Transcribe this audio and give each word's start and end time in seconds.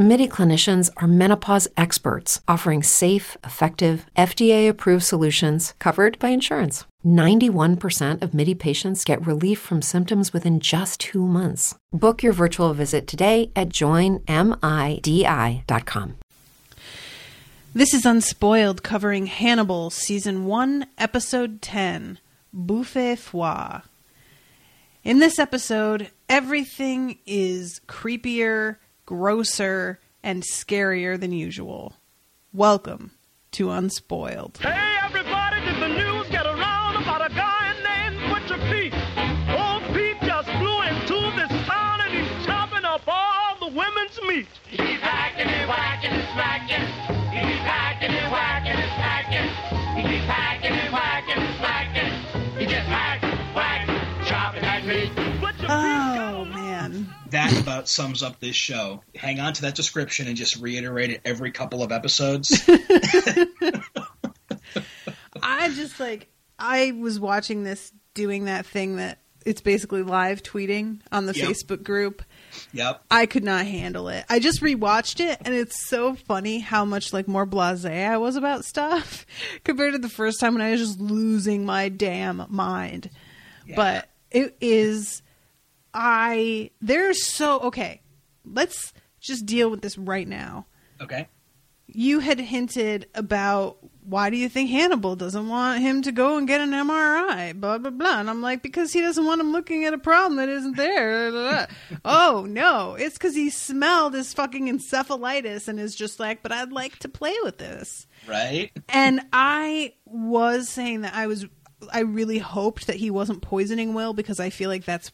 MIDI 0.00 0.26
clinicians 0.28 0.88
are 0.96 1.06
menopause 1.06 1.68
experts 1.76 2.40
offering 2.48 2.82
safe, 2.82 3.36
effective, 3.44 4.06
FDA 4.16 4.66
approved 4.66 5.04
solutions 5.04 5.74
covered 5.78 6.18
by 6.18 6.30
insurance. 6.30 6.86
91% 7.04 8.22
of 8.22 8.32
MIDI 8.32 8.54
patients 8.54 9.04
get 9.04 9.26
relief 9.26 9.60
from 9.60 9.82
symptoms 9.82 10.32
within 10.32 10.58
just 10.58 11.00
two 11.00 11.26
months. 11.26 11.74
Book 11.92 12.22
your 12.22 12.32
virtual 12.32 12.72
visit 12.72 13.06
today 13.06 13.52
at 13.54 13.68
joinmidi.com. 13.68 14.24
This 17.74 17.92
is 17.92 18.06
Unspoiled, 18.06 18.82
covering 18.82 19.26
Hannibal, 19.26 19.90
Season 19.90 20.46
1, 20.46 20.86
Episode 20.96 21.60
10 21.60 22.18
Buffet 22.54 23.16
Froid. 23.16 23.82
In 25.04 25.18
this 25.18 25.38
episode, 25.38 26.10
everything 26.26 27.18
is 27.26 27.82
creepier, 27.86 28.76
grosser, 29.10 29.98
and 30.22 30.44
scarier 30.44 31.18
than 31.18 31.32
usual. 31.32 31.96
Welcome 32.52 33.10
to 33.50 33.72
Unspoiled. 33.72 34.58
Hey 34.58 34.98
everybody, 35.02 35.58
did 35.64 35.82
the 35.82 35.88
news 35.88 36.28
get 36.28 36.46
around 36.46 36.94
about 36.94 37.28
a 37.28 37.34
guy 37.34 37.74
named 37.82 38.20
Butcher 38.30 38.62
Pete? 38.70 38.94
Old 39.50 39.82
Pete 39.92 40.14
just 40.22 40.46
flew 40.62 40.82
into 40.86 41.18
this 41.34 41.50
town 41.66 42.02
and 42.02 42.14
he's 42.14 42.46
chopping 42.46 42.84
up 42.84 43.02
all 43.08 43.58
the 43.58 43.74
women's 43.74 44.16
meat. 44.28 44.46
He's 44.68 45.00
hacking 45.00 45.48
and 45.48 45.68
whacking 45.68 46.12
and 46.12 46.28
smacking. 46.30 46.86
He's 47.34 47.62
hacking 47.66 48.14
and 48.14 48.30
whacking 48.30 48.78
and 48.78 48.92
smacking. 48.94 50.06
He's 50.06 50.22
hacking 50.22 50.70
and 50.70 50.92
whacking 50.94 51.42
and 51.42 51.56
smacking. 51.58 52.60
He 52.60 52.64
just 52.64 52.86
hacks, 52.86 53.29
whacks, 54.40 54.58
chopping 54.60 54.62
that 54.62 54.86
meat. 54.86 55.10
Oh, 55.68 56.44
man. 56.46 57.08
That 57.30 57.58
about 57.60 57.88
sums 57.88 58.22
up 58.22 58.40
this 58.40 58.56
show. 58.56 59.02
Hang 59.14 59.38
on 59.40 59.52
to 59.54 59.62
that 59.62 59.74
description 59.74 60.26
and 60.26 60.36
just 60.36 60.56
reiterate 60.56 61.10
it 61.10 61.20
every 61.24 61.50
couple 61.52 61.82
of 61.82 61.92
episodes. 61.92 62.50
I 65.42 65.68
just 65.70 65.98
like, 66.00 66.28
I 66.58 66.92
was 66.92 67.20
watching 67.20 67.62
this 67.64 67.92
doing 68.14 68.46
that 68.46 68.66
thing 68.66 68.96
that 68.96 69.18
it's 69.46 69.60
basically 69.62 70.02
live 70.02 70.42
tweeting 70.42 71.00
on 71.12 71.26
the 71.26 71.32
Yep. 71.34 71.48
Facebook 71.48 71.82
group. 71.82 72.22
yep. 72.72 73.02
I 73.10 73.24
could 73.26 73.44
not 73.44 73.64
handle 73.64 74.08
it. 74.08 74.24
I 74.28 74.38
just 74.38 74.60
rewatched 74.60 75.20
it, 75.20 75.38
and 75.44 75.54
it's 75.54 75.86
so 75.88 76.14
funny 76.14 76.58
how 76.58 76.84
much 76.84 77.12
like 77.14 77.26
more 77.26 77.46
blasé 77.46 78.06
I 78.06 78.18
was 78.18 78.36
about 78.36 78.64
stuff 78.66 79.24
compared 79.64 79.92
to 79.92 79.98
the 79.98 80.08
first 80.10 80.40
time 80.40 80.54
when 80.54 80.62
I 80.62 80.72
was 80.72 80.80
just 80.80 81.00
losing 81.00 81.64
my 81.64 81.88
damn 81.88 82.44
mind. 82.48 83.08
But 83.76 84.08
it 84.30 84.56
is, 84.60 85.22
I 85.92 86.70
there's 86.80 87.26
so 87.26 87.60
okay. 87.60 88.02
Let's 88.44 88.92
just 89.20 89.46
deal 89.46 89.70
with 89.70 89.82
this 89.82 89.98
right 89.98 90.26
now. 90.26 90.66
Okay. 91.00 91.28
You 91.86 92.20
had 92.20 92.38
hinted 92.38 93.08
about 93.14 93.78
why 94.02 94.30
do 94.30 94.36
you 94.36 94.48
think 94.48 94.70
Hannibal 94.70 95.14
doesn't 95.14 95.48
want 95.48 95.80
him 95.80 96.02
to 96.02 96.12
go 96.12 96.36
and 96.36 96.46
get 96.46 96.60
an 96.60 96.70
MRI? 96.70 97.58
Blah 97.58 97.78
blah 97.78 97.90
blah. 97.90 98.20
And 98.20 98.30
I'm 98.30 98.42
like, 98.42 98.62
because 98.62 98.92
he 98.92 99.00
doesn't 99.00 99.24
want 99.24 99.40
him 99.40 99.52
looking 99.52 99.84
at 99.84 99.94
a 99.94 99.98
problem 99.98 100.36
that 100.36 100.48
isn't 100.48 100.76
there. 100.76 101.68
Oh 102.04 102.46
no, 102.48 102.94
it's 102.94 103.18
because 103.18 103.34
he 103.34 103.50
smelled 103.50 104.14
his 104.14 104.32
fucking 104.32 104.68
encephalitis 104.68 105.68
and 105.68 105.78
is 105.78 105.94
just 105.94 106.18
like, 106.18 106.42
but 106.42 106.52
I'd 106.52 106.72
like 106.72 106.98
to 107.00 107.08
play 107.08 107.34
with 107.42 107.58
this. 107.58 108.06
Right? 108.26 108.70
And 108.88 109.20
I 109.32 109.94
was 110.06 110.68
saying 110.68 111.02
that 111.02 111.14
I 111.14 111.26
was, 111.26 111.46
I 111.92 112.00
really 112.00 112.38
hoped 112.38 112.86
that 112.86 112.96
he 112.96 113.10
wasn't 113.10 113.42
poisoning 113.42 113.94
Will 113.94 114.12
because 114.12 114.40
I 114.40 114.50
feel 114.50 114.68
like 114.68 114.84
that's 114.84 115.12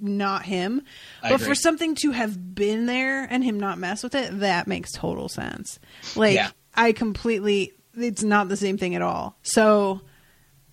not 0.00 0.44
him. 0.44 0.82
I 1.22 1.30
but 1.30 1.36
agree. 1.36 1.48
for 1.48 1.54
something 1.54 1.94
to 1.96 2.10
have 2.12 2.54
been 2.54 2.86
there 2.86 3.24
and 3.24 3.44
him 3.44 3.60
not 3.60 3.78
mess 3.78 4.02
with 4.02 4.14
it, 4.14 4.40
that 4.40 4.66
makes 4.66 4.92
total 4.92 5.28
sense. 5.28 5.78
Like 6.16 6.34
Yeah. 6.34 6.50
I 6.74 6.92
completely, 6.92 7.72
it's 7.96 8.22
not 8.22 8.48
the 8.48 8.56
same 8.56 8.78
thing 8.78 8.94
at 8.94 9.02
all. 9.02 9.36
So, 9.42 10.00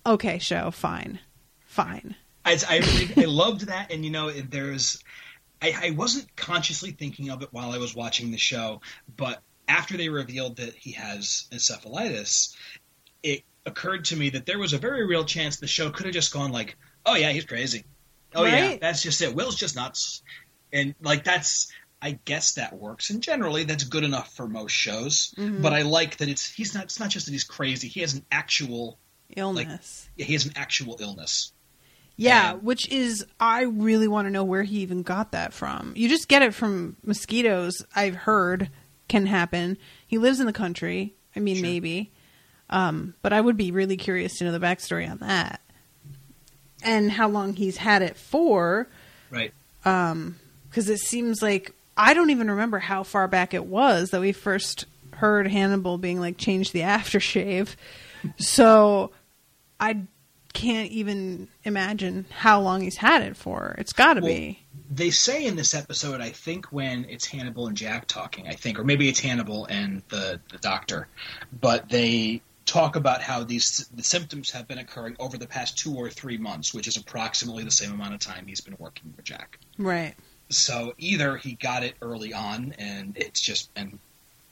okay, 0.06 0.38
show, 0.38 0.70
fine, 0.70 1.18
fine. 1.66 2.14
I, 2.44 2.58
I, 2.68 2.78
really, 2.78 3.24
I 3.24 3.26
loved 3.26 3.66
that. 3.66 3.92
And, 3.92 4.04
you 4.04 4.10
know, 4.10 4.30
there's. 4.30 5.02
I, 5.60 5.74
I 5.88 5.90
wasn't 5.90 6.34
consciously 6.36 6.92
thinking 6.92 7.30
of 7.30 7.42
it 7.42 7.48
while 7.50 7.72
I 7.72 7.78
was 7.78 7.94
watching 7.94 8.30
the 8.30 8.38
show, 8.38 8.80
but 9.16 9.42
after 9.66 9.96
they 9.96 10.08
revealed 10.08 10.56
that 10.58 10.74
he 10.74 10.92
has 10.92 11.48
encephalitis, 11.50 12.54
it 13.24 13.42
occurred 13.68 14.06
to 14.06 14.16
me 14.16 14.30
that 14.30 14.44
there 14.46 14.58
was 14.58 14.72
a 14.72 14.78
very 14.78 15.06
real 15.06 15.24
chance 15.24 15.56
the 15.58 15.66
show 15.68 15.90
could 15.90 16.06
have 16.06 16.14
just 16.14 16.32
gone 16.32 16.50
like, 16.50 16.76
"Oh 17.06 17.14
yeah, 17.14 17.30
he's 17.30 17.44
crazy. 17.44 17.84
Oh 18.34 18.44
yeah, 18.44 18.76
that's 18.80 19.02
just 19.02 19.22
it. 19.22 19.34
Will's 19.34 19.56
just 19.56 19.76
nuts." 19.76 20.22
And 20.72 20.94
like 21.00 21.22
that's 21.24 21.70
I 22.02 22.18
guess 22.24 22.52
that 22.54 22.74
works. 22.74 23.10
And 23.10 23.22
generally 23.22 23.64
that's 23.64 23.84
good 23.84 24.04
enough 24.04 24.34
for 24.34 24.48
most 24.48 24.72
shows. 24.72 25.34
Mm-hmm. 25.38 25.62
But 25.62 25.72
I 25.72 25.82
like 25.82 26.16
that 26.18 26.28
it's 26.28 26.48
he's 26.50 26.74
not 26.74 26.84
it's 26.84 26.98
not 27.00 27.10
just 27.10 27.26
that 27.26 27.32
he's 27.32 27.44
crazy. 27.44 27.88
He 27.88 28.00
has 28.00 28.14
an 28.14 28.24
actual 28.30 28.98
Illness. 29.36 30.08
he 30.16 30.32
has 30.32 30.46
an 30.46 30.52
actual 30.56 30.96
illness. 31.00 31.52
Yeah, 32.16 32.52
And- 32.54 32.62
which 32.62 32.88
is 32.88 33.24
I 33.38 33.62
really 33.62 34.08
want 34.08 34.26
to 34.26 34.30
know 34.30 34.44
where 34.44 34.62
he 34.64 34.78
even 34.80 35.02
got 35.02 35.32
that 35.32 35.52
from. 35.52 35.92
You 35.96 36.08
just 36.08 36.28
get 36.28 36.42
it 36.42 36.54
from 36.54 36.96
mosquitoes. 37.04 37.84
I've 37.94 38.14
heard 38.14 38.70
can 39.08 39.26
happen. 39.26 39.76
He 40.06 40.18
lives 40.18 40.40
in 40.40 40.46
the 40.46 40.52
country. 40.52 41.14
I 41.36 41.40
mean, 41.40 41.56
Sure. 41.56 41.62
maybe, 41.62 42.10
um, 42.70 43.14
but 43.22 43.32
I 43.32 43.40
would 43.40 43.56
be 43.56 43.70
really 43.70 43.96
curious 43.96 44.36
to 44.38 44.44
know 44.44 44.52
the 44.52 44.60
backstory 44.60 45.10
on 45.10 45.18
that 45.18 45.60
and 46.82 47.10
how 47.10 47.28
long 47.28 47.54
he's 47.54 47.76
had 47.78 48.02
it 48.02 48.16
for. 48.16 48.88
Right. 49.30 49.52
Because 49.82 50.88
it 50.88 50.98
seems 50.98 51.42
like 51.42 51.74
I 51.96 52.14
don't 52.14 52.30
even 52.30 52.50
remember 52.50 52.78
how 52.78 53.02
far 53.02 53.26
back 53.28 53.54
it 53.54 53.64
was 53.66 54.10
that 54.10 54.20
we 54.20 54.32
first 54.32 54.84
heard 55.14 55.48
Hannibal 55.48 55.98
being 55.98 56.20
like, 56.20 56.36
"Change 56.38 56.72
the 56.72 56.80
aftershave." 56.80 57.74
so 58.36 59.10
I 59.80 60.02
can't 60.52 60.90
even 60.90 61.48
imagine 61.64 62.26
how 62.30 62.60
long 62.60 62.80
he's 62.82 62.96
had 62.96 63.22
it 63.22 63.36
for. 63.36 63.74
It's 63.78 63.92
got 63.92 64.14
to 64.14 64.20
Well, 64.20 64.30
be. 64.30 64.60
They 64.90 65.10
say 65.10 65.44
in 65.44 65.56
this 65.56 65.74
episode, 65.74 66.20
I 66.20 66.30
think 66.30 66.66
when 66.66 67.04
it's 67.08 67.26
Hannibal 67.26 67.66
and 67.68 67.76
Jack 67.76 68.06
talking, 68.06 68.48
I 68.48 68.54
think, 68.54 68.78
or 68.78 68.84
maybe 68.84 69.08
it's 69.08 69.20
Hannibal 69.20 69.66
and 69.66 70.02
the, 70.08 70.40
the 70.50 70.58
doctor, 70.58 71.06
but 71.60 71.88
they 71.90 72.40
talk 72.68 72.96
about 72.96 73.22
how 73.22 73.44
these 73.44 73.88
the 73.94 74.02
symptoms 74.02 74.50
have 74.50 74.68
been 74.68 74.78
occurring 74.78 75.16
over 75.18 75.38
the 75.38 75.46
past 75.46 75.78
two 75.78 75.96
or 75.96 76.10
three 76.10 76.36
months, 76.36 76.74
which 76.74 76.86
is 76.86 76.96
approximately 76.96 77.64
the 77.64 77.70
same 77.70 77.92
amount 77.92 78.14
of 78.14 78.20
time 78.20 78.46
he's 78.46 78.60
been 78.60 78.76
working 78.78 79.12
with 79.16 79.24
Jack. 79.24 79.58
Right. 79.78 80.14
So 80.50 80.94
either 80.98 81.36
he 81.36 81.54
got 81.54 81.82
it 81.82 81.94
early 82.02 82.34
on 82.34 82.74
and 82.78 83.16
it's 83.16 83.40
just 83.40 83.72
been 83.74 83.98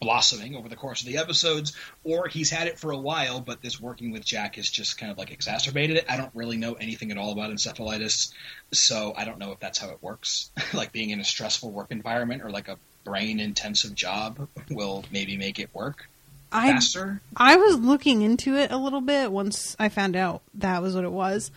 blossoming 0.01 0.57
over 0.57 0.69
the 0.69 0.77
course 0.77 1.01
of 1.01 1.07
the 1.07 1.19
episodes, 1.19 1.75
or 2.05 2.29
he's 2.29 2.51
had 2.51 2.67
it 2.69 2.79
for 2.79 2.91
a 2.91 2.99
while, 2.99 3.41
but 3.41 3.63
this 3.63 3.81
working 3.81 4.13
with 4.13 4.25
Jack 4.25 4.57
has 4.57 4.69
just 4.69 4.99
kind 4.99 5.11
of 5.13 5.19
like 5.19 5.31
exacerbated 5.31 5.99
it. 5.99 6.05
I 6.09 6.17
don't 6.17 6.31
really 6.35 6.57
know 6.57 6.75
anything 6.75 7.11
at 7.13 7.19
all 7.19 7.33
about 7.33 7.51
encephalitis, 7.51 8.33
so 8.73 9.15
I 9.17 9.25
don't 9.25 9.39
know 9.39 9.53
if 9.53 9.61
that's 9.61 9.79
how 9.79 9.91
it 9.91 10.03
works. 10.03 10.51
like 10.75 10.93
being 10.93 11.11
in 11.11 11.21
a 11.21 11.25
stressful 11.25 11.71
work 11.71 11.91
environment 11.91 12.43
or 12.43 12.51
like 12.51 12.69
a 12.69 12.79
brain 13.05 13.41
intensive 13.41 13.95
job 13.95 14.49
will 14.71 15.05
maybe 15.11 15.37
make 15.37 15.59
it 15.59 15.71
work 15.75 16.09
I 16.53 16.73
faster. 16.73 17.21
I 17.37 17.57
was 17.57 17.79
looking 17.79 18.23
into 18.23 18.57
it 18.57 18.71
a 18.71 18.77
little 18.77 19.01
bit 19.01 19.33
once 19.33 19.77
I 19.79 19.89
found 19.89 20.17
out 20.17 20.43
that 20.55 20.83
was 20.83 20.95
what 20.95 21.05
it 21.05 21.13
was. 21.13 21.51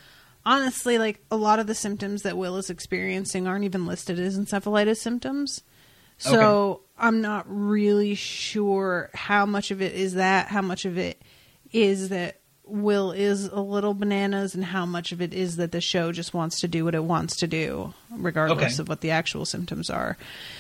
Honestly, 0.46 0.98
like 0.98 1.20
a 1.30 1.36
lot 1.36 1.60
of 1.60 1.68
the 1.68 1.76
symptoms 1.76 2.24
that 2.24 2.38
Will 2.38 2.58
is 2.58 2.70
experiencing 2.70 3.48
aren't 3.48 3.66
even 3.66 3.86
listed 3.86 4.20
as 4.20 4.38
encephalitis 4.40 4.98
symptoms. 4.98 5.62
So 6.18 6.82
I'm 6.98 7.22
not 7.22 7.46
really 7.48 8.16
sure 8.16 9.10
how 9.14 9.46
much 9.46 9.72
of 9.72 9.82
it 9.82 9.94
is 9.94 10.16
that, 10.16 10.48
how 10.48 10.62
much 10.62 10.86
of 10.86 10.98
it 10.98 11.22
is 11.72 12.10
that 12.10 12.40
Will 12.66 13.12
is 13.12 13.46
a 13.46 13.60
little 13.60 13.94
bananas, 13.96 14.54
and 14.54 14.64
how 14.64 14.86
much 14.86 15.12
of 15.12 15.22
it 15.22 15.34
is 15.34 15.56
that 15.56 15.72
the 15.72 15.82
show 15.82 16.12
just 16.12 16.34
wants 16.36 16.60
to 16.60 16.68
do 16.68 16.86
what 16.86 16.94
it 16.94 17.04
wants 17.04 17.38
to 17.38 17.48
do, 17.48 17.94
regardless 18.12 18.74
Okay. 18.76 18.82
of 18.82 18.88
what 18.88 19.02
the 19.02 19.10
actual 19.12 19.46
symptoms 19.46 19.90
are. 19.90 20.18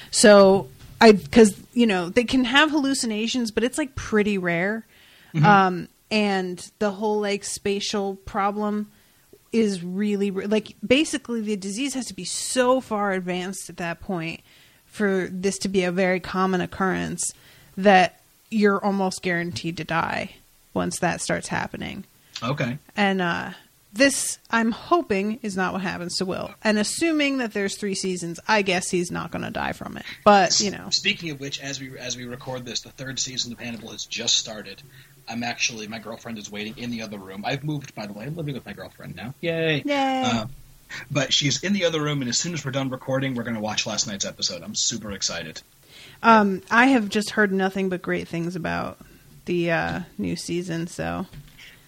So 0.09 0.69
I, 1.01 1.13
because 1.13 1.59
you 1.73 1.87
know 1.87 2.09
they 2.09 2.23
can 2.23 2.43
have 2.45 2.71
hallucinations, 2.71 3.51
but 3.51 3.63
it's 3.63 3.77
like 3.77 3.95
pretty 3.95 4.37
rare. 4.37 4.85
Um, 5.43 5.87
and 6.11 6.71
the 6.79 6.89
whole 6.91 7.21
like 7.21 7.43
spatial 7.43 8.15
problem 8.25 8.89
is 9.51 9.83
really 9.83 10.31
like 10.31 10.75
basically 10.85 11.41
the 11.41 11.55
disease 11.55 11.93
has 11.93 12.05
to 12.07 12.13
be 12.15 12.23
so 12.25 12.81
far 12.81 13.11
advanced 13.13 13.69
at 13.69 13.77
that 13.77 13.99
point 13.99 14.41
for 14.87 15.27
this 15.31 15.57
to 15.59 15.67
be 15.69 15.83
a 15.83 15.91
very 15.91 16.19
common 16.19 16.61
occurrence 16.61 17.31
that 17.77 18.19
you're 18.51 18.83
almost 18.83 19.21
guaranteed 19.21 19.77
to 19.77 19.83
die 19.83 20.31
once 20.73 20.99
that 20.99 21.21
starts 21.21 21.47
happening 21.47 22.03
Okay. 22.43 22.77
and 22.95 23.21
uh 23.21 23.51
this 23.99 24.39
I'm 24.49 24.71
hoping 24.71 25.39
is 25.43 25.55
not 25.55 25.73
what 25.73 25.83
happens 25.83 26.17
to 26.17 26.25
Will. 26.25 26.49
And 26.63 26.79
assuming 26.79 27.37
that 27.37 27.53
there's 27.53 27.77
three 27.77 27.93
seasons, 27.95 28.39
I 28.47 28.63
guess 28.63 28.89
he's 28.89 29.11
not 29.11 29.29
going 29.31 29.43
to 29.43 29.51
die 29.51 29.73
from 29.73 29.95
it. 29.97 30.05
But 30.25 30.59
you 30.59 30.71
know, 30.71 30.89
Speaking 30.89 31.29
of 31.29 31.39
which, 31.39 31.59
as 31.61 31.79
we 31.79 31.95
as 31.99 32.17
we 32.17 32.25
record 32.25 32.65
this, 32.65 32.81
the 32.81 32.89
third 32.89 33.19
season 33.19 33.51
of 33.53 33.59
Hannibal 33.59 33.91
has 33.91 34.05
just 34.05 34.37
started. 34.37 34.81
I'm 35.27 35.43
actually 35.43 35.85
my 35.87 35.99
girlfriend 35.99 36.39
is 36.39 36.51
waiting 36.51 36.75
in 36.77 36.89
the 36.89 37.03
other 37.03 37.19
room. 37.19 37.43
I've 37.45 37.63
moved, 37.63 37.93
by 37.93 38.07
the 38.07 38.13
way. 38.13 38.25
I'm 38.25 38.35
living 38.35 38.55
with 38.55 38.65
my 38.65 38.73
girlfriend 38.73 39.15
now. 39.15 39.35
Yay! 39.41 39.83
Yay. 39.85 40.23
Uh, 40.25 40.45
but 41.11 41.31
she's 41.31 41.63
in 41.63 41.73
the 41.73 41.85
other 41.85 42.01
room, 42.01 42.21
and 42.21 42.29
as 42.29 42.39
soon 42.39 42.55
as 42.55 42.65
we're 42.65 42.71
done 42.71 42.89
recording, 42.89 43.35
we're 43.35 43.43
going 43.43 43.55
to 43.55 43.61
watch 43.61 43.85
last 43.85 44.07
night's 44.07 44.25
episode. 44.25 44.63
I'm 44.63 44.73
super 44.73 45.11
excited. 45.11 45.61
um, 46.23 46.63
I 46.71 46.87
have 46.87 47.09
just 47.09 47.31
heard 47.31 47.51
nothing 47.51 47.89
but 47.89 48.01
great 48.01 48.27
things 48.27 48.55
about 48.55 48.97
the 49.45 49.69
uh, 49.71 49.99
new 50.17 50.35
season. 50.35 50.87
So 50.87 51.27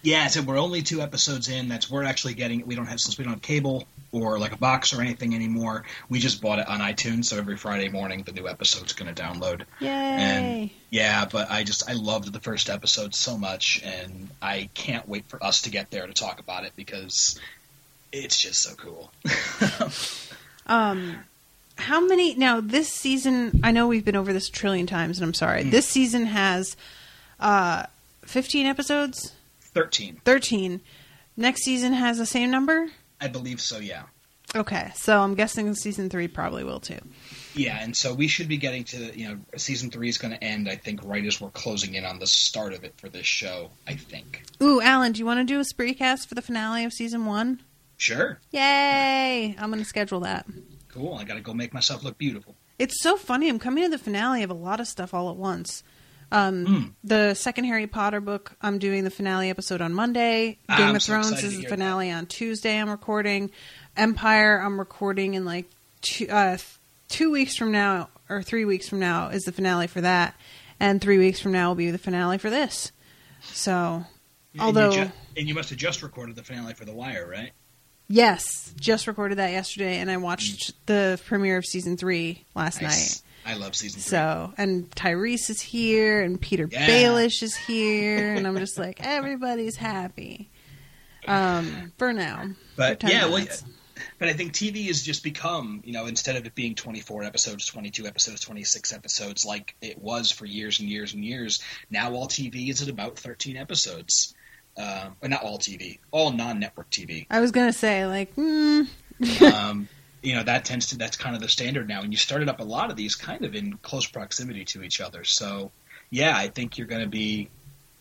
Yeah, 0.02 0.26
so 0.26 0.42
we're 0.42 0.58
only 0.58 0.82
two 0.82 1.00
episodes 1.00 1.48
in. 1.48 1.68
That's 1.68 1.90
we're 1.90 2.02
actually 2.04 2.34
getting. 2.34 2.66
We 2.66 2.74
don't 2.74 2.86
have 2.86 3.00
since 3.00 3.16
we 3.18 3.24
don't 3.24 3.34
have 3.34 3.42
cable 3.42 3.86
or 4.10 4.38
like 4.38 4.52
a 4.52 4.56
box 4.56 4.92
or 4.92 5.00
anything 5.00 5.34
anymore. 5.34 5.84
We 6.08 6.18
just 6.18 6.42
bought 6.42 6.58
it 6.58 6.68
on 6.68 6.80
iTunes, 6.80 7.26
so 7.26 7.38
every 7.38 7.56
Friday 7.56 7.88
morning 7.88 8.22
the 8.24 8.32
new 8.32 8.48
episode's 8.48 8.92
going 8.92 9.14
to 9.14 9.22
download. 9.22 9.62
yay! 9.80 9.88
And 9.88 10.70
yeah, 10.90 11.24
but 11.24 11.50
I 11.50 11.62
just 11.64 11.88
I 11.88 11.94
loved 11.94 12.32
the 12.32 12.40
first 12.40 12.68
episode 12.68 13.14
so 13.14 13.38
much, 13.38 13.80
and 13.84 14.28
I 14.40 14.68
can't 14.74 15.08
wait 15.08 15.26
for 15.28 15.42
us 15.42 15.62
to 15.62 15.70
get 15.70 15.90
there 15.90 16.06
to 16.06 16.12
talk 16.12 16.40
about 16.40 16.64
it 16.64 16.72
because 16.74 17.38
it's 18.12 18.40
just 18.40 18.60
so 18.60 18.74
cool. 18.74 19.12
Um, 20.66 21.16
how 21.76 22.00
many 22.06 22.34
now? 22.34 22.60
This 22.60 22.88
season, 22.88 23.60
I 23.64 23.72
know 23.72 23.88
we've 23.88 24.04
been 24.04 24.16
over 24.16 24.32
this 24.32 24.48
a 24.48 24.52
trillion 24.52 24.86
times, 24.86 25.18
and 25.18 25.26
I'm 25.26 25.34
sorry. 25.34 25.64
This 25.64 25.88
season 25.88 26.26
has 26.26 26.76
uh, 27.40 27.86
15 28.22 28.66
episodes, 28.66 29.32
Thirteen, 29.74 30.20
13. 30.24 30.80
Next 31.36 31.62
season 31.64 31.92
has 31.94 32.18
the 32.18 32.26
same 32.26 32.50
number. 32.50 32.88
I 33.20 33.28
believe 33.28 33.60
so. 33.60 33.78
Yeah, 33.78 34.02
Okay, 34.54 34.90
so 34.94 35.20
I'm 35.20 35.34
guessing 35.34 35.74
season 35.74 36.10
three 36.10 36.28
probably 36.28 36.62
will 36.62 36.80
too. 36.80 36.98
yeah, 37.54 37.78
and 37.82 37.96
so 37.96 38.12
we 38.12 38.28
should 38.28 38.48
be 38.48 38.58
getting 38.58 38.84
to 38.84 39.18
you 39.18 39.28
know 39.28 39.38
season 39.56 39.90
three 39.90 40.08
is 40.10 40.18
going 40.18 40.34
to 40.34 40.44
end. 40.44 40.68
I 40.68 40.76
think 40.76 41.00
right 41.04 41.24
as 41.24 41.40
we're 41.40 41.50
closing 41.50 41.94
in 41.94 42.04
on 42.04 42.18
the 42.18 42.26
start 42.26 42.74
of 42.74 42.84
it 42.84 42.94
for 42.98 43.08
this 43.08 43.24
show. 43.26 43.70
I 43.86 43.94
think. 43.94 44.42
Ooh, 44.62 44.80
Alan, 44.82 45.12
do 45.12 45.20
you 45.20 45.26
want 45.26 45.40
to 45.40 45.44
do 45.44 45.58
a 45.60 45.64
spreecast 45.64 46.26
for 46.28 46.34
the 46.34 46.42
finale 46.42 46.84
of 46.84 46.92
season 46.92 47.24
one? 47.24 47.62
Sure, 47.96 48.40
Yay! 48.50 49.54
I'm 49.58 49.70
going 49.70 49.82
to 49.82 49.88
schedule 49.88 50.20
that. 50.20 50.44
cool. 50.88 51.14
I 51.14 51.24
got 51.24 51.34
to 51.34 51.40
go 51.40 51.54
make 51.54 51.72
myself 51.72 52.02
look 52.02 52.18
beautiful. 52.18 52.56
It's 52.78 53.00
so 53.00 53.16
funny. 53.16 53.48
I'm 53.48 53.58
coming 53.60 53.84
to 53.84 53.90
the 53.90 53.96
finale 53.98 54.42
of 54.42 54.50
a 54.50 54.54
lot 54.54 54.80
of 54.80 54.88
stuff 54.88 55.14
all 55.14 55.30
at 55.30 55.36
once. 55.36 55.82
Um, 56.32 56.66
Mm. 56.66 56.92
The 57.04 57.34
second 57.34 57.64
Harry 57.64 57.86
Potter 57.86 58.20
book, 58.20 58.52
I'm 58.62 58.78
doing 58.78 59.04
the 59.04 59.10
finale 59.10 59.50
episode 59.50 59.80
on 59.82 59.92
Monday. 59.92 60.58
Ah, 60.68 60.78
Game 60.78 60.88
I'm 60.88 60.96
of 60.96 61.02
so 61.02 61.12
Thrones 61.12 61.42
is 61.44 61.56
the 61.58 61.64
finale 61.66 62.10
on 62.10 62.26
Tuesday. 62.26 62.78
I'm 62.80 62.88
recording. 62.90 63.50
Empire, 63.96 64.58
I'm 64.58 64.78
recording 64.78 65.34
in 65.34 65.44
like 65.44 65.66
two, 66.00 66.26
uh, 66.28 66.56
two 67.08 67.30
weeks 67.30 67.56
from 67.56 67.70
now 67.72 68.08
or 68.30 68.42
three 68.42 68.64
weeks 68.64 68.88
from 68.88 68.98
now 68.98 69.28
is 69.28 69.42
the 69.42 69.52
finale 69.52 69.86
for 69.86 70.00
that, 70.00 70.34
and 70.80 71.00
three 71.02 71.18
weeks 71.18 71.38
from 71.40 71.52
now 71.52 71.68
will 71.68 71.74
be 71.74 71.90
the 71.90 71.98
finale 71.98 72.38
for 72.38 72.48
this. 72.48 72.90
So, 73.42 74.04
although 74.58 74.90
you, 74.92 75.04
ju- 75.04 75.12
and 75.36 75.48
you 75.48 75.54
must 75.54 75.68
have 75.68 75.78
just 75.78 76.02
recorded 76.02 76.36
the 76.36 76.42
finale 76.42 76.72
for 76.72 76.86
The 76.86 76.94
Wire, 76.94 77.28
right? 77.28 77.52
yes, 78.08 78.72
just 78.80 79.06
recorded 79.06 79.36
that 79.38 79.50
yesterday, 79.52 79.98
and 79.98 80.10
I 80.10 80.16
watched 80.16 80.72
the 80.86 81.20
premiere 81.26 81.58
of 81.58 81.66
season 81.66 81.96
three 81.98 82.44
last 82.54 82.80
night. 82.80 83.22
I 83.44 83.54
love 83.54 83.74
season 83.74 84.00
three. 84.00 84.10
So, 84.10 84.52
and 84.56 84.90
Tyrese 84.90 85.50
is 85.50 85.60
here, 85.60 86.22
and 86.22 86.40
Petyr 86.40 86.70
Yeah. 86.72 86.86
Baelish 86.86 87.42
is 87.42 87.54
here, 87.54 88.34
and 88.34 88.46
I'm 88.46 88.56
just 88.58 88.78
like, 88.78 89.04
everybody's 89.04 89.76
happy. 89.76 90.50
Um, 91.26 91.92
for 91.98 92.12
now. 92.12 92.50
But 92.76 93.00
For 93.00 93.08
yeah, 93.08 93.26
well, 93.26 93.46
but 94.18 94.28
I 94.28 94.32
think 94.32 94.52
TV 94.52 94.86
has 94.86 95.02
just 95.02 95.22
become, 95.22 95.82
you 95.84 95.92
know, 95.92 96.06
instead 96.06 96.36
of 96.36 96.46
it 96.46 96.54
being 96.54 96.74
24 96.74 97.22
episodes, 97.24 97.66
22 97.66 98.06
episodes, 98.06 98.40
26 98.40 98.92
episodes, 98.92 99.44
like 99.44 99.74
it 99.80 99.98
was 99.98 100.30
for 100.30 100.46
years 100.46 100.80
and 100.80 100.88
years 100.88 101.14
and 101.14 101.24
years. 101.24 101.62
Now 101.90 102.12
all 102.12 102.26
TV 102.26 102.68
is 102.70 102.82
at 102.82 102.88
about 102.88 103.18
13 103.18 103.56
episodes. 103.56 104.34
Um, 104.74 105.16
or 105.22 105.28
not 105.28 105.42
all 105.42 105.58
TV, 105.58 105.98
all 106.12 106.32
non-network 106.32 106.88
TV. 106.90 107.26
I 107.28 107.40
was 107.40 107.50
gonna 107.50 107.74
say, 107.74 108.06
like, 108.06 108.34
mm, 108.36 108.88
um, 109.52 109.86
you 110.22 110.34
know, 110.34 110.42
that 110.44 110.64
tends 110.64 110.86
to 110.88 110.96
that's 110.96 111.16
kind 111.16 111.34
of 111.34 111.42
the 111.42 111.48
standard 111.48 111.88
now. 111.88 112.00
And 112.02 112.12
you 112.12 112.16
started 112.16 112.48
up 112.48 112.60
a 112.60 112.64
lot 112.64 112.90
of 112.90 112.96
these 112.96 113.14
kind 113.14 113.44
of 113.44 113.54
in 113.54 113.74
close 113.78 114.06
proximity 114.06 114.64
to 114.66 114.82
each 114.82 115.00
other. 115.00 115.24
So 115.24 115.70
yeah, 116.10 116.36
I 116.36 116.48
think 116.48 116.78
you're 116.78 116.86
going 116.86 117.02
to 117.02 117.08
be. 117.08 117.48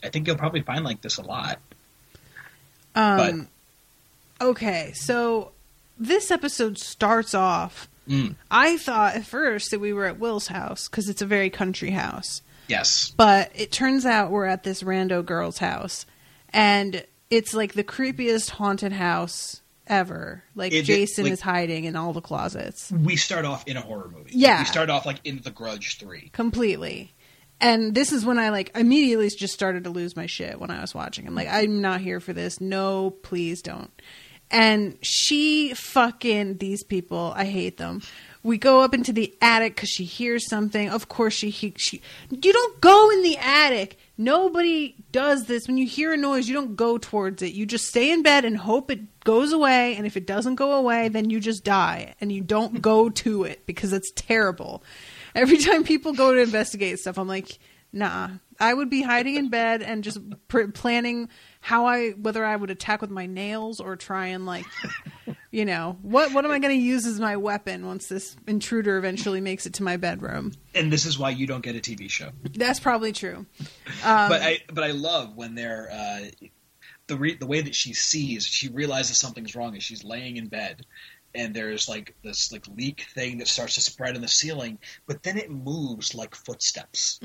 I 0.04 0.10
think 0.10 0.28
you'll 0.28 0.38
probably 0.38 0.62
find 0.62 0.84
like 0.84 1.02
this 1.02 1.18
a 1.18 1.24
lot. 1.24 1.60
um, 2.96 3.48
okay, 4.40 4.92
so 4.94 5.52
this 5.98 6.32
episode 6.32 6.78
starts 6.78 7.34
off. 7.34 7.88
Mm, 8.08 8.36
I 8.50 8.78
thought 8.78 9.16
at 9.16 9.26
first 9.26 9.72
that 9.72 9.80
we 9.80 9.94
were 9.94 10.06
at 10.06 10.20
Will's 10.20 10.48
house 10.48 10.88
because 10.88 11.08
it's 11.08 11.22
a 11.22 11.26
very 11.26 11.50
country 11.50 11.92
house. 11.92 12.42
yes. 12.68 13.14
But 13.16 13.52
it 13.56 13.72
turns 13.72 14.06
out 14.06 14.32
we're 14.32 14.46
at 14.46 14.64
this 14.64 14.84
rando 14.84 15.26
girl's 15.26 15.60
house, 15.60 16.06
and 16.50 17.06
it's 17.30 17.54
like 17.54 17.74
the 17.74 17.84
creepiest 17.84 18.52
haunted 18.52 18.92
house 18.92 19.61
ever. 19.92 20.44
Like 20.56 20.74
It- 20.74 20.86
Jason 20.86 21.26
like- 21.26 21.34
is 21.34 21.42
hiding 21.42 21.84
in 21.84 21.96
all 21.96 22.14
the 22.14 22.22
closets, 22.22 22.92
We 22.92 23.16
start 23.18 23.46
off 23.46 23.68
in 23.68 23.78
a 23.78 23.82
horror 23.82 24.10
movie. 24.12 24.32
Yeah. 24.34 24.62
We 24.62 24.66
start 24.66 24.90
off 24.90 25.06
like 25.06 25.20
in 25.24 25.42
The 25.44 25.52
Grudge 25.52 25.98
3. 26.00 26.30
completely. 26.34 27.14
And 27.60 27.94
this 27.94 28.12
is 28.12 28.26
when 28.26 28.40
I 28.40 28.50
like 28.50 28.72
immediately 28.76 29.30
just 29.30 29.54
started 29.54 29.84
to 29.84 29.92
lose 29.92 30.16
my 30.16 30.26
shit 30.26 30.60
when 30.60 30.72
I 30.72 30.82
was 30.82 30.96
watching. 30.96 31.28
I'm 31.28 31.36
like, 31.36 31.48
I'm 31.48 31.80
not 31.82 32.02
here 32.02 32.20
for 32.20 32.34
this. 32.34 32.60
No, 32.60 33.12
please 33.12 33.62
don't. 33.62 33.92
And 34.50 34.98
she 35.02 35.74
fucking 35.76 36.58
these 36.58 36.84
people. 36.84 37.34
I 37.36 37.46
hate 37.46 37.78
them. 37.78 38.02
We 38.44 38.58
go 38.58 38.82
up 38.82 38.94
into 38.96 39.14
the 39.14 39.34
attic 39.42 39.76
because 39.76 39.90
she 39.90 40.04
hears 40.06 40.50
something. 40.50 40.90
Of 40.90 41.08
course, 41.08 41.34
she, 41.36 41.52
he, 41.52 41.74
she. 41.78 42.02
You 42.32 42.52
don't 42.52 42.82
go 42.82 43.12
in 43.12 43.22
the 43.22 43.38
attic. 43.38 43.98
Nobody 44.24 44.96
does 45.12 45.46
this. 45.46 45.68
When 45.68 45.78
you 45.78 45.88
hear 45.88 46.14
a 46.14 46.18
noise, 46.18 46.48
you 46.48 46.54
don't 46.54 46.76
go 46.76 47.00
towards 47.00 47.42
it. 47.42 47.54
You 47.54 47.66
just 47.66 47.88
stay 47.88 48.12
in 48.12 48.22
bed 48.22 48.46
and 48.46 48.56
hope 48.56 48.92
it 48.92 49.24
goes 49.24 49.52
away. 49.52 49.96
And 49.96 50.06
if 50.06 50.16
it 50.16 50.28
doesn't 50.28 50.56
go 50.56 50.74
away, 50.74 51.10
then 51.10 51.32
you 51.32 51.40
just 51.40 51.64
die 51.64 52.14
and 52.22 52.32
you 52.32 52.42
don't 52.42 52.84
go 52.84 53.10
to 53.24 53.44
it 53.46 53.66
because 53.66 53.94
it's 53.94 54.12
terrible. 54.16 54.84
Every 55.34 55.58
time 55.58 55.84
people 55.84 56.14
go 56.14 56.36
to 56.36 56.40
investigate 56.40 57.00
stuff, 57.00 57.18
I'm 57.18 57.28
like, 57.28 57.58
nah. 57.92 58.30
I 58.62 58.74
would 58.74 58.90
be 58.90 59.02
hiding 59.02 59.36
in 59.36 59.50
bed 59.50 59.82
and 59.82 60.04
just 60.04 60.20
pr- 60.48 60.68
planning 60.68 61.30
how 61.60 61.88
I 61.88 62.12
whether 62.12 62.46
I 62.46 62.56
would 62.56 62.70
attack 62.70 63.02
with 63.02 63.10
my 63.10 63.26
nails 63.26 63.80
or 63.80 63.96
try 63.96 64.28
and 64.28 64.46
like, 64.46 64.66
you 65.52 65.66
know, 65.66 65.98
what 66.04 66.32
what 66.32 66.46
am 66.46 66.52
I 66.52 66.60
going 66.60 66.78
to 66.78 66.82
use 66.82 67.06
as 67.08 67.20
my 67.20 67.38
weapon 67.38 67.88
once 67.88 68.08
this 68.08 68.36
intruder 68.48 68.98
eventually 68.98 69.42
makes 69.42 69.66
it 69.66 69.74
to 69.76 69.84
my 69.84 69.98
bedroom? 69.98 70.54
And 70.76 70.94
this 70.94 71.06
is 71.06 71.18
why 71.18 71.32
you 71.32 71.48
don't 71.48 71.64
get 71.64 71.76
a 71.76 71.80
TV 71.80 72.10
show. 72.10 72.30
That's 72.54 72.80
probably 72.80 73.12
true. 73.12 73.46
Um, 74.04 74.30
but 74.30 74.42
I 74.42 74.60
but 74.72 74.84
I 74.84 74.92
love 74.92 75.36
when 75.36 75.56
they're 75.56 75.90
uh, 75.92 76.48
the 77.08 77.18
re- 77.18 77.36
the 77.36 77.48
way 77.48 77.62
that 77.62 77.76
she 77.76 77.94
sees, 77.94 78.46
she 78.46 78.70
realizes 78.70 79.18
something's 79.18 79.56
wrong 79.56 79.76
as 79.76 79.84
she's 79.84 80.04
laying 80.04 80.38
in 80.38 80.48
bed, 80.48 80.86
and 81.34 81.54
there's 81.54 81.90
like 81.90 82.16
this 82.24 82.52
like 82.52 82.68
leak 82.68 83.08
thing 83.16 83.40
that 83.40 83.48
starts 83.48 83.76
to 83.76 83.82
spread 83.82 84.16
in 84.16 84.22
the 84.22 84.28
ceiling, 84.28 84.78
but 85.08 85.24
then 85.24 85.38
it 85.38 85.50
moves 85.50 86.14
like 86.14 86.36
footsteps. 86.36 87.20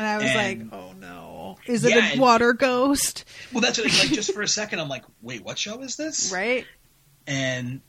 And 0.00 0.08
I 0.08 0.16
was 0.16 0.26
and- 0.26 0.70
like, 0.70 0.80
oh 0.80 0.92
no, 0.98 1.58
is 1.66 1.84
it 1.84 1.90
Yeah, 1.90 1.98
a 2.08 2.12
and- 2.12 2.20
water 2.20 2.52
ghost? 2.52 3.24
Well, 3.52 3.60
that's 3.60 3.78
what, 3.78 3.86
like 3.86 4.08
just 4.10 4.32
for 4.34 4.42
a 4.42 4.48
second, 4.60 4.80
I'm 4.80 4.88
like, 4.88 5.04
wait, 5.22 5.44
what 5.44 5.58
show 5.58 5.80
is 5.82 5.96
this? 5.96 6.32
Right. 6.32 6.64
And 7.26 7.80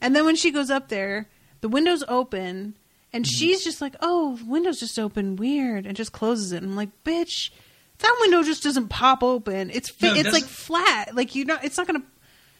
And 0.00 0.14
then 0.16 0.24
when 0.24 0.36
she 0.36 0.50
goes 0.50 0.70
up 0.70 0.88
there, 0.88 1.28
the 1.60 1.68
window's 1.68 2.04
open, 2.08 2.74
and 3.12 3.24
Mm-hmm. 3.24 3.30
she's 3.30 3.64
just 3.64 3.80
like, 3.80 3.94
"Oh, 4.00 4.38
window's 4.46 4.80
just 4.80 4.98
open, 4.98 5.36
weird," 5.36 5.86
and 5.86 5.96
just 5.96 6.12
closes 6.12 6.52
it. 6.52 6.62
And 6.62 6.72
I'm 6.72 6.76
like, 6.76 6.90
"Bitch, 7.04 7.50
that 7.98 8.16
window 8.20 8.42
just 8.42 8.62
doesn't 8.62 8.88
pop 8.88 9.22
open. 9.22 9.70
It's 9.70 9.90
No, 10.00 10.12
it's 10.14 10.32
like 10.32 10.44
flat. 10.44 11.14
Like 11.14 11.34
you 11.34 11.44
know, 11.44 11.58
It's 11.62 11.76
not 11.78 11.86
gonna. 11.86 12.02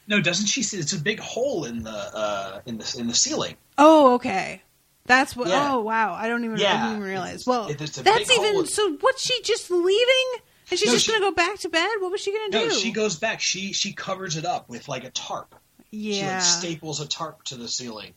no, 0.07 0.21
doesn't 0.21 0.47
she 0.47 0.63
see? 0.63 0.79
It's 0.79 0.93
a 0.93 1.01
big 1.01 1.21
hole 1.21 1.65
in 1.65 1.83
the 1.83 1.91
uh, 1.91 2.61
in 2.67 2.79
the 2.79 2.97
in 2.99 3.07
the 3.09 3.15
ceiling. 3.15 3.57
Oh, 3.77 4.15
okay. 4.15 4.63
That's 5.09 5.35
what. 5.35 5.49
Yeah. 5.49 5.73
Oh, 5.73 5.81
wow. 5.81 6.15
I 6.15 6.29
don't 6.29 6.45
even. 6.45 6.57
I 6.57 6.59
didn't 6.59 6.91
even 6.99 7.03
realize. 7.03 7.47
Well, 7.47 7.69
that's 7.69 7.99
even. 7.99 8.55
hole. 8.55 8.65
So, 8.67 8.97
what's 9.01 9.23
she 9.27 9.43
just 9.43 9.71
leaving? 9.71 10.27
And 10.71 10.79
she's 10.79 10.87
No, 10.87 10.93
just 10.93 11.07
she- 11.07 11.13
gonna 11.13 11.25
go 11.25 11.33
back 11.35 11.59
to 11.61 11.69
bed. 11.69 11.89
What 12.01 12.13
was 12.13 12.21
she 12.21 12.31
gonna 12.33 12.51
No, 12.51 12.69
do? 12.69 12.75
she 12.75 12.93
goes 12.93 13.17
back. 13.17 13.41
She 13.41 13.73
she 13.73 13.93
covers 13.93 14.37
it 14.37 14.45
up 14.45 14.69
with 14.69 14.87
like 14.87 15.05
a 15.05 15.11
tarp. 15.11 15.55
She 15.91 16.21
yeah. 16.21 16.35
like 16.35 16.43
staples 16.43 17.01
a 17.01 17.09
tarp 17.09 17.43
to 17.45 17.57
the 17.57 17.67
ceiling 17.69 18.13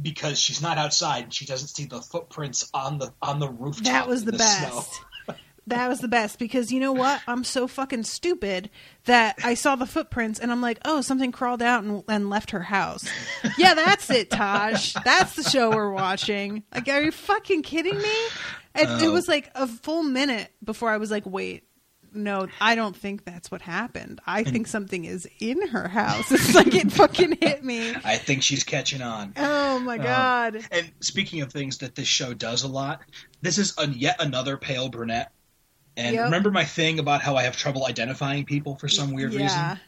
because 0.00 0.38
she's 0.40 0.60
not 0.60 0.76
outside 0.78 1.24
and 1.24 1.32
she 1.34 1.44
doesn't 1.44 1.68
see 1.68 1.84
the 1.84 2.00
footprints 2.02 2.68
on 2.74 2.98
the 2.98 3.12
on 3.22 3.38
the 3.38 3.48
rooftop. 3.48 3.84
That 3.84 4.08
was 4.08 4.22
in 4.22 4.26
the, 4.26 4.32
best. 4.32 4.92
snow. 4.92 5.06
That 5.68 5.88
was 5.88 6.00
the 6.00 6.08
best 6.08 6.38
because 6.38 6.72
you 6.72 6.80
know 6.80 6.92
what? 6.92 7.20
I'm 7.26 7.44
so 7.44 7.66
fucking 7.66 8.04
stupid 8.04 8.70
that 9.04 9.36
I 9.42 9.54
saw 9.54 9.76
the 9.76 9.86
footprints 9.86 10.38
and 10.38 10.50
I'm 10.52 10.60
like, 10.60 10.78
oh, 10.84 11.00
something 11.00 11.32
crawled 11.32 11.62
out 11.62 11.84
and, 11.84 12.02
and 12.08 12.30
left 12.30 12.50
her 12.50 12.62
house. 12.62 13.08
yeah, 13.58 13.74
that's 13.74 14.10
it, 14.10 14.30
Taj. 14.30 14.94
That's 15.04 15.34
the 15.34 15.42
show 15.42 15.70
we're 15.70 15.92
watching. 15.92 16.62
Like, 16.74 16.88
are 16.88 17.02
you 17.02 17.12
fucking 17.12 17.62
kidding 17.62 17.96
me? 17.96 18.14
It, 18.74 18.88
it 19.02 19.08
Oh. 19.08 19.12
was 19.12 19.28
like 19.28 19.50
a 19.54 19.66
full 19.66 20.02
minute 20.02 20.50
before 20.62 20.90
I 20.90 20.98
was 20.98 21.10
like, 21.10 21.24
wait, 21.26 21.64
no, 22.14 22.48
I 22.60 22.74
don't 22.74 22.96
think 22.96 23.24
that's 23.24 23.50
what 23.50 23.60
happened. 23.60 24.20
I 24.26 24.42
think 24.42 24.66
something 24.66 25.04
is 25.04 25.28
in 25.40 25.68
her 25.68 25.88
house. 25.88 26.32
It's 26.32 26.54
like 26.54 26.74
it 26.74 26.90
fucking 26.90 27.36
hit 27.40 27.62
me. 27.62 27.94
I 28.04 28.16
think 28.16 28.42
she's 28.42 28.64
catching 28.64 29.02
on. 29.02 29.34
Oh 29.36 29.78
my 29.80 29.96
um, 29.98 30.02
god. 30.02 30.60
And 30.70 30.90
speaking 31.00 31.42
of 31.42 31.52
things 31.52 31.78
that 31.78 31.94
this 31.94 32.08
show 32.08 32.32
does 32.32 32.62
a 32.62 32.68
lot, 32.68 33.02
this 33.42 33.58
is 33.58 33.74
a, 33.78 33.86
yet 33.88 34.16
another 34.20 34.56
pale 34.56 34.88
brunette. 34.88 35.32
And 35.98 36.14
Yep. 36.14 36.24
remember 36.24 36.50
my 36.50 36.64
thing 36.64 36.98
about 36.98 37.20
how 37.22 37.36
I 37.36 37.42
have 37.42 37.56
trouble 37.56 37.84
identifying 37.86 38.44
people 38.44 38.76
for 38.76 38.88
some 38.88 39.12
weird 39.12 39.32
Yeah. 39.34 39.42
reason? 39.42 39.80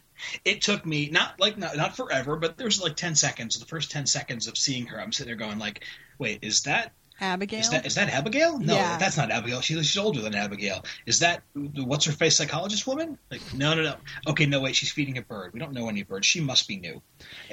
It 0.44 0.60
took 0.60 0.84
me 0.84 1.08
not 1.08 1.40
like 1.40 1.56
not, 1.56 1.76
not 1.76 1.96
forever, 1.96 2.36
but 2.36 2.58
there 2.58 2.66
was 2.66 2.80
like 2.82 2.96
ten 2.96 3.14
seconds. 3.14 3.58
The 3.58 3.64
first 3.64 3.90
ten 3.90 4.04
seconds 4.06 4.46
of 4.48 4.58
seeing 4.58 4.86
her, 4.86 5.00
I'm 5.00 5.12
sitting 5.12 5.28
there 5.28 5.36
going 5.46 5.58
like, 5.58 5.82
"Wait, 6.18 6.40
is 6.42 6.62
that 6.62 6.92
Abigail. 7.22 7.60
is 7.60 7.70
that 7.70 7.86
is 7.86 7.94
that 7.94 8.10
Abigail? 8.10 8.58
No, 8.58 8.74
Yeah. 8.74 8.98
that's 8.98 9.16
not 9.16 9.30
Abigail. 9.30 9.62
She's 9.62 9.78
she's 9.86 9.96
older 9.96 10.20
than 10.20 10.34
Abigail. 10.34 10.84
Is 11.06 11.20
that 11.20 11.42
what's 11.54 12.04
her 12.04 12.12
face 12.12 12.36
psychologist 12.36 12.86
woman? 12.86 13.16
Like, 13.30 13.40
no, 13.54 13.72
no, 13.74 13.82
no. 13.82 13.96
Okay, 14.26 14.44
no, 14.46 14.60
wait. 14.60 14.76
She's 14.76 14.90
feeding 14.90 15.16
a 15.16 15.22
bird. 15.22 15.54
We 15.54 15.60
don't 15.60 15.72
know 15.72 15.88
any 15.88 16.02
birds. 16.02 16.26
She 16.26 16.40
must 16.40 16.68
be 16.68 16.76
new. 16.76 17.00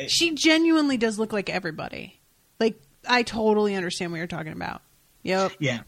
she 0.09 0.33
genuinely 0.33 0.97
does 0.97 1.17
look 1.19 1.31
like 1.31 1.49
everybody. 1.49 2.19
Like 2.59 2.75
I 3.07 3.23
totally 3.23 3.75
understand 3.75 4.11
what 4.11 4.17
you're 4.17 4.27
talking 4.27 4.51
about. 4.53 4.81
Yep. 5.23 5.53
Yeah, 5.59 5.81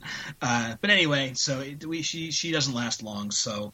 but 0.00 0.10
uh, 0.40 0.74
but 0.80 0.90
anyway, 0.90 1.32
so 1.34 1.60
it, 1.60 1.84
we, 1.84 2.02
she 2.02 2.30
she 2.30 2.52
doesn't 2.52 2.74
last 2.74 3.02
long. 3.02 3.30
So 3.30 3.72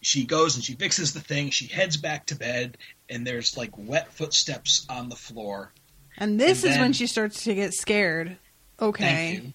she 0.00 0.24
goes 0.24 0.54
and 0.56 0.64
she 0.64 0.74
fixes 0.74 1.12
the 1.14 1.20
thing. 1.20 1.50
She 1.50 1.66
heads 1.66 1.96
back 1.96 2.26
to 2.26 2.34
bed, 2.36 2.76
and 3.08 3.26
there's 3.26 3.56
like 3.56 3.70
wet 3.76 4.12
footsteps 4.12 4.86
on 4.88 5.08
the 5.08 5.16
floor. 5.16 5.72
And 6.18 6.38
this 6.40 6.62
And 6.62 6.70
is 6.70 6.76
then- 6.76 6.80
when 6.80 6.92
she 6.92 7.06
starts 7.06 7.44
to 7.44 7.54
get 7.54 7.72
scared. 7.74 8.36
Okay. 8.80 9.54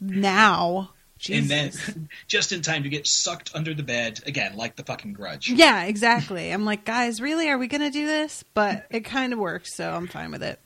Now. 0.00 0.90
Jesus. 1.18 1.40
And 1.40 1.50
then 1.94 2.08
just 2.28 2.52
in 2.52 2.62
time 2.62 2.84
to 2.84 2.88
get 2.88 3.04
sucked 3.04 3.50
under 3.52 3.74
the 3.74 3.82
bed 3.82 4.20
again, 4.24 4.56
like 4.56 4.76
the 4.76 4.84
fucking 4.84 5.14
Grudge. 5.14 5.50
Yeah, 5.50 5.82
exactly. 5.82 6.52
I'm 6.52 6.64
like, 6.64 6.84
guys, 6.84 7.20
really? 7.20 7.48
Are 7.48 7.58
we 7.58 7.66
going 7.66 7.80
to 7.80 7.90
do 7.90 8.06
this? 8.06 8.44
But 8.54 8.86
it 8.90 9.00
kind 9.04 9.32
of 9.32 9.40
works, 9.40 9.74
so 9.74 9.90
I'm 9.92 10.06
fine 10.06 10.30
with 10.30 10.44
it. 10.44 10.60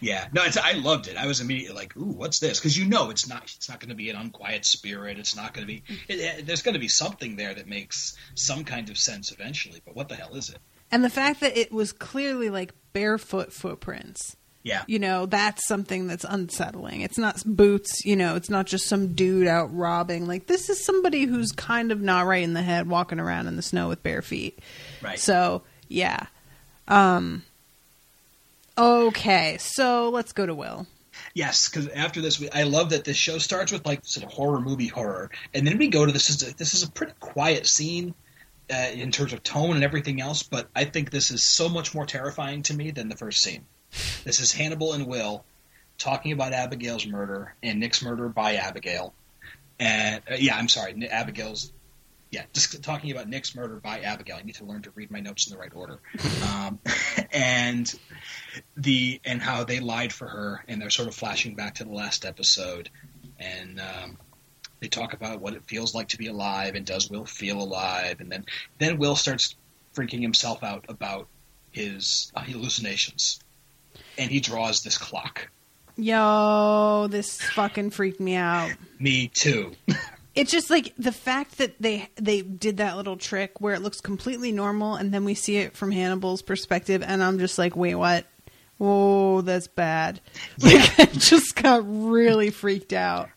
Yeah, 0.00 0.26
no, 0.32 0.42
it's, 0.44 0.56
I 0.56 0.72
loved 0.72 1.08
it. 1.08 1.16
I 1.16 1.26
was 1.26 1.40
immediately 1.40 1.74
like, 1.76 1.96
"Ooh, 1.96 2.04
what's 2.12 2.38
this?" 2.40 2.58
Because 2.58 2.76
you 2.78 2.84
know 2.86 3.10
it's 3.10 3.28
not. 3.28 3.44
It's 3.56 3.68
not 3.68 3.80
going 3.80 3.90
to 3.90 3.94
be 3.94 4.10
an 4.10 4.16
unquiet 4.16 4.64
spirit. 4.64 5.18
It's 5.18 5.36
not 5.36 5.54
going 5.54 5.66
to 5.66 5.72
be. 5.72 5.82
It, 6.08 6.20
it- 6.20 6.46
there's 6.46 6.62
going 6.62 6.74
to 6.74 6.80
be 6.80 6.88
something 6.88 7.36
there 7.36 7.54
that 7.54 7.66
makes 7.68 8.16
some 8.34 8.64
kind 8.64 8.88
of 8.90 8.98
sense 8.98 9.30
eventually. 9.32 9.80
But 9.84 9.94
what 9.96 10.08
the 10.08 10.14
hell 10.16 10.34
is 10.34 10.50
it? 10.50 10.58
And 10.90 11.04
the 11.04 11.10
fact 11.10 11.40
that 11.40 11.56
it 11.56 11.72
was 11.72 11.92
clearly 11.92 12.50
like 12.50 12.74
barefoot 12.92 13.52
footprints, 13.52 14.36
Yeah, 14.62 14.82
you 14.86 14.98
know, 14.98 15.24
that's 15.26 15.66
something 15.66 16.06
that's 16.06 16.24
unsettling. 16.28 17.00
It's 17.00 17.16
not 17.16 17.42
boots, 17.46 18.04
you 18.04 18.14
know, 18.14 18.36
it's 18.36 18.50
not 18.50 18.66
just 18.66 18.86
some 18.88 19.14
dude 19.14 19.46
out 19.46 19.74
robbing. 19.74 20.26
Like, 20.26 20.46
this 20.48 20.68
is 20.68 20.84
somebody 20.84 21.24
who's 21.24 21.50
kind 21.52 21.92
of 21.92 22.02
not 22.02 22.26
right 22.26 22.42
in 22.42 22.52
the 22.52 22.60
head 22.62 22.88
walking 22.88 23.18
around 23.20 23.46
in 23.46 23.56
the 23.56 23.62
snow 23.62 23.88
with 23.88 24.02
bare 24.02 24.20
feet. 24.20 24.58
right. 25.00 25.18
So, 25.18 25.62
yeah. 25.88 26.26
Um, 26.88 27.42
okay, 28.76 29.56
so 29.58 30.10
let's 30.10 30.32
go 30.32 30.46
to 30.46 30.54
Will. 30.54 30.86
Yes, 31.34 31.68
because 31.68 31.88
after 31.88 32.20
this, 32.20 32.40
we, 32.40 32.50
I 32.50 32.64
love 32.64 32.90
that 32.90 33.04
this 33.04 33.16
show 33.16 33.38
starts 33.38 33.72
with 33.72 33.86
like 33.86 34.04
sort 34.04 34.26
of 34.26 34.32
horror 34.32 34.60
movie 34.60 34.88
horror, 34.88 35.30
and 35.54 35.66
then 35.66 35.78
we 35.78 35.88
go 35.88 36.04
to 36.04 36.12
this 36.12 36.30
is 36.30 36.42
a, 36.42 36.56
this 36.56 36.74
is 36.74 36.82
a 36.82 36.90
pretty 36.90 37.12
quiet 37.20 37.66
scene 37.66 38.14
uh, 38.72 38.90
in 38.92 39.10
terms 39.10 39.32
of 39.32 39.42
tone 39.42 39.74
and 39.74 39.84
everything 39.84 40.20
else. 40.20 40.42
But 40.42 40.68
I 40.74 40.84
think 40.84 41.10
this 41.10 41.30
is 41.30 41.42
so 41.42 41.68
much 41.68 41.94
more 41.94 42.06
terrifying 42.06 42.62
to 42.64 42.74
me 42.74 42.90
than 42.90 43.08
the 43.08 43.16
first 43.16 43.42
scene. 43.42 43.64
This 44.24 44.40
is 44.40 44.52
Hannibal 44.52 44.94
and 44.94 45.06
Will 45.06 45.44
talking 45.98 46.32
about 46.32 46.52
Abigail's 46.52 47.06
murder 47.06 47.54
and 47.62 47.78
Nick's 47.78 48.02
murder 48.02 48.28
by 48.28 48.56
Abigail, 48.56 49.14
and 49.78 50.22
uh, 50.30 50.34
yeah, 50.38 50.56
I'm 50.56 50.68
sorry, 50.68 51.08
Abigail's. 51.08 51.72
Yeah, 52.32 52.44
just 52.54 52.82
talking 52.82 53.10
about 53.10 53.28
Nick's 53.28 53.54
murder 53.54 53.76
by 53.76 54.00
Abigail. 54.00 54.38
I 54.38 54.42
need 54.42 54.54
to 54.54 54.64
learn 54.64 54.80
to 54.82 54.90
read 54.94 55.10
my 55.10 55.20
notes 55.20 55.46
in 55.46 55.52
the 55.52 55.58
right 55.58 55.72
order. 55.74 56.00
Um, 56.50 56.78
and 57.32 57.94
the 58.74 59.20
and 59.26 59.40
how 59.40 59.64
they 59.64 59.80
lied 59.80 60.14
for 60.14 60.26
her, 60.26 60.64
and 60.66 60.80
they're 60.80 60.88
sort 60.88 61.08
of 61.08 61.14
flashing 61.14 61.54
back 61.54 61.74
to 61.76 61.84
the 61.84 61.92
last 61.92 62.24
episode, 62.24 62.88
and 63.38 63.78
um, 63.78 64.16
they 64.80 64.88
talk 64.88 65.12
about 65.12 65.42
what 65.42 65.52
it 65.52 65.64
feels 65.66 65.94
like 65.94 66.08
to 66.08 66.16
be 66.16 66.28
alive, 66.28 66.74
and 66.74 66.86
does 66.86 67.10
Will 67.10 67.26
feel 67.26 67.60
alive, 67.60 68.20
and 68.20 68.32
then 68.32 68.46
then 68.78 68.96
Will 68.96 69.14
starts 69.14 69.54
freaking 69.94 70.22
himself 70.22 70.62
out 70.62 70.86
about 70.88 71.28
his 71.70 72.32
uh, 72.34 72.40
hallucinations, 72.40 73.40
and 74.16 74.30
he 74.30 74.40
draws 74.40 74.82
this 74.82 74.96
clock. 74.96 75.50
Yo, 75.98 77.08
this 77.10 77.42
fucking 77.42 77.90
freaked 77.90 78.20
me 78.20 78.36
out. 78.36 78.72
Me 78.98 79.28
too. 79.28 79.72
It's 80.34 80.50
just 80.50 80.70
like 80.70 80.94
the 80.96 81.12
fact 81.12 81.58
that 81.58 81.80
they 81.80 82.08
they 82.16 82.40
did 82.42 82.78
that 82.78 82.96
little 82.96 83.16
trick 83.16 83.60
where 83.60 83.74
it 83.74 83.82
looks 83.82 84.00
completely 84.00 84.52
normal, 84.52 84.94
and 84.94 85.12
then 85.12 85.24
we 85.24 85.34
see 85.34 85.56
it 85.58 85.76
from 85.76 85.90
Hannibal's 85.90 86.42
perspective, 86.42 87.02
and 87.06 87.22
I'm 87.22 87.38
just 87.38 87.58
like, 87.58 87.76
wait, 87.76 87.94
what? 87.96 88.26
Whoa, 88.78 89.42
that's 89.42 89.68
bad. 89.68 90.20
Like, 90.60 90.98
I 90.98 91.04
just 91.06 91.54
got 91.54 91.82
really 91.86 92.50
freaked 92.50 92.92
out. 92.92 93.28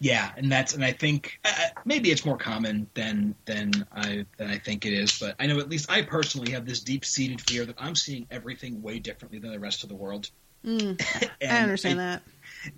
Yeah, 0.00 0.30
and 0.36 0.50
that's 0.50 0.74
and 0.74 0.84
I 0.84 0.92
think 0.92 1.38
uh, 1.44 1.50
maybe 1.84 2.10
it's 2.10 2.24
more 2.24 2.36
common 2.36 2.88
than 2.94 3.34
than 3.46 3.86
I 3.92 4.26
than 4.36 4.50
I 4.50 4.58
think 4.58 4.84
it 4.84 4.92
is, 4.92 5.18
but 5.18 5.36
I 5.38 5.46
know 5.46 5.58
at 5.60 5.68
least 5.68 5.90
I 5.90 6.02
personally 6.02 6.52
have 6.52 6.66
this 6.66 6.80
deep 6.80 7.04
seated 7.04 7.40
fear 7.40 7.64
that 7.64 7.76
I'm 7.78 7.94
seeing 7.94 8.26
everything 8.30 8.82
way 8.82 8.98
differently 8.98 9.38
than 9.38 9.50
the 9.50 9.60
rest 9.60 9.82
of 9.84 9.88
the 9.88 9.94
world. 9.94 10.30
Mm, 10.64 11.00
I 11.14 11.30
And 11.40 11.64
understand 11.64 12.00
that. 12.00 12.22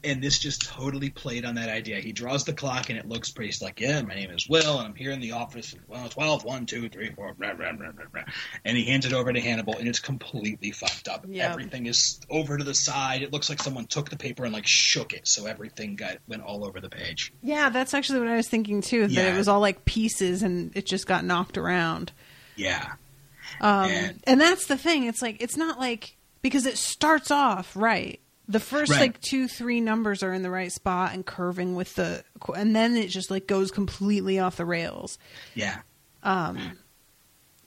And 0.05 0.23
this 0.23 0.39
just 0.39 0.63
totally 0.67 1.11
played 1.11 1.45
on 1.45 1.55
that 1.57 1.69
idea. 1.69 2.01
He 2.01 2.13
draws 2.13 2.45
the 2.45 2.53
clock, 2.53 2.91
and 2.91 2.99
it 2.99 3.09
looks 3.09 3.31
pretty. 3.31 3.49
He's 3.49 3.63
like, 3.63 3.81
"Yeah, 3.81 4.03
my 4.03 4.15
name 4.15 4.31
is 4.31 4.49
Will, 4.49 4.79
and 4.79 4.89
I'm 4.89 4.95
here 4.95 5.11
in 5.11 5.21
the 5.21 5.33
office. 5.33 5.75
Well, 5.89 6.09
12, 6.09 6.45
1, 6.45 6.67
2, 6.67 6.89
3, 6.89 7.11
4, 7.11 7.35
blah, 7.35 7.55
blah, 7.55 7.73
blah, 7.73 7.93
blah, 7.93 8.05
blah." 8.13 8.23
And 8.65 8.77
he 8.77 8.85
hands 8.85 9.07
it 9.07 9.13
over 9.13 9.33
to 9.33 9.41
Hannibal, 9.41 9.77
and 9.77 9.89
it's 9.89 10.01
completely 10.01 10.71
fucked 10.71 11.09
up. 11.09 11.25
Yeah. 11.29 11.51
Everything 11.51 11.87
is 11.87 12.21
over 12.31 12.59
to 12.59 12.65
the 12.65 12.75
side. 12.75 13.23
It 13.23 13.33
looks 13.33 13.49
like 13.49 13.63
someone 13.63 13.87
took 13.87 14.11
the 14.11 14.17
paper 14.17 14.45
and 14.45 14.53
like 14.53 14.67
shook 14.67 15.13
it, 15.13 15.27
so 15.27 15.47
everything 15.47 15.97
got 15.97 16.19
went 16.29 16.43
all 16.43 16.65
over 16.65 16.81
the 16.81 16.91
page. 16.91 17.33
Yeah, 17.43 17.71
that's 17.71 17.95
actually 17.95 18.21
what 18.21 18.29
I 18.29 18.37
was 18.37 18.49
thinking 18.49 18.81
too. 18.83 19.03
That 19.07 19.13
Yeah. 19.13 19.35
it 19.35 19.37
was 19.39 19.49
all 19.49 19.61
like 19.61 19.85
pieces, 19.85 20.43
and 20.43 20.71
it 20.77 20.87
just 20.87 21.07
got 21.07 21.25
knocked 21.25 21.57
around. 21.59 22.13
Yeah, 22.57 22.93
Um, 23.61 23.91
And- 23.91 24.21
and 24.25 24.41
that's 24.41 24.67
the 24.67 24.77
thing. 24.79 25.05
It's 25.05 25.21
like 25.23 25.37
it's 25.41 25.57
not 25.57 25.79
like 25.79 26.17
because 26.43 26.67
it 26.67 26.79
starts 26.79 27.31
off 27.31 27.75
right. 27.75 28.21
The 28.50 28.61
first 28.61 28.90
Right. 28.90 29.00
like 29.00 29.21
two, 29.21 29.47
three 29.49 29.80
numbers 29.80 30.23
are 30.23 30.33
in 30.33 30.42
the 30.42 30.50
right 30.50 30.73
spot 30.73 31.12
and 31.14 31.25
curving 31.25 31.75
with 31.76 31.95
the, 31.95 32.25
and 32.57 32.75
then 32.75 32.97
it 32.97 33.09
just 33.09 33.30
like 33.30 33.47
goes 33.47 33.71
completely 33.71 34.38
off 34.38 34.57
the 34.57 34.64
rails. 34.64 35.19
yeah, 35.54 35.83
um, 36.23 36.78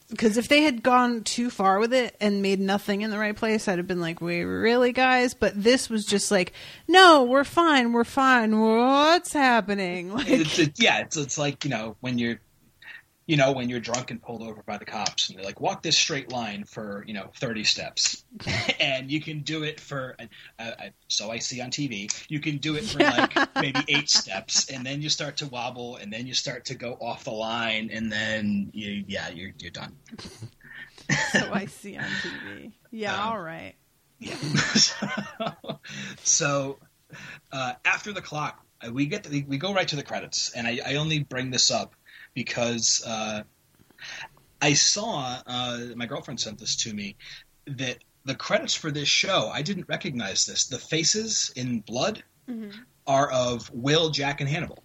Because 0.10 0.38
if 0.38 0.48
they 0.48 0.62
had 0.62 0.84
gone 0.84 1.24
too 1.24 1.50
far 1.50 1.80
with 1.80 1.92
it 1.94 2.16
and 2.22 2.42
made 2.44 2.60
nothing 2.60 3.02
in 3.02 3.10
the 3.10 3.18
right 3.18 3.36
place, 3.36 3.68
I'd 3.68 3.80
have 3.80 3.88
been 3.88 4.02
like, 4.02 4.22
"Wait, 4.22 4.44
really, 4.44 4.92
guys?" 4.92 5.34
But 5.34 5.54
this 5.64 5.90
was 5.90 6.06
just 6.06 6.30
like, 6.30 6.54
"No, 6.88 7.24
we're 7.24 7.44
fine, 7.46 7.94
we're 7.94 8.04
fine. 8.04 8.60
What's 8.60 9.34
happening?" 9.34 10.12
Like, 10.14 10.30
it's, 10.30 10.60
it's, 10.60 10.80
yeah. 10.80 11.00
It's 11.00 11.18
it's 11.18 11.38
like 11.40 11.64
you 11.64 11.72
know 11.72 11.96
when 12.02 12.20
you're. 12.20 12.40
You 13.26 13.38
know, 13.38 13.54
when 13.54 13.70
you're 13.70 13.80
drunk 13.80 14.12
and 14.12 14.22
pulled 14.22 14.42
over 14.42 14.62
by 14.64 14.78
the 14.78 14.86
cops, 14.86 15.30
and 15.30 15.38
they're 15.38 15.46
like, 15.46 15.62
"Walk 15.62 15.82
this 15.82 15.98
straight 15.98 16.30
line 16.30 16.66
for 16.66 17.06
you 17.08 17.14
know 17.14 17.32
30 17.38 17.64
steps," 17.64 18.26
and 18.80 19.10
you 19.10 19.22
can 19.22 19.42
do 19.42 19.64
it 19.64 19.80
for. 19.80 20.16
Uh, 20.20 20.26
uh, 20.62 20.86
so 21.08 21.32
I 21.32 21.40
see 21.40 21.62
on 21.62 21.72
TV, 21.72 22.10
you 22.30 22.40
can 22.42 22.58
do 22.58 22.76
it 22.76 22.84
for 22.84 23.00
like 23.04 23.34
maybe 23.56 23.86
eight 23.88 24.10
steps, 24.10 24.70
and 24.70 24.86
then 24.86 25.02
you 25.02 25.10
start 25.10 25.38
to 25.38 25.48
wobble, 25.48 25.96
and 25.96 26.12
then 26.12 26.28
you 26.28 26.34
start 26.34 26.66
to 26.66 26.76
go 26.76 26.94
off 27.00 27.24
the 27.24 27.32
line, 27.32 27.90
and 27.94 28.12
then 28.12 28.72
you, 28.74 29.06
yeah, 29.08 29.30
you're 29.30 29.52
you're 29.58 29.72
done. 29.72 29.96
so 31.32 31.54
I 31.54 31.66
see 31.68 31.96
on 31.96 32.04
TV. 32.04 32.74
Yeah, 32.92 33.14
Um, 33.14 33.30
all 33.30 33.40
right. 33.40 33.76
Yeah. 34.20 34.36
so 36.24 36.80
uh, 37.52 37.74
after 37.86 38.14
the 38.14 38.22
clock, 38.22 38.60
uh, 38.86 38.92
we 38.92 39.06
get 39.06 39.24
the, 39.24 39.44
we 39.44 39.58
go 39.58 39.74
right 39.74 39.88
to 39.88 39.96
the 39.96 40.04
credits, 40.04 40.52
and 40.54 40.68
I, 40.68 40.80
I 40.86 40.96
only 40.96 41.20
bring 41.20 41.52
this 41.52 41.72
up 41.72 41.96
because 42.34 43.04
uh, 43.06 43.44
I 44.62 44.74
saw 44.74 45.40
uh, 45.46 45.80
my 45.96 46.06
girlfriend 46.06 46.40
sent 46.40 46.60
this 46.60 46.76
to 46.78 46.94
me 46.94 47.16
that 47.68 47.98
the 48.26 48.36
credits 48.36 48.74
for 48.74 48.92
this 48.92 49.08
show 49.10 49.50
I 49.54 49.62
didn't 49.62 49.88
recognize 49.90 50.46
this. 50.46 50.68
The 50.68 50.78
faces 50.78 51.52
in 51.56 51.80
blood 51.82 52.24
are 53.08 53.32
of 53.32 53.70
Will, 53.74 54.10
Jack, 54.10 54.40
and 54.42 54.50
Hannibal. 54.50 54.84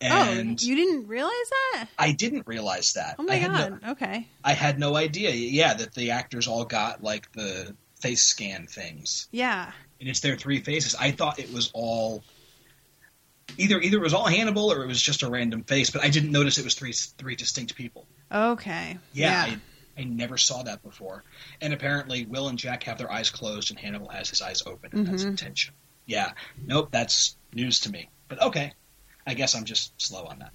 And 0.00 0.58
oh, 0.62 0.64
you 0.64 0.76
didn't 0.76 1.08
realize 1.08 1.32
that? 1.72 1.88
I 1.98 2.12
didn't 2.12 2.46
realize 2.46 2.92
that. 2.92 3.16
Oh 3.18 3.24
my 3.24 3.34
had 3.34 3.50
no- 3.52 3.70
god. 3.78 3.90
okay. 3.90 4.28
I 4.44 4.52
had 4.52 4.78
no 4.78 4.94
idea. 4.96 5.30
Yeah, 5.30 5.74
that 5.74 5.92
the 5.94 6.12
actors 6.12 6.46
all 6.46 6.64
got 6.64 7.02
like 7.02 7.30
the 7.32 7.74
face 8.00 8.22
scan 8.22 8.66
things 8.68 9.28
Yeah. 9.32 9.72
and 9.98 10.08
it's 10.08 10.20
their 10.20 10.36
three 10.36 10.60
faces. 10.60 10.94
I 10.94 11.10
thought 11.10 11.40
it 11.40 11.52
was 11.52 11.72
all 11.74 12.22
either 13.56 13.80
either 13.80 13.96
it 13.98 14.02
was 14.02 14.14
all 14.14 14.26
Hannibal 14.26 14.70
or 14.72 14.82
it 14.84 14.86
was 14.86 15.00
just 15.00 15.22
a 15.22 15.30
random 15.30 15.62
face, 15.64 15.90
but 15.90 16.02
I 16.04 16.08
didn't 16.08 16.32
notice 16.32 16.58
it 16.58 16.64
was 16.64 16.74
three 16.74 16.92
three 16.92 17.34
distinct 17.36 17.74
people. 17.74 18.06
Okay. 18.30 18.98
Yeah, 19.12 19.46
I, 19.48 20.00
I 20.00 20.04
never 20.04 20.36
saw 20.36 20.62
that 20.64 20.82
before. 20.82 21.24
And 21.60 21.72
apparently, 21.72 22.26
Will 22.26 22.48
and 22.48 22.58
Jack 22.58 22.82
have 22.84 22.98
their 22.98 23.10
eyes 23.10 23.30
closed, 23.30 23.70
and 23.70 23.78
Hannibal 23.78 24.08
has 24.08 24.28
his 24.30 24.42
eyes 24.42 24.62
open, 24.66 24.90
and 24.92 25.06
that's 25.06 25.24
Mhm. 25.24 25.28
intention. 25.28 25.74
Yeah, 26.06 26.32
nope, 26.66 26.88
that's 26.90 27.36
news 27.54 27.80
to 27.80 27.90
me. 27.90 28.08
But 28.28 28.40
okay, 28.42 28.72
I 29.26 29.34
guess 29.34 29.54
I'm 29.54 29.64
just 29.64 29.92
slow 30.00 30.24
on 30.26 30.38
that. 30.40 30.52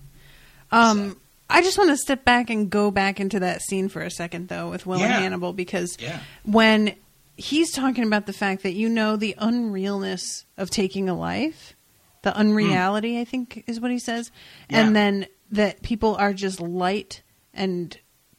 Um, 0.72 1.18
I 1.50 1.62
just 1.62 1.78
want 1.78 1.90
to 1.92 1.98
step 1.98 2.24
back 2.26 2.50
and 2.50 2.70
go 2.70 2.90
back 2.90 3.20
into 3.20 3.40
that 3.42 3.62
scene 3.62 3.90
for 3.90 4.02
a 4.02 4.10
second, 4.10 4.48
though, 4.48 4.70
with 4.70 4.86
Will 4.86 5.00
Yeah. 5.00 5.06
and 5.06 5.14
Hannibal, 5.24 5.54
because 5.54 5.98
Yeah. 6.00 6.20
when 6.44 6.96
he's 7.36 7.72
talking 7.72 8.04
about 8.06 8.26
the 8.26 8.34
fact 8.34 8.64
that 8.64 8.74
you 8.74 8.90
know 8.90 9.16
the 9.16 9.36
unrealness 9.40 10.46
of 10.58 10.70
taking 10.70 11.10
a 11.10 11.14
life, 11.16 11.76
the 12.24 12.36
unreality, 12.36 13.20
I 13.20 13.26
think 13.26 13.64
is 13.68 13.80
what 13.80 13.92
he 13.92 14.00
says, 14.00 14.32
Yeah. 14.70 14.80
and 14.86 14.96
then 14.96 15.28
that 15.52 15.82
people 15.84 16.16
are 16.16 16.34
just 16.34 16.60
light 16.60 17.22
and 17.54 17.96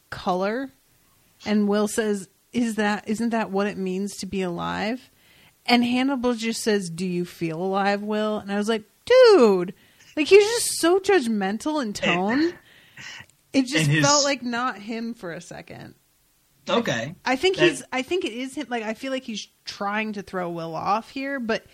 color, 0.09 0.69
and 1.45 1.67
Will 1.67 1.87
says, 1.87 2.27
"Is 2.51 2.75
that 2.75 3.07
isn't 3.07 3.29
that 3.29 3.49
what 3.51 3.67
it 3.67 3.77
means 3.77 4.17
to 4.17 4.25
be 4.25 4.41
alive?" 4.41 5.09
And 5.65 5.83
Hannibal 5.83 6.33
just 6.35 6.61
says, 6.61 6.89
"Do 6.89 7.07
you 7.07 7.25
feel 7.25 7.61
alive, 7.61 8.01
Will?" 8.03 8.37
And 8.39 8.51
I 8.51 8.57
was 8.57 8.67
like, 8.69 8.83
"Dude." 9.05 9.73
Like 10.17 10.27
he 10.27 10.37
was 10.37 10.45
just 10.45 10.79
so 10.79 10.99
judgmental 10.99 11.81
in 11.81 11.93
tone. 11.93 12.53
It 13.53 13.67
just 13.67 13.89
his- 13.89 14.05
felt 14.05 14.23
like 14.25 14.43
not 14.43 14.77
him 14.79 15.13
for 15.13 15.31
a 15.31 15.41
second. 15.41 15.95
Okay. 16.69 17.15
I 17.25 17.35
think 17.35 17.57
That- 17.57 17.69
he's. 17.69 17.83
I 17.91 18.01
think 18.01 18.25
it 18.25 18.33
is 18.33 18.55
him. 18.55 18.67
Like 18.69 18.83
I 18.83 18.93
feel 18.95 19.11
like 19.11 19.23
he's 19.23 19.47
trying 19.65 20.13
to 20.13 20.21
throw 20.21 20.49
Will 20.49 20.75
off 20.75 21.09
here, 21.11 21.39
but 21.39 21.65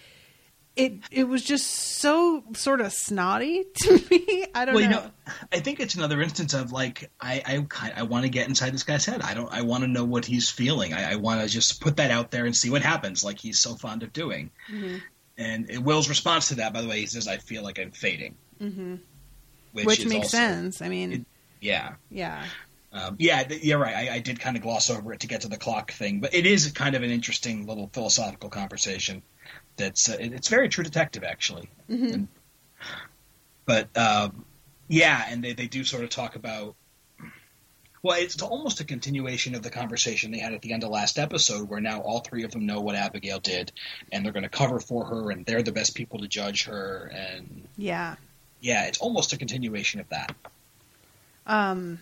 it 0.76 0.94
it 1.12 1.26
was 1.26 1.44
just 1.44 1.66
so 1.70 2.44
sort 2.56 2.80
of 2.82 2.94
snotty 2.94 3.66
to 3.76 4.02
me. 4.10 4.46
I 4.56 4.66
don't 4.66 4.76
Well, 4.76 4.84
you 4.84 4.90
know. 4.90 5.02
know, 5.04 5.12
I 5.52 5.60
think 5.60 5.80
it's 5.80 5.96
another 5.96 6.22
instance 6.22 6.54
of 6.54 6.72
like 6.72 7.10
I 7.20 7.42
I, 7.46 7.66
kind- 7.68 7.94
I 7.98 8.04
want 8.04 8.24
to 8.24 8.30
get 8.30 8.48
inside 8.48 8.74
this 8.74 8.84
guy's 8.84 9.06
head. 9.06 9.22
I 9.22 9.34
don't. 9.34 9.52
I 9.52 9.62
want 9.64 9.84
to 9.84 9.88
know 9.90 10.06
what 10.06 10.26
he's 10.26 10.50
feeling. 10.50 10.94
I, 10.94 11.14
I 11.14 11.16
want 11.16 11.42
to 11.42 11.48
just 11.48 11.82
put 11.82 11.98
that 11.98 12.12
out 12.12 12.32
there 12.32 12.46
and 12.46 12.56
see 12.56 12.70
what 12.70 12.82
happens, 12.82 13.24
like 13.24 13.40
he's 13.40 13.60
so 13.60 13.76
fond 13.76 14.04
of 14.04 14.14
doing. 14.14 14.52
Mm-hmm. 14.72 14.98
And 15.38 15.86
Will's 15.86 16.08
response 16.10 16.50
to 16.50 16.56
that, 16.56 16.74
by 16.74 16.82
the 16.82 16.88
way, 16.88 17.00
he 17.00 17.06
says, 17.08 17.28
"I 17.28 17.38
feel 17.38 17.64
like 17.64 17.80
I'm 17.80 17.92
fading," 17.92 18.36
hmm 18.60 18.96
which, 19.74 19.86
Which 19.86 20.06
makes 20.06 20.26
also- 20.26 20.38
sense. 20.38 20.82
I 20.82 20.90
mean, 20.90 21.12
it- 21.14 21.26
Yeah, 21.62 21.94
yeah, 22.10 22.46
um, 22.94 23.16
yeah, 23.20 23.44
th- 23.44 23.64
you're 23.64 23.80
right. 23.80 23.96
I, 23.96 24.16
I 24.16 24.20
did 24.20 24.40
kind 24.40 24.58
of 24.58 24.64
gloss 24.64 24.90
over 24.90 25.14
it 25.14 25.22
to 25.22 25.28
get 25.28 25.42
to 25.42 25.48
the 25.48 25.58
clock 25.58 25.92
thing, 25.94 26.20
but 26.20 26.34
it 26.34 26.46
is 26.46 26.72
kind 26.72 26.96
of 26.96 27.04
an 27.04 27.10
interesting 27.12 27.66
little 27.66 27.90
philosophical 27.94 28.50
conversation. 28.50 29.22
That's 29.82 30.10
uh, 30.10 30.18
it's 30.20 30.48
very 30.48 30.70
true 30.70 30.84
detective, 30.84 31.24
actually. 31.24 31.70
Mhm. 31.90 32.14
And- 32.14 32.28
but 33.66 33.96
um, 33.98 34.46
yeah, 34.88 35.26
and 35.30 35.44
they 35.44 35.54
they 35.54 35.68
do 35.68 35.84
sort 35.84 36.04
of 36.04 36.10
talk 36.10 36.36
about. 36.36 36.76
Well, 38.04 38.18
it's 38.20 38.42
almost 38.42 38.80
a 38.80 38.84
continuation 38.84 39.54
of 39.54 39.62
the 39.62 39.70
conversation 39.70 40.32
they 40.32 40.40
had 40.40 40.54
at 40.54 40.64
the 40.64 40.74
end 40.74 40.84
of 40.84 40.90
last 40.90 41.20
episode, 41.20 41.70
where 41.70 41.80
now 41.80 42.02
all 42.02 42.22
three 42.22 42.44
of 42.44 42.50
them 42.52 42.66
know 42.66 42.82
what 42.82 42.96
Abigail 42.96 43.40
did, 43.40 43.72
and 44.12 44.26
they're 44.26 44.34
going 44.34 44.42
to 44.42 44.50
cover 44.50 44.80
for 44.80 45.06
her, 45.06 45.30
and 45.30 45.46
they're 45.46 45.62
the 45.62 45.72
best 45.72 45.94
people 45.96 46.18
to 46.18 46.28
judge 46.28 46.66
her, 46.66 47.12
and 47.14 47.68
yeah. 47.78 48.16
yeah, 48.60 48.86
it's 48.88 48.98
almost 48.98 49.34
a 49.34 49.38
continuation 49.38 50.00
of 50.00 50.10
that. 50.10 50.36
Um, 51.46 52.00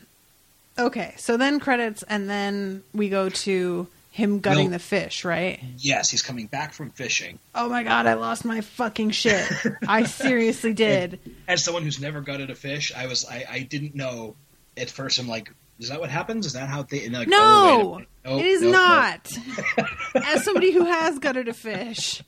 okay, 0.77 1.15
so 1.17 1.35
then 1.35 1.59
credits, 1.59 2.03
and 2.03 2.29
then 2.29 2.83
we 2.93 3.09
go 3.09 3.27
to 3.27 3.87
him 4.11 4.39
gutting 4.39 4.65
Will- 4.65 4.71
the 4.71 4.79
fish, 4.79 5.23
right? 5.23 5.59
Yes, 5.77 6.09
he's 6.09 6.21
coming 6.21 6.47
back 6.47 6.73
from 6.73 6.89
fishing. 6.91 7.39
Oh 7.53 7.69
my 7.69 7.83
god, 7.83 8.07
I 8.07 8.13
lost 8.15 8.43
my 8.45 8.61
fucking 8.61 9.11
shit. 9.11 9.47
I 9.87 10.03
seriously 10.03 10.73
did. 10.73 11.19
as 11.47 11.63
someone 11.63 11.83
who's 11.83 12.01
never 12.01 12.21
gutted 12.21 12.49
a 12.49 12.55
fish, 12.55 12.91
I 12.95 13.07
was 13.07 13.25
I, 13.25 13.45
I 13.49 13.59
didn't 13.61 13.95
know 13.95 14.35
at 14.77 14.89
first. 14.89 15.19
I'm 15.19 15.27
like, 15.27 15.51
is 15.79 15.89
that 15.89 15.99
what 15.99 16.09
happens? 16.09 16.45
Is 16.45 16.53
that 16.53 16.67
how 16.69 16.83
they? 16.83 17.05
And 17.05 17.13
like, 17.13 17.29
oh, 17.31 17.31
No, 17.31 17.93
minute. 17.93 18.07
Nope, 18.25 18.39
it 18.41 18.45
is 18.45 18.61
nope, 18.61 18.71
nope. 18.73 19.85
not. 20.15 20.25
As 20.25 20.43
somebody 20.43 20.71
who 20.71 20.85
has 20.85 21.19
gutted 21.19 21.47
a 21.47 21.53
fish, 21.53 22.21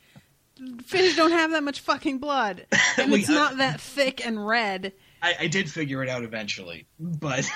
fish 0.86 1.16
don't 1.16 1.32
have 1.32 1.52
that 1.52 1.64
much 1.64 1.80
fucking 1.82 2.20
blood, 2.20 2.66
and 2.98 3.14
it's 3.14 3.28
not 3.30 3.58
that 3.58 3.82
thick 3.82 4.26
and 4.26 4.46
red. 4.46 4.94
I, 5.22 5.36
I 5.42 5.48
did 5.48 5.70
figure 5.70 6.02
it 6.04 6.10
out 6.10 6.24
eventually, 6.24 6.86
but 7.00 7.48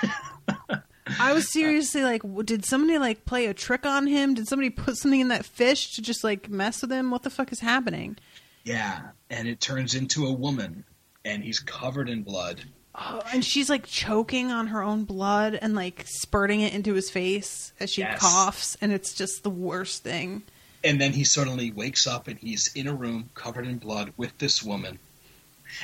I 1.20 1.34
was 1.34 1.52
seriously 1.52 2.02
like, 2.04 2.22
did 2.46 2.66
somebody 2.66 2.98
like 2.98 3.26
play 3.26 3.46
a 3.46 3.54
trick 3.54 3.86
on 3.86 4.08
him? 4.08 4.34
Did 4.34 4.48
somebody 4.48 4.70
put 4.72 4.98
something 4.98 5.20
in 5.20 5.28
that 5.28 5.46
fish 5.46 5.92
to 5.94 6.02
just 6.02 6.24
like 6.24 6.50
mess 6.50 6.82
with 6.82 6.92
him? 6.92 7.12
What 7.12 7.24
the 7.24 7.30
fuck 7.30 7.52
is 7.52 7.60
happening? 7.60 8.18
yeah, 8.64 9.02
and 9.30 9.48
it 9.48 9.60
turns 9.62 9.94
into 9.94 10.26
a 10.26 10.34
woman, 10.34 10.84
and 11.24 11.44
he's 11.44 11.60
covered 11.60 12.10
in 12.10 12.24
blood. 12.24 12.64
Oh, 12.96 13.22
and 13.32 13.46
she's 13.46 13.70
like 13.70 13.86
choking 13.86 14.52
on 14.52 14.68
her 14.68 14.82
own 14.82 15.04
blood 15.04 15.54
and 15.62 15.76
like 15.76 16.06
spurting 16.08 16.62
it 16.62 16.74
into 16.74 16.94
his 16.96 17.12
face 17.12 17.74
as 17.80 17.92
she 17.92 18.02
Yes. 18.02 18.20
coughs, 18.20 18.76
and 18.82 18.92
it's 18.92 19.14
just 19.14 19.44
the 19.44 19.50
worst 19.52 20.02
thing. 20.04 20.42
And 20.84 21.00
then 21.00 21.12
he 21.14 21.24
suddenly 21.24 21.72
wakes 21.72 22.08
up, 22.08 22.28
and 22.28 22.40
he's 22.40 22.68
in 22.74 22.88
a 22.88 22.94
room 22.96 23.30
covered 23.36 23.68
in 23.68 23.78
blood 23.78 24.14
with 24.18 24.36
this 24.40 24.64
woman, 24.64 24.98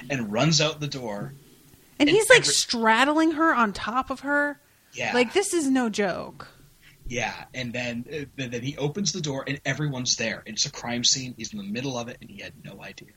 and 0.09 0.31
runs 0.31 0.59
out 0.61 0.79
the 0.79 0.87
door. 0.87 1.33
And 1.99 2.07
And 2.07 2.17
he's 2.17 2.29
like 2.29 2.39
every- 2.39 2.53
straddling 2.53 3.31
her 3.33 3.53
on 3.53 3.73
top 3.73 4.09
of 4.09 4.21
her. 4.21 4.59
Yeah, 4.93 5.13
Like 5.13 5.33
this 5.33 5.53
is 5.53 5.69
no 5.69 5.89
joke. 5.89 6.47
Yeah, 7.07 7.33
and 7.53 7.73
then 7.73 8.05
uh, 8.11 8.25
then 8.37 8.51
then 8.51 8.61
he 8.61 8.77
opens 8.77 9.11
the 9.11 9.21
door, 9.21 9.43
and 9.45 9.59
everyone's 9.65 10.15
there. 10.15 10.43
It's 10.45 10.65
a 10.65 10.71
crime 10.71 11.03
scene. 11.03 11.33
He's 11.37 11.51
in 11.51 11.57
the 11.57 11.65
middle 11.65 11.97
of 11.97 12.07
it, 12.07 12.17
and 12.21 12.29
he 12.29 12.41
had 12.41 12.53
no 12.63 12.81
idea. 12.81 13.09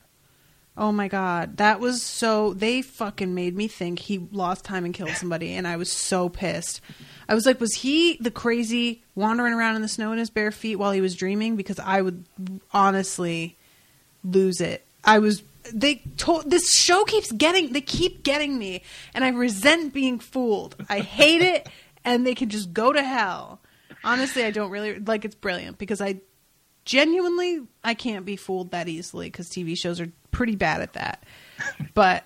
Oh 0.77 0.91
my 0.91 1.07
god, 1.07 1.55
that 1.57 1.79
was 1.79 2.03
so. 2.03 2.53
They 2.53 2.81
fucking 2.81 3.33
made 3.33 3.55
me 3.55 3.69
think 3.69 3.99
he 3.99 4.17
lost 4.33 4.65
time 4.65 4.83
and 4.83 4.93
killed 4.93 5.11
somebody, 5.11 5.53
and 5.53 5.65
I 5.65 5.77
was 5.77 5.89
so 5.89 6.27
pissed. 6.27 6.81
I 7.29 7.33
was 7.35 7.45
like, 7.45 7.61
was 7.61 7.75
he 7.75 8.17
the 8.19 8.31
crazy 8.31 9.01
wandering 9.15 9.53
around 9.53 9.77
in 9.77 9.81
the 9.81 9.87
snow 9.87 10.11
in 10.11 10.17
his 10.17 10.29
bare 10.29 10.51
feet 10.51 10.75
while 10.75 10.91
he 10.91 10.99
was 10.99 11.15
dreaming? 11.15 11.55
Because 11.55 11.79
I 11.79 12.01
would 12.01 12.25
honestly 12.73 13.55
lose 14.25 14.59
it. 14.59 14.85
I 15.05 15.19
was. 15.19 15.41
They 15.73 16.03
told 16.17 16.49
this 16.49 16.71
show 16.71 17.03
keeps 17.05 17.31
getting. 17.31 17.73
They 17.73 17.81
keep 17.81 18.23
getting 18.23 18.57
me, 18.57 18.83
and 19.13 19.23
I 19.23 19.29
resent 19.29 19.93
being 19.93 20.19
fooled. 20.19 20.75
I 20.89 20.99
hate 20.99 21.41
it, 21.41 21.67
and 22.03 22.25
they 22.25 22.35
can 22.35 22.49
just 22.49 22.73
go 22.73 22.93
to 22.93 23.01
hell. 23.01 23.59
Honestly, 24.03 24.43
I 24.43 24.51
don't 24.51 24.69
really 24.69 24.99
like. 24.99 25.25
It's 25.25 25.35
brilliant 25.35 25.77
because 25.77 26.01
I 26.01 26.21
genuinely 26.85 27.61
I 27.83 27.95
can't 27.95 28.25
be 28.25 28.35
fooled 28.35 28.71
that 28.71 28.87
easily 28.87 29.27
because 29.27 29.49
TV 29.49 29.77
shows 29.77 29.99
are 29.99 30.11
pretty 30.31 30.55
bad 30.55 30.81
at 30.81 30.93
that. 30.93 31.23
But 31.93 32.23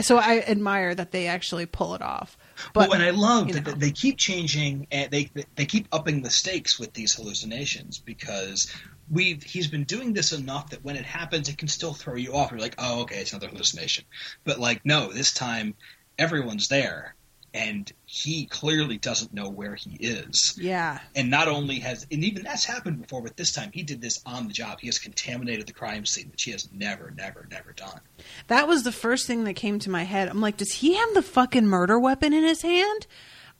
so 0.00 0.18
I 0.18 0.40
admire 0.40 0.94
that 0.94 1.12
they 1.12 1.28
actually 1.28 1.66
pull 1.66 1.94
it 1.94 2.02
off. 2.02 2.36
But 2.72 2.88
well, 2.88 2.94
and 2.94 3.02
I 3.02 3.10
love 3.10 3.48
you 3.48 3.54
that 3.54 3.66
know. 3.66 3.72
they 3.72 3.92
keep 3.92 4.18
changing 4.18 4.86
and 4.90 5.10
they 5.10 5.30
they 5.54 5.66
keep 5.66 5.86
upping 5.92 6.22
the 6.22 6.30
stakes 6.30 6.78
with 6.78 6.92
these 6.92 7.14
hallucinations 7.14 7.98
because 7.98 8.72
we've 9.10 9.42
he's 9.42 9.68
been 9.68 9.84
doing 9.84 10.12
this 10.12 10.32
enough 10.32 10.70
that 10.70 10.84
when 10.84 10.96
it 10.96 11.04
happens, 11.04 11.48
it 11.48 11.58
can 11.58 11.68
still 11.68 11.92
throw 11.94 12.16
you 12.16 12.34
off. 12.34 12.50
You're 12.50 12.60
like, 12.60 12.76
oh, 12.78 13.02
okay, 13.02 13.20
it's 13.20 13.32
another 13.32 13.48
hallucination. 13.48 14.04
But 14.44 14.58
like, 14.58 14.84
no, 14.84 15.12
this 15.12 15.32
time 15.32 15.74
everyone's 16.18 16.68
there, 16.68 17.14
and 17.52 17.90
he 18.04 18.46
clearly 18.46 18.98
doesn't 18.98 19.32
know 19.32 19.48
where 19.48 19.74
he 19.76 19.96
is. 20.00 20.58
yeah, 20.60 20.98
And 21.14 21.30
not 21.30 21.46
only 21.46 21.78
has, 21.80 22.04
and 22.10 22.24
even 22.24 22.42
that's 22.42 22.64
happened 22.64 23.00
before, 23.00 23.22
but 23.22 23.36
this 23.36 23.52
time 23.52 23.70
he 23.72 23.82
did 23.84 24.00
this 24.00 24.20
on 24.26 24.48
the 24.48 24.52
job. 24.52 24.80
He 24.80 24.88
has 24.88 24.98
contaminated 24.98 25.66
the 25.66 25.72
crime 25.72 26.04
scene, 26.04 26.30
which 26.30 26.42
he 26.42 26.50
has 26.50 26.68
never, 26.72 27.12
never, 27.16 27.46
never 27.50 27.72
done. 27.72 28.00
that 28.48 28.66
was 28.66 28.82
the 28.82 28.92
first 28.92 29.26
thing 29.26 29.44
that 29.44 29.54
came 29.54 29.78
to 29.80 29.90
my 29.90 30.02
head. 30.02 30.28
I'm 30.28 30.40
like, 30.40 30.56
does 30.56 30.72
he 30.72 30.94
have 30.94 31.14
the 31.14 31.22
fucking 31.22 31.66
murder 31.66 31.98
weapon 31.98 32.32
in 32.32 32.42
his 32.42 32.62
hand? 32.62 33.06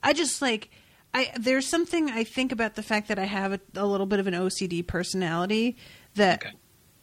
I 0.03 0.13
just 0.13 0.41
like. 0.41 0.69
I, 1.15 1.31
there's 1.39 1.65
something 1.67 2.09
I 2.11 2.23
think 2.25 2.51
about 2.51 2.75
the 2.75 2.83
fact 2.83 3.07
that 3.07 3.17
I 3.17 3.23
have 3.23 3.53
a, 3.53 3.59
a 3.75 3.85
little 3.85 4.05
bit 4.05 4.19
of 4.19 4.27
an 4.27 4.33
OCD 4.33 4.85
personality 4.85 5.77
that 6.15 6.43
Okay. 6.45 6.53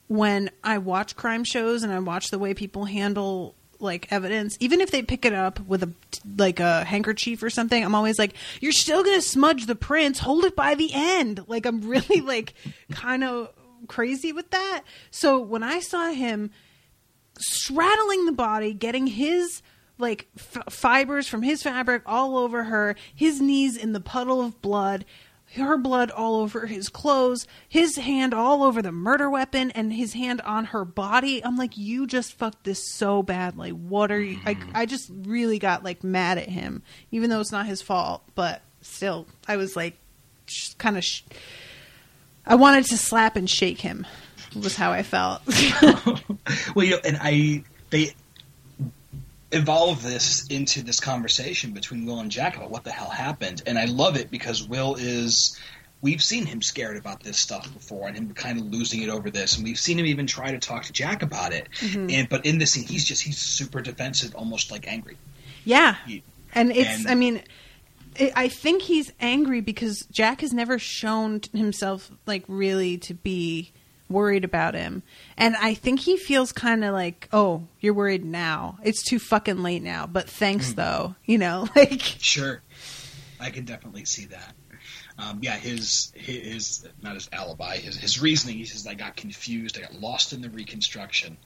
when 0.09 0.51
I 0.63 0.79
watch 0.79 1.17
crime 1.17 1.45
shows 1.45 1.83
and 1.83 1.93
I 1.93 1.99
watch 1.99 2.29
the 2.31 2.39
way 2.39 2.53
people 2.55 2.85
handle 2.85 3.55
like 3.79 4.07
evidence, 4.13 4.57
even 4.61 4.81
if 4.81 4.91
they 4.93 5.03
pick 5.03 5.25
it 5.25 5.33
up 5.33 5.59
with 5.67 5.83
a 5.83 5.93
like 6.37 6.61
a 6.61 6.85
handkerchief 6.85 7.43
or 7.43 7.51
something, 7.51 7.83
I'm 7.83 7.95
always 7.97 8.17
like, 8.19 8.35
"You're 8.61 8.71
still 8.71 9.03
gonna 9.03 9.21
smudge 9.23 9.67
the 9.67 9.75
prints. 9.75 10.21
Hold 10.21 10.45
it 10.45 10.55
by 10.55 10.75
the 10.77 10.91
end." 10.93 11.41
Like 11.49 11.67
I'm 11.67 11.81
really 11.81 12.21
like 12.21 12.55
kind 12.93 13.25
of 13.25 13.49
crazy 13.89 14.33
with 14.33 14.51
that. 14.51 14.83
So 15.11 15.41
when 15.41 15.63
I 15.65 15.81
saw 15.81 16.13
him 16.13 16.51
straddling 17.39 18.27
the 18.27 18.33
body, 18.33 18.73
getting 18.73 19.07
his 19.09 19.63
like 19.99 20.29
f- 20.37 20.73
fibers 20.73 21.29
from 21.29 21.43
his 21.43 21.63
fabric 21.63 22.03
all 22.07 22.37
over 22.37 22.65
her, 22.65 22.97
his 23.15 23.41
knees 23.41 23.77
in 23.77 23.93
the 23.93 24.01
puddle 24.01 24.41
of 24.41 24.61
blood, 24.63 25.05
her 25.55 25.77
blood 25.77 26.11
all 26.11 26.37
over 26.37 26.67
his 26.67 26.89
clothes, 26.89 27.47
his 27.69 27.97
hand 27.97 28.33
all 28.33 28.63
over 28.63 28.81
the 28.81 28.93
murder 28.93 29.29
weapon, 29.29 29.71
and 29.73 29.93
his 29.93 30.15
hand 30.15 30.41
on 30.43 30.67
her 30.67 30.85
body. 30.85 31.45
I'm 31.45 31.57
like, 31.57 31.77
you 31.77 32.07
just 32.07 32.35
fucked 32.35 32.65
this 32.65 32.93
so 32.93 33.23
badly. 33.23 33.73
What 33.73 34.11
are 34.11 34.21
you? 34.21 34.39
I, 34.47 34.55
mm-hmm. 34.55 34.71
I 34.75 34.87
just 34.87 35.11
really 35.25 35.59
got 35.59 35.85
like 35.85 36.03
mad 36.03 36.39
at 36.39 36.49
him, 36.49 36.83
even 37.11 37.31
though 37.31 37.41
it's 37.41 37.53
not 37.53 37.67
his 37.67 37.83
fault, 37.83 38.23
but 38.35 38.63
still, 38.81 39.27
I 39.47 39.57
was 39.57 39.77
like, 39.77 39.99
sh- 40.47 40.75
kind 40.75 40.97
of. 40.97 41.05
Sh- 41.05 41.23
I 42.47 42.57
wanted 42.57 42.87
to 42.87 42.97
slap 42.97 43.37
and 43.37 43.49
shake 43.49 43.81
him. 43.81 44.07
Was 44.57 44.75
how 44.75 44.91
I 44.91 45.03
felt. 45.03 45.43
well, 46.75 46.85
you 46.85 46.91
know, 46.91 47.01
and 47.05 47.19
I 47.21 47.63
they 47.91 48.15
evolve 49.53 50.03
this 50.03 50.47
into 50.49 50.83
this 50.83 50.99
conversation 51.01 51.73
between 51.73 52.07
Will 52.07 52.21
and 52.21 52.31
Jack 52.31 52.57
about 52.57 52.71
what 52.71 52.85
the 52.85 52.91
hell 52.93 53.11
happened, 53.11 53.63
and 53.67 53.79
I 53.79 53.85
love 53.87 54.17
it 54.17 54.31
because 54.31 54.67
Will 54.67 54.97
is. 54.97 55.59
We've 56.01 56.21
seen 56.23 56.47
him 56.47 56.63
scared 56.63 56.97
about 56.97 57.23
this 57.23 57.39
stuff 57.39 57.73
before, 57.73 58.09
and 58.09 58.17
him 58.17 58.35
kind 58.35 58.59
of 58.59 58.65
losing 58.67 59.03
it 59.03 59.09
over 59.09 59.31
this, 59.31 59.55
and 59.57 59.63
we've 59.65 59.79
seen 59.79 60.01
him 60.01 60.07
even 60.07 60.27
try 60.27 60.51
to 60.51 60.59
talk 60.59 60.83
to 60.87 60.93
Jack 60.93 61.23
about 61.23 61.53
it. 61.53 61.69
Mm-hmm. 61.79 62.11
And 62.11 62.29
but 62.29 62.45
in 62.45 62.59
this 62.59 62.73
scene, 62.73 62.83
he's 62.83 63.05
just 63.05 63.23
he's 63.23 63.39
super 63.39 63.81
defensive, 63.81 64.35
almost 64.35 64.73
like 64.73 64.89
angry. 64.89 65.17
yeah, 65.65 65.95
He, 66.05 66.25
And 66.55 66.73
it's, 66.73 66.99
And- 67.03 67.09
I 67.09 67.15
mean, 67.15 67.43
it, 68.17 68.33
I 68.35 68.49
think 68.49 68.83
he's 68.83 69.13
angry 69.21 69.61
because 69.61 70.05
Jack 70.11 70.41
has 70.41 70.53
never 70.53 70.77
shown 70.77 71.41
himself 71.53 72.11
like 72.27 72.43
really 72.49 72.99
to 72.99 73.15
be 73.15 73.71
worried 74.13 74.45
about 74.45 74.75
him. 74.75 75.03
And 75.37 75.57
I 75.57 75.75
think 75.75 76.01
he 76.01 76.17
feels 76.17 76.53
kind 76.53 76.85
of 76.85 76.93
like, 76.93 77.29
oh, 77.33 77.67
you're 77.81 77.95
worried 77.95 78.25
now. 78.25 78.79
It's 78.83 79.03
too 79.03 79.19
fucking 79.19 79.63
late 79.63 79.83
now. 79.83 80.07
But 80.07 80.29
thanks, 80.29 80.73
though. 80.75 81.15
You 81.25 81.39
know, 81.39 81.69
like, 81.77 82.01
Sure, 82.01 82.63
I 83.41 83.51
can 83.51 83.65
definitely 83.65 84.05
see 84.05 84.27
that. 84.27 84.55
Um, 85.19 85.41
yeah, 85.43 85.57
his 85.57 86.13
his 86.17 86.89
not 87.03 87.15
his 87.15 87.29
alibi, 87.33 87.77
his 87.77 87.97
his 87.97 88.21
reasoning. 88.21 88.57
He 88.57 88.65
says 88.65 88.87
I 88.87 88.95
got 88.95 89.15
confused, 89.17 89.77
I 89.79 89.83
got 89.83 89.95
lost 89.95 90.33
in 90.33 90.41
the 90.41 90.51
reconstruction. 90.51 91.37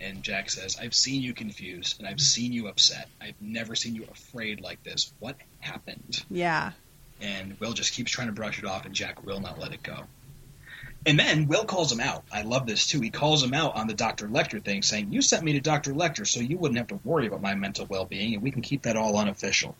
And 0.00 0.22
Jack 0.22 0.48
says, 0.48 0.78
"I've 0.80 0.94
seen 0.94 1.20
you 1.20 1.34
confused, 1.34 1.98
and 1.98 2.08
I've 2.08 2.20
seen 2.20 2.52
you 2.52 2.68
upset. 2.68 3.08
I've 3.20 3.34
never 3.40 3.74
seen 3.74 3.94
you 3.94 4.06
afraid 4.10 4.60
like 4.60 4.82
this. 4.82 5.12
What 5.18 5.36
happened?" 5.58 6.24
yeah. 6.30 6.72
And 7.20 7.60
Will 7.60 7.74
just 7.74 7.92
keeps 7.92 8.10
trying 8.10 8.28
to 8.28 8.32
brush 8.32 8.58
it 8.58 8.64
off, 8.64 8.86
and 8.86 8.94
Jack 8.94 9.26
will 9.26 9.40
not 9.40 9.58
let 9.58 9.72
it 9.72 9.82
go. 9.82 10.04
And 11.06 11.18
then 11.18 11.46
Will 11.48 11.64
calls 11.64 11.90
him 11.90 12.00
out. 12.00 12.24
I 12.30 12.42
love 12.42 12.66
this 12.66 12.86
too. 12.86 13.00
He 13.00 13.08
calls 13.10 13.42
him 13.42 13.54
out 13.54 13.74
on 13.74 13.86
the 13.86 13.94
Dr. 13.94 14.28
Lecter 14.28 14.62
thing, 14.62 14.82
saying, 14.82 15.12
You 15.12 15.22
sent 15.22 15.42
me 15.42 15.54
to 15.54 15.60
Dr. 15.60 15.94
Lecter 15.94 16.26
so 16.26 16.40
you 16.40 16.58
wouldn't 16.58 16.76
have 16.78 16.88
to 16.88 17.00
worry 17.04 17.26
about 17.26 17.40
my 17.40 17.54
mental 17.54 17.86
well 17.88 18.04
being, 18.04 18.34
and 18.34 18.42
we 18.42 18.50
can 18.50 18.60
keep 18.60 18.82
that 18.82 18.96
all 18.96 19.16
unofficial. 19.16 19.74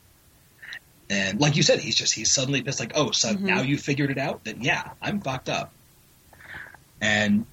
And 1.11 1.39
like 1.41 1.57
you 1.57 1.63
said, 1.63 1.81
he's 1.81 1.97
just, 1.97 2.15
he's 2.15 2.31
suddenly 2.33 2.63
pissed, 2.63 2.81
like, 2.81 2.93
Oh, 2.95 3.11
so 3.11 3.35
Mhm. 3.35 3.41
now 3.41 3.61
you 3.63 3.77
figured 3.77 4.11
it 4.11 4.17
out? 4.19 4.45
Then 4.45 4.63
yeah, 4.63 4.91
I'm 5.03 5.21
fucked 5.21 5.49
up. 5.51 5.73
And 7.01 7.47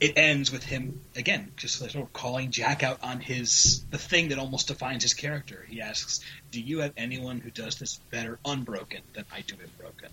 it 0.00 0.12
ends 0.16 0.52
with 0.52 0.62
him, 0.62 1.00
again, 1.16 1.50
just 1.56 1.76
sort 1.78 1.94
of 1.96 2.12
calling 2.12 2.50
Jack 2.52 2.82
out 2.84 3.02
on 3.02 3.18
his, 3.20 3.82
the 3.90 3.98
thing 3.98 4.28
that 4.28 4.38
almost 4.38 4.68
defines 4.68 5.02
his 5.02 5.14
character. 5.14 5.64
He 5.68 5.80
asks, 5.80 6.20
Do 6.52 6.60
you 6.60 6.80
have 6.80 6.92
anyone 6.96 7.40
who 7.40 7.50
does 7.50 7.76
this 7.80 7.98
better 8.10 8.38
unbroken 8.44 9.00
than 9.14 9.24
I 9.32 9.40
do 9.40 9.54
it 9.54 9.76
broken? 9.78 10.10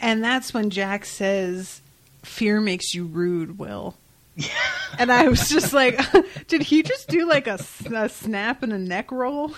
And 0.00 0.22
that's 0.22 0.52
when 0.52 0.68
Jack 0.68 1.06
says, 1.06 1.80
"Fear 2.24 2.60
makes 2.60 2.94
you 2.94 3.04
rude, 3.06 3.58
Will." 3.58 3.96
Yeah. 4.36 4.48
and 4.98 5.12
I 5.12 5.28
was 5.28 5.48
just 5.48 5.72
like, 5.72 6.00
did 6.48 6.62
he 6.62 6.82
just 6.82 7.08
do 7.08 7.26
like 7.26 7.46
a 7.46 7.58
snap 7.58 8.62
and 8.62 8.72
a 8.72 8.78
neck 8.78 9.12
roll? 9.12 9.54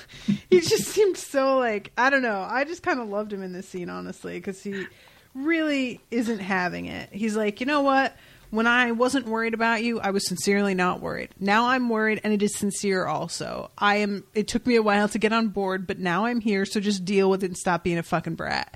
He 0.50 0.60
just 0.60 0.84
seemed 0.84 1.16
so 1.16 1.58
like 1.58 1.92
I 1.96 2.10
don't 2.10 2.22
know. 2.22 2.46
I 2.48 2.64
just 2.64 2.82
kind 2.82 3.00
of 3.00 3.08
loved 3.08 3.32
him 3.32 3.42
in 3.42 3.52
this 3.52 3.68
scene, 3.68 3.90
honestly, 3.90 4.34
because 4.34 4.62
he 4.62 4.86
really 5.34 6.00
isn't 6.10 6.38
having 6.38 6.86
it. 6.86 7.10
He's 7.12 7.36
like, 7.36 7.60
you 7.60 7.66
know 7.66 7.82
what? 7.82 8.16
When 8.50 8.66
I 8.66 8.92
wasn't 8.92 9.26
worried 9.26 9.54
about 9.54 9.82
you, 9.82 9.98
I 9.98 10.10
was 10.10 10.26
sincerely 10.26 10.74
not 10.74 11.00
worried. 11.00 11.30
Now 11.40 11.66
I'm 11.66 11.88
worried, 11.88 12.20
and 12.22 12.32
it 12.32 12.42
is 12.42 12.54
sincere 12.54 13.04
also. 13.04 13.70
I 13.76 13.96
am. 13.96 14.24
It 14.34 14.46
took 14.46 14.66
me 14.66 14.76
a 14.76 14.82
while 14.82 15.08
to 15.08 15.18
get 15.18 15.32
on 15.32 15.48
board, 15.48 15.86
but 15.86 15.98
now 15.98 16.26
I'm 16.26 16.40
here, 16.40 16.64
so 16.64 16.80
just 16.80 17.04
deal 17.04 17.28
with 17.28 17.42
it 17.42 17.48
and 17.48 17.56
stop 17.56 17.82
being 17.82 17.98
a 17.98 18.04
fucking 18.04 18.36
brat. 18.36 18.74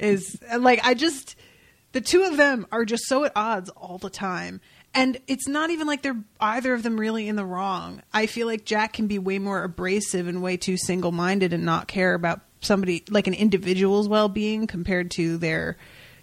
Is 0.00 0.36
like 0.58 0.84
I 0.84 0.94
just 0.94 1.36
the 1.94 2.00
two 2.00 2.24
of 2.24 2.36
them 2.36 2.66
are 2.72 2.84
just 2.84 3.04
so 3.06 3.22
at 3.24 3.32
odds 3.36 3.70
all 3.70 3.98
the 3.98 4.10
time. 4.10 4.60
And 4.94 5.16
it's 5.28 5.46
not 5.46 5.70
even 5.70 5.86
like 5.86 6.02
they're 6.02 6.22
either 6.40 6.74
of 6.74 6.82
them 6.82 6.98
really 6.98 7.28
in 7.28 7.36
the 7.36 7.44
wrong. 7.44 8.02
I 8.12 8.26
feel 8.26 8.48
like 8.48 8.64
Jack 8.64 8.94
can 8.94 9.06
be 9.06 9.20
way 9.20 9.38
more 9.38 9.62
abrasive 9.62 10.26
and 10.26 10.42
way 10.42 10.56
too 10.56 10.76
single 10.76 11.12
minded 11.12 11.52
and 11.52 11.64
not 11.64 11.86
care 11.86 12.14
about 12.14 12.40
somebody 12.60 13.04
like 13.08 13.28
an 13.28 13.34
individual's 13.34 14.08
well 14.08 14.28
being 14.28 14.66
compared 14.66 15.12
to 15.12 15.38
their, 15.38 15.76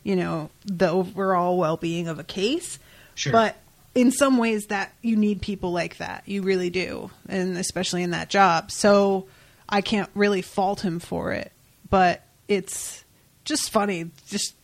you 0.04 0.18
know, 0.18 0.50
the 0.66 0.90
overall 0.90 1.58
well 1.58 1.78
being 1.78 2.10
of 2.10 2.20
a 2.20 2.24
case. 2.24 2.78
Sure. 3.16 3.32
But 3.32 3.56
in 3.96 4.12
some 4.12 4.38
ways 4.38 4.68
that 4.68 4.94
you 5.02 5.16
need 5.16 5.42
people 5.42 5.72
like 5.72 5.98
that. 5.98 6.24
You 6.26 6.42
really 6.42 6.70
do. 6.70 7.12
And 7.30 7.58
especially 7.58 8.04
in 8.04 8.12
that 8.12 8.30
job. 8.30 8.72
So 8.72 9.28
I 9.70 9.80
can't 9.80 10.10
really 10.16 10.42
fault 10.42 10.82
him 10.82 11.00
for 11.00 11.32
it. 11.32 11.54
But 11.90 12.26
it's 12.50 13.06
just 13.46 13.70
funny. 13.70 14.12
Just 14.28 14.56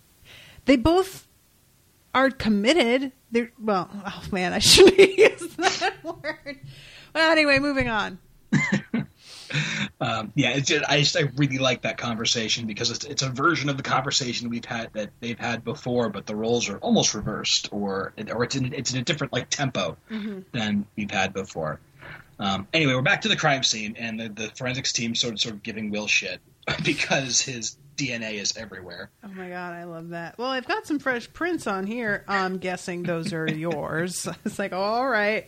they 0.68 0.76
both 0.76 1.28
are 2.14 2.30
committed. 2.30 3.12
They're 3.32 3.52
well, 3.60 3.90
oh 3.92 4.24
man, 4.32 4.54
I 4.54 4.60
shouldn't 4.60 4.98
use 5.18 5.56
that 5.56 5.96
word. 6.04 6.60
Well, 7.16 7.32
anyway, 7.32 7.60
moving 7.60 7.90
on. 7.90 8.20
Um, 10.00 10.32
yeah, 10.36 10.50
it's 10.50 10.68
just, 10.68 10.86
I 10.88 11.00
just 11.00 11.18
I 11.18 11.22
really 11.38 11.58
like 11.58 11.82
that 11.82 11.98
conversation 11.98 12.68
because 12.68 12.92
it's 12.92 13.06
it's 13.06 13.24
a 13.24 13.30
version 13.30 13.70
of 13.70 13.78
the 13.78 13.84
conversation 13.84 14.50
we've 14.50 14.66
had 14.66 14.92
that 14.94 15.10
they've 15.22 15.40
had 15.40 15.64
before, 15.64 16.10
but 16.10 16.26
the 16.26 16.36
roles 16.36 16.70
are 16.70 16.78
almost 16.80 17.16
reversed, 17.16 17.70
or 17.72 18.14
or 18.32 18.44
it's 18.44 18.56
in 18.56 18.74
it's 18.74 18.94
in 18.94 19.00
a 19.00 19.04
different 19.04 19.34
like 19.34 19.50
tempo 19.50 19.98
than 20.52 20.86
we've 20.96 21.10
had 21.10 21.34
before. 21.34 21.80
Um, 22.40 22.68
anyway, 22.74 22.94
we're 22.94 23.02
back 23.02 23.22
to 23.22 23.28
the 23.28 23.36
crime 23.36 23.64
scene, 23.64 23.96
and 23.98 24.20
the, 24.20 24.30
the 24.30 24.52
forensics 24.56 24.94
team 24.94 25.16
sort 25.16 25.34
of 25.34 25.40
sort 25.40 25.56
of 25.56 25.64
giving 25.64 25.90
Will 25.90 26.08
shit 26.08 26.40
because 26.84 27.42
his 27.42 27.78
DNA 27.96 28.34
is 28.34 28.56
everywhere. 28.58 29.10
Oh 29.24 29.30
my 29.30 29.50
god, 29.50 29.74
I 29.74 29.86
love 29.86 30.10
that. 30.10 30.38
Well, 30.38 30.50
I've 30.50 30.68
got 30.68 30.86
some 30.86 31.00
fresh 31.00 31.32
prints 31.34 31.66
on 31.68 31.88
here. 31.88 32.24
I'm 32.28 32.58
guessing 32.58 33.04
those 33.04 33.34
are 33.34 33.48
yours. 33.52 34.28
It's 34.46 34.60
like, 34.60 34.74
all 34.74 35.08
right. 35.08 35.48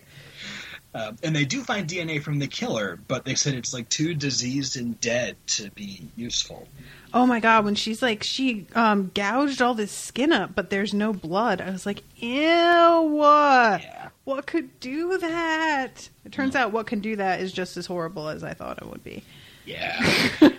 Uh, 0.96 1.12
and 1.22 1.36
they 1.36 1.46
do 1.46 1.62
find 1.64 1.88
DNA 1.88 2.20
from 2.22 2.40
the 2.40 2.48
killer, 2.48 3.00
but 3.08 3.24
they 3.24 3.36
said 3.36 3.54
it's 3.54 3.74
like 3.76 3.88
too 3.90 4.16
diseased 4.16 4.76
and 4.76 5.00
dead 5.00 5.36
to 5.46 5.70
be 5.72 6.10
useful. 6.16 6.68
Oh 7.14 7.28
my 7.28 7.40
god, 7.40 7.64
when 7.66 7.76
she's 7.76 8.02
like 8.02 8.24
she 8.24 8.66
um 8.74 9.12
gouged 9.14 9.62
all 9.62 9.76
this 9.76 9.92
skin 9.92 10.32
up, 10.34 10.56
but 10.56 10.72
there's 10.72 10.94
no 10.94 11.14
blood. 11.14 11.62
I 11.62 11.70
was 11.70 11.86
like, 11.86 12.02
ew. 12.16 13.20
Yeah. 13.22 14.10
What 14.24 14.48
could 14.48 14.80
do 14.80 15.18
that? 15.20 16.10
It 16.26 16.32
turns 16.32 16.56
out 16.56 16.72
what 16.72 16.88
can 16.88 17.00
do 17.02 17.16
that 17.18 17.40
is 17.40 17.52
just 17.52 17.78
as 17.78 17.86
horrible 17.86 18.28
as 18.28 18.44
I 18.44 18.54
thought 18.54 18.80
it 18.80 18.88
would 18.88 19.04
be. 19.04 19.24
Yeah. 19.66 20.50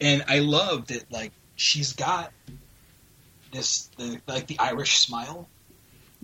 And 0.00 0.24
I 0.28 0.40
love 0.40 0.86
that 0.88 1.10
like 1.12 1.32
she's 1.56 1.92
got 1.92 2.32
this 3.52 3.88
the 3.96 4.20
like 4.26 4.46
the 4.46 4.58
Irish 4.58 4.98
smile 4.98 5.48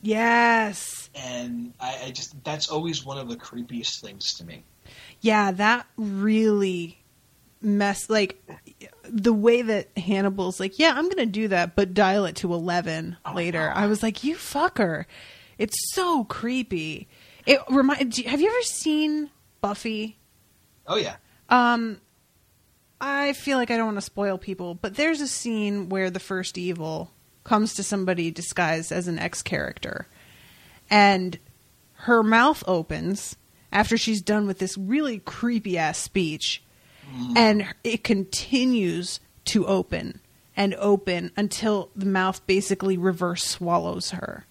Yes. 0.02 1.10
and 1.14 1.74
I, 1.78 2.04
I 2.06 2.10
just 2.10 2.42
that's 2.44 2.68
always 2.70 3.04
one 3.04 3.18
of 3.18 3.28
the 3.28 3.36
creepiest 3.36 4.00
things 4.00 4.34
to 4.34 4.44
me. 4.44 4.64
Yeah, 5.20 5.52
that 5.52 5.86
really 5.96 6.98
mess 7.60 8.08
like 8.08 8.42
the 9.04 9.32
way 9.34 9.60
that 9.60 9.88
Hannibal's 9.98 10.58
like, 10.58 10.78
yeah, 10.78 10.94
I'm 10.96 11.08
gonna 11.10 11.26
do 11.26 11.48
that, 11.48 11.76
but 11.76 11.92
dial 11.92 12.24
it 12.24 12.36
to 12.36 12.54
eleven 12.54 13.18
Oh, 13.26 13.34
later. 13.34 13.68
no. 13.68 13.74
I 13.74 13.86
was 13.86 14.02
like, 14.02 14.24
you 14.24 14.36
fucker. 14.36 15.04
It's 15.58 15.76
so 15.94 16.24
creepy. 16.24 17.06
It 17.44 17.60
remind. 17.68 18.16
Have 18.16 18.40
you 18.40 18.48
ever 18.48 18.62
seen 18.62 19.28
Buffy? 19.60 20.16
Oh 20.86 20.96
yeah. 20.96 21.16
Um, 21.50 22.00
I 23.00 23.32
feel 23.32 23.56
like 23.56 23.70
I 23.70 23.76
don't 23.76 23.86
want 23.86 23.96
to 23.98 24.02
spoil 24.02 24.38
people, 24.38 24.74
but 24.74 24.96
there's 24.96 25.20
a 25.20 25.28
scene 25.28 25.88
where 25.88 26.10
the 26.10 26.20
first 26.20 26.58
evil 26.58 27.10
comes 27.44 27.74
to 27.74 27.82
somebody 27.82 28.30
disguised 28.30 28.92
as 28.92 29.08
an 29.08 29.18
ex 29.18 29.42
character, 29.42 30.06
and 30.90 31.38
her 31.92 32.22
mouth 32.22 32.62
opens 32.66 33.36
after 33.72 33.96
she's 33.96 34.20
done 34.20 34.46
with 34.46 34.58
this 34.58 34.76
really 34.76 35.18
creepy 35.18 35.78
ass 35.78 35.98
speech, 35.98 36.62
mm. 37.14 37.36
and 37.36 37.66
it 37.84 38.04
continues 38.04 39.20
to 39.46 39.66
open 39.66 40.20
and 40.56 40.74
open 40.74 41.30
until 41.36 41.90
the 41.96 42.06
mouth 42.06 42.46
basically 42.46 42.98
reverse 42.98 43.44
swallows 43.44 44.10
her. 44.10 44.46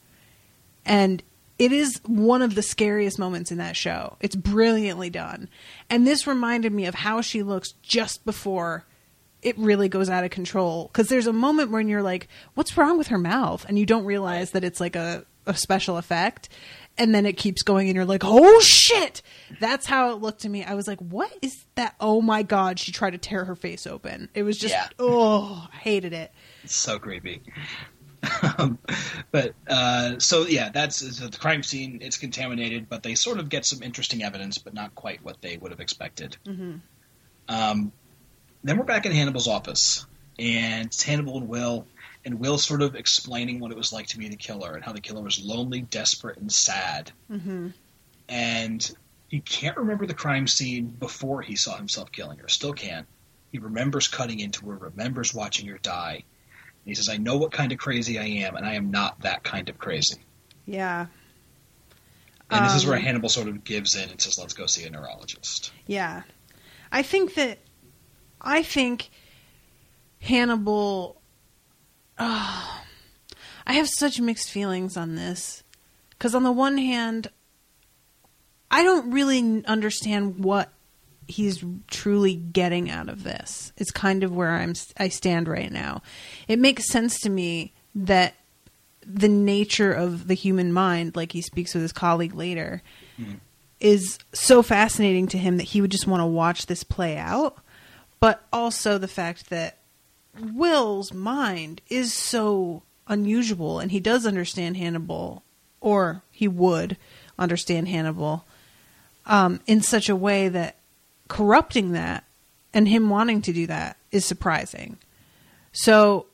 And 0.85 1.21
it 1.59 1.71
is 1.71 2.01
one 2.07 2.41
of 2.41 2.55
the 2.55 2.61
scariest 2.63 3.19
moments 3.19 3.51
in 3.51 3.57
that 3.59 3.75
show. 3.75 4.15
It's 4.21 4.35
brilliantly 4.35 5.09
done. 5.11 5.49
And 5.89 6.07
this 6.07 6.25
reminded 6.25 6.71
me 6.73 6.85
of 6.85 6.95
how 6.95 7.21
she 7.21 7.43
looks 7.43 7.73
just 7.83 8.25
before 8.25 8.85
it 9.41 9.57
really 9.57 9.87
goes 9.89 10.09
out 10.09 10.23
of 10.23 10.31
control. 10.31 10.87
Because 10.91 11.07
there's 11.09 11.27
a 11.27 11.33
moment 11.33 11.69
when 11.71 11.87
you're 11.87 12.01
like, 12.01 12.27
what's 12.55 12.75
wrong 12.77 12.97
with 12.97 13.07
her 13.07 13.17
mouth? 13.17 13.65
And 13.69 13.77
you 13.77 13.85
don't 13.85 14.05
realize 14.05 14.51
that 14.51 14.63
it's 14.63 14.79
like 14.79 14.95
a, 14.95 15.25
a 15.45 15.53
special 15.53 15.97
effect. 15.97 16.49
And 16.97 17.15
then 17.15 17.25
it 17.25 17.37
keeps 17.37 17.61
going, 17.61 17.87
and 17.87 17.95
you're 17.95 18.03
like, 18.03 18.23
oh 18.25 18.59
shit! 18.59 19.21
That's 19.61 19.85
how 19.85 20.11
it 20.11 20.15
looked 20.21 20.41
to 20.41 20.49
me. 20.49 20.65
I 20.65 20.73
was 20.73 20.85
like, 20.85 20.99
what 20.99 21.31
is 21.41 21.65
that? 21.75 21.95
Oh 22.01 22.21
my 22.21 22.43
god, 22.43 22.77
she 22.77 22.91
tried 22.91 23.11
to 23.11 23.17
tear 23.17 23.45
her 23.45 23.55
face 23.55 23.87
open. 23.87 24.27
It 24.33 24.43
was 24.43 24.57
just, 24.57 24.73
Yeah. 24.73 24.89
oh, 24.99 25.65
I 25.71 25.77
hated 25.77 26.11
it. 26.11 26.33
It's 26.65 26.75
so 26.75 26.99
creepy. 26.99 27.41
Um, 28.57 28.77
but 29.31 29.53
uh, 29.67 30.19
so 30.19 30.45
yeah, 30.45 30.69
that's 30.69 30.99
the 30.99 31.35
crime 31.37 31.63
scene. 31.63 31.99
It's 32.01 32.17
contaminated, 32.17 32.89
but 32.89 33.03
they 33.03 33.15
sort 33.15 33.39
of 33.39 33.49
get 33.49 33.65
some 33.65 33.81
interesting 33.81 34.23
evidence, 34.23 34.57
but 34.57 34.73
not 34.73 34.93
quite 34.95 35.23
what 35.23 35.41
they 35.41 35.57
would 35.57 35.71
have 35.71 35.79
expected. 35.79 36.37
Um, 37.47 37.91
then 38.63 38.77
we're 38.77 38.83
back 38.83 39.05
in 39.05 39.11
Hannibal's 39.11 39.47
office, 39.47 40.05
and 40.37 40.87
it's 40.87 41.01
Hannibal 41.01 41.37
and 41.37 41.47
Will, 41.47 41.85
and 42.25 42.39
Will 42.39 42.57
sort 42.57 42.81
of 42.81 42.95
explaining 42.95 43.59
what 43.59 43.71
it 43.71 43.77
was 43.77 43.93
like 43.93 44.07
to 44.07 44.17
be 44.17 44.27
the 44.27 44.35
killer 44.35 44.73
and 44.73 44.83
how 44.83 44.91
the 44.91 45.01
killer 45.01 45.21
was 45.21 45.43
lonely, 45.43 45.81
desperate, 45.81 46.37
and 46.37 46.51
sad. 46.51 47.11
Mm-hmm. 47.31 47.69
And 48.27 48.95
he 49.29 49.39
can't 49.39 49.77
remember 49.77 50.05
the 50.05 50.13
crime 50.13 50.47
scene 50.47 50.87
before 50.87 51.41
he 51.41 51.55
saw 51.55 51.77
himself 51.77 52.11
killing 52.11 52.39
her. 52.39 52.47
Still 52.47 52.73
can't. 52.73 53.07
He 53.51 53.59
remembers 53.59 54.07
cutting 54.07 54.39
into 54.39 54.69
her, 54.69 54.77
remembers 54.77 55.33
watching 55.33 55.67
her 55.67 55.79
die. 55.79 56.23
He 56.89 56.95
says, 56.95 57.09
I 57.09 57.17
know 57.17 57.37
what 57.37 57.51
kind 57.51 57.71
of 57.71 57.77
crazy 57.77 58.19
I 58.19 58.25
am, 58.45 58.55
and 58.55 58.65
I 58.65 58.73
am 58.73 58.91
not 58.91 59.21
that 59.21 59.43
kind 59.43 59.69
of 59.69 59.77
crazy. 59.77 60.17
Yeah. 60.65 61.07
And 62.51 62.65
this 62.65 62.75
is 62.75 62.85
where 62.85 62.97
Um, 62.97 63.03
Hannibal 63.03 63.29
sort 63.29 63.47
of 63.47 63.63
gives 63.63 63.95
in 63.95 64.09
and 64.09 64.19
says, 64.19 64.37
let's 64.37 64.53
go 64.53 64.65
see 64.65 64.83
a 64.85 64.89
neurologist. 64.89 65.71
Yeah. 65.85 66.23
I 66.91 67.03
think 67.03 67.35
that 67.35 67.59
I 68.41 68.63
think 68.63 69.09
Hannibal. 70.19 71.21
Oh, 72.17 72.81
I 73.65 73.73
have 73.73 73.87
such 73.87 74.19
mixed 74.19 74.49
feelings 74.49 74.97
on 74.97 75.15
this 75.15 75.63
because 76.09 76.33
on 76.33 76.43
the 76.43 76.51
one 76.51 76.77
hand, 76.77 77.27
I 78.71 78.83
don't 78.83 79.11
really 79.11 79.63
understand 79.65 80.43
what 80.43 80.73
he's 81.29 81.63
truly 81.87 82.35
getting 82.35 82.89
out 82.89 83.07
of 83.09 83.23
this. 83.23 83.71
It's 83.77 83.91
kind 83.91 84.23
of 84.23 84.35
where 84.35 84.51
I'm 84.51 84.73
I 84.97 85.09
stand 85.09 85.47
right 85.47 85.71
now. 85.71 86.01
It 86.47 86.59
makes 86.59 86.89
sense 86.89 87.19
to 87.21 87.29
me 87.29 87.73
that 87.95 88.35
the 89.05 89.29
nature 89.29 89.91
of 89.91 90.27
the 90.27 90.33
human 90.33 90.73
mind, 90.73 91.15
like 91.15 91.31
he 91.31 91.41
speaks 91.41 91.73
with 91.73 91.83
his 91.83 91.91
colleague 91.91 92.35
later, 92.35 92.81
mm. 93.19 93.39
is 93.79 94.19
so 94.33 94.61
fascinating 94.61 95.27
to 95.27 95.37
him 95.37 95.57
that 95.57 95.63
he 95.63 95.81
would 95.81 95.91
just 95.91 96.07
want 96.07 96.21
to 96.21 96.27
watch 96.27 96.65
this 96.65 96.83
play 96.83 97.17
out. 97.17 97.57
But 98.19 98.43
also 98.51 98.97
the 98.97 99.07
fact 99.07 99.49
that 99.49 99.77
Will's 100.37 101.13
mind 101.13 101.81
is 101.89 102.13
so 102.13 102.83
unusual, 103.07 103.79
and 103.79 103.91
he 103.91 103.99
does 103.99 104.25
understand 104.25 104.77
Hannibal, 104.77 105.43
or 105.79 106.21
he 106.31 106.47
would 106.47 106.97
understand 107.37 107.87
Hannibal 107.87 108.45
um, 109.25 109.61
in 109.65 109.81
such 109.81 110.09
a 110.09 110.15
way 110.15 110.49
that 110.49 110.75
corrupting 111.29 111.93
that 111.93 112.25
and 112.73 112.87
him 112.87 113.09
wanting 113.09 113.41
to 113.43 113.53
do 113.53 113.67
that 113.67 113.95
is 114.11 114.25
surprising. 114.25 114.97
So, 115.71 116.25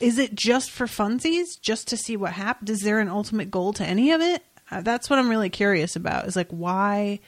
is 0.00 0.18
it 0.18 0.34
just 0.34 0.70
for 0.70 0.86
funsies, 0.86 1.60
just 1.60 1.86
to 1.88 1.96
see 1.96 2.16
what 2.16 2.32
happens? 2.32 2.70
Is 2.70 2.80
there 2.80 2.98
an 2.98 3.08
ultimate 3.08 3.50
goal 3.50 3.72
to 3.74 3.84
any 3.84 4.10
of 4.10 4.20
it? 4.20 4.42
Uh, 4.70 4.80
that's 4.80 5.08
what 5.08 5.18
I'm 5.18 5.28
really 5.28 5.50
curious 5.50 5.94
about. 5.94 6.26
Is 6.26 6.36
like 6.36 6.50
why, 6.50 7.20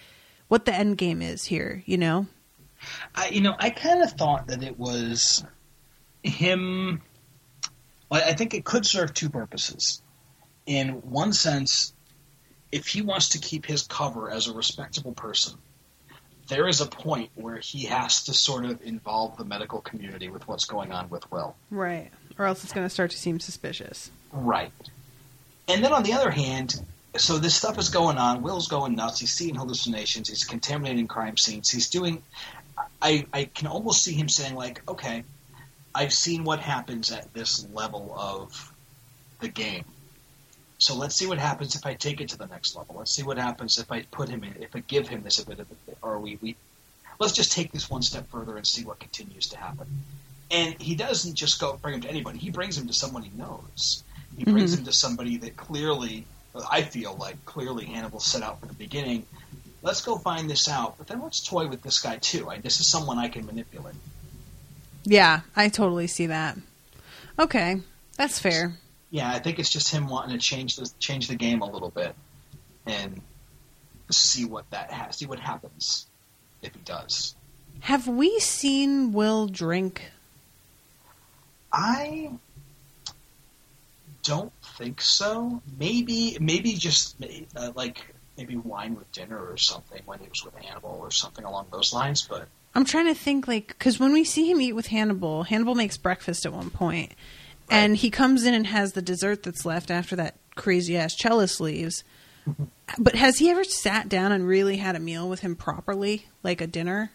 what 0.49 0.64
the 0.64 0.75
end 0.75 0.99
game 0.99 1.23
is 1.23 1.45
here. 1.45 1.83
You 1.87 1.99
know, 1.99 2.27
I 3.14 3.29
you 3.29 3.40
know 3.40 3.55
I 3.59 3.71
kind 3.71 4.03
of 4.03 4.12
thought 4.12 4.49
that 4.49 4.62
it 4.62 4.79
was 4.79 5.45
him. 6.23 7.03
Well, 8.11 8.23
I 8.25 8.33
think 8.33 8.55
it 8.55 8.64
could 8.64 8.87
serve 8.87 9.12
two 9.12 9.31
purposes. 9.31 10.03
In 10.64 10.90
one 11.03 11.33
sense, 11.33 11.92
if 12.71 12.87
he 12.87 13.03
wants 13.03 13.31
to 13.31 13.38
keep 13.38 13.66
his 13.66 13.83
cover 13.83 14.31
as 14.31 14.47
a 14.47 14.55
respectable 14.55 15.12
person, 15.12 15.59
there 16.53 16.69
is 16.69 16.83
a 16.83 16.87
point 16.87 17.31
where 17.35 17.57
he 17.57 17.87
has 17.87 18.25
to 18.25 18.35
sort 18.35 18.67
of 18.67 18.83
involve 18.83 19.38
the 19.38 19.45
medical 19.45 19.81
community 19.81 20.29
with 20.29 20.47
what's 20.47 20.67
going 20.67 20.93
on 20.93 21.09
with 21.09 21.31
Will. 21.33 21.57
Right. 21.71 22.11
Or 22.38 22.45
else 22.45 22.62
it's 22.62 22.73
going 22.73 22.85
to 22.85 22.91
start 22.91 23.11
to 23.12 23.19
seem 23.19 23.41
suspicious. 23.41 24.11
Right. 24.33 24.71
And 25.67 25.83
then 25.83 25.93
on 25.93 26.03
the 26.03 26.12
other 26.12 26.31
hand, 26.31 26.75
so 27.17 27.38
this 27.38 27.55
stuff 27.55 27.79
is 27.79 27.88
going 27.88 28.19
on. 28.19 28.43
Will's 28.43 28.69
going 28.69 28.95
nuts. 28.95 29.21
He's 29.21 29.33
seeing 29.33 29.55
hallucinations. 29.55 30.29
He's 30.29 30.45
contaminating 30.45 31.07
crime 31.07 31.37
scenes. 31.37 31.71
He's 31.71 31.88
doing. 31.88 32.23
I, 33.01 33.27
I 33.33 33.45
can 33.45 33.69
almost 33.69 34.03
see 34.03 34.12
him 34.12 34.29
saying, 34.29 34.55
like, 34.55 34.83
okay, 34.88 35.25
I've 35.95 36.12
seen 36.12 36.45
what 36.45 36.61
happens 36.61 37.11
at 37.12 37.33
this 37.33 37.67
level 37.73 38.15
of 38.17 38.73
the 39.41 39.49
game. 39.49 39.85
So 40.83 40.97
let's 40.97 41.14
see 41.14 41.29
what 41.29 41.38
happens 41.38 41.77
if 41.77 41.87
I 41.87 41.95
take 41.95 42.21
it 42.21 42.29
to 42.31 42.37
the 42.37 42.49
next 42.49 42.75
level. 42.75 42.97
Let's 42.99 43.12
see 43.12 43.23
what 43.23 43.38
happens 43.38 43.79
if 43.79 43.92
I 43.92 44.03
put 44.11 44.29
him 44.29 44.42
in, 44.42 44.61
if 44.61 44.75
I 44.75 44.81
give 44.81 45.07
him 45.07 45.23
this 45.23 45.38
a 45.38 45.47
bit 45.47 45.61
of, 45.61 45.68
or 46.03 46.18
we, 46.18 46.40
we 46.42 46.57
let's 47.21 47.33
just 47.33 47.53
take 47.53 47.71
this 47.71 47.88
one 47.88 48.03
step 48.03 48.29
further 48.31 48.57
and 48.57 48.66
see 48.66 48.85
what 48.85 48.99
continues 48.99 49.47
to 49.51 49.57
happen. 49.57 49.87
And 50.51 50.75
he 50.83 50.97
doesn't 50.97 51.37
just 51.37 51.61
go 51.61 51.79
bring 51.81 51.95
him 51.95 52.01
to 52.01 52.11
anybody. 52.11 52.40
He 52.40 52.51
brings 52.51 52.77
him 52.77 52.88
to 52.88 52.92
someone 52.92 53.23
he 53.23 53.31
knows. 53.38 54.03
He 54.37 54.42
brings 54.42 54.73
mm-hmm. 54.73 54.81
him 54.81 54.87
to 54.87 54.92
somebody 54.92 55.37
that 55.37 55.57
clearly, 55.57 56.27
I 56.68 56.83
feel 56.83 57.14
like 57.14 57.37
clearly 57.45 57.85
Hannibal 57.85 58.18
set 58.18 58.42
out 58.42 58.59
from 58.59 58.66
the 58.66 58.75
beginning. 58.75 59.25
Let's 59.83 60.05
go 60.05 60.18
find 60.18 60.51
this 60.51 60.68
out, 60.68 60.99
but 60.99 61.07
then 61.07 61.23
let's 61.23 61.47
toy 61.47 61.68
with 61.68 61.83
this 61.83 62.01
guy 62.01 62.16
too. 62.16 62.51
I, 62.51 62.59
this 62.59 62.81
is 62.81 62.88
someone 62.88 63.18
I 63.18 63.29
can 63.29 63.47
manipulate. 63.47 63.95
Yeah, 65.05 65.42
I 65.55 65.68
totally 65.68 66.09
see 66.09 66.27
that. 66.27 66.59
Okay, 67.38 67.83
that's 68.16 68.40
fair 68.40 68.79
yeah, 69.12 69.31
I 69.31 69.38
think 69.38 69.59
it's 69.59 69.68
just 69.70 69.92
him 69.92 70.09
wanting 70.09 70.37
to 70.37 70.42
change 70.42 70.77
the 70.77 70.90
change 70.98 71.29
the 71.29 71.37
game 71.37 71.61
a 71.61 71.70
little 71.70 71.90
bit 71.90 72.16
and 72.87 73.20
see 74.11 74.46
what 74.46 74.68
that 74.70 74.90
has, 74.90 75.16
see 75.16 75.27
what 75.27 75.38
happens 75.38 76.07
if 76.62 76.75
he 76.75 76.81
does. 76.81 77.37
Have 77.81 78.09
we 78.09 78.40
seen 78.40 79.12
Will 79.12 79.46
drink? 79.46 80.11
I 81.70 82.31
don't 84.22 84.53
think 84.62 85.03
so. 85.03 85.61
Maybe, 85.79 86.38
maybe 86.40 86.72
just 86.72 87.16
uh, 87.55 87.72
like 87.75 88.14
maybe 88.38 88.57
wine 88.57 88.94
with 88.94 89.12
dinner 89.12 89.38
or 89.38 89.59
something 89.59 90.01
when 90.07 90.20
he 90.20 90.29
was 90.29 90.42
with 90.42 90.55
Hannibal 90.55 90.98
or 91.01 91.11
something 91.11 91.44
along 91.44 91.66
those 91.70 91.92
lines. 91.92 92.27
But 92.27 92.48
I'm 92.75 92.87
trying 92.87 93.07
to 93.07 93.14
think, 93.14 93.46
like, 93.46 93.68
because 93.68 94.01
when 94.01 94.14
we 94.14 94.25
see 94.25 94.51
him 94.51 94.59
eat 94.61 94.72
with 94.72 94.87
Hannibal, 94.87 95.42
Hannibal 95.42 95.75
makes 95.75 95.98
breakfast 95.98 96.46
at 96.46 96.53
one 96.53 96.70
point, 96.70 97.12
and 97.70 97.96
he 97.96 98.11
comes 98.11 98.44
in 98.44 98.55
and 98.55 98.66
has 98.66 98.92
the 98.92 99.03
dessert 99.03 99.42
that's 99.42 99.64
left 99.64 99.90
after 99.90 100.16
that 100.16 100.37
crazy 100.55 100.96
ass 100.96 101.16
cellist 101.16 101.61
leaves. 101.61 102.05
but 102.98 103.14
has 103.14 103.38
he 103.38 103.51
ever 103.51 103.64
sat 103.64 104.09
down 104.09 104.33
and 104.33 104.46
really 104.46 104.77
had 104.77 104.96
a 104.96 105.01
meal 105.01 105.29
with 105.29 105.40
him 105.40 105.57
properly, 105.57 106.27
like 106.42 106.61
a 106.61 106.66
dinner? 106.66 107.12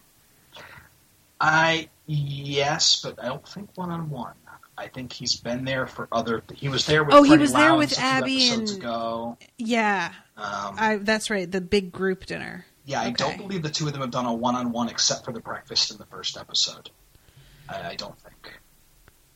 I 1.39 1.89
yes, 2.05 3.01
but 3.03 3.23
I 3.23 3.27
don't 3.27 3.47
think 3.47 3.69
one 3.75 3.91
on 3.91 4.09
one. 4.09 4.33
I 4.77 4.87
think 4.87 5.11
he's 5.11 5.35
been 5.35 5.65
there 5.65 5.87
for 5.87 6.07
other. 6.11 6.43
He 6.53 6.69
was 6.69 6.85
there 6.85 7.03
with. 7.03 7.13
Oh, 7.13 7.19
Freddie 7.19 7.31
he 7.31 7.37
was 7.41 7.53
there 7.53 7.75
with 7.75 7.97
Abby 7.99 8.49
and. 8.49 8.69
Ago. 8.69 9.37
Yeah, 9.57 10.11
um, 10.35 10.75
I, 10.77 10.99
that's 11.01 11.29
right. 11.29 11.51
The 11.51 11.61
big 11.61 11.91
group 11.91 12.25
dinner. 12.25 12.65
Yeah, 12.85 13.01
I 13.01 13.09
don't 13.09 13.37
believe 13.37 13.63
the 13.63 13.69
two 13.69 13.87
of 13.87 13.93
them 13.93 14.01
have 14.01 14.11
done 14.11 14.25
a 14.25 14.33
one-on-one 14.33 14.87
except 14.87 15.25
for 15.25 15.33
the 15.33 15.41
breakfast 15.41 15.91
in 15.91 15.97
the 15.97 16.05
first 16.05 16.37
episode. 16.37 16.89
I, 17.67 17.89
I 17.89 17.95
don't 17.95 18.17
think. 18.19 18.59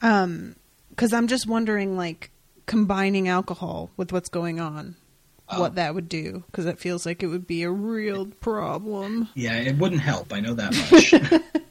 Um, 0.02 0.56
because 0.91 1.13
I'm 1.13 1.27
just 1.27 1.47
wondering, 1.47 1.97
like, 1.97 2.30
combining 2.65 3.27
alcohol 3.27 3.89
with 3.97 4.13
what's 4.13 4.30
going 4.30 4.60
on, 4.60 4.95
oh. 5.49 5.60
what 5.60 5.75
that 5.75 5.95
would 5.95 6.08
do, 6.08 6.43
because 6.47 6.65
it 6.65 6.80
feels 6.80 7.06
like 7.06 7.23
it 7.23 7.27
would 7.27 7.47
be 7.47 7.63
a 7.63 7.71
real 7.71 8.27
problem. 8.27 9.27
Yeah, 9.34 9.56
it 9.56 9.77
wouldn't 9.77 10.01
help. 10.01 10.32
I 10.32 10.39
know 10.39 10.54
that 10.54 10.73
much. 10.91 11.41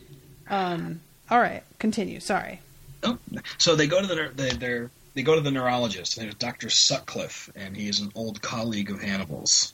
um. 0.50 1.00
All 1.30 1.38
right, 1.38 1.62
continue. 1.78 2.18
Sorry. 2.18 2.60
Oh, 3.04 3.18
so 3.58 3.76
they 3.76 3.86
go 3.86 4.00
to 4.00 4.06
the 4.06 4.32
they, 4.34 4.50
they're 4.50 4.90
they 5.14 5.22
go 5.22 5.34
to 5.34 5.40
the 5.40 5.50
neurologist. 5.50 6.16
There's 6.16 6.34
Doctor 6.34 6.70
Sutcliffe, 6.70 7.50
and 7.54 7.76
he 7.76 7.88
is 7.88 8.00
an 8.00 8.10
old 8.14 8.42
colleague 8.42 8.90
of 8.90 9.00
Hannibal's. 9.00 9.72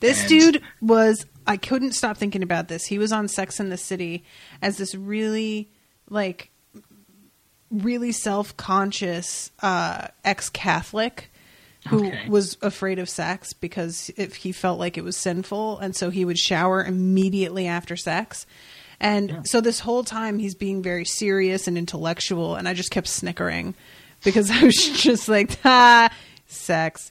This 0.00 0.20
and... 0.20 0.28
dude 0.28 0.62
was. 0.80 1.26
I 1.46 1.56
couldn't 1.56 1.92
stop 1.92 2.16
thinking 2.16 2.42
about 2.42 2.68
this. 2.68 2.84
He 2.86 2.98
was 2.98 3.12
on 3.12 3.28
Sex 3.28 3.60
in 3.60 3.70
the 3.70 3.76
City 3.76 4.24
as 4.62 4.76
this 4.76 4.94
really 4.94 5.68
like 6.08 6.49
really 7.70 8.12
self 8.12 8.56
conscious 8.56 9.50
uh, 9.60 10.08
ex 10.24 10.48
Catholic 10.48 11.30
who 11.88 12.08
okay. 12.08 12.28
was 12.28 12.58
afraid 12.62 12.98
of 12.98 13.08
sex 13.08 13.52
because 13.52 14.10
if 14.16 14.36
he 14.36 14.52
felt 14.52 14.78
like 14.78 14.98
it 14.98 15.04
was 15.04 15.16
sinful, 15.16 15.78
and 15.78 15.96
so 15.96 16.10
he 16.10 16.24
would 16.24 16.38
shower 16.38 16.84
immediately 16.84 17.66
after 17.66 17.96
sex. 17.96 18.46
And 19.00 19.30
yeah. 19.30 19.42
so 19.44 19.60
this 19.60 19.80
whole 19.80 20.04
time 20.04 20.38
he's 20.38 20.54
being 20.54 20.82
very 20.82 21.06
serious 21.06 21.66
and 21.66 21.78
intellectual, 21.78 22.54
and 22.54 22.68
I 22.68 22.74
just 22.74 22.90
kept 22.90 23.08
snickering 23.08 23.74
because 24.22 24.50
I 24.50 24.62
was 24.62 24.76
just 25.02 25.28
like, 25.28 25.58
ah, 25.64 26.10
sex. 26.46 27.10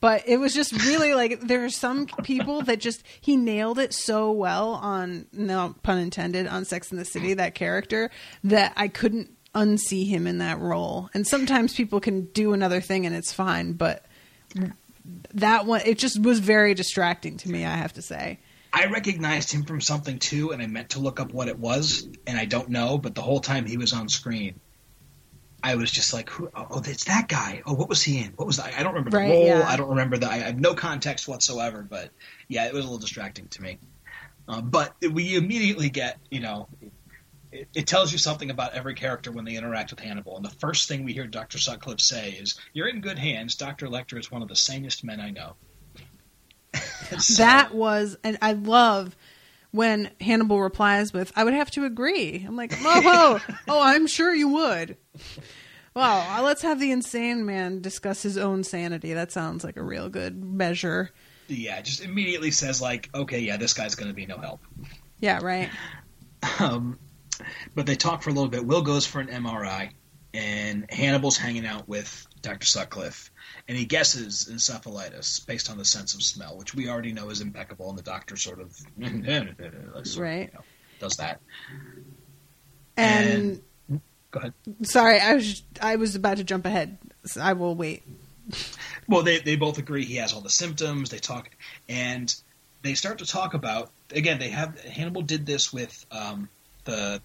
But 0.00 0.28
it 0.28 0.36
was 0.36 0.54
just 0.54 0.72
really 0.86 1.14
like 1.14 1.40
there 1.40 1.64
are 1.64 1.70
some 1.70 2.06
people 2.22 2.62
that 2.62 2.78
just 2.78 3.02
he 3.20 3.36
nailed 3.36 3.80
it 3.80 3.92
so 3.92 4.30
well 4.30 4.74
on 4.74 5.26
no 5.32 5.74
pun 5.82 5.98
intended 5.98 6.46
on 6.46 6.64
Sex 6.64 6.92
in 6.92 6.98
the 6.98 7.04
City 7.04 7.34
that 7.34 7.56
character 7.56 8.10
that 8.44 8.72
I 8.76 8.86
couldn't 8.86 9.37
unsee 9.54 10.06
him 10.06 10.26
in 10.26 10.38
that 10.38 10.58
role. 10.58 11.10
And 11.14 11.26
sometimes 11.26 11.74
people 11.74 12.00
can 12.00 12.26
do 12.26 12.52
another 12.52 12.80
thing 12.80 13.06
and 13.06 13.14
it's 13.14 13.32
fine, 13.32 13.72
but 13.72 14.04
that 15.34 15.66
one 15.66 15.82
it 15.84 15.98
just 15.98 16.20
was 16.20 16.40
very 16.40 16.74
distracting 16.74 17.36
to 17.38 17.50
me, 17.50 17.64
I 17.64 17.76
have 17.76 17.94
to 17.94 18.02
say. 18.02 18.38
I 18.72 18.86
recognized 18.86 19.50
him 19.50 19.64
from 19.64 19.80
something 19.80 20.18
too, 20.18 20.52
and 20.52 20.60
I 20.62 20.66
meant 20.66 20.90
to 20.90 21.00
look 21.00 21.20
up 21.20 21.32
what 21.32 21.48
it 21.48 21.58
was, 21.58 22.06
and 22.26 22.38
I 22.38 22.44
don't 22.44 22.68
know. 22.68 22.98
But 22.98 23.14
the 23.14 23.22
whole 23.22 23.40
time 23.40 23.64
he 23.64 23.78
was 23.78 23.94
on 23.94 24.10
screen, 24.10 24.60
I 25.62 25.76
was 25.76 25.90
just 25.90 26.12
like, 26.12 26.28
Who, 26.28 26.50
"Oh, 26.54 26.82
it's 26.84 27.04
that 27.04 27.28
guy." 27.28 27.62
Oh, 27.64 27.72
what 27.72 27.88
was 27.88 28.02
he 28.02 28.18
in? 28.18 28.32
What 28.36 28.46
was 28.46 28.58
that? 28.58 28.74
I 28.78 28.82
don't 28.82 28.94
remember 28.94 29.16
right, 29.16 29.28
the 29.28 29.32
role. 29.32 29.46
Yeah. 29.46 29.66
I 29.66 29.76
don't 29.76 29.88
remember 29.88 30.18
that. 30.18 30.30
I 30.30 30.36
have 30.38 30.60
no 30.60 30.74
context 30.74 31.26
whatsoever. 31.26 31.82
But 31.88 32.10
yeah, 32.48 32.66
it 32.66 32.74
was 32.74 32.84
a 32.84 32.88
little 32.88 32.98
distracting 32.98 33.48
to 33.48 33.62
me. 33.62 33.78
Uh, 34.46 34.60
but 34.60 34.94
we 35.12 35.34
immediately 35.34 35.90
get, 35.90 36.18
you 36.30 36.40
know, 36.40 36.68
it, 37.78 37.86
tells 37.86 38.12
you 38.12 38.18
something 38.18 38.50
about 38.50 38.74
every 38.74 38.94
character 38.94 39.32
when 39.32 39.44
they 39.44 39.56
interact 39.56 39.90
with 39.90 40.00
Hannibal. 40.00 40.36
And 40.36 40.44
the 40.44 40.50
first 40.50 40.88
thing 40.88 41.04
we 41.04 41.12
hear 41.12 41.26
Dr. 41.26 41.58
Sutcliffe 41.58 42.00
say 42.00 42.30
is, 42.30 42.58
You're 42.72 42.88
in 42.88 43.00
good 43.00 43.18
hands. 43.18 43.54
Dr. 43.54 43.86
Lecter 43.88 44.18
is 44.18 44.30
one 44.30 44.42
of 44.42 44.48
the 44.48 44.56
sanest 44.56 45.04
men 45.04 45.20
I 45.20 45.30
know. 45.30 45.54
so, 47.18 47.42
that 47.42 47.74
was, 47.74 48.16
and 48.22 48.38
I 48.42 48.52
love 48.52 49.16
when 49.70 50.10
Hannibal 50.20 50.60
replies 50.60 51.12
with, 51.12 51.32
I 51.36 51.44
would 51.44 51.54
have 51.54 51.70
to 51.72 51.84
agree. 51.84 52.44
I'm 52.46 52.56
like, 52.56 52.72
oh, 52.80 53.40
oh, 53.68 53.80
I'm 53.80 54.06
sure 54.06 54.34
you 54.34 54.48
would. 54.48 54.96
Well, 55.94 56.26
uh, 56.30 56.42
let's 56.42 56.62
have 56.62 56.80
the 56.80 56.92
insane 56.92 57.44
man 57.44 57.80
discuss 57.80 58.22
his 58.22 58.38
own 58.38 58.64
sanity. 58.64 59.14
That 59.14 59.32
sounds 59.32 59.64
like 59.64 59.76
a 59.76 59.82
real 59.82 60.08
good 60.08 60.42
measure. 60.42 61.10
Yeah, 61.48 61.80
just 61.80 62.02
immediately 62.02 62.50
says, 62.50 62.80
like, 62.80 63.08
okay, 63.14 63.40
yeah, 63.40 63.56
this 63.56 63.72
guy's 63.72 63.94
going 63.94 64.08
to 64.08 64.14
be 64.14 64.26
no 64.26 64.38
help. 64.38 64.60
Yeah, 65.20 65.40
right. 65.42 65.70
Um, 66.60 67.00
but 67.74 67.86
they 67.86 67.94
talk 67.96 68.22
for 68.22 68.30
a 68.30 68.32
little 68.32 68.48
bit. 68.50 68.64
Will 68.64 68.82
goes 68.82 69.06
for 69.06 69.20
an 69.20 69.28
MRI, 69.28 69.90
and 70.34 70.86
Hannibal's 70.90 71.36
hanging 71.36 71.66
out 71.66 71.88
with 71.88 72.26
Dr. 72.42 72.66
Sutcliffe, 72.66 73.30
and 73.66 73.76
he 73.76 73.84
guesses 73.84 74.48
encephalitis 74.52 75.44
based 75.46 75.70
on 75.70 75.78
the 75.78 75.84
sense 75.84 76.14
of 76.14 76.22
smell, 76.22 76.56
which 76.58 76.74
we 76.74 76.88
already 76.88 77.12
know 77.12 77.30
is 77.30 77.40
impeccable, 77.40 77.88
and 77.88 77.98
the 77.98 78.02
doctor 78.02 78.36
sort 78.46 78.60
of, 78.60 78.76
Right. 78.98 79.12
you 79.14 80.50
know, 80.54 80.60
does 81.00 81.16
that. 81.16 81.40
And, 82.96 83.60
Go 84.30 84.40
ahead. 84.40 84.52
sorry, 84.82 85.20
I 85.20 85.34
was 85.34 85.62
I 85.80 85.96
was 85.96 86.14
about 86.14 86.36
to 86.36 86.44
jump 86.44 86.66
ahead. 86.66 86.98
So 87.24 87.40
I 87.40 87.54
will 87.54 87.74
wait. 87.74 88.02
Well, 89.06 89.22
they 89.22 89.38
they 89.38 89.56
both 89.56 89.78
agree 89.78 90.04
he 90.04 90.16
has 90.16 90.32
all 90.34 90.40
the 90.42 90.50
symptoms. 90.50 91.08
They 91.10 91.18
talk, 91.18 91.48
and 91.88 92.34
they 92.82 92.94
start 92.94 93.18
to 93.18 93.26
talk 93.26 93.54
about 93.54 93.90
again. 94.10 94.38
They 94.38 94.48
have 94.50 94.78
Hannibal 94.80 95.22
did 95.22 95.46
this 95.46 95.72
with 95.72 96.04
um, 96.10 96.48
the 96.88 97.20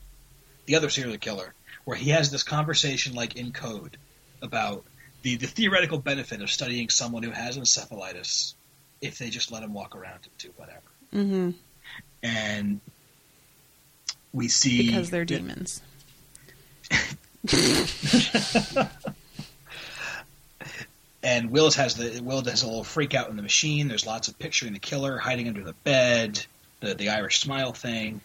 the 0.65 0.75
other 0.75 0.89
serial 0.89 1.17
killer, 1.17 1.53
where 1.85 1.97
he 1.97 2.11
has 2.11 2.29
this 2.29 2.43
conversation 2.43 3.13
like 3.15 3.35
in 3.35 3.51
code 3.51 3.97
about 4.41 4.85
the 5.23 5.37
the 5.37 5.47
theoretical 5.47 5.97
benefit 5.97 6.41
of 6.41 6.51
studying 6.51 6.89
someone 6.89 7.23
who 7.23 7.31
has 7.31 7.57
encephalitis 7.57 8.53
if 9.01 9.17
they 9.17 9.29
just 9.29 9.51
let 9.51 9.63
him 9.63 9.73
walk 9.73 9.95
around 9.95 10.19
and 10.23 10.37
do 10.37 10.49
whatever. 10.55 10.81
hmm 11.11 11.51
And 12.21 12.81
we 14.31 14.47
see 14.49 14.87
Because 14.87 15.09
they're 15.09 15.25
demons. 15.25 15.81
and 21.23 21.51
Willis 21.51 21.75
has 21.75 21.95
the 21.95 22.21
Will 22.21 22.43
has 22.43 22.63
a 22.63 22.67
little 22.67 22.83
freak 22.83 23.13
out 23.15 23.29
in 23.29 23.35
the 23.37 23.41
machine. 23.41 23.87
There's 23.87 24.05
lots 24.05 24.27
of 24.27 24.37
picturing 24.39 24.73
the 24.73 24.79
killer 24.79 25.17
hiding 25.17 25.47
under 25.47 25.63
the 25.63 25.73
bed, 25.83 26.45
the 26.79 26.95
the 26.95 27.09
Irish 27.09 27.39
smile 27.39 27.73
thing, 27.73 28.21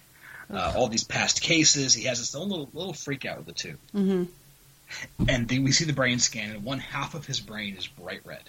uh, 0.53 0.73
all 0.77 0.89
these 0.89 1.05
past 1.05 1.41
cases. 1.43 1.95
He 1.95 2.05
has 2.05 2.19
this 2.19 2.35
own 2.35 2.49
little 2.49 2.69
little 2.73 2.93
freak 2.93 3.25
out 3.25 3.39
with 3.39 3.47
the 3.47 3.53
two, 3.53 3.77
hmm 3.93 4.25
and 5.29 5.51
we 5.51 5.73
see 5.73 5.85
the 5.85 5.93
brain 5.93 6.19
scan, 6.19 6.51
and 6.51 6.65
one 6.65 6.79
half 6.79 7.15
of 7.15 7.27
his 7.27 7.41
brain 7.41 7.77
is 7.77 7.87
bright 7.87 8.21
red. 8.25 8.43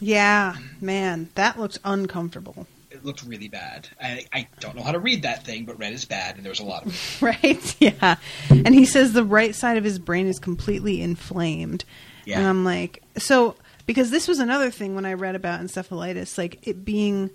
Yeah, 0.00 0.56
man, 0.80 1.30
that 1.34 1.58
looks 1.58 1.78
uncomfortable. 1.84 2.66
It 2.90 3.04
looked 3.04 3.22
really 3.22 3.48
bad. 3.48 3.88
I, 4.00 4.26
I 4.32 4.48
don't 4.60 4.76
know 4.76 4.82
how 4.82 4.92
to 4.92 4.98
read 4.98 5.22
that 5.22 5.44
thing, 5.44 5.64
but 5.64 5.78
red 5.78 5.92
is 5.92 6.04
bad, 6.04 6.36
and 6.36 6.44
there's 6.44 6.60
a 6.60 6.64
lot 6.64 6.84
of 6.86 6.92
it. 6.92 7.22
right? 7.22 7.76
Yeah. 7.80 8.16
And 8.50 8.74
he 8.74 8.84
says 8.84 9.12
the 9.12 9.24
right 9.24 9.54
side 9.54 9.76
of 9.76 9.84
his 9.84 9.98
brain 9.98 10.26
is 10.26 10.38
completely 10.38 11.00
inflamed. 11.00 11.84
Yeah. 12.24 12.38
And 12.38 12.46
I'm 12.46 12.64
like, 12.64 13.02
so 13.16 13.56
because 13.86 14.10
this 14.10 14.28
was 14.28 14.38
another 14.38 14.70
thing 14.70 14.94
when 14.94 15.06
I 15.06 15.14
read 15.14 15.34
about 15.34 15.60
encephalitis, 15.60 16.36
like 16.38 16.66
it 16.66 16.84
being 16.84 17.30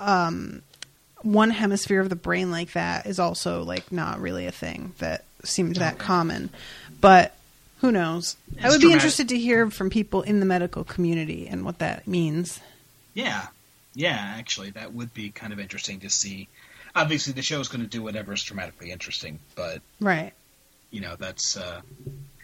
um, 0.00 0.62
one 1.22 1.50
hemisphere 1.50 2.00
of 2.00 2.08
the 2.08 2.16
brain 2.16 2.50
like 2.50 2.72
that 2.72 3.06
is 3.06 3.18
also 3.18 3.62
like 3.62 3.90
not 3.92 4.20
really 4.20 4.46
a 4.46 4.52
thing 4.52 4.94
that 4.98 5.24
seemed 5.44 5.76
that 5.76 5.94
Okay. 5.94 6.04
common. 6.04 6.50
But 7.00 7.34
who 7.80 7.90
knows? 7.92 8.36
I 8.52 8.54
It's 8.54 8.62
would 8.64 8.70
be 8.74 8.80
dramatic. 8.82 8.92
interested 8.94 9.28
to 9.30 9.38
hear 9.38 9.70
from 9.70 9.90
people 9.90 10.22
in 10.22 10.40
the 10.40 10.46
medical 10.46 10.84
community 10.84 11.48
and 11.48 11.64
what 11.64 11.78
that 11.78 12.06
means. 12.06 12.60
Yeah, 13.14 13.48
yeah. 13.94 14.34
Actually, 14.36 14.70
that 14.70 14.92
would 14.94 15.12
be 15.14 15.30
kind 15.30 15.52
of 15.52 15.58
interesting 15.60 16.00
to 16.00 16.10
see. 16.10 16.48
Obviously, 16.94 17.32
the 17.32 17.42
show 17.42 17.60
is 17.60 17.68
going 17.68 17.82
to 17.82 17.88
do 17.88 18.02
whatever 18.02 18.32
is 18.32 18.42
dramatically 18.42 18.90
interesting, 18.90 19.38
but 19.54 19.80
Right. 20.00 20.32
you 20.90 21.00
know 21.00 21.16
that's 21.18 21.56
uh 21.56 21.80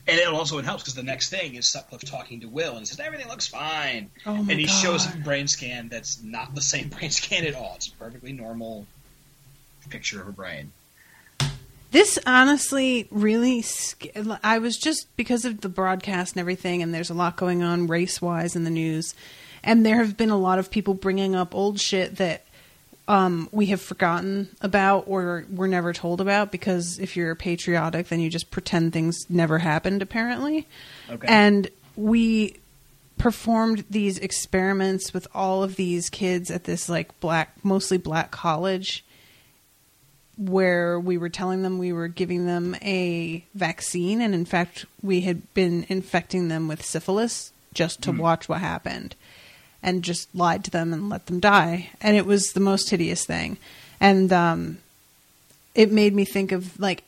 and 0.08 0.18
it 0.18 0.26
also 0.26 0.58
it 0.58 0.64
helps 0.64 0.82
because 0.82 0.94
the 0.94 1.02
next 1.02 1.28
thing 1.30 1.54
is 1.54 1.66
Sutcliffe 1.66 2.04
talking 2.04 2.40
to 2.40 2.48
Will 2.48 2.70
and 2.72 2.80
he 2.80 2.86
says 2.86 2.98
everything 2.98 3.28
looks 3.28 3.46
fine. 3.46 4.10
Oh 4.26 4.34
and 4.34 4.50
he 4.52 4.66
God. 4.66 4.72
shows 4.72 5.14
a 5.14 5.16
brain 5.18 5.46
scan 5.46 5.88
that's 5.88 6.22
not 6.22 6.54
the 6.54 6.62
same 6.62 6.88
brain 6.98 7.10
scan 7.10 7.44
at 7.44 7.54
all. 7.54 7.74
It's 7.76 7.88
a 7.88 7.92
perfectly 7.92 8.32
normal 8.32 8.86
picture 9.88 10.20
of 10.20 10.28
a 10.28 10.32
brain. 10.32 10.72
This 11.90 12.18
honestly 12.26 13.08
really, 13.10 13.62
sc- 13.62 14.08
I 14.44 14.58
was 14.58 14.76
just 14.76 15.06
because 15.16 15.46
of 15.46 15.62
the 15.62 15.70
broadcast 15.70 16.34
and 16.34 16.40
everything, 16.40 16.82
and 16.82 16.92
there's 16.92 17.08
a 17.08 17.14
lot 17.14 17.36
going 17.36 17.62
on 17.62 17.86
race 17.86 18.20
wise 18.20 18.54
in 18.54 18.64
the 18.64 18.70
news, 18.70 19.14
and 19.64 19.86
there 19.86 19.96
have 19.96 20.14
been 20.14 20.28
a 20.28 20.36
lot 20.36 20.58
of 20.58 20.70
people 20.70 20.92
bringing 20.92 21.34
up 21.34 21.54
old 21.54 21.80
shit 21.80 22.16
that 22.16 22.44
um, 23.08 23.48
we 23.50 23.66
have 23.66 23.80
forgotten 23.80 24.48
about 24.60 25.04
or 25.06 25.46
were 25.50 25.66
never 25.66 25.94
told 25.94 26.20
about 26.20 26.52
because 26.52 26.98
if 26.98 27.16
you're 27.16 27.34
patriotic, 27.34 28.08
then 28.08 28.20
you 28.20 28.28
just 28.28 28.50
pretend 28.50 28.92
things 28.92 29.24
never 29.30 29.58
happened, 29.58 30.02
apparently. 30.02 30.66
okay. 31.10 31.26
And 31.26 31.68
we 31.96 32.56
performed 33.16 33.84
these 33.90 34.18
experiments 34.18 35.12
with 35.14 35.26
all 35.34 35.64
of 35.64 35.76
these 35.76 36.10
kids 36.10 36.50
at 36.50 36.64
this 36.64 36.88
like 36.88 37.18
black, 37.18 37.56
mostly 37.64 37.96
black 37.96 38.30
college 38.30 39.04
where 40.36 41.00
we 41.00 41.18
were 41.18 41.30
telling 41.30 41.62
them 41.62 41.78
we 41.78 41.92
were 41.92 42.06
giving 42.06 42.46
them 42.46 42.76
a 42.82 43.42
vaccine. 43.54 44.20
And 44.20 44.34
in 44.34 44.44
fact 44.44 44.84
we 45.02 45.22
had 45.22 45.52
been 45.54 45.86
infecting 45.88 46.48
them 46.48 46.68
with 46.68 46.84
syphilis 46.84 47.52
just 47.72 48.02
to 48.02 48.12
watch 48.12 48.48
what 48.48 48.60
happened 48.60 49.16
and 49.82 50.02
just 50.02 50.34
lied 50.34 50.64
to 50.64 50.70
them 50.70 50.92
and 50.92 51.08
let 51.08 51.26
them 51.26 51.40
die. 51.40 51.90
And 52.00 52.16
it 52.16 52.26
was 52.26 52.52
the 52.52 52.60
most 52.60 52.90
hideous 52.90 53.24
thing. 53.24 53.58
And 54.00 54.32
um 54.32 54.78
it 55.74 55.92
made 55.92 56.14
me 56.14 56.24
think 56.24 56.52
of 56.52 56.78
like 56.80 57.04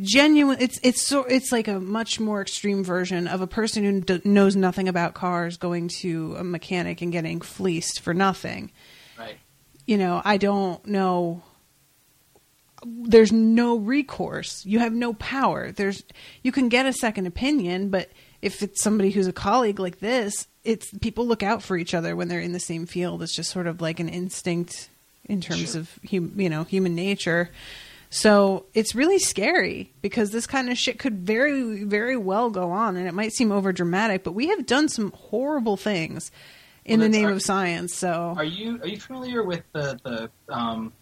genuine 0.00 0.58
it's 0.60 0.78
it's 0.82 1.02
so 1.02 1.24
it's 1.24 1.50
like 1.50 1.68
a 1.68 1.80
much 1.80 2.20
more 2.20 2.42
extreme 2.42 2.84
version 2.84 3.26
of 3.26 3.40
a 3.40 3.46
person 3.46 3.82
who 3.82 4.00
d- 4.00 4.20
knows 4.24 4.54
nothing 4.54 4.88
about 4.88 5.14
cars 5.14 5.56
going 5.56 5.88
to 5.88 6.36
a 6.38 6.44
mechanic 6.44 7.00
and 7.00 7.12
getting 7.12 7.40
fleeced 7.40 8.00
for 8.00 8.14
nothing. 8.14 8.70
Right. 9.18 9.36
You 9.86 9.98
know 9.98 10.22
i 10.24 10.36
don't 10.36 10.84
know. 10.86 11.42
There's 12.84 13.32
no 13.32 13.78
recourse. 13.78 14.64
You 14.64 14.78
have 14.80 14.92
no 14.92 15.14
power. 15.14 15.72
There's 15.72 16.02
you 16.42 16.52
can 16.52 16.68
get 16.68 16.86
a 16.86 16.92
second 16.92 17.26
opinion 17.26 17.88
but 17.88 18.10
if 18.42 18.62
it's 18.62 18.82
somebody 18.82 19.10
who's 19.10 19.26
a 19.26 19.32
colleague 19.32 19.80
like 19.80 19.98
this 19.98 20.46
it's 20.66 20.90
people 20.98 21.26
look 21.26 21.42
out 21.42 21.62
for 21.62 21.76
each 21.76 21.94
other 21.94 22.14
when 22.16 22.28
they're 22.28 22.40
in 22.40 22.52
the 22.52 22.60
same 22.60 22.86
field. 22.86 23.22
It's 23.22 23.34
just 23.34 23.50
sort 23.50 23.66
of 23.66 23.80
like 23.80 24.00
an 24.00 24.08
instinct 24.08 24.90
in 25.28 25.40
terms 25.40 25.72
Sure. 25.72 25.80
of 25.80 25.98
hum, 26.10 26.32
you 26.36 26.48
know 26.50 26.64
human 26.64 26.94
nature. 26.94 27.50
So 28.10 28.64
it's 28.72 28.94
really 28.94 29.18
scary 29.18 29.90
because 30.00 30.30
this 30.30 30.46
kind 30.46 30.70
of 30.70 30.78
shit 30.78 30.98
could 30.98 31.14
very 31.26 31.82
very 31.84 32.16
well 32.16 32.50
go 32.50 32.70
on 32.70 32.96
and 32.96 33.08
it 33.08 33.14
might 33.14 33.32
seem 33.32 33.50
over 33.50 33.72
dramatic 33.72 34.22
but 34.22 34.32
we 34.32 34.46
have 34.48 34.64
done 34.66 34.88
some 34.88 35.10
horrible 35.12 35.76
things 35.76 36.30
in 36.84 37.00
Well, 37.00 37.08
the 37.08 37.16
name 37.18 37.26
are- 37.26 37.32
of 37.32 37.42
science 37.42 37.94
so. 37.94 38.34
Are 38.36 38.44
you 38.44 38.80
are 38.80 38.86
you 38.86 39.00
familiar 39.00 39.42
with 39.42 39.62
the 39.72 39.98
the 40.04 40.30
um, 40.54 40.92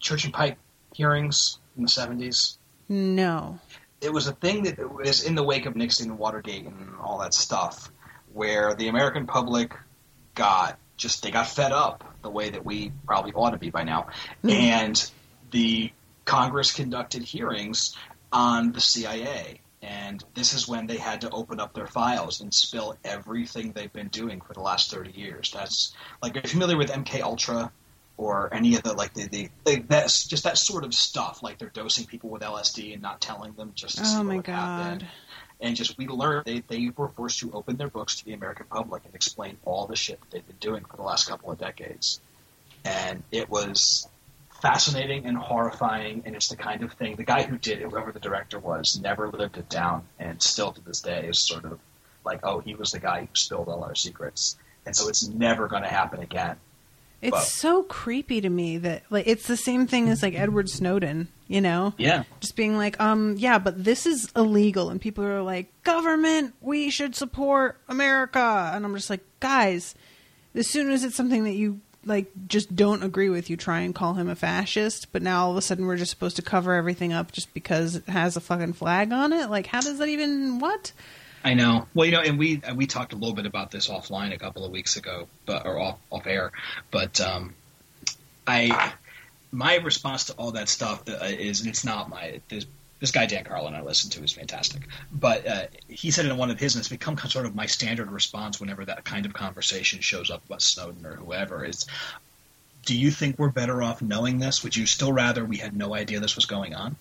Church 0.00 0.24
and 0.24 0.34
Pike 0.34 0.56
hearings 0.94 1.58
in 1.76 1.82
the 1.84 1.88
seventies? 1.88 2.58
no. 2.88 3.58
It 4.02 4.10
was 4.12 4.26
a 4.28 4.32
thing 4.32 4.62
that 4.64 4.78
was 4.94 5.24
in 5.24 5.34
the 5.34 5.42
wake 5.42 5.66
of 5.66 5.76
Nixon 5.76 6.08
and 6.08 6.18
Watergate 6.18 6.64
and 6.64 6.88
all 7.02 7.18
that 7.18 7.34
stuff, 7.34 7.92
where 8.32 8.74
the 8.74 8.88
American 8.88 9.26
public 9.26 9.74
got 10.34 10.78
just 10.96 11.22
they 11.22 11.30
got 11.30 11.48
fed 11.48 11.72
up 11.72 12.04
the 12.22 12.30
way 12.30 12.50
that 12.50 12.64
we 12.64 12.92
probably 13.06 13.32
ought 13.32 13.50
to 13.50 13.58
be 13.58 13.70
by 13.70 13.84
now, 13.84 14.08
mm-hmm. 14.44 14.50
and 14.50 15.10
the 15.50 15.90
Congress 16.24 16.72
conducted 16.72 17.22
hearings 17.22 17.96
on 18.32 18.72
the 18.72 18.80
CIA. 18.80 19.60
And 19.82 20.22
this 20.34 20.52
is 20.52 20.68
when 20.68 20.86
they 20.86 20.98
had 20.98 21.22
to 21.22 21.30
open 21.30 21.58
up 21.58 21.72
their 21.72 21.86
files 21.86 22.42
and 22.42 22.52
spill 22.52 22.96
everything 23.02 23.72
they've 23.72 23.92
been 23.92 24.08
doing 24.08 24.42
for 24.42 24.52
the 24.52 24.60
last 24.60 24.90
thirty 24.90 25.12
years. 25.12 25.50
That's 25.52 25.94
like, 26.22 26.36
are 26.36 26.40
you 26.40 26.48
familiar 26.48 26.76
with 26.76 26.90
MK 26.90 27.22
Ultra 27.22 27.72
or 28.18 28.52
any 28.52 28.76
of 28.76 28.82
the 28.82 28.92
like 28.92 29.14
the, 29.14 29.26
the, 29.28 29.48
the 29.64 29.82
that's 29.88 30.28
just 30.28 30.44
that 30.44 30.58
sort 30.58 30.84
of 30.84 30.92
stuff? 30.92 31.42
Like 31.42 31.58
they're 31.58 31.70
dosing 31.70 32.04
people 32.04 32.28
with 32.28 32.42
LSD 32.42 32.92
and 32.92 33.00
not 33.00 33.22
telling 33.22 33.54
them 33.54 33.72
just 33.74 33.96
to 33.96 34.04
see 34.04 34.16
oh 34.16 34.18
what 34.18 34.26
my 34.26 34.36
would 34.36 34.46
happen. 34.46 35.08
And 35.60 35.76
just 35.76 35.98
we 35.98 36.06
learned 36.06 36.46
they 36.46 36.60
they 36.60 36.90
were 36.96 37.08
forced 37.08 37.40
to 37.40 37.52
open 37.52 37.76
their 37.76 37.88
books 37.88 38.16
to 38.16 38.24
the 38.24 38.32
American 38.32 38.66
public 38.70 39.04
and 39.04 39.14
explain 39.14 39.56
all 39.64 39.86
the 39.86 39.96
shit 39.96 40.20
that 40.20 40.30
they've 40.30 40.46
been 40.46 40.56
doing 40.58 40.84
for 40.84 40.96
the 40.96 41.02
last 41.02 41.28
couple 41.28 41.50
of 41.50 41.58
decades. 41.58 42.20
And 42.84 43.22
it 43.30 43.50
was 43.50 44.08
fascinating 44.62 45.26
and 45.26 45.36
horrifying, 45.36 46.22
and 46.26 46.36
it's 46.36 46.48
the 46.48 46.56
kind 46.56 46.82
of 46.82 46.92
thing 46.92 47.16
the 47.16 47.24
guy 47.24 47.42
who 47.42 47.58
did 47.58 47.80
it, 47.80 47.90
whoever 47.90 48.12
the 48.12 48.20
director 48.20 48.58
was, 48.58 48.98
never 49.00 49.28
lived 49.28 49.56
it 49.56 49.68
down, 49.68 50.04
and 50.18 50.40
still 50.42 50.72
to 50.72 50.80
this 50.82 51.00
day 51.00 51.26
is 51.26 51.38
sort 51.38 51.64
of 51.64 51.78
like, 52.24 52.40
oh, 52.42 52.60
he 52.60 52.74
was 52.74 52.92
the 52.92 53.00
guy 53.00 53.20
who 53.20 53.28
spilled 53.34 53.68
all 53.68 53.82
our 53.82 53.94
secrets, 53.94 54.56
and 54.84 54.94
so 54.94 55.08
it's 55.08 55.26
never 55.28 55.68
going 55.68 55.82
to 55.82 55.88
happen 55.88 56.20
again. 56.20 56.56
It's 57.22 57.32
Well- 57.32 57.42
so 57.42 57.82
creepy 57.82 58.40
to 58.40 58.48
me 58.48 58.78
that 58.78 59.02
like 59.10 59.26
it's 59.26 59.46
the 59.46 59.56
same 59.56 59.86
thing 59.86 60.08
as 60.08 60.22
like 60.22 60.34
Edward 60.34 60.70
Snowden, 60.70 61.28
you 61.48 61.60
know? 61.60 61.92
yeah 61.98 62.24
Just 62.40 62.56
being 62.56 62.76
like, 62.76 62.98
um, 63.00 63.36
yeah, 63.38 63.58
but 63.58 63.82
this 63.84 64.06
is 64.06 64.30
illegal 64.34 64.88
and 64.90 65.00
people 65.00 65.24
are 65.24 65.42
like, 65.42 65.70
government, 65.82 66.54
we 66.60 66.88
should 66.90 67.14
support 67.14 67.78
America 67.88 68.70
and 68.74 68.84
I'm 68.84 68.94
just 68.94 69.10
like, 69.10 69.20
guys, 69.40 69.94
as 70.54 70.68
soon 70.68 70.90
as 70.90 71.04
it's 71.04 71.14
something 71.16 71.44
that 71.44 71.54
you 71.54 71.80
like 72.06 72.30
just 72.48 72.74
don't 72.74 73.02
agree 73.02 73.28
with, 73.28 73.50
you 73.50 73.56
try 73.58 73.80
and 73.80 73.94
call 73.94 74.14
him 74.14 74.26
a 74.30 74.34
fascist, 74.34 75.12
but 75.12 75.20
now 75.20 75.44
all 75.44 75.50
of 75.50 75.58
a 75.58 75.62
sudden 75.62 75.84
we're 75.84 75.98
just 75.98 76.10
supposed 76.10 76.36
to 76.36 76.42
cover 76.42 76.72
everything 76.72 77.12
up 77.12 77.32
just 77.32 77.52
because 77.52 77.96
it 77.96 78.08
has 78.08 78.36
a 78.38 78.40
fucking 78.40 78.72
flag 78.72 79.12
on 79.12 79.34
it? 79.34 79.50
Like 79.50 79.66
how 79.66 79.82
does 79.82 79.98
that 79.98 80.08
even 80.08 80.58
what? 80.58 80.92
I 81.42 81.54
know. 81.54 81.86
Well, 81.94 82.06
you 82.06 82.12
know, 82.12 82.20
and 82.20 82.38
we 82.38 82.60
we 82.74 82.86
talked 82.86 83.12
a 83.12 83.16
little 83.16 83.34
bit 83.34 83.46
about 83.46 83.70
this 83.70 83.88
offline 83.88 84.34
a 84.34 84.38
couple 84.38 84.64
of 84.64 84.70
weeks 84.70 84.96
ago, 84.96 85.26
but 85.46 85.66
or 85.66 85.78
off 85.78 85.98
off 86.10 86.26
air. 86.26 86.52
But 86.90 87.20
um, 87.20 87.54
I 88.46 88.92
my 89.52 89.76
response 89.76 90.24
to 90.24 90.34
all 90.34 90.52
that 90.52 90.68
stuff 90.68 91.04
uh, 91.08 91.24
is, 91.24 91.60
and 91.60 91.68
it's 91.68 91.84
not 91.84 92.08
my 92.10 92.40
this, 92.48 92.66
this 93.00 93.10
guy 93.10 93.26
Dan 93.26 93.44
Carlin 93.44 93.74
I 93.74 93.80
listen 93.80 94.10
to 94.10 94.22
is 94.22 94.32
fantastic, 94.32 94.82
but 95.12 95.46
uh, 95.46 95.66
he 95.88 96.10
said 96.10 96.26
in 96.26 96.36
one 96.36 96.50
of 96.50 96.60
his, 96.60 96.74
and 96.74 96.80
it's 96.80 96.88
become 96.88 97.16
sort 97.16 97.46
of 97.46 97.54
my 97.54 97.66
standard 97.66 98.10
response 98.10 98.60
whenever 98.60 98.84
that 98.84 99.04
kind 99.04 99.24
of 99.24 99.32
conversation 99.32 100.00
shows 100.00 100.30
up 100.30 100.44
about 100.44 100.62
Snowden 100.62 101.06
or 101.06 101.14
whoever 101.14 101.64
is. 101.64 101.86
Do 102.86 102.98
you 102.98 103.10
think 103.10 103.38
we're 103.38 103.50
better 103.50 103.82
off 103.82 104.00
knowing 104.00 104.38
this? 104.38 104.64
Would 104.64 104.74
you 104.74 104.86
still 104.86 105.12
rather 105.12 105.44
we 105.44 105.58
had 105.58 105.76
no 105.76 105.94
idea 105.94 106.18
this 106.18 106.36
was 106.36 106.46
going 106.46 106.74
on? 106.74 106.96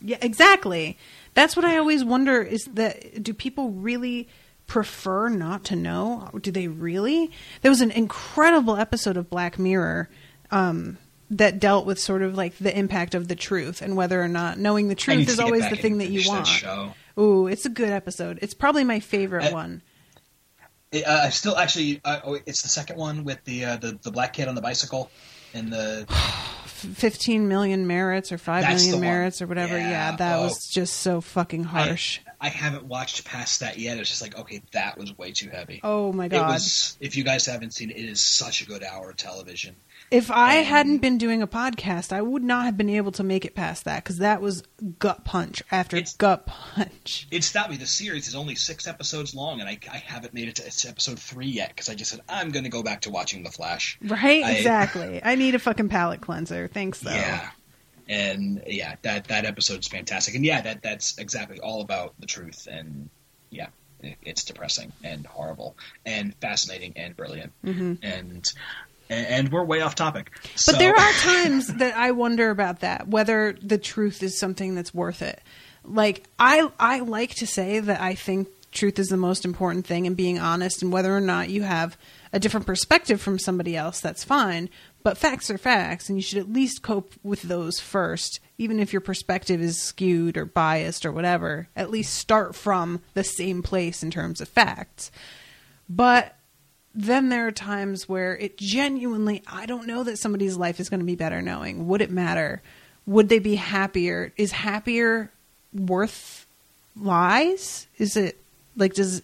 Yeah, 0.00 0.18
exactly. 0.20 0.98
That's 1.34 1.56
what 1.56 1.64
I 1.64 1.78
always 1.78 2.04
wonder 2.04 2.42
is 2.42 2.64
that 2.74 3.22
do 3.22 3.32
people 3.32 3.70
really 3.70 4.28
prefer 4.66 5.28
not 5.28 5.64
to 5.64 5.76
know? 5.76 6.30
Do 6.40 6.50
they 6.50 6.68
really? 6.68 7.30
There 7.62 7.70
was 7.70 7.80
an 7.80 7.90
incredible 7.90 8.76
episode 8.76 9.16
of 9.16 9.30
Black 9.30 9.58
Mirror 9.58 10.08
um, 10.50 10.98
that 11.30 11.58
dealt 11.58 11.86
with 11.86 11.98
sort 11.98 12.22
of 12.22 12.34
like 12.34 12.56
the 12.58 12.76
impact 12.76 13.14
of 13.14 13.28
the 13.28 13.36
truth 13.36 13.82
and 13.82 13.96
whether 13.96 14.22
or 14.22 14.28
not 14.28 14.58
knowing 14.58 14.88
the 14.88 14.94
truth 14.94 15.28
is 15.28 15.40
always 15.40 15.68
the 15.68 15.76
thing 15.76 15.98
that 15.98 16.10
you 16.10 16.28
want. 16.28 16.46
show. 16.46 16.94
Ooh, 17.18 17.46
it's 17.46 17.66
a 17.66 17.70
good 17.70 17.90
episode. 17.90 18.38
It's 18.42 18.54
probably 18.54 18.84
my 18.84 19.00
favorite 19.00 19.44
I- 19.44 19.52
one. 19.52 19.82
It, 20.90 21.06
uh, 21.06 21.22
I 21.24 21.30
still 21.30 21.56
actually, 21.56 22.02
uh, 22.04 22.20
oh, 22.22 22.38
it's 22.44 22.60
the 22.60 22.68
second 22.68 22.98
one 22.98 23.24
with 23.24 23.42
the, 23.44 23.64
uh, 23.64 23.76
the 23.76 23.98
the 24.02 24.10
black 24.10 24.34
kid 24.34 24.46
on 24.46 24.54
the 24.54 24.60
bicycle 24.60 25.10
and 25.54 25.72
the 25.72 26.06
Fifteen 26.82 27.48
million 27.48 27.86
merits 27.86 28.32
or 28.32 28.38
five 28.38 28.62
That's 28.64 28.84
million 28.84 29.00
merits 29.00 29.40
or 29.40 29.46
whatever. 29.46 29.76
Yeah, 29.78 29.88
Yeah. 30.10 30.16
that 30.16 30.38
Oh. 30.38 30.42
was 30.42 30.66
just 30.68 30.98
so 30.98 31.20
fucking 31.20 31.64
harsh. 31.64 32.20
I 32.40 32.48
haven't 32.48 32.84
watched 32.86 33.24
past 33.24 33.60
that 33.60 33.78
yet. 33.78 33.98
It's 33.98 34.08
just 34.10 34.20
like, 34.22 34.36
okay, 34.36 34.62
that 34.72 34.98
was 34.98 35.16
way 35.16 35.30
too 35.32 35.48
heavy. 35.48 35.80
oh 35.84 36.12
my 36.12 36.26
It 36.26 36.30
god! 36.30 36.48
was. 36.54 36.96
If 37.00 37.16
you 37.16 37.22
guys 37.24 37.46
haven't 37.46 37.72
seen 37.74 37.90
it, 37.90 37.96
it 37.96 38.04
is 38.04 38.20
such 38.20 38.62
a 38.62 38.66
good 38.66 38.82
hour 38.82 39.10
of 39.10 39.16
television. 39.16 39.76
If 40.12 40.30
I 40.30 40.56
And- 40.56 40.66
hadn't 40.66 40.98
been 40.98 41.16
doing 41.16 41.40
a 41.40 41.46
podcast, 41.46 42.12
I 42.12 42.20
would 42.20 42.42
not 42.42 42.66
have 42.66 42.76
been 42.76 42.90
able 42.90 43.12
to 43.12 43.22
make 43.24 43.46
it 43.46 43.54
past 43.54 43.84
that 43.86 44.04
because 44.04 44.18
that 44.18 44.42
was 44.42 44.62
gut 44.98 45.24
punch 45.24 45.62
after 45.70 45.96
It's- 45.96 46.14
gut 46.16 46.44
punch. 46.46 47.26
It 47.30 47.42
stopped 47.44 47.70
me. 47.70 47.78
The 47.78 47.86
series 47.86 48.28
is 48.28 48.34
only 48.34 48.54
six 48.54 48.86
episodes 48.86 49.34
long, 49.34 49.60
and 49.60 49.68
I, 49.70 49.78
I 49.90 49.96
haven't 49.96 50.34
made 50.34 50.48
it 50.48 50.56
to 50.56 50.88
episode 50.88 51.18
three 51.18 51.46
yet 51.46 51.70
because 51.70 51.88
I 51.88 51.94
just 51.94 52.10
said 52.10 52.20
I'm 52.28 52.50
going 52.50 52.64
to 52.64 52.70
go 52.70 52.82
back 52.82 53.00
to 53.02 53.10
watching 53.10 53.42
The 53.42 53.50
Flash. 53.50 53.98
Right? 54.02 54.44
I- 54.44 54.52
exactly. 54.52 55.20
I 55.24 55.34
need 55.34 55.54
a 55.54 55.58
fucking 55.58 55.88
palate 55.88 56.20
cleanser. 56.20 56.68
Thanks, 56.68 57.00
though. 57.00 57.10
Yeah, 57.10 57.48
and 58.06 58.62
yeah, 58.66 58.96
that 59.02 59.28
that 59.28 59.46
episode's 59.46 59.88
fantastic, 59.88 60.34
and 60.34 60.44
yeah, 60.44 60.60
that 60.60 60.82
that's 60.82 61.16
exactly 61.16 61.58
all 61.58 61.80
about 61.80 62.12
the 62.18 62.26
truth, 62.26 62.68
and 62.70 63.08
yeah, 63.48 63.68
it's 64.22 64.44
depressing 64.44 64.92
and 65.02 65.24
horrible 65.26 65.76
and 66.04 66.34
fascinating 66.36 66.92
and 66.96 67.16
brilliant, 67.16 67.52
mm-hmm. 67.64 67.94
and 68.02 68.52
and 69.12 69.50
we're 69.50 69.64
way 69.64 69.80
off 69.80 69.94
topic. 69.94 70.32
But 70.66 70.78
there 70.78 70.94
are 70.94 71.12
times 71.18 71.68
that 71.74 71.96
I 71.96 72.12
wonder 72.12 72.50
about 72.50 72.80
that, 72.80 73.08
whether 73.08 73.56
the 73.62 73.78
truth 73.78 74.22
is 74.22 74.38
something 74.38 74.74
that's 74.74 74.94
worth 74.94 75.22
it. 75.22 75.40
Like 75.84 76.24
I 76.38 76.68
I 76.78 77.00
like 77.00 77.34
to 77.36 77.46
say 77.46 77.80
that 77.80 78.00
I 78.00 78.14
think 78.14 78.48
truth 78.72 78.98
is 78.98 79.08
the 79.08 79.16
most 79.16 79.44
important 79.44 79.86
thing 79.86 80.06
and 80.06 80.16
being 80.16 80.38
honest 80.38 80.82
and 80.82 80.92
whether 80.92 81.14
or 81.14 81.20
not 81.20 81.50
you 81.50 81.62
have 81.62 81.96
a 82.32 82.40
different 82.40 82.66
perspective 82.66 83.20
from 83.20 83.38
somebody 83.38 83.76
else, 83.76 84.00
that's 84.00 84.24
fine. 84.24 84.70
But 85.02 85.18
facts 85.18 85.50
are 85.50 85.58
facts 85.58 86.08
and 86.08 86.16
you 86.16 86.22
should 86.22 86.38
at 86.38 86.52
least 86.52 86.82
cope 86.82 87.12
with 87.22 87.42
those 87.42 87.78
first, 87.78 88.40
even 88.56 88.80
if 88.80 88.92
your 88.92 89.00
perspective 89.00 89.60
is 89.60 89.80
skewed 89.80 90.36
or 90.36 90.46
biased 90.46 91.04
or 91.04 91.12
whatever. 91.12 91.68
At 91.76 91.90
least 91.90 92.14
start 92.14 92.54
from 92.54 93.02
the 93.14 93.24
same 93.24 93.62
place 93.62 94.02
in 94.02 94.10
terms 94.10 94.40
of 94.40 94.48
facts. 94.48 95.10
But 95.88 96.36
then 96.94 97.28
there 97.28 97.46
are 97.46 97.52
times 97.52 98.08
where 98.08 98.36
it 98.36 98.58
genuinely 98.58 99.42
I 99.46 99.66
don't 99.66 99.86
know 99.86 100.04
that 100.04 100.18
somebody's 100.18 100.56
life 100.56 100.80
is 100.80 100.88
going 100.88 101.00
to 101.00 101.06
be 101.06 101.14
better 101.14 101.40
knowing. 101.40 101.86
Would 101.88 102.02
it 102.02 102.10
matter? 102.10 102.62
Would 103.06 103.28
they 103.28 103.38
be 103.38 103.54
happier? 103.54 104.32
Is 104.36 104.52
happier 104.52 105.30
worth 105.72 106.46
lies? 106.96 107.86
Is 107.98 108.16
it 108.16 108.38
like 108.76 108.94
does 108.94 109.22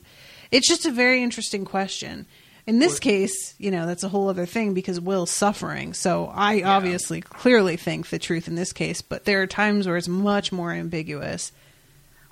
it's 0.51 0.69
just 0.69 0.87
a 0.87 0.91
very 0.91 1.23
interesting 1.23 1.64
question. 1.64 2.27
In 2.66 2.81
this 2.81 2.99
case, 2.99 3.55
you 3.59 3.71
know, 3.71 3.87
that's 3.87 4.03
a 4.03 4.11
whole 4.11 4.29
other 4.29 4.45
thing 4.45 4.75
because 4.75 5.01
Will's 5.01 5.31
suffering. 5.31 5.95
So 5.95 6.31
I 6.35 6.62
obviously 6.62 7.23
clearly 7.23 7.77
think 7.77 8.11
the 8.11 8.19
truth 8.19 8.47
in 8.47 8.57
this 8.57 8.75
case, 8.75 9.01
but 9.01 9.25
there 9.25 9.41
are 9.41 9.47
times 9.47 9.87
where 9.87 9.97
it's 9.97 10.09
much 10.09 10.53
more 10.53 10.73
ambiguous. 10.73 11.51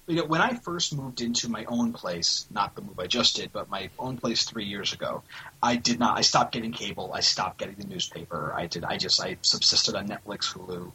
You 0.06 0.16
know, 0.16 0.24
when 0.24 0.40
I 0.40 0.54
first 0.54 0.94
moved 0.94 1.20
into 1.20 1.48
my 1.48 1.64
own 1.64 1.92
place, 1.92 2.46
not 2.50 2.74
the 2.76 2.82
move 2.82 2.98
I 3.00 3.08
just 3.08 3.36
did, 3.36 3.52
but 3.52 3.68
my 3.68 3.90
own 3.98 4.18
place 4.18 4.44
three 4.44 4.64
years 4.64 4.92
ago, 4.92 5.22
I 5.60 5.76
did 5.76 5.98
not. 5.98 6.16
I 6.16 6.20
stopped 6.20 6.52
getting 6.52 6.70
cable. 6.72 7.10
I 7.12 7.20
stopped 7.20 7.58
getting 7.58 7.74
the 7.74 7.86
newspaper. 7.86 8.52
I 8.54 8.66
did. 8.66 8.84
I 8.84 8.98
just 8.98 9.20
I 9.20 9.36
subsisted 9.42 9.96
on 9.96 10.06
Netflix, 10.08 10.52
Hulu, 10.52 10.92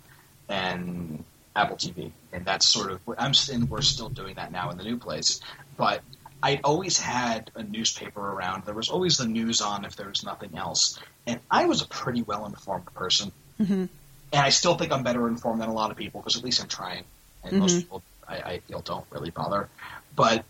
and 0.47 1.25
Apple 1.55 1.75
TV, 1.75 2.11
and 2.31 2.45
that's 2.45 2.65
sort 2.65 2.91
of. 2.91 3.01
I'm 3.17 3.33
and 3.51 3.69
we're 3.69 3.81
still 3.81 4.09
doing 4.09 4.35
that 4.35 4.51
now 4.51 4.69
in 4.71 4.77
the 4.77 4.83
new 4.83 4.97
place, 4.97 5.41
but. 5.77 6.01
I'd 6.43 6.61
always 6.63 6.97
had 6.97 7.51
a 7.53 7.61
newspaper 7.61 8.19
around. 8.19 8.65
There 8.65 8.73
was 8.73 8.89
always 8.89 9.19
the 9.19 9.27
news 9.27 9.61
on 9.61 9.85
if 9.85 9.95
there 9.95 10.09
was 10.09 10.23
nothing 10.23 10.57
else. 10.57 10.97
And 11.27 11.39
I 11.51 11.65
was 11.65 11.83
a 11.83 11.87
pretty 11.87 12.23
well 12.23 12.47
informed 12.47 12.87
person. 12.95 13.31
Mm-hmm. 13.59 13.73
And 13.73 13.89
I 14.33 14.49
still 14.49 14.75
think 14.75 14.91
I'm 14.91 15.03
better 15.03 15.27
informed 15.27 15.61
than 15.61 15.69
a 15.69 15.73
lot 15.73 15.91
of 15.91 15.97
people 15.97 16.19
because 16.19 16.37
at 16.37 16.43
least 16.43 16.59
I'm 16.59 16.67
trying. 16.67 17.03
And 17.43 17.59
most 17.59 17.77
people, 17.81 18.01
I, 18.31 18.51
I 18.53 18.59
feel, 18.59 18.81
don't 18.81 19.05
really 19.11 19.29
bother. 19.29 19.69
But 20.15 20.45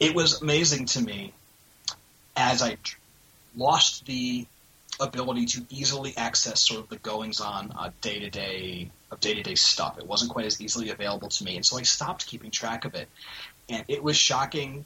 it 0.00 0.14
was 0.14 0.42
amazing 0.42 0.86
to 0.86 1.02
me 1.02 1.32
as 2.36 2.62
I 2.62 2.76
lost 3.56 4.06
the 4.06 4.46
ability 5.00 5.46
to 5.46 5.66
easily 5.70 6.14
access 6.16 6.60
sort 6.60 6.80
of 6.80 6.88
the 6.88 6.96
goings 6.96 7.40
on 7.40 7.72
day 8.00 8.20
to 8.20 8.30
day 8.30 8.90
of 9.10 9.20
day 9.20 9.34
to 9.34 9.42
day 9.42 9.54
stuff. 9.54 9.98
It 9.98 10.06
wasn't 10.06 10.30
quite 10.30 10.46
as 10.46 10.60
easily 10.60 10.90
available 10.90 11.28
to 11.28 11.44
me, 11.44 11.56
and 11.56 11.64
so 11.64 11.78
I 11.78 11.82
stopped 11.82 12.26
keeping 12.26 12.50
track 12.50 12.84
of 12.84 12.94
it. 12.94 13.08
And 13.68 13.84
it 13.88 14.02
was 14.02 14.16
shocking 14.16 14.84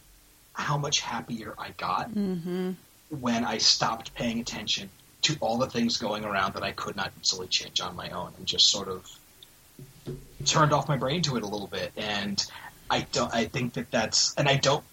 how 0.53 0.77
much 0.77 1.01
happier 1.01 1.55
I 1.59 1.71
got 1.77 2.11
mm-hmm. 2.11 2.73
when 3.21 3.45
I 3.45 3.59
stopped 3.59 4.15
paying 4.15 4.41
attention 4.41 4.91
to 5.23 5.37
all 5.41 5.57
the 5.57 5.69
things 5.69 5.99
going 5.99 6.25
around 6.25 6.55
that 6.55 6.63
I 6.63 6.73
could 6.73 6.97
not 6.97 7.13
easily 7.21 7.47
change 7.47 7.81
on 7.81 7.97
my 7.97 8.11
own, 8.11 8.33
and 8.37 8.47
just 8.47 8.69
sort 8.69 8.89
of 8.89 9.09
turned 10.45 10.73
off 10.73 10.89
my 10.89 10.97
brain 10.97 11.23
to 11.23 11.37
it 11.37 11.43
a 11.43 11.47
little 11.47 11.67
bit. 11.69 11.93
And 11.97 12.45
I 12.91 13.07
don't. 13.13 13.33
I 13.35 13.47
think 13.47 13.75
that 13.75 13.91
that's. 13.91 14.35
And 14.35 14.49
I 14.49 14.57
don't. 14.57 14.85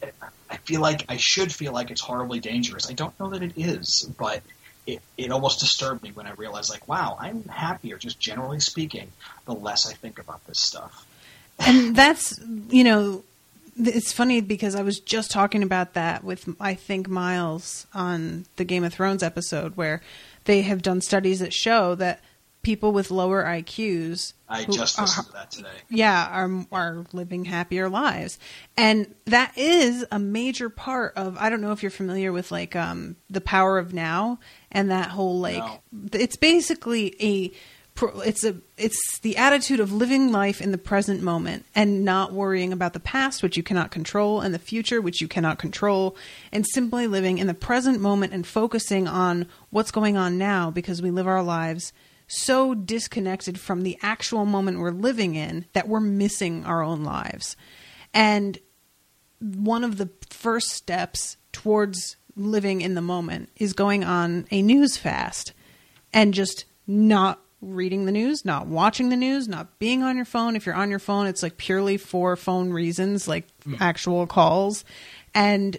I 0.49 0.57
feel 0.57 0.82
like 0.82 1.05
I 1.10 1.18
should 1.18 1.53
feel 1.53 1.74
like 1.74 1.91
it's 1.91 2.01
horribly 2.01 2.39
dangerous. 2.39 2.89
I 2.89 2.93
don't 2.93 3.18
know 3.20 3.30
that 3.30 3.43
it 3.43 3.53
is, 3.55 4.10
but 4.18 4.41
it, 4.88 5.01
it 5.18 5.32
almost 5.32 5.60
disturbed 5.60 6.01
me 6.01 6.12
when 6.12 6.26
I 6.26 6.32
realized, 6.32 6.72
like, 6.72 6.88
wow, 6.88 7.18
I'm 7.20 7.43
happier, 7.43 7.97
just 7.97 8.20
generally 8.20 8.60
speaking, 8.60 9.12
the 9.45 9.53
less 9.53 9.88
I 9.89 9.93
think 9.93 10.18
about 10.18 10.45
this 10.47 10.60
stuff. 10.60 11.05
and 11.60 11.95
that's 11.95 12.39
you 12.70 12.84
know 12.84 13.24
it's 13.78 14.14
funny 14.14 14.39
because 14.39 14.76
i 14.76 14.82
was 14.82 14.99
just 14.99 15.30
talking 15.30 15.62
about 15.62 15.93
that 15.93 16.24
with 16.24 16.47
i 16.60 16.74
think 16.74 17.10
miles 17.10 17.86
on 17.93 18.45
the 18.55 18.64
game 18.64 18.84
of 18.84 18.93
thrones 18.93 19.22
episode 19.22 19.76
where 19.76 20.01
they 20.45 20.62
have 20.62 20.82
done 20.82 21.01
studies 21.01 21.39
that 21.39 21.53
show 21.53 21.95
that 21.95 22.22
people 22.62 22.91
with 22.91 23.10
lower 23.10 23.43
iqs 23.43 24.34
I 24.49 24.66
just 24.66 24.99
are- 24.99 25.03
listened 25.03 25.28
to 25.28 25.32
that 25.34 25.51
today. 25.51 25.70
yeah 25.89 26.28
are 26.30 26.66
are 26.72 27.05
living 27.14 27.45
happier 27.45 27.89
lives 27.89 28.38
and 28.76 29.14
that 29.26 29.57
is 29.57 30.05
a 30.12 30.20
major 30.20 30.70
part 30.70 31.14
of 31.16 31.38
i 31.38 31.49
don't 31.49 31.62
know 31.62 31.72
if 31.72 31.82
you're 31.84 31.89
familiar 31.89 32.32
with 32.34 32.51
like 32.51 32.76
um 32.76 33.16
the 33.30 33.41
power 33.41 33.78
of 33.78 33.93
now 33.93 34.39
and 34.72 34.91
that 34.91 35.10
whole 35.10 35.39
like 35.39 35.64
No. 35.64 35.80
it's 36.14 36.36
basically 36.36 37.16
a 37.22 37.51
it's 38.26 38.45
a 38.45 38.55
it's 38.78 39.20
the 39.20 39.36
attitude 39.36 39.82
of 39.82 39.91
living 39.91 40.32
life 40.32 40.62
in 40.62 40.72
the 40.72 40.78
present 40.78 41.22
moment 41.22 41.66
and 41.76 42.05
not 42.05 42.32
worrying 42.32 42.72
about 42.72 42.93
the 42.93 42.99
past 42.99 43.43
which 43.43 43.57
you 43.57 43.64
cannot 43.64 43.91
control 43.91 44.39
and 44.39 44.53
the 44.53 44.60
future 44.60 45.01
which 45.01 45.20
you 45.20 45.28
cannot 45.28 45.60
control 45.60 46.16
and 46.51 46.66
simply 46.68 47.07
living 47.07 47.38
in 47.39 47.47
the 47.47 47.53
present 47.53 47.99
moment 47.99 48.32
and 48.32 48.47
focusing 48.47 49.05
on 49.05 49.45
what's 49.70 49.91
going 49.91 50.16
on 50.16 50.38
now 50.38 50.72
because 50.72 51.01
we 51.01 51.12
live 51.12 51.28
our 51.28 51.43
lives 51.43 51.91
so 52.30 52.73
disconnected 52.73 53.59
from 53.59 53.82
the 53.82 53.97
actual 54.01 54.45
moment 54.45 54.80
we're 54.80 54.91
living 54.91 55.36
in 55.36 55.65
that 55.73 55.88
we're 55.88 55.99
missing 55.99 56.63
our 56.65 56.82
own 56.82 57.03
lives 57.03 57.57
and 58.13 58.57
one 59.39 59.84
of 59.84 59.97
the 59.97 60.09
first 60.30 60.69
steps 60.69 61.38
towards 61.51 62.17
living 62.36 62.82
in 62.82 62.93
the 62.93 63.01
moment 63.01 63.49
is 63.55 63.73
going 63.73 64.03
on 64.03 64.47
a 64.51 64.61
news 64.61 64.97
fast 64.97 65.53
and 66.13 66.34
just 66.34 66.65
not 66.88 67.39
reading 67.61 68.05
the 68.05 68.11
news, 68.11 68.45
not 68.45 68.67
watching 68.67 69.09
the 69.09 69.17
news, 69.17 69.47
not 69.47 69.80
being 69.80 70.01
on 70.01 70.15
your 70.15 70.25
phone. 70.25 70.55
If 70.55 70.65
you're 70.65 70.75
on 70.75 70.89
your 70.89 70.99
phone, 70.99 71.27
it's 71.27 71.43
like 71.43 71.57
purely 71.57 71.97
for 71.97 72.36
phone 72.36 72.71
reasons, 72.71 73.27
like 73.27 73.47
hmm. 73.63 73.75
actual 73.80 74.25
calls. 74.27 74.86
And 75.34 75.77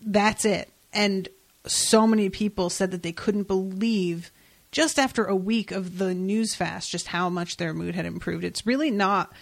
that's 0.00 0.44
it. 0.44 0.70
And 0.92 1.28
so 1.66 2.06
many 2.06 2.30
people 2.30 2.70
said 2.70 2.90
that 2.90 3.02
they 3.02 3.12
couldn't 3.12 3.44
believe 3.46 4.30
just 4.74 4.98
after 4.98 5.24
a 5.24 5.36
week 5.36 5.70
of 5.70 5.98
the 5.98 6.12
news 6.12 6.54
fast 6.54 6.90
just 6.90 7.06
how 7.06 7.30
much 7.30 7.56
their 7.56 7.72
mood 7.72 7.94
had 7.94 8.04
improved. 8.04 8.42
It's 8.44 8.66
really 8.66 8.90
not 8.90 9.32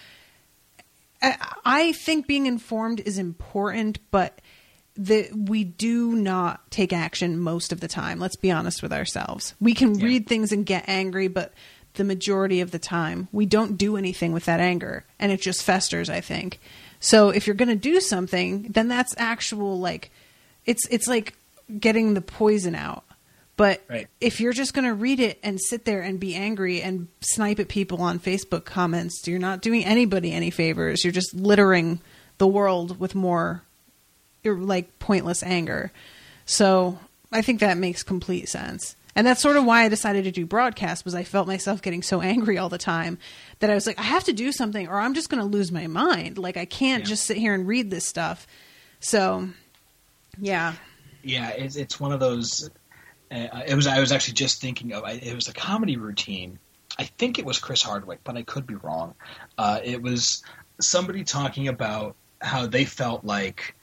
I 1.65 1.93
think 1.93 2.27
being 2.27 2.47
informed 2.47 3.01
is 3.01 3.17
important, 3.17 3.99
but 4.11 4.41
the, 4.95 5.31
we 5.35 5.65
do 5.65 6.15
not 6.15 6.71
take 6.71 6.93
action 6.93 7.39
most 7.39 7.73
of 7.73 7.81
the 7.81 7.89
time. 7.89 8.19
Let's 8.19 8.37
be 8.37 8.51
honest 8.51 8.83
with 8.83 8.93
ourselves. 8.93 9.55
We 9.61 9.75
can 9.75 9.95
read 9.95 10.27
things 10.27 10.53
and 10.53 10.67
get 10.67 10.89
angry, 10.89 11.29
but 11.29 11.53
the 11.95 12.05
majority 12.05 12.61
of 12.61 12.73
the 12.73 12.79
time. 12.79 13.29
We 13.33 13.47
don't 13.47 13.79
do 13.79 13.97
anything 13.97 14.33
with 14.33 14.47
that 14.47 14.61
anger, 14.61 15.05
and 15.19 15.31
it 15.31 15.41
just 15.41 15.63
festers. 15.63 16.11
I 16.11 16.21
think. 16.21 16.59
So 17.01 17.31
if 17.31 17.47
you're 17.47 17.55
going 17.55 17.69
to 17.69 17.77
do 17.77 18.01
something, 18.01 18.65
then 18.71 18.89
that's 18.89 19.15
actual 19.17 19.79
like, 19.79 20.11
it's 20.67 20.87
it's 20.89 21.07
like 21.07 21.35
getting 21.79 22.15
the 22.15 22.21
poison 22.21 22.75
out. 22.75 23.05
But 23.57 23.83
Right. 23.89 24.09
if 24.21 24.41
you're 24.41 24.53
just 24.55 24.73
going 24.75 24.87
to 24.87 24.95
read 24.95 25.21
it 25.21 25.39
and 25.43 25.61
sit 25.61 25.85
there 25.85 26.01
and 26.01 26.19
be 26.19 26.35
angry 26.35 26.81
and 26.83 27.09
snipe 27.21 27.59
at 27.61 27.69
people 27.69 28.01
on 28.01 28.19
Facebook 28.19 28.65
comments, 28.65 29.27
you're 29.29 29.39
not 29.39 29.61
doing 29.61 29.85
anybody 29.85 30.33
any 30.33 30.51
favors. 30.51 31.05
You're 31.05 31.13
just 31.13 31.35
littering 31.35 32.01
the 32.39 32.47
world 32.47 32.99
with 32.99 33.15
more 33.15 33.63
like 34.45 34.99
pointless 34.99 35.43
anger. 35.43 35.93
So 36.47 36.99
I 37.31 37.43
think 37.43 37.61
that 37.61 37.77
makes 37.79 38.03
complete 38.03 38.49
sense. 38.49 38.97
And 39.15 39.27
that's 39.27 39.43
sort 39.43 39.59
of 39.59 39.65
why 39.67 39.83
I 39.85 39.89
decided 39.91 40.25
to 40.25 40.31
do 40.31 40.47
broadcast 40.47 41.05
was 41.05 41.15
I 41.15 41.23
felt 41.23 41.47
myself 41.47 41.83
getting 41.83 42.03
so 42.03 42.21
angry 42.33 42.57
all 42.57 42.71
the 42.71 42.79
time 42.79 43.19
that 43.61 43.69
I 43.69 43.75
was 43.75 43.87
like 43.87 43.99
I 43.99 44.03
have 44.05 44.25
to 44.25 44.33
do 44.33 44.51
something 44.51 44.89
or 44.89 44.99
I'm 44.99 45.13
just 45.13 45.29
going 45.29 45.43
to 45.43 45.47
lose 45.49 45.71
my 45.71 45.87
mind. 45.87 46.39
Like 46.39 46.57
I 46.57 46.65
can't 46.65 47.03
Yeah. 47.03 47.09
just 47.11 47.25
sit 47.25 47.37
here 47.37 47.53
and 47.53 47.69
read 47.69 47.91
this 47.91 48.07
stuff. 48.09 48.47
So 49.01 49.51
yeah. 50.41 50.73
Yeah, 51.23 51.51
it's 51.51 51.77
it's 51.77 52.01
one 52.01 52.13
of 52.13 52.19
those. 52.19 52.71
Uh, 53.33 53.63
it 53.67 53.75
was. 53.75 53.87
I 53.87 53.99
was 54.01 54.13
actually 54.13 54.35
just 54.35 54.61
thinking 54.61 54.93
of. 54.93 55.05
It 55.09 55.35
was 55.35 55.49
a 55.49 55.53
comedy 55.53 55.97
routine. 55.97 56.59
I 56.99 57.05
think 57.05 57.39
it 57.39 57.47
was 57.47 57.59
Chris 57.59 57.83
Hardwick, 57.83 58.21
but 58.25 58.37
I 58.37 58.43
could 58.43 58.67
be 58.67 58.75
wrong. 58.75 59.15
Uh, 59.57 59.81
it 59.83 60.03
was 60.03 60.43
somebody 60.81 61.25
talking 61.25 61.69
about 61.69 62.17
how 62.41 62.67
they 62.67 62.85
felt 62.85 63.25
like 63.25 63.75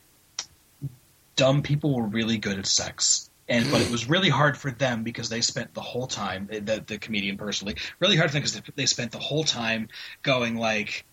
dumb 1.36 1.64
people 1.64 1.96
were 1.96 2.06
really 2.06 2.38
good 2.38 2.60
at 2.60 2.68
sex. 2.68 3.30
And 3.48 3.72
but 3.72 3.82
it 3.82 3.90
was 3.90 4.08
really 4.08 4.30
hard 4.30 4.56
for 4.58 4.70
them 4.70 5.04
because 5.04 5.30
they 5.30 5.42
spent 5.42 5.74
the 5.74 5.82
whole 5.82 6.06
time 6.06 6.48
the 6.52 6.84
the 6.86 7.00
comedian 7.00 7.38
personally 7.38 7.78
really 8.00 8.16
hard 8.16 8.30
for 8.30 8.34
them 8.36 8.44
because 8.44 8.74
they 8.76 8.86
spent 8.86 9.12
the 9.12 9.20
whole 9.20 9.44
time 9.44 9.88
going 10.22 10.56
like 10.56 11.06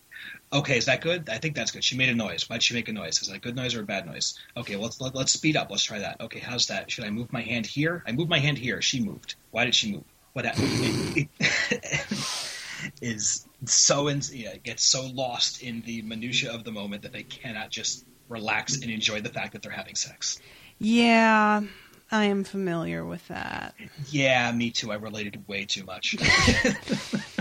Okay, 0.57 0.79
is 0.79 0.87
that 0.87 1.03
good? 1.03 1.29
I 1.29 1.37
think 1.37 1.55
that's 1.55 1.71
good. 1.71 1.85
She 1.85 1.99
made 1.99 2.09
a 2.09 2.15
noise. 2.15 2.49
Why'd 2.49 2.63
she 2.63 2.73
make 2.73 2.89
a 2.89 2.93
noise? 2.93 3.21
Is 3.21 3.29
that 3.29 3.37
a 3.37 3.41
good 3.41 3.55
noise 3.55 3.75
or 3.75 3.83
a 3.83 3.85
bad 3.85 4.07
noise? 4.07 4.39
Okay, 4.57 4.75
let's 4.77 4.99
let, 5.03 5.15
let's 5.15 5.33
speed 5.33 5.55
up. 5.55 5.71
Let's 5.71 5.85
try 5.85 5.99
that. 5.99 6.19
Okay, 6.19 6.39
how's 6.39 6.69
that? 6.69 6.91
Should 6.91 7.05
I 7.05 7.11
move 7.11 7.31
my 7.31 7.43
hand 7.43 7.67
here? 7.67 8.03
I 8.07 8.13
moved 8.13 8.31
my 8.31 8.39
hand 8.39 8.57
here. 8.57 8.81
She 8.81 9.05
moved. 9.05 9.35
Why 9.51 9.67
did 9.67 9.75
she 9.75 9.93
move? 9.93 10.05
What 10.33 10.47
happened? 10.47 11.29
is 13.03 13.47
so 13.67 14.09
in, 14.09 14.23
yeah, 14.33 14.57
gets 14.57 14.83
so 14.83 15.07
lost 15.07 15.63
in 15.63 15.83
the 15.83 16.01
minutia 16.01 16.51
of 16.55 16.65
the 16.65 16.73
moment 16.73 17.03
that 17.03 17.13
they 17.13 17.23
cannot 17.23 17.69
just 17.69 18.07
relax 18.31 18.81
and 18.81 18.91
enjoy 18.91 19.21
the 19.21 19.29
fact 19.29 19.53
that 19.53 19.63
they're 19.63 19.71
having 19.71 19.95
sex. 19.95 20.41
Yeah, 20.79 21.65
I 22.11 22.25
am 22.25 22.45
familiar 22.45 23.05
with 23.05 23.29
that. 23.29 23.75
Yeah, 24.09 24.51
me 24.53 24.71
too. 24.71 24.91
I 24.91 24.95
related 24.95 25.47
way 25.47 25.67
too 25.67 25.85
much. 25.85 26.17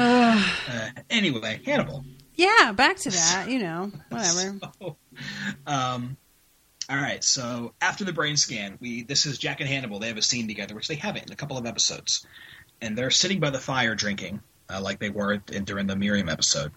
uh, 0.00 0.90
anyway, 1.10 1.60
Hannibal. 1.64 2.04
Yeah, 2.34 2.72
back 2.72 2.96
to 2.98 3.10
that, 3.10 3.46
you 3.48 3.58
know, 3.58 3.92
whatever. 4.08 4.58
So, 4.80 4.96
um, 5.66 6.16
all 6.88 6.96
right. 6.96 7.22
So 7.22 7.74
after 7.80 8.04
the 8.04 8.12
brain 8.12 8.36
scan, 8.36 8.78
we 8.80 9.02
this 9.02 9.26
is 9.26 9.38
Jack 9.38 9.60
and 9.60 9.68
Hannibal. 9.68 9.98
They 9.98 10.08
have 10.08 10.16
a 10.16 10.22
scene 10.22 10.48
together, 10.48 10.74
which 10.74 10.88
they 10.88 10.96
haven't 10.96 11.26
in 11.26 11.32
a 11.32 11.36
couple 11.36 11.58
of 11.58 11.66
episodes, 11.66 12.26
and 12.80 12.96
they're 12.96 13.10
sitting 13.10 13.40
by 13.40 13.50
the 13.50 13.58
fire 13.58 13.94
drinking, 13.94 14.40
uh, 14.68 14.80
like 14.80 14.98
they 14.98 15.10
were 15.10 15.40
in, 15.52 15.64
during 15.64 15.86
the 15.86 15.96
Miriam 15.96 16.28
episode, 16.28 16.72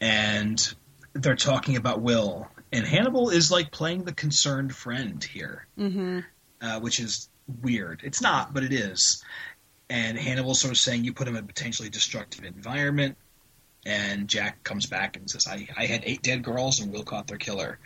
and 0.00 0.74
they're 1.14 1.36
talking 1.36 1.76
about 1.76 2.00
Will. 2.00 2.48
And 2.72 2.86
Hannibal 2.86 3.30
is 3.30 3.50
like 3.50 3.72
playing 3.72 4.04
the 4.04 4.12
concerned 4.12 4.74
friend 4.74 5.22
here, 5.24 5.66
hmm 5.76 6.20
uh, 6.60 6.78
which 6.80 7.00
is 7.00 7.28
weird. 7.62 8.02
It's 8.04 8.20
not, 8.20 8.54
but 8.54 8.62
it 8.62 8.72
is. 8.72 9.24
And 9.90 10.16
Hannibal's 10.16 10.60
sort 10.60 10.70
of 10.70 10.78
saying 10.78 11.04
you 11.04 11.12
put 11.12 11.28
him 11.28 11.36
in 11.36 11.44
a 11.44 11.46
potentially 11.46 11.90
destructive 11.90 12.44
environment. 12.44 13.16
And 13.84 14.28
Jack 14.28 14.62
comes 14.64 14.86
back 14.86 15.16
and 15.16 15.28
says, 15.28 15.46
I, 15.46 15.66
I 15.76 15.86
had 15.86 16.02
eight 16.04 16.22
dead 16.22 16.42
girls 16.42 16.80
and 16.80 16.92
Will 16.92 17.02
caught 17.02 17.26
their 17.26 17.38
killer. 17.38 17.78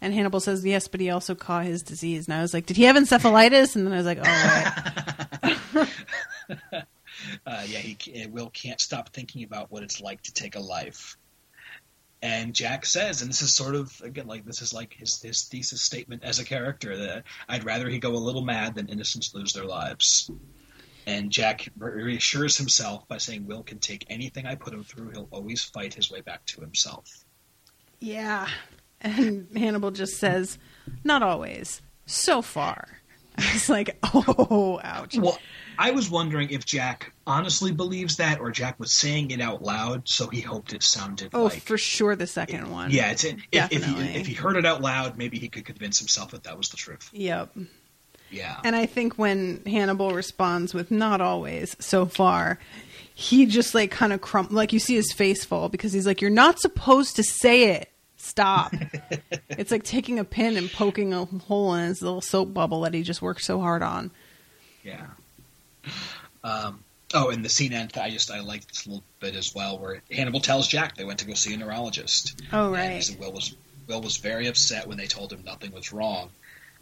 And 0.00 0.14
Hannibal 0.14 0.40
says 0.40 0.64
yes, 0.64 0.88
but 0.88 1.00
he 1.00 1.10
also 1.10 1.34
caught 1.34 1.64
his 1.64 1.82
disease. 1.82 2.26
And 2.26 2.34
I 2.34 2.42
was 2.42 2.52
like, 2.54 2.66
did 2.66 2.76
he 2.76 2.84
have 2.84 2.96
encephalitis? 2.96 3.76
And 3.76 3.86
then 3.86 3.92
I 3.92 3.96
was 3.96 4.06
like, 4.06 4.18
oh, 4.22 5.88
right. 6.54 6.84
Uh, 7.46 7.62
yeah, 7.66 7.78
he 7.78 8.26
Will 8.26 8.50
can't 8.50 8.80
stop 8.80 9.10
thinking 9.10 9.44
about 9.44 9.70
what 9.70 9.82
it's 9.84 10.00
like 10.00 10.22
to 10.22 10.32
take 10.32 10.56
a 10.56 10.60
life. 10.60 11.16
And 12.22 12.54
Jack 12.54 12.86
says, 12.86 13.20
and 13.20 13.28
this 13.28 13.42
is 13.42 13.54
sort 13.54 13.74
of 13.74 14.00
again 14.02 14.28
like 14.28 14.44
this 14.44 14.62
is 14.62 14.72
like 14.72 14.94
his 14.94 15.20
his 15.20 15.42
thesis 15.42 15.82
statement 15.82 16.22
as 16.22 16.38
a 16.38 16.44
character 16.44 16.96
that 16.96 17.24
I'd 17.48 17.64
rather 17.64 17.88
he 17.88 17.98
go 17.98 18.12
a 18.12 18.16
little 18.16 18.44
mad 18.44 18.76
than 18.76 18.88
innocents 18.88 19.34
lose 19.34 19.52
their 19.52 19.64
lives. 19.64 20.30
And 21.04 21.32
Jack 21.32 21.68
reassures 21.76 22.56
himself 22.56 23.08
by 23.08 23.18
saying, 23.18 23.46
"Will 23.46 23.64
can 23.64 23.80
take 23.80 24.06
anything 24.08 24.46
I 24.46 24.54
put 24.54 24.72
him 24.72 24.84
through. 24.84 25.10
He'll 25.10 25.28
always 25.32 25.64
fight 25.64 25.94
his 25.94 26.10
way 26.10 26.20
back 26.20 26.46
to 26.46 26.60
himself." 26.60 27.08
yeah. 28.02 28.48
And 29.00 29.48
Hannibal 29.56 29.90
just 29.90 30.18
says, 30.18 30.58
not 31.04 31.22
always. 31.22 31.82
So 32.06 32.42
far. 32.42 33.00
I 33.38 33.52
was 33.52 33.68
like, 33.68 33.98
oh, 34.14 34.80
ouch. 34.82 35.16
Well, 35.18 35.38
I 35.82 35.90
was 35.90 36.08
wondering 36.08 36.50
if 36.50 36.64
Jack 36.64 37.12
honestly 37.26 37.72
believes 37.72 38.16
that, 38.18 38.38
or 38.40 38.52
Jack 38.52 38.78
was 38.78 38.92
saying 38.92 39.32
it 39.32 39.40
out 39.40 39.62
loud, 39.62 40.08
so 40.08 40.28
he 40.28 40.40
hoped 40.40 40.72
it 40.72 40.82
sounded 40.84 41.30
Oh, 41.34 41.44
like 41.44 41.60
for 41.60 41.76
sure 41.76 42.14
the 42.14 42.26
second 42.28 42.70
one. 42.70 42.90
Yeah, 42.92 43.10
it's 43.10 43.24
if, 43.24 43.36
if 43.50 43.84
he 43.84 44.00
if 44.14 44.26
he 44.28 44.32
heard 44.34 44.56
it 44.56 44.64
out 44.64 44.80
loud, 44.80 45.18
maybe 45.18 45.38
he 45.38 45.48
could 45.48 45.64
convince 45.64 45.98
himself 45.98 46.30
that 46.30 46.44
that 46.44 46.56
was 46.56 46.68
the 46.68 46.76
truth. 46.76 47.10
Yep. 47.12 47.56
Yeah, 48.30 48.60
And 48.64 48.74
I 48.74 48.86
think 48.86 49.18
when 49.18 49.60
Hannibal 49.66 50.12
responds 50.12 50.72
with 50.72 50.90
not 50.90 51.20
always 51.20 51.76
so 51.80 52.06
far, 52.06 52.58
he 53.14 53.44
just 53.44 53.74
like 53.74 53.90
kind 53.90 54.12
of 54.12 54.22
crump 54.22 54.52
like 54.52 54.72
you 54.72 54.78
see 54.78 54.94
his 54.94 55.12
face 55.12 55.44
fall 55.44 55.68
because 55.68 55.92
he's 55.92 56.06
like, 56.06 56.22
You're 56.22 56.30
not 56.30 56.58
supposed 56.60 57.16
to 57.16 57.22
say 57.24 57.74
it. 57.74 57.90
Stop. 58.16 58.72
it's 59.50 59.70
like 59.72 59.82
taking 59.82 60.18
a 60.20 60.24
pin 60.24 60.56
and 60.56 60.70
poking 60.72 61.12
a 61.12 61.24
hole 61.24 61.74
in 61.74 61.88
his 61.88 62.00
little 62.00 62.20
soap 62.20 62.54
bubble 62.54 62.82
that 62.82 62.94
he 62.94 63.02
just 63.02 63.20
worked 63.20 63.42
so 63.42 63.58
hard 63.58 63.82
on. 63.82 64.12
yeah. 64.84 65.06
Um, 66.44 66.82
oh, 67.14 67.30
and 67.30 67.44
the 67.44 67.48
scene 67.48 67.72
end. 67.72 67.96
I 67.96 68.10
just 68.10 68.30
I 68.30 68.40
like 68.40 68.66
this 68.66 68.86
little 68.86 69.04
bit 69.20 69.36
as 69.36 69.54
well, 69.54 69.78
where 69.78 70.02
Hannibal 70.10 70.40
tells 70.40 70.68
Jack 70.68 70.96
they 70.96 71.04
went 71.04 71.20
to 71.20 71.26
go 71.26 71.34
see 71.34 71.54
a 71.54 71.56
neurologist. 71.56 72.40
Oh 72.52 72.70
right. 72.72 72.92
he 72.92 73.00
said 73.00 73.18
Will 73.18 73.32
was 73.32 73.54
Will 73.86 74.00
was 74.00 74.16
very 74.16 74.46
upset 74.46 74.86
when 74.86 74.98
they 74.98 75.06
told 75.06 75.32
him 75.32 75.42
nothing 75.44 75.72
was 75.72 75.92
wrong 75.92 76.30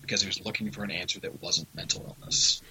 because 0.01 0.23
he 0.23 0.27
was 0.27 0.45
looking 0.45 0.71
for 0.71 0.83
an 0.83 0.91
answer 0.91 1.21
that 1.21 1.43
wasn't 1.43 1.75
mental 1.75 2.17
illness. 2.19 2.63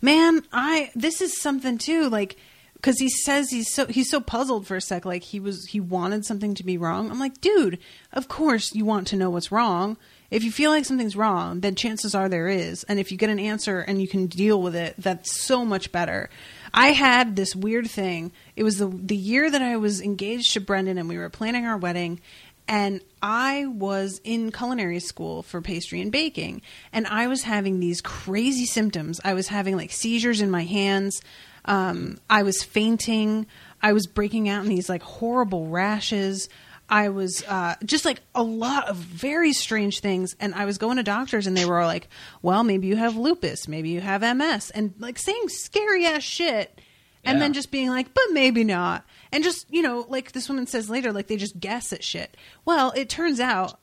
Man, 0.00 0.42
I 0.52 0.90
this 0.94 1.20
is 1.20 1.40
something 1.40 1.78
too, 1.78 2.08
like 2.08 2.36
because 2.74 2.98
he 2.98 3.08
says 3.08 3.50
he's 3.50 3.72
so 3.72 3.86
he's 3.86 4.10
so 4.10 4.20
puzzled 4.20 4.66
for 4.66 4.76
a 4.76 4.80
sec, 4.80 5.04
like 5.04 5.22
he 5.22 5.40
was 5.40 5.66
he 5.66 5.80
wanted 5.80 6.24
something 6.24 6.54
to 6.54 6.64
be 6.64 6.78
wrong. 6.78 7.10
I'm 7.10 7.18
like, 7.18 7.40
dude, 7.40 7.78
of 8.12 8.28
course 8.28 8.74
you 8.74 8.84
want 8.84 9.08
to 9.08 9.16
know 9.16 9.30
what's 9.30 9.50
wrong. 9.50 9.96
If 10.30 10.42
you 10.44 10.50
feel 10.50 10.70
like 10.70 10.84
something's 10.84 11.16
wrong, 11.16 11.60
then 11.60 11.74
chances 11.74 12.14
are 12.14 12.28
there 12.28 12.48
is, 12.48 12.84
and 12.84 12.98
if 12.98 13.12
you 13.12 13.18
get 13.18 13.30
an 13.30 13.38
answer 13.38 13.80
and 13.80 14.00
you 14.00 14.08
can 14.08 14.26
deal 14.26 14.60
with 14.60 14.74
it, 14.74 14.94
that's 14.98 15.40
so 15.40 15.64
much 15.64 15.92
better. 15.92 16.30
I 16.74 16.88
had 16.88 17.36
this 17.36 17.54
weird 17.54 17.88
thing. 17.88 18.32
It 18.56 18.64
was 18.64 18.78
the 18.78 18.88
the 18.88 19.16
year 19.16 19.50
that 19.50 19.62
I 19.62 19.76
was 19.76 20.00
engaged 20.00 20.52
to 20.54 20.60
Brendan 20.60 20.98
and 20.98 21.08
we 21.08 21.18
were 21.18 21.30
planning 21.30 21.64
our 21.64 21.78
wedding 21.78 22.20
and 22.68 23.00
I 23.22 23.66
was 23.66 24.20
in 24.24 24.50
culinary 24.50 24.98
school 25.00 25.42
for 25.42 25.60
pastry 25.60 26.00
and 26.00 26.10
baking, 26.10 26.62
and 26.92 27.06
I 27.06 27.28
was 27.28 27.42
having 27.42 27.78
these 27.78 28.00
crazy 28.00 28.66
symptoms. 28.66 29.20
I 29.24 29.34
was 29.34 29.48
having 29.48 29.76
like 29.76 29.92
seizures 29.92 30.40
in 30.40 30.50
my 30.50 30.64
hands. 30.64 31.22
Um, 31.64 32.18
I 32.28 32.42
was 32.42 32.62
fainting. 32.62 33.46
I 33.82 33.92
was 33.92 34.06
breaking 34.06 34.48
out 34.48 34.64
in 34.64 34.68
these 34.68 34.88
like 34.88 35.02
horrible 35.02 35.68
rashes. 35.68 36.48
I 36.88 37.08
was 37.08 37.42
uh, 37.44 37.74
just 37.84 38.04
like 38.04 38.20
a 38.34 38.42
lot 38.42 38.88
of 38.88 38.96
very 38.96 39.52
strange 39.52 40.00
things, 40.00 40.36
and 40.38 40.54
I 40.54 40.64
was 40.66 40.78
going 40.78 40.98
to 40.98 41.02
doctors, 41.02 41.46
and 41.46 41.56
they 41.56 41.64
were 41.64 41.84
like, 41.84 42.08
"Well, 42.42 42.62
maybe 42.62 42.86
you 42.86 42.96
have 42.96 43.16
lupus, 43.16 43.66
maybe 43.66 43.88
you 43.88 44.00
have 44.00 44.22
MS," 44.22 44.70
and 44.70 44.94
like 44.98 45.18
saying 45.18 45.48
scary 45.48 46.06
ass 46.06 46.22
shit 46.22 46.80
and 47.24 47.38
Yeah. 47.38 47.44
then 47.44 47.52
just 47.54 47.72
being 47.72 47.88
like, 47.90 48.14
but 48.14 48.22
maybe 48.30 48.62
not. 48.62 49.04
And 49.32 49.42
just, 49.42 49.66
you 49.68 49.82
know, 49.82 50.06
like 50.08 50.30
this 50.30 50.48
woman 50.48 50.68
says 50.68 50.88
later, 50.88 51.12
like 51.12 51.26
they 51.26 51.36
just 51.36 51.58
guess 51.58 51.92
at 51.92 52.04
shit. 52.04 52.36
Well, 52.64 52.92
it 52.94 53.08
turns 53.08 53.40
out 53.40 53.80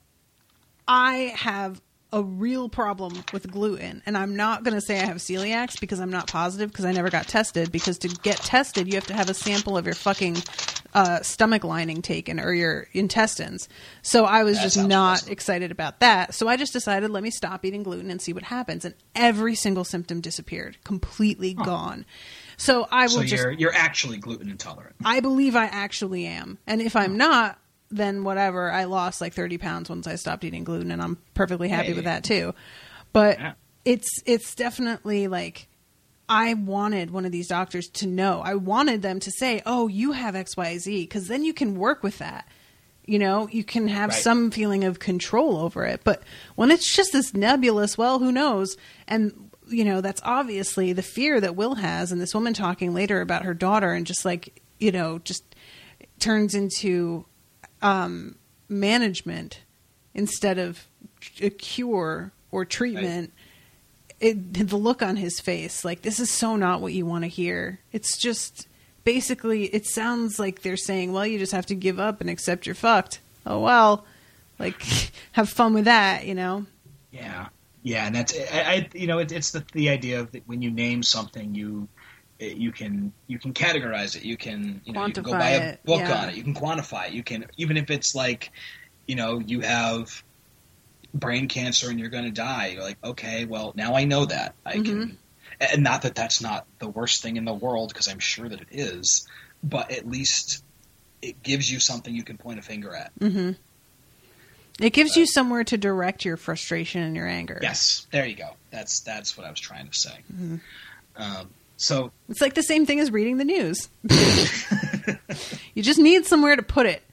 I 0.88 1.34
have 1.36 1.82
a 2.14 2.24
real 2.24 2.70
problem 2.70 3.12
with 3.34 3.52
gluten. 3.52 4.02
And 4.06 4.18
I'm 4.18 4.36
not 4.38 4.64
going 4.64 4.76
to 4.76 4.82
say 4.82 5.00
I 5.02 5.06
have 5.06 5.18
celiacs 5.18 5.80
because 5.80 6.00
I'm 6.00 6.12
not 6.12 6.28
positive 6.28 6.72
because 6.72 6.86
I 6.86 6.92
never 6.94 7.10
got 7.10 7.28
tested. 7.28 7.72
Because 7.72 7.98
to 8.00 8.08
get 8.08 8.38
tested, 8.38 8.88
you 8.88 8.94
have 8.94 9.08
to 9.08 9.14
have 9.14 9.30
a 9.30 9.34
sample 9.34 9.76
of 9.76 9.86
your 9.86 9.96
fucking 9.96 10.38
uh, 10.94 11.22
stomach 11.24 11.64
lining 11.64 12.04
taken 12.04 12.40
or 12.40 12.54
your 12.54 12.88
intestines. 12.94 13.68
So 14.04 14.26
I 14.26 14.44
was 14.44 14.58
That 14.58 14.64
just 14.64 14.78
not 14.78 15.14
awesome. 15.18 15.32
excited 15.32 15.72
about 15.72 16.00
that. 16.02 16.36
So 16.36 16.48
I 16.48 16.56
just 16.56 16.72
decided, 16.72 17.10
let 17.10 17.24
me 17.24 17.32
stop 17.32 17.66
eating 17.66 17.82
gluten 17.82 18.12
and 18.12 18.22
see 18.22 18.32
what 18.32 18.44
happens. 18.44 18.86
And 18.86 18.94
every 19.16 19.56
single 19.56 19.84
symptom 19.84 20.22
disappeared, 20.22 20.78
completely 20.84 21.56
gone. 21.56 22.06
So 22.58 22.88
I 22.92 23.06
will 23.06 23.10
So 23.10 23.24
just 23.24 23.44
you're 23.44 23.52
you're 23.52 23.74
actually 23.74 24.18
gluten 24.20 24.52
intolerant. 24.52 24.96
I 25.04 25.20
believe 25.20 25.56
I 25.56 25.66
actually 25.66 26.28
am. 26.28 26.60
And 26.68 26.80
if 26.80 26.96
I'm 26.96 27.18
not, 27.18 27.58
then 27.96 28.24
whatever. 28.24 28.72
I 28.72 28.86
lost 28.86 29.22
like 29.22 29.34
30 29.34 29.58
pounds 29.58 29.90
once 29.90 30.08
I 30.08 30.16
stopped 30.16 30.44
eating 30.44 30.64
gluten 30.64 30.92
and 30.92 31.02
I'm 31.02 31.18
perfectly 31.34 31.70
happy 31.70 31.90
Hey. 31.90 31.94
with 31.94 32.06
that 32.06 32.24
too. 32.24 32.54
But 33.12 33.40
Yeah. 33.40 33.54
it's 33.86 34.10
it's 34.26 34.56
definitely 34.56 35.28
like 35.28 35.68
I 36.30 36.54
wanted 36.54 37.12
one 37.12 37.26
of 37.26 37.32
these 37.32 37.48
doctors 37.48 37.88
to 37.90 38.08
know. 38.08 38.42
I 38.44 38.56
wanted 38.56 39.02
them 39.02 39.20
to 39.20 39.32
say, 39.32 39.62
"Oh, 39.66 39.88
you 39.88 40.14
have 40.14 40.36
XYZ," 40.36 41.04
because 41.04 41.28
then 41.28 41.44
you 41.44 41.54
can 41.54 41.76
work 41.76 42.02
with 42.02 42.18
that. 42.20 42.48
You 43.06 43.20
know, 43.20 43.50
you 43.52 43.66
can 43.66 43.90
have 43.90 44.12
Right. 44.12 44.20
some 44.22 44.50
feeling 44.50 44.86
of 44.86 44.98
control 45.00 45.58
over 45.58 45.84
it. 45.86 46.02
But 46.06 46.24
when 46.56 46.72
it's 46.72 46.96
just 46.96 47.12
this 47.12 47.34
nebulous, 47.34 47.98
well, 47.98 48.20
who 48.20 48.32
knows? 48.32 48.78
And 49.08 49.50
you 49.68 49.84
know, 49.86 50.02
that's 50.02 50.22
obviously 50.24 50.92
the 50.94 51.02
fear 51.02 51.40
that 51.42 51.56
Will 51.56 51.76
has. 51.76 52.12
And 52.12 52.20
this 52.22 52.34
woman 52.34 52.54
talking 52.54 52.94
later 52.94 53.22
about 53.22 53.44
her 53.44 53.54
daughter, 53.54 53.92
and 53.94 54.08
just 54.08 54.24
like 54.26 54.62
you 54.80 54.92
know, 54.92 55.20
just 55.20 55.44
turns 56.20 56.56
into 56.56 57.26
um, 57.84 58.36
management 58.70 59.60
instead 60.14 60.58
of 60.58 60.88
a 61.42 61.50
cure 61.50 62.32
or 62.52 62.66
treatment. 62.66 63.34
It, 64.20 64.54
the 64.54 64.78
look 64.78 65.02
on 65.02 65.18
his 65.18 65.40
face, 65.40 65.84
like 65.84 66.02
this 66.02 66.20
is 66.20 66.32
so 66.32 66.56
not 66.56 66.80
what 66.80 66.94
you 66.94 67.06
want 67.06 67.26
to 67.26 67.28
hear. 67.28 67.80
It's 67.92 68.18
just 68.18 68.68
basically, 69.04 69.66
it 69.66 69.86
sounds 69.86 70.40
like 70.40 70.62
they're 70.62 70.78
saying, 70.78 71.12
"Well, 71.12 71.28
you 71.28 71.38
just 71.38 71.52
have 71.52 71.66
to 71.66 71.76
give 71.76 72.00
up 72.00 72.22
and 72.22 72.30
accept 72.30 72.66
you're 72.66 72.76
fucked." 72.76 73.20
Oh 73.46 73.60
well, 73.60 74.06
like 74.60 74.82
have 75.34 75.50
fun 75.50 75.74
with 75.74 75.86
that, 75.86 76.26
you 76.26 76.36
know. 76.36 76.66
Yeah, 77.12 77.48
yeah, 77.82 78.08
and 78.08 78.16
that's 78.16 78.34
I, 78.34 78.60
I 78.62 78.90
you 78.94 79.08
know 79.08 79.20
it, 79.20 79.32
it's 79.34 79.52
the 79.52 79.66
the 79.74 79.90
idea 79.90 80.22
of 80.22 80.32
that 80.32 80.48
when 80.48 80.62
you 80.62 80.72
name 80.72 81.04
something 81.04 81.54
you 81.54 81.90
it- 82.44 82.58
you 82.58 82.72
can 82.72 83.14
you 83.28 83.40
can 83.40 83.54
categorize 83.54 84.16
it 84.16 84.24
you 84.24 84.38
can 84.38 84.82
you 84.86 84.94
know 84.94 85.06
you 85.06 85.14
can 85.14 85.24
go 85.24 85.32
Quantify 85.32 85.40
buy 85.40 85.50
a 85.52 85.62
it, 85.72 85.84
book 85.86 86.00
yeah. 86.02 86.22
on 86.24 86.30
it 86.30 86.36
you 86.36 86.44
can 86.44 86.54
quantify 86.54 87.08
it 87.08 87.14
you 87.14 87.24
can 87.24 87.46
even 87.58 87.78
if 87.78 87.90
it's 87.90 88.14
like 88.16 88.52
you 89.08 89.16
know 89.16 89.40
you 89.40 89.62
have 89.62 90.24
brain 91.14 91.48
cancer 91.48 91.90
and 91.90 92.00
you're 92.00 92.10
going 92.10 92.26
to 92.26 92.32
die 92.32 92.68
you're 92.68 92.84
like 92.84 92.98
okay 93.04 93.46
well 93.46 93.72
now 93.76 93.96
I 93.96 94.06
know 94.06 94.26
that 94.26 94.56
I 94.66 94.74
Mm-hmm. 94.78 94.84
can 94.84 95.18
and 95.60 95.84
not 95.84 96.02
that 96.02 96.16
that's 96.16 96.42
not 96.42 96.66
the 96.80 96.88
worst 96.88 97.22
thing 97.22 97.38
in 97.38 97.46
the 97.46 97.54
world 97.54 97.90
because 97.90 98.08
I'm 98.08 98.20
sure 98.20 98.50
that 98.50 98.62
it 98.62 98.68
is 98.72 99.28
but 99.64 99.92
at 99.92 100.08
least 100.08 100.64
it 101.22 101.42
gives 101.44 101.72
you 101.72 101.80
something 101.80 102.14
you 102.14 102.24
can 102.24 102.38
point 102.38 102.60
a 102.60 102.62
finger 102.64 102.96
at 102.96 103.12
Mm-hmm. 103.20 103.52
It 104.80 104.92
gives 104.92 105.16
you 105.16 105.28
somewhere 105.28 105.64
to 105.66 105.78
direct 105.78 106.26
your 106.26 106.36
frustration 106.36 107.04
and 107.04 107.16
your 107.16 107.28
anger. 107.28 107.60
yes 107.62 108.08
there 108.12 108.26
you 108.26 108.36
go 108.36 108.50
that's 108.72 109.02
that's 109.02 109.38
what 109.38 109.46
I 109.46 109.52
was 109.52 109.60
trying 109.60 109.88
to 109.88 109.94
say 109.98 110.18
Mm-hmm. 110.34 110.56
um, 111.18 111.50
so 111.78 112.12
It's 112.30 112.42
like 112.42 112.54
the 112.54 112.64
same 112.64 112.86
thing 112.86 113.00
as 113.00 113.12
reading 113.12 113.38
the 113.38 113.46
news. 113.46 113.90
you 115.74 115.84
just 115.84 116.00
need 116.00 116.26
somewhere 116.26 116.56
to 116.56 116.64
put 116.64 116.86
it. 116.86 117.04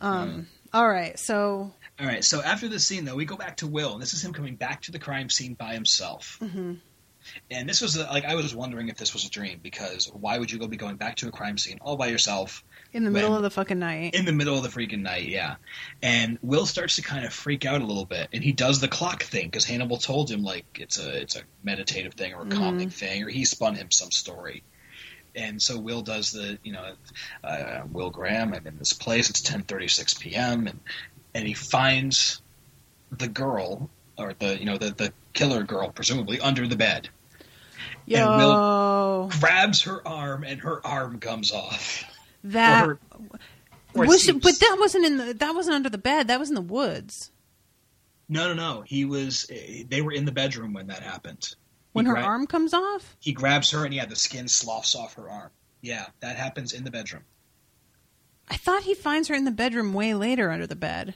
Um, 0.00 0.46
all 0.72 0.88
right, 0.88 1.18
so 1.18 1.72
All 1.98 2.06
right. 2.06 2.24
So 2.24 2.40
after 2.40 2.68
this 2.68 2.86
scene, 2.86 3.04
though, 3.04 3.16
we 3.16 3.24
go 3.24 3.36
back 3.36 3.58
to 3.58 3.66
Will, 3.66 3.92
and 3.92 4.00
this 4.00 4.14
is 4.14 4.24
him 4.24 4.32
coming 4.32 4.56
back 4.56 4.82
to 4.82 4.92
the 4.92 4.98
crime 4.98 5.28
scene 5.28 5.54
by 5.54 5.74
himself. 5.74 6.38
Mm-hmm. 6.40 6.74
And 7.50 7.68
this 7.68 7.80
was 7.80 7.98
uh, 7.98 8.08
like 8.10 8.24
I 8.24 8.34
was 8.34 8.54
wondering 8.54 8.88
if 8.88 8.96
this 8.96 9.12
was 9.12 9.24
a 9.24 9.30
dream 9.30 9.60
because 9.62 10.06
why 10.12 10.38
would 10.38 10.50
you 10.50 10.58
go 10.58 10.66
be 10.66 10.76
going 10.76 10.96
back 10.96 11.16
to 11.16 11.28
a 11.28 11.30
crime 11.30 11.58
scene 11.58 11.78
all 11.80 11.96
by 11.96 12.06
yourself 12.06 12.64
in 12.92 13.04
the 13.04 13.10
middle 13.10 13.30
When- 13.30 13.36
of 13.38 13.42
the 13.42 13.50
fucking 13.50 13.78
night. 13.78 14.14
in 14.14 14.24
the 14.24 14.32
middle 14.32 14.56
of 14.56 14.62
the 14.62 14.68
freaking 14.68 15.00
night? 15.02 15.28
Yeah. 15.28 15.56
And 16.02 16.38
Will 16.42 16.66
starts 16.66 16.96
to 16.96 17.02
kind 17.02 17.24
of 17.24 17.32
freak 17.32 17.64
out 17.64 17.80
a 17.80 17.84
little 17.84 18.04
bit, 18.04 18.28
and 18.32 18.42
he 18.42 18.52
does 18.52 18.80
the 18.80 18.88
clock 18.88 19.22
thing 19.22 19.46
because 19.46 19.64
Hannibal 19.64 19.96
told 19.98 20.30
him 20.30 20.42
like 20.42 20.64
it's 20.80 20.98
a 20.98 21.20
it's 21.20 21.36
a 21.36 21.42
meditative 21.62 22.14
thing 22.14 22.34
or 22.34 22.42
a 22.42 22.46
calming 22.48 22.90
thing, 22.90 23.22
or 23.24 23.28
he 23.28 23.44
spun 23.44 23.74
him 23.74 23.90
some 23.90 24.10
story. 24.10 24.62
And 25.36 25.62
so 25.62 25.78
Will 25.78 26.02
does 26.02 26.32
the, 26.32 26.58
you 26.64 26.72
know, 26.72 26.94
uh, 27.44 27.82
Will 27.92 28.10
Graham. 28.10 28.52
I'm 28.52 28.66
in 28.66 28.76
this 28.78 28.92
place. 28.92 29.30
It's 29.30 29.40
10:36 29.42 30.18
p.m. 30.18 30.66
and 30.66 30.80
and 31.34 31.46
he 31.46 31.54
finds 31.54 32.42
the 33.12 33.28
girl 33.28 33.88
or 34.18 34.34
the 34.38 34.58
you 34.58 34.64
know 34.64 34.76
the 34.78 34.90
the 34.90 35.12
killer 35.32 35.62
girl 35.62 35.90
presumably 35.90 36.40
under 36.40 36.66
the 36.66 36.74
bed. 36.76 37.08
Yo, 38.06 39.28
Grabs 39.38 39.82
her 39.82 40.06
arm 40.06 40.42
and 40.42 40.60
her 40.62 40.84
arm 40.84 41.20
comes 41.20 41.52
off. 41.52 42.04
that 42.44 42.86
or, 42.86 42.98
or 43.94 44.06
was, 44.06 44.30
but 44.30 44.58
that 44.60 44.76
wasn't 44.78 45.04
in 45.04 45.16
the 45.16 45.34
that 45.34 45.54
wasn't 45.54 45.74
under 45.76 45.90
the 45.90 45.98
bed. 45.98 46.28
That 46.28 46.38
was 46.38 46.48
in 46.48 46.54
the 46.54 46.60
woods 46.60 47.30
no 48.30 48.46
no 48.46 48.54
no 48.54 48.80
he 48.82 49.04
was 49.04 49.46
eh, 49.50 49.82
they 49.88 50.00
were 50.00 50.12
in 50.12 50.24
the 50.24 50.32
bedroom 50.32 50.72
when 50.72 50.86
that 50.86 51.02
happened. 51.02 51.54
when 51.92 52.06
He 52.06 52.08
her 52.08 52.14
gra- 52.14 52.24
arm 52.24 52.46
comes 52.46 52.72
off. 52.72 53.16
he 53.18 53.32
grabs 53.32 53.70
her 53.72 53.84
and 53.84 53.92
yeah 53.92 54.06
the 54.06 54.16
skin 54.16 54.48
sloughs 54.48 54.94
off 54.94 55.14
her 55.14 55.28
arm. 55.28 55.50
Yeah, 55.82 56.06
that 56.20 56.36
happens 56.36 56.72
in 56.72 56.84
the 56.84 56.90
bedroom. 56.90 57.24
I 58.48 58.56
thought 58.56 58.82
he 58.82 58.94
finds 58.94 59.28
her 59.28 59.34
in 59.34 59.44
the 59.44 59.50
bedroom 59.50 59.92
way 59.94 60.14
later 60.14 60.50
under 60.50 60.66
the 60.66 60.76
bed. 60.76 61.14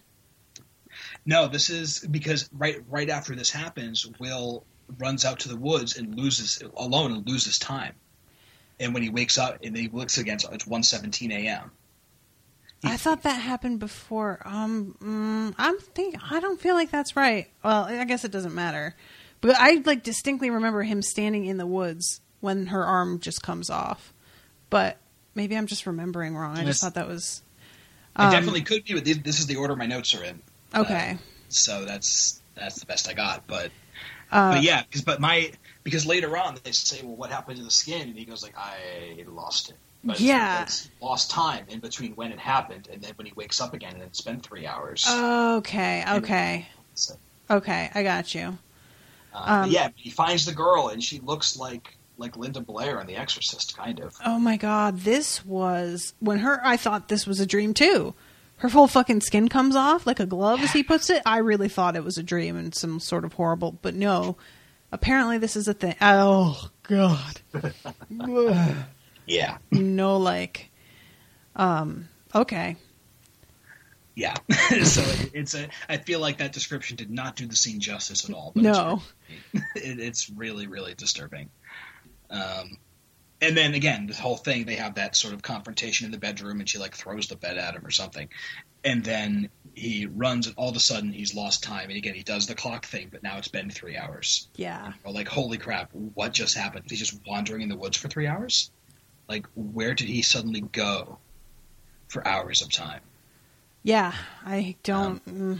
No, 1.27 1.49
this 1.49 1.71
is 1.71 2.01
because 2.01 2.49
right 2.53 2.83
right 2.89 3.11
after 3.11 3.35
this 3.35 3.51
happens, 3.51 4.07
Will 4.19 4.65
runs 4.99 5.25
out 5.25 5.41
to 5.41 5.49
the 5.49 5.57
woods 5.57 5.97
and 5.97 6.15
loses 6.15 6.63
alone 6.77 7.13
and 7.13 7.27
loses 7.29 7.59
time. 7.59 7.95
And 8.81 8.93
when 8.93 9.03
he 9.03 9.09
wakes 9.09 9.39
up 9.39 9.59
and 9.63 9.77
he 9.77 9.89
looks 9.89 10.19
again, 10.19 10.39
it's 10.53 10.65
1.17 10.65 11.31
a.m. 11.33 11.71
I 12.83 12.97
thought 12.99 13.23
that 13.23 13.41
happened 13.41 13.79
before. 13.81 14.43
Um, 14.45 14.97
mm, 15.03 15.55
I'm 15.57 15.79
think 15.79 16.17
I 16.31 16.41
don't 16.41 16.61
feel 16.61 16.75
like 16.75 16.91
that's 16.91 17.17
right. 17.17 17.49
Well, 17.63 17.85
I 17.85 18.05
guess 18.05 18.25
it 18.25 18.31
doesn't 18.33 18.55
matter. 18.55 18.95
But 19.41 19.57
I 19.59 19.83
like 19.87 20.03
distinctly 20.03 20.51
remember 20.51 20.83
him 20.83 21.01
standing 21.03 21.47
in 21.47 21.57
the 21.57 21.67
woods 21.67 22.21
when 22.41 22.67
her 22.67 22.85
arm 22.85 23.21
just 23.21 23.43
comes 23.43 23.71
off. 23.71 24.13
But 24.71 24.99
maybe 25.35 25.57
I'm 25.57 25.67
just 25.67 25.87
remembering 25.87 26.37
wrong. 26.37 26.59
I 26.59 26.65
just 26.65 26.83
thought 26.83 26.95
that 26.95 27.09
was 27.09 27.43
It 28.17 28.23
Um, 28.23 28.31
definitely 28.31 28.63
could 28.63 28.85
be, 28.85 28.95
but 28.95 29.05
this- 29.05 29.39
is 29.41 29.47
the 29.47 29.57
order 29.57 29.75
my 29.77 29.87
notes 29.87 30.15
are 30.15 30.23
in. 30.25 30.43
okay. 30.75 31.17
So 31.49 31.85
that's 31.85 32.41
that's 32.55 32.81
the 32.81 32.87
best 32.87 33.09
I 33.09 33.15
got. 33.15 33.47
But 33.47 33.71
Uh, 34.31 34.55
but 34.57 34.63
yeah, 34.63 34.83
because 34.83 35.03
but 35.03 35.21
my 35.21 35.53
because 35.85 36.05
later 36.07 36.37
on 36.37 36.59
they 36.65 36.73
say, 36.73 37.01
well, 37.05 37.15
what 37.17 37.31
happened 37.31 37.59
to 37.59 37.63
the 37.63 37.71
skin? 37.71 38.09
And 38.09 38.19
he 38.19 38.25
goes 38.25 38.43
like, 38.43 38.55
I 38.59 39.25
lost 39.29 39.71
it. 39.71 39.77
But 40.03 40.21
Yeah. 40.21 40.63
it's 40.63 40.89
lost 41.01 41.31
time 41.31 41.65
in 41.69 41.81
between 41.81 42.13
when 42.13 42.33
it 42.33 42.39
happened 42.39 42.89
and 42.93 43.01
then 43.01 43.13
when 43.17 43.27
he 43.27 43.33
wakes 43.37 43.61
up 43.61 43.73
again, 43.73 43.95
and 43.95 44.03
it's 44.03 44.21
been 44.21 44.41
three 44.41 44.67
hours. 44.67 45.07
Okay. 45.09 46.05
Okay. 46.07 46.67
So, 46.95 47.15
Okay. 47.51 47.91
I 47.95 48.03
got 48.03 48.35
you. 48.35 48.59
uh, 49.35 49.63
Um, 49.65 49.71
yeah, 49.71 49.89
he 49.97 50.11
finds 50.11 50.45
the 50.47 50.53
girl 50.53 50.89
and 50.89 51.03
she 51.03 51.21
looks 51.21 51.57
like 51.57 51.97
like 52.17 52.37
Linda 52.37 52.61
Blair 52.61 53.01
in 53.01 53.07
The 53.09 53.17
Exorcist, 53.17 53.77
kind 53.77 53.99
of. 53.99 54.15
Oh 54.25 54.39
my 54.39 54.57
god, 54.57 55.01
this 55.01 55.45
was 55.45 56.15
when 56.21 56.39
her. 56.39 56.61
I 56.65 56.77
thought 56.77 57.09
this 57.09 57.27
was 57.27 57.41
a 57.41 57.47
dream 57.47 57.75
too. 57.75 58.15
Her 58.59 58.69
whole 58.69 58.87
fucking 58.87 59.21
skin 59.23 59.49
comes 59.49 59.75
off 59.75 60.07
like 60.07 60.21
a 60.21 60.27
glove, 60.27 60.61
as 60.61 60.73
he 60.73 60.85
puts 60.85 61.11
it. 61.11 61.23
I 61.27 61.39
really 61.39 61.69
thought 61.69 61.97
it 61.97 62.05
was 62.05 62.17
a 62.17 62.23
dream 62.23 62.57
and 62.57 62.73
some 62.73 63.01
sort 63.01 63.25
of 63.25 63.33
horrible, 63.33 63.73
but 63.83 63.95
no. 63.97 64.37
Apparently, 64.95 65.39
this 65.39 65.57
is 65.57 65.67
a 65.67 65.75
thing. 65.75 65.97
Oh 66.01 66.71
god, 66.85 67.41
Yeah, 69.27 69.59
no 69.73 70.19
like. 70.19 70.71
Um. 71.57 72.09
Okay. 72.33 72.77
yeah. 74.15 74.35
so 74.85 75.03
it, 75.03 75.31
it's 75.35 75.55
a. 75.55 75.69
I 75.89 75.97
feel 75.97 76.21
like 76.21 76.39
that 76.39 76.53
description 76.53 76.97
did 76.97 77.11
not 77.11 77.35
do 77.35 77.47
the 77.47 77.57
scene 77.57 77.81
justice 77.81 78.29
at 78.29 78.35
all. 78.35 78.53
But 78.55 78.63
No. 78.63 79.03
it's, 79.53 79.65
it, 79.77 79.99
it's 79.99 80.31
really 80.31 80.69
really 80.69 80.95
disturbing. 80.95 81.51
Um, 82.31 82.79
and 83.47 83.57
then 83.57 83.75
again, 83.75 84.07
this 84.07 84.19
whole 84.19 84.37
thing 84.37 84.65
they 84.65 84.77
have 84.77 84.97
that 84.97 85.17
sort 85.17 85.35
of 85.35 85.43
confrontation 85.43 86.07
in 86.07 86.13
the 86.13 86.19
bedroom, 86.19 86.61
and 86.61 86.69
she 86.69 86.79
like 86.79 86.95
throws 86.95 87.29
the 87.29 87.37
bed 87.37 87.59
at 87.59 87.75
him 87.75 87.85
or 87.87 87.91
something, 87.91 88.29
and 88.85 89.05
then 89.05 89.49
he 89.75 90.07
runs, 90.07 90.47
and 90.47 90.55
all 90.57 90.69
of 90.69 90.77
a 90.77 90.81
sudden 90.81 91.13
he's 91.13 91.35
lost 91.35 91.63
time. 91.65 91.89
And 91.89 91.97
again, 91.97 92.15
he 92.15 92.23
does 92.23 92.47
the 92.47 92.55
clock 92.55 92.87
thing, 92.87 93.09
but 93.11 93.23
now 93.23 93.39
it's 93.39 93.49
been 93.49 93.71
three 93.71 93.97
hours. 93.97 94.49
Yeah. 94.57 94.93
Or 95.05 95.13
like, 95.13 95.27
holy 95.29 95.59
crap, 95.59 95.91
what 95.93 96.33
just 96.33 96.57
happened? 96.57 96.85
He's 96.89 97.01
just 97.01 97.19
wandering 97.27 97.63
in 97.63 97.69
the 97.69 97.77
woods 97.77 97.97
for 97.97 98.09
three 98.09 98.27
hours? 98.27 98.71
Like, 99.29 99.47
where 99.55 99.95
did 99.95 100.09
he 100.09 100.23
suddenly 100.23 100.61
go 100.61 101.19
for 102.09 102.27
hours 102.27 102.63
of 102.63 102.71
time? 102.71 103.01
Yeah. 103.83 104.13
I 104.45 104.77
don't. 104.83 105.25
mm. 105.27 105.59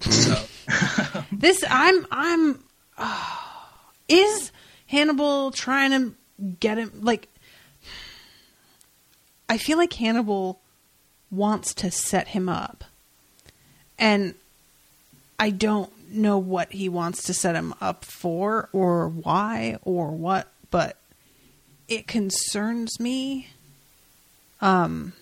So, 0.00 0.36
This 1.32 1.64
I'm 1.68 2.06
I'm 2.10 2.64
is 4.08 4.52
Hannibal 4.94 5.50
trying 5.50 5.90
to 5.90 6.14
get 6.60 6.78
him 6.78 6.90
like 7.02 7.28
I 9.48 9.58
feel 9.58 9.76
like 9.76 9.92
Hannibal 9.92 10.60
wants 11.30 11.74
to 11.74 11.90
set 11.90 12.28
him 12.28 12.48
up. 12.48 12.84
And 13.98 14.34
I 15.38 15.50
don't 15.50 15.90
know 16.10 16.38
what 16.38 16.72
he 16.72 16.88
wants 16.88 17.24
to 17.24 17.34
set 17.34 17.56
him 17.56 17.74
up 17.80 18.04
for 18.04 18.68
or 18.72 19.08
why 19.08 19.78
or 19.82 20.10
what, 20.12 20.48
but 20.70 20.96
it 21.88 22.06
concerns 22.06 22.98
me 23.00 23.48
um 24.60 25.12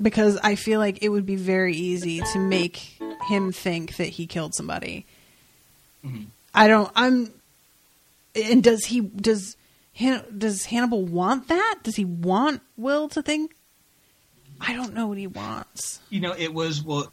because 0.00 0.38
I 0.42 0.56
feel 0.56 0.80
like 0.80 1.02
it 1.02 1.10
would 1.10 1.26
be 1.26 1.36
very 1.36 1.76
easy 1.76 2.20
to 2.32 2.38
make 2.38 2.98
him 3.28 3.52
think 3.52 3.96
that 3.96 4.08
he 4.08 4.26
killed 4.26 4.54
somebody. 4.54 5.04
Mhm. 6.04 6.26
I 6.54 6.66
don't. 6.68 6.90
I'm. 6.96 7.30
And 8.34 8.62
does 8.62 8.86
he? 8.86 9.00
Does 9.00 9.56
Han, 9.98 10.24
does 10.36 10.64
Hannibal 10.66 11.04
want 11.04 11.48
that? 11.48 11.80
Does 11.82 11.96
he 11.96 12.04
want 12.04 12.62
Will 12.76 13.08
to 13.10 13.22
think? 13.22 13.54
I 14.60 14.74
don't 14.74 14.94
know 14.94 15.08
what 15.08 15.18
he 15.18 15.26
wants. 15.26 16.00
you 16.08 16.20
know, 16.20 16.34
it 16.38 16.54
was, 16.54 16.82
well, 16.82 17.12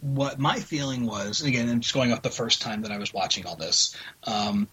what 0.00 0.38
my 0.38 0.56
feeling 0.56 1.06
was, 1.06 1.40
and 1.40 1.48
again, 1.48 1.68
I'm 1.68 1.80
just 1.80 1.94
going 1.94 2.12
off 2.12 2.22
the 2.22 2.30
first 2.30 2.60
time 2.60 2.82
that 2.82 2.90
I 2.90 2.98
was 2.98 3.14
watching 3.14 3.46
all 3.46 3.56
this, 3.56 3.96
um, 4.24 4.68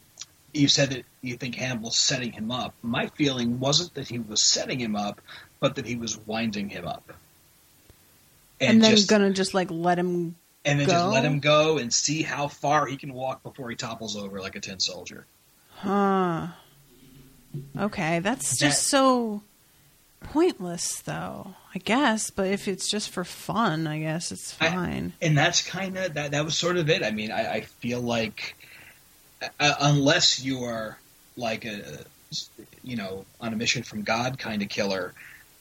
you 0.54 0.68
said 0.68 0.90
that 0.90 1.06
you 1.22 1.38
think 1.38 1.56
Hannibal's 1.56 1.96
setting 1.96 2.32
him 2.32 2.52
up. 2.52 2.74
My 2.82 3.08
feeling 3.08 3.60
wasn't 3.60 3.94
that 3.94 4.08
he 4.08 4.20
was 4.20 4.42
setting 4.42 4.80
him 4.80 4.96
up, 4.96 5.22
but 5.60 5.76
that 5.76 5.86
he 5.86 5.96
was 5.96 6.18
winding 6.18 6.68
him 6.70 6.88
up. 6.88 7.14
And, 8.60 8.84
then 8.84 8.92
just, 8.92 9.08
gonna 9.08 9.32
just 9.32 9.54
like 9.54 9.70
let 9.72 9.98
him. 9.98 10.36
And 10.66 10.80
then 10.80 10.88
go? 10.88 10.94
just 10.94 11.08
let 11.14 11.26
him 11.26 11.40
go 11.40 11.78
and 11.78 11.94
see 11.94 12.22
how 12.22 12.48
far 12.48 12.86
he 12.86 12.98
can 12.98 13.14
walk 13.14 13.44
before 13.44 13.70
he 13.70 13.76
topples 13.76 14.16
over 14.16 14.40
like 14.40 14.56
a 14.56 14.60
tin 14.60 14.80
soldier. 14.80 15.26
Huh. 15.76 16.48
Okay, 17.78 18.20
that's 18.20 18.52
That- 18.52 18.58
just 18.66 18.88
so 18.90 19.42
pointless, 20.24 21.02
though. 21.02 21.56
I 21.74 21.80
guess, 21.80 22.30
but 22.32 22.48
if 22.48 22.68
it's 22.68 22.90
just 22.90 23.10
for 23.10 23.24
fun, 23.24 23.88
I 23.88 24.00
guess 24.00 24.32
it's 24.32 24.56
I- 24.60 24.70
fine. 24.70 25.14
and 25.22 25.38
that's 25.38 25.62
kind 25.62 25.98
of 25.98 26.14
that. 26.16 26.32
That 26.32 26.44
was 26.46 26.58
sort 26.58 26.78
of 26.78 26.90
it. 26.90 27.02
I 27.04 27.12
mean, 27.12 27.32
I, 27.32 27.54
I 27.54 27.62
feel 27.62 28.02
like 28.02 28.56
uh, 29.60 29.74
unless 29.80 30.44
you 30.44 30.64
are 30.64 30.98
like 31.38 31.64
a 31.66 32.00
you 32.84 32.96
know 32.98 33.26
on 33.40 33.54
a 33.54 33.56
mission 33.56 33.84
from 33.84 34.04
God 34.04 34.38
kind 34.38 34.62
of 34.62 34.68
killer, 34.70 35.14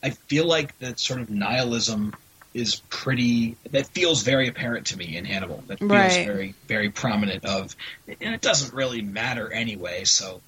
I 0.02 0.10
feel 0.10 0.46
like 0.46 0.76
that 0.80 0.98
sort 0.98 1.20
of 1.20 1.30
nihilism 1.30 2.14
is 2.54 2.82
pretty. 2.90 3.56
That 3.70 3.86
feels 3.88 4.22
very 4.22 4.48
apparent 4.48 4.88
to 4.88 4.96
me 4.96 5.16
in 5.16 5.24
Hannibal. 5.24 5.62
That 5.68 5.78
feels 5.78 5.90
Right. 5.90 6.26
very 6.26 6.54
very 6.66 6.90
prominent. 6.90 7.44
Of 7.44 7.76
and 8.08 8.34
it 8.34 8.40
doesn't 8.40 8.74
really 8.74 9.02
matter 9.02 9.52
anyway. 9.52 10.04
So 10.04 10.40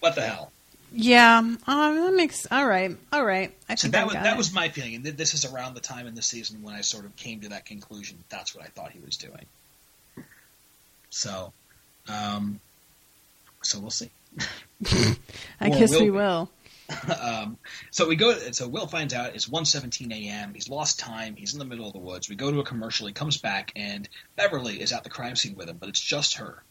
what 0.00 0.14
the 0.14 0.22
hell? 0.22 0.52
Yeah, 0.92 1.38
um, 1.38 1.58
that 1.66 2.14
makes 2.14 2.46
all 2.50 2.66
right. 2.66 2.96
All 3.12 3.24
right, 3.24 3.52
I 3.68 3.74
So 3.74 3.82
think 3.82 3.92
that 3.94 4.00
I 4.02 4.04
was 4.04 4.14
that 4.14 4.34
it. 4.34 4.38
was 4.38 4.52
my 4.54 4.68
feeling, 4.68 4.94
and 4.94 5.04
this 5.04 5.34
is 5.34 5.44
around 5.44 5.74
the 5.74 5.80
time 5.80 6.06
in 6.06 6.14
the 6.14 6.22
season 6.22 6.62
when 6.62 6.74
I 6.74 6.80
sort 6.80 7.04
of 7.04 7.14
came 7.16 7.40
to 7.40 7.48
that 7.50 7.66
conclusion. 7.66 8.16
That's 8.28 8.54
what 8.54 8.64
I 8.64 8.68
thought 8.68 8.92
he 8.92 9.00
was 9.04 9.16
doing. 9.16 9.44
So, 11.10 11.52
um, 12.08 12.60
so 13.62 13.80
we'll 13.80 13.90
see. 13.90 14.10
I 15.60 15.68
or 15.68 15.78
guess 15.78 15.90
will 15.90 16.00
we 16.00 16.04
be. 16.06 16.10
will. 16.10 16.50
um, 17.20 17.58
so 17.90 18.08
we 18.08 18.16
go. 18.16 18.32
So 18.52 18.68
Will 18.68 18.86
finds 18.86 19.14
out 19.14 19.34
it's 19.34 19.48
1:17 19.48 20.12
a.m. 20.12 20.54
He's 20.54 20.68
lost 20.68 20.98
time. 20.98 21.36
He's 21.36 21.52
in 21.52 21.58
the 21.58 21.64
middle 21.64 21.86
of 21.86 21.92
the 21.92 21.98
woods. 21.98 22.28
We 22.28 22.36
go 22.36 22.50
to 22.50 22.60
a 22.60 22.64
commercial. 22.64 23.06
He 23.06 23.12
comes 23.12 23.38
back, 23.38 23.72
and 23.74 24.08
Beverly 24.36 24.80
is 24.80 24.92
at 24.92 25.04
the 25.04 25.10
crime 25.10 25.36
scene 25.36 25.56
with 25.56 25.68
him, 25.68 25.78
but 25.78 25.88
it's 25.88 26.00
just 26.00 26.36
her. 26.36 26.62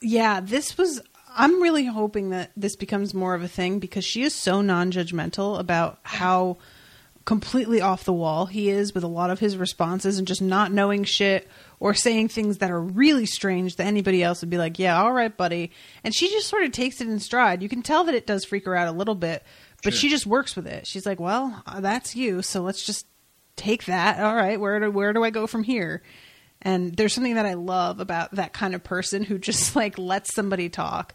Yeah, 0.00 0.40
this 0.40 0.76
was. 0.76 1.00
I'm 1.38 1.62
really 1.62 1.84
hoping 1.84 2.30
that 2.30 2.50
this 2.56 2.76
becomes 2.76 3.12
more 3.12 3.34
of 3.34 3.42
a 3.42 3.48
thing 3.48 3.78
because 3.78 4.04
she 4.04 4.22
is 4.22 4.34
so 4.34 4.62
non-judgmental 4.62 5.58
about 5.58 5.98
how 6.02 6.56
completely 7.26 7.80
off 7.82 8.04
the 8.04 8.12
wall 8.12 8.46
he 8.46 8.70
is 8.70 8.94
with 8.94 9.04
a 9.04 9.08
lot 9.08 9.28
of 9.30 9.38
his 9.40 9.56
responses 9.58 10.16
and 10.18 10.26
just 10.26 10.40
not 10.40 10.72
knowing 10.72 11.04
shit 11.04 11.46
or 11.80 11.92
saying 11.92 12.28
things 12.28 12.58
that 12.58 12.70
are 12.70 12.80
really 12.80 13.26
strange 13.26 13.76
that 13.76 13.86
anybody 13.86 14.22
else 14.22 14.40
would 14.40 14.48
be 14.48 14.56
like, 14.56 14.78
"Yeah, 14.78 14.98
all 15.02 15.12
right, 15.12 15.36
buddy." 15.36 15.72
And 16.04 16.14
she 16.14 16.28
just 16.30 16.46
sort 16.48 16.62
of 16.62 16.72
takes 16.72 17.00
it 17.02 17.08
in 17.08 17.18
stride. 17.20 17.62
You 17.62 17.68
can 17.68 17.82
tell 17.82 18.04
that 18.04 18.14
it 18.14 18.26
does 18.26 18.44
freak 18.46 18.64
her 18.64 18.74
out 18.74 18.88
a 18.88 18.92
little 18.96 19.14
bit, 19.16 19.42
but 19.82 19.92
Sure. 19.92 20.00
she 20.00 20.08
just 20.08 20.24
works 20.26 20.56
with 20.56 20.66
it. 20.66 20.86
She's 20.86 21.04
like, 21.04 21.20
"Well, 21.20 21.62
uh, 21.66 21.80
that's 21.80 22.16
you, 22.16 22.40
so 22.40 22.62
let's 22.62 22.86
just 22.86 23.06
take 23.56 23.84
that. 23.86 24.20
All 24.20 24.34
right, 24.34 24.58
where 24.58 24.80
do 24.80 24.90
where 24.90 25.12
do 25.12 25.22
I 25.22 25.30
go 25.30 25.46
from 25.46 25.64
here?" 25.64 26.02
And 26.62 26.96
there's 26.96 27.12
something 27.12 27.34
that 27.34 27.44
I 27.46 27.54
love 27.54 28.00
about 28.00 28.30
that 28.36 28.52
kind 28.54 28.74
of 28.74 28.82
person 28.82 29.22
who 29.24 29.36
just 29.38 29.76
like 29.76 29.98
lets 29.98 30.32
somebody 30.34 30.68
talk 30.70 31.14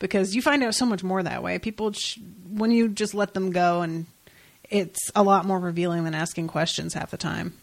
because 0.00 0.34
you 0.36 0.40
find 0.40 0.62
out 0.62 0.74
so 0.76 0.86
much 0.86 1.02
more 1.02 1.22
that 1.22 1.42
way. 1.42 1.58
People, 1.58 1.92
sh- 1.92 2.18
when 2.48 2.70
you 2.70 2.88
just 2.88 3.12
let 3.12 3.34
them 3.34 3.50
go, 3.50 3.82
and 3.82 4.06
it's 4.70 5.10
a 5.14 5.22
lot 5.22 5.44
more 5.44 5.58
revealing 5.58 6.04
than 6.04 6.14
asking 6.14 6.48
questions 6.48 6.94
half 6.94 7.10
the 7.10 7.16
time. 7.16 7.54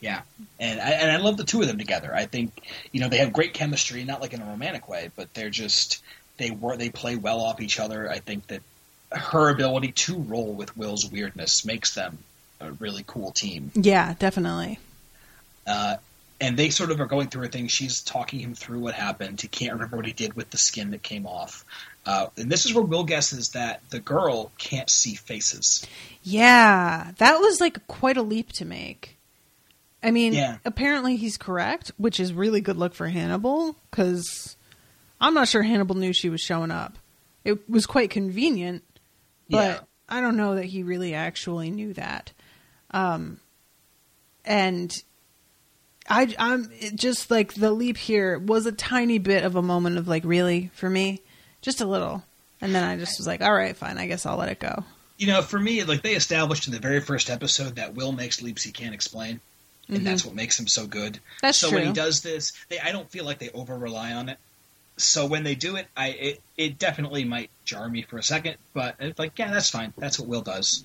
Yeah, 0.00 0.22
and 0.58 0.80
I, 0.80 0.90
and 0.92 1.10
I 1.10 1.16
love 1.16 1.36
the 1.36 1.44
two 1.44 1.60
of 1.60 1.66
them 1.66 1.78
together. 1.78 2.14
I 2.14 2.24
think 2.24 2.62
you 2.90 3.00
know 3.00 3.08
they 3.08 3.18
have 3.18 3.32
great 3.32 3.52
chemistry, 3.52 4.04
not 4.04 4.20
like 4.20 4.32
in 4.32 4.40
a 4.40 4.46
romantic 4.46 4.88
way, 4.88 5.10
but 5.14 5.32
they're 5.34 5.50
just 5.50 6.02
they 6.38 6.50
work 6.50 6.78
they 6.78 6.88
play 6.88 7.16
well 7.16 7.40
off 7.40 7.60
each 7.60 7.78
other. 7.78 8.10
I 8.10 8.18
think 8.18 8.46
that 8.46 8.62
her 9.12 9.50
ability 9.50 9.92
to 9.92 10.16
roll 10.16 10.54
with 10.54 10.76
Will's 10.76 11.10
weirdness 11.10 11.64
makes 11.64 11.94
them 11.94 12.18
a 12.60 12.72
really 12.72 13.04
cool 13.06 13.30
team. 13.30 13.70
Yeah, 13.74 14.14
definitely. 14.18 14.78
Uh, 15.66 15.96
and 16.40 16.56
they 16.56 16.70
sort 16.70 16.90
of 16.90 17.00
are 17.00 17.06
going 17.06 17.28
through 17.28 17.44
a 17.44 17.48
thing. 17.48 17.68
She's 17.68 18.00
talking 18.00 18.40
him 18.40 18.54
through 18.54 18.80
what 18.80 18.94
happened. 18.94 19.40
He 19.40 19.48
can't 19.48 19.74
remember 19.74 19.96
what 19.96 20.06
he 20.06 20.12
did 20.12 20.34
with 20.34 20.50
the 20.50 20.58
skin 20.58 20.90
that 20.92 21.02
came 21.02 21.26
off. 21.26 21.64
Uh, 22.06 22.26
and 22.36 22.50
this 22.50 22.64
is 22.66 22.74
where 22.74 22.82
Will 22.84 23.04
guesses 23.04 23.50
that 23.50 23.82
the 23.90 24.00
girl 24.00 24.50
can't 24.58 24.88
see 24.88 25.14
faces. 25.14 25.86
Yeah, 26.22 27.12
that 27.18 27.38
was 27.40 27.60
like 27.60 27.86
quite 27.86 28.16
a 28.16 28.22
leap 28.22 28.52
to 28.54 28.64
make. 28.64 29.18
I 30.02 30.10
mean, 30.10 30.32
Yeah. 30.32 30.56
apparently 30.64 31.16
he's 31.16 31.36
correct, 31.36 31.92
which 31.98 32.18
is 32.18 32.32
really 32.32 32.62
good 32.62 32.78
luck 32.78 32.94
for 32.94 33.08
Hannibal 33.08 33.76
because 33.90 34.56
I'm 35.20 35.34
not 35.34 35.48
sure 35.48 35.62
Hannibal 35.62 35.94
knew 35.94 36.14
she 36.14 36.30
was 36.30 36.40
showing 36.40 36.70
up. 36.70 36.98
It 37.44 37.68
was 37.68 37.84
quite 37.86 38.08
convenient, 38.10 38.82
but 39.50 39.56
Yeah. 39.56 39.80
I 40.08 40.20
don't 40.22 40.36
know 40.38 40.54
that 40.54 40.64
he 40.64 40.82
really 40.82 41.14
actually 41.14 41.70
knew 41.70 41.92
that. 41.94 42.32
Um, 42.92 43.40
and 44.44 45.02
I, 46.08 46.34
I'm 46.38 46.70
it 46.80 46.96
just 46.96 47.30
like 47.30 47.54
the 47.54 47.70
leap 47.70 47.96
here 47.98 48.38
was 48.38 48.64
a 48.66 48.72
tiny 48.72 49.18
bit 49.18 49.44
of 49.44 49.54
a 49.54 49.62
moment 49.62 49.98
of 49.98 50.08
like, 50.08 50.24
really 50.24 50.70
for 50.74 50.88
me, 50.90 51.20
just 51.62 51.80
a 51.80 51.86
little, 51.86 52.22
and 52.60 52.74
then 52.74 52.84
I 52.84 52.96
just 52.96 53.18
was 53.18 53.26
like, 53.26 53.42
all 53.42 53.54
right, 53.54 53.76
fine, 53.76 53.98
I 53.98 54.06
guess 54.06 54.26
I'll 54.26 54.36
let 54.36 54.48
it 54.48 54.58
go. 54.58 54.84
You 55.18 55.26
know, 55.26 55.42
for 55.42 55.58
me, 55.58 55.84
like 55.84 56.02
they 56.02 56.14
established 56.14 56.66
in 56.66 56.72
the 56.72 56.78
very 56.78 57.00
first 57.00 57.28
episode 57.28 57.76
that 57.76 57.94
Will 57.94 58.12
makes 58.12 58.40
leaps 58.40 58.62
he 58.62 58.72
can't 58.72 58.94
explain, 58.94 59.40
and 59.88 60.06
that's 60.06 60.24
what 60.24 60.34
makes 60.34 60.58
him 60.58 60.66
so 60.66 60.86
good. 60.86 61.14
Mm-hmm. 61.14 61.36
That's 61.42 61.58
so 61.58 61.70
when 61.70 61.86
he 61.86 61.92
does 61.92 62.22
this, 62.22 62.52
they, 62.68 62.78
I 62.78 62.92
don't 62.92 63.10
feel 63.10 63.24
like 63.24 63.38
they 63.38 63.50
over 63.50 63.76
rely 63.76 64.12
on 64.12 64.28
it. 64.28 64.38
So 64.96 65.26
when 65.26 65.44
they 65.44 65.54
do 65.54 65.76
it, 65.76 65.88
I 65.96 66.08
it, 66.08 66.40
it 66.56 66.78
definitely 66.78 67.24
might 67.24 67.50
jar 67.64 67.88
me 67.88 68.02
for 68.02 68.18
a 68.18 68.22
second, 68.22 68.56
but 68.72 68.96
it's 68.98 69.18
like, 69.18 69.38
yeah, 69.38 69.50
that's 69.50 69.70
fine. 69.70 69.92
That's 69.96 70.18
what 70.18 70.28
Will 70.28 70.42
does, 70.42 70.84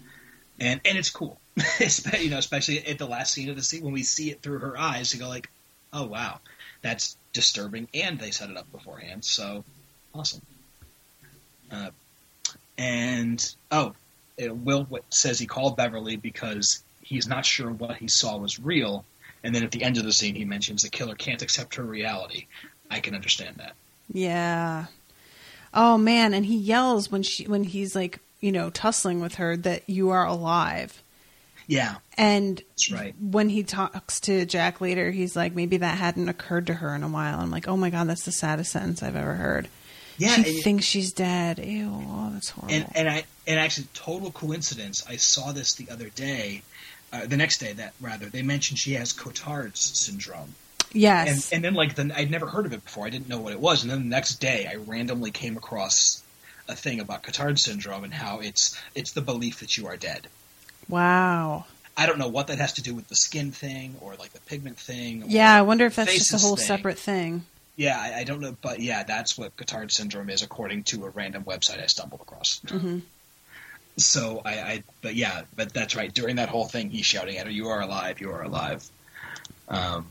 and 0.60 0.82
and 0.86 0.98
it's 0.98 1.10
cool. 1.10 1.40
You 2.20 2.30
know, 2.30 2.38
especially 2.38 2.86
at 2.86 2.98
the 2.98 3.06
last 3.06 3.34
scene 3.34 3.50
of 3.50 3.56
the 3.56 3.64
scene 3.64 3.84
when 3.84 3.94
we 3.94 4.04
see 4.04 4.32
it 4.32 4.42
through 4.42 4.60
her 4.60 4.78
eyes, 4.78 5.14
you 5.14 5.20
go 5.20 5.30
like, 5.30 5.50
oh 5.94 6.06
wow, 6.06 6.40
that's 6.82 7.18
disturbing, 7.34 7.88
and 7.94 8.20
they 8.20 8.32
set 8.32 8.50
it 8.50 8.58
up 8.58 8.70
beforehand, 8.72 9.24
so 9.24 9.64
awesome. 10.14 10.42
Uh, 11.72 11.90
and 12.78 13.56
oh, 13.72 13.94
Will 14.40 14.88
says 15.10 15.40
he 15.40 15.46
called 15.46 15.78
Beverly 15.78 16.18
because 16.18 16.84
he's 17.02 17.28
not 17.28 17.46
sure 17.46 17.72
what 17.72 17.98
he 17.98 18.08
saw 18.08 18.38
was 18.38 18.60
real. 18.60 19.06
And 19.44 19.54
then 19.54 19.64
at 19.64 19.72
the 19.72 19.84
end 19.84 19.98
of 19.98 20.04
the 20.04 20.12
scene, 20.12 20.36
he 20.36 20.46
mentions 20.46 20.82
the 20.82 20.90
killer 20.90 21.16
can't 21.16 21.42
accept 21.42 21.76
her 21.76 21.84
reality. 21.84 22.48
I 22.90 23.00
can 23.00 23.16
understand 23.16 23.58
that. 23.58 23.74
Yeah. 24.12 24.86
Oh 25.74 25.98
man, 25.98 26.34
and 26.34 26.46
he 26.46 26.56
yells 26.56 27.12
when 27.12 27.22
she 27.24 27.48
when 27.48 27.64
he's 27.64 27.96
like, 27.96 28.20
you 28.42 28.52
know, 28.52 28.70
tussling 28.70 29.20
with 29.20 29.36
her 29.36 29.58
that 29.58 29.90
you 29.90 30.10
are 30.10 30.26
alive. 30.26 31.02
Yeah, 31.68 31.96
And 32.16 32.62
right. 32.92 33.16
when 33.20 33.50
he 33.50 33.64
talks 33.64 34.20
to 34.22 34.46
Jack 34.46 34.82
later, 34.82 35.10
he's 35.10 35.36
like, 35.36 35.56
maybe 35.56 35.78
that 35.78 35.98
hadn't 35.98 36.30
occurred 36.30 36.68
to 36.68 36.76
her 36.76 36.94
in 36.94 37.02
a 37.02 37.08
while. 37.08 37.40
I'm 37.40 37.50
like, 37.50 37.68
oh 37.68 37.76
my 37.76 37.90
god, 37.90 38.08
that's 38.08 38.24
the 38.24 38.32
saddest 38.32 38.72
sentence 38.72 39.02
I've 39.02 39.16
ever 39.16 39.34
heard. 39.34 39.68
Yeah, 40.18 40.30
she 40.30 40.50
and, 40.50 40.64
thinks 40.64 40.86
she's 40.86 41.12
dead. 41.12 41.60
Ew, 41.60 41.90
oh, 41.92 42.30
that's 42.34 42.50
horrible. 42.50 42.74
and 42.76 42.92
and 42.96 43.10
I 43.10 43.26
and 43.48 43.60
actually 43.60 43.88
total 43.94 44.32
coincidence. 44.32 45.06
I 45.08 45.18
saw 45.18 45.52
this 45.52 45.74
the 45.74 45.90
other 45.92 46.10
day, 46.10 46.62
uh, 47.12 47.26
the 47.26 47.38
next 47.38 47.58
day 47.60 47.74
that 47.74 47.94
rather 48.00 48.28
they 48.28 48.42
mentioned 48.42 48.80
she 48.80 48.94
has 48.94 49.14
Cotard's 49.14 49.80
syndrome. 49.80 50.56
yes. 50.94 51.52
and 51.52 51.58
and 51.58 51.64
then 51.66 51.74
like 51.74 51.96
the, 51.96 52.12
I'd 52.16 52.32
never 52.32 52.48
heard 52.48 52.66
of 52.66 52.74
it 52.74 52.84
before. 52.84 53.06
I 53.06 53.10
didn't 53.10 53.28
know 53.30 53.40
what 53.40 53.54
it 53.54 53.60
was, 53.60 53.84
and 53.84 53.92
then 53.92 54.00
the 54.04 54.10
next 54.10 54.36
day 54.36 54.68
I 54.72 54.76
randomly 54.76 55.32
came 55.32 55.58
across 55.58 56.24
a 56.68 56.76
thing 56.76 57.00
about 57.00 57.24
Cotard 57.24 57.60
syndrome 57.60 58.04
and 58.04 58.14
how 58.14 58.40
it's 58.40 58.80
it's 58.96 59.12
the 59.12 59.22
belief 59.22 59.60
that 59.60 59.78
you 59.78 59.88
are 59.88 59.98
dead. 59.98 60.28
wow. 60.88 61.66
I 61.98 62.08
don't 62.08 62.20
know 62.20 62.28
what 62.28 62.48
that 62.48 62.58
has 62.58 62.74
to 62.74 62.82
do 62.82 62.94
with 62.94 63.08
the 63.08 63.16
skin 63.16 63.54
thing 63.54 63.96
or 64.02 64.16
like 64.16 64.34
the 64.34 64.42
pigment 64.42 64.78
thing. 64.78 65.24
Or 65.24 65.28
Yeah, 65.28 65.56
I 65.56 65.62
wonder 65.62 65.86
if 65.86 65.96
that's 65.96 66.14
just 66.14 66.34
a 66.34 66.38
whole 66.38 66.58
thing. 66.58 66.66
separate 66.66 67.00
thing. 67.00 67.46
Yeah, 67.76 68.00
I, 68.00 68.20
I 68.20 68.24
don't 68.24 68.40
know, 68.40 68.56
but 68.62 68.80
yeah, 68.80 69.04
that's 69.04 69.38
what 69.38 69.56
Cotard 69.58 69.92
syndrome 69.92 70.30
is 70.30 70.42
according 70.44 70.84
to 70.86 71.06
a 71.06 71.10
random 71.10 71.44
website 71.44 71.84
I 71.84 71.88
stumbled 71.88 72.22
across. 72.22 72.62
hmm 72.70 73.00
So 73.98 74.42
I, 74.46 74.52
I, 74.52 74.84
but 75.02 75.16
yeah, 75.16 75.42
but 75.56 75.74
that's 75.74 75.96
right. 75.96 76.14
During 76.14 76.38
that 76.38 76.50
whole 76.50 76.66
thing, 76.66 76.90
he's 76.90 77.06
shouting 77.06 77.38
at 77.38 77.46
her, 77.46 77.52
"You 77.52 77.68
are 77.68 77.82
alive! 77.82 78.22
You 78.22 78.32
are 78.32 78.44
alive!" 78.44 78.88
Um, 79.68 80.08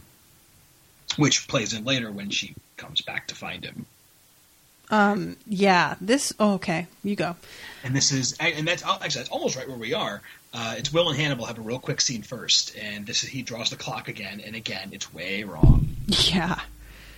which 1.16 1.48
plays 1.48 1.72
in 1.72 1.84
later 1.84 2.10
when 2.10 2.30
she 2.30 2.54
comes 2.76 3.00
back 3.00 3.28
to 3.28 3.34
find 3.34 3.64
him. 3.64 3.86
Um, 4.90 5.36
yeah, 5.46 5.94
this. 6.00 6.32
Oh, 6.38 6.54
okay, 6.54 6.86
you 7.02 7.16
go. 7.16 7.36
And 7.82 7.96
this 7.96 8.12
is, 8.12 8.36
and 8.38 8.68
that's 8.68 8.84
actually 8.84 9.20
that's 9.20 9.30
almost 9.30 9.56
right 9.56 9.68
where 9.68 9.78
we 9.78 9.94
are. 9.94 10.20
Uh, 10.52 10.74
it's 10.76 10.92
Will 10.92 11.08
and 11.08 11.18
Hannibal 11.18 11.46
have 11.46 11.58
a 11.58 11.62
real 11.62 11.78
quick 11.78 12.00
scene 12.00 12.22
first, 12.22 12.76
and 12.76 13.06
this 13.06 13.22
is 13.22 13.30
he 13.30 13.42
draws 13.42 13.70
the 13.70 13.76
clock 13.76 14.08
again, 14.08 14.40
and 14.44 14.54
again 14.54 14.90
it's 14.92 15.12
way 15.14 15.44
wrong. 15.44 15.88
Yeah. 16.06 16.60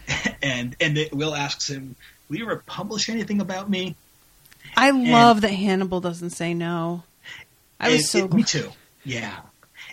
And 0.42 0.76
and 0.80 0.96
the, 0.96 1.08
Will 1.12 1.34
asks 1.34 1.68
him, 1.68 1.96
"Will 2.28 2.36
you 2.36 2.44
ever 2.44 2.62
publish 2.66 3.08
anything 3.08 3.40
about 3.40 3.68
me?" 3.68 3.96
I 4.76 4.90
love 4.90 5.40
that 5.40 5.48
Hannibal 5.48 6.00
doesn't 6.00 6.30
say 6.30 6.54
no. 6.54 7.02
I 7.80 7.90
was 7.90 8.10
so 8.10 8.26
it- 8.26 8.32
me 8.32 8.42
too. 8.44 8.70
Yeah, 9.04 9.36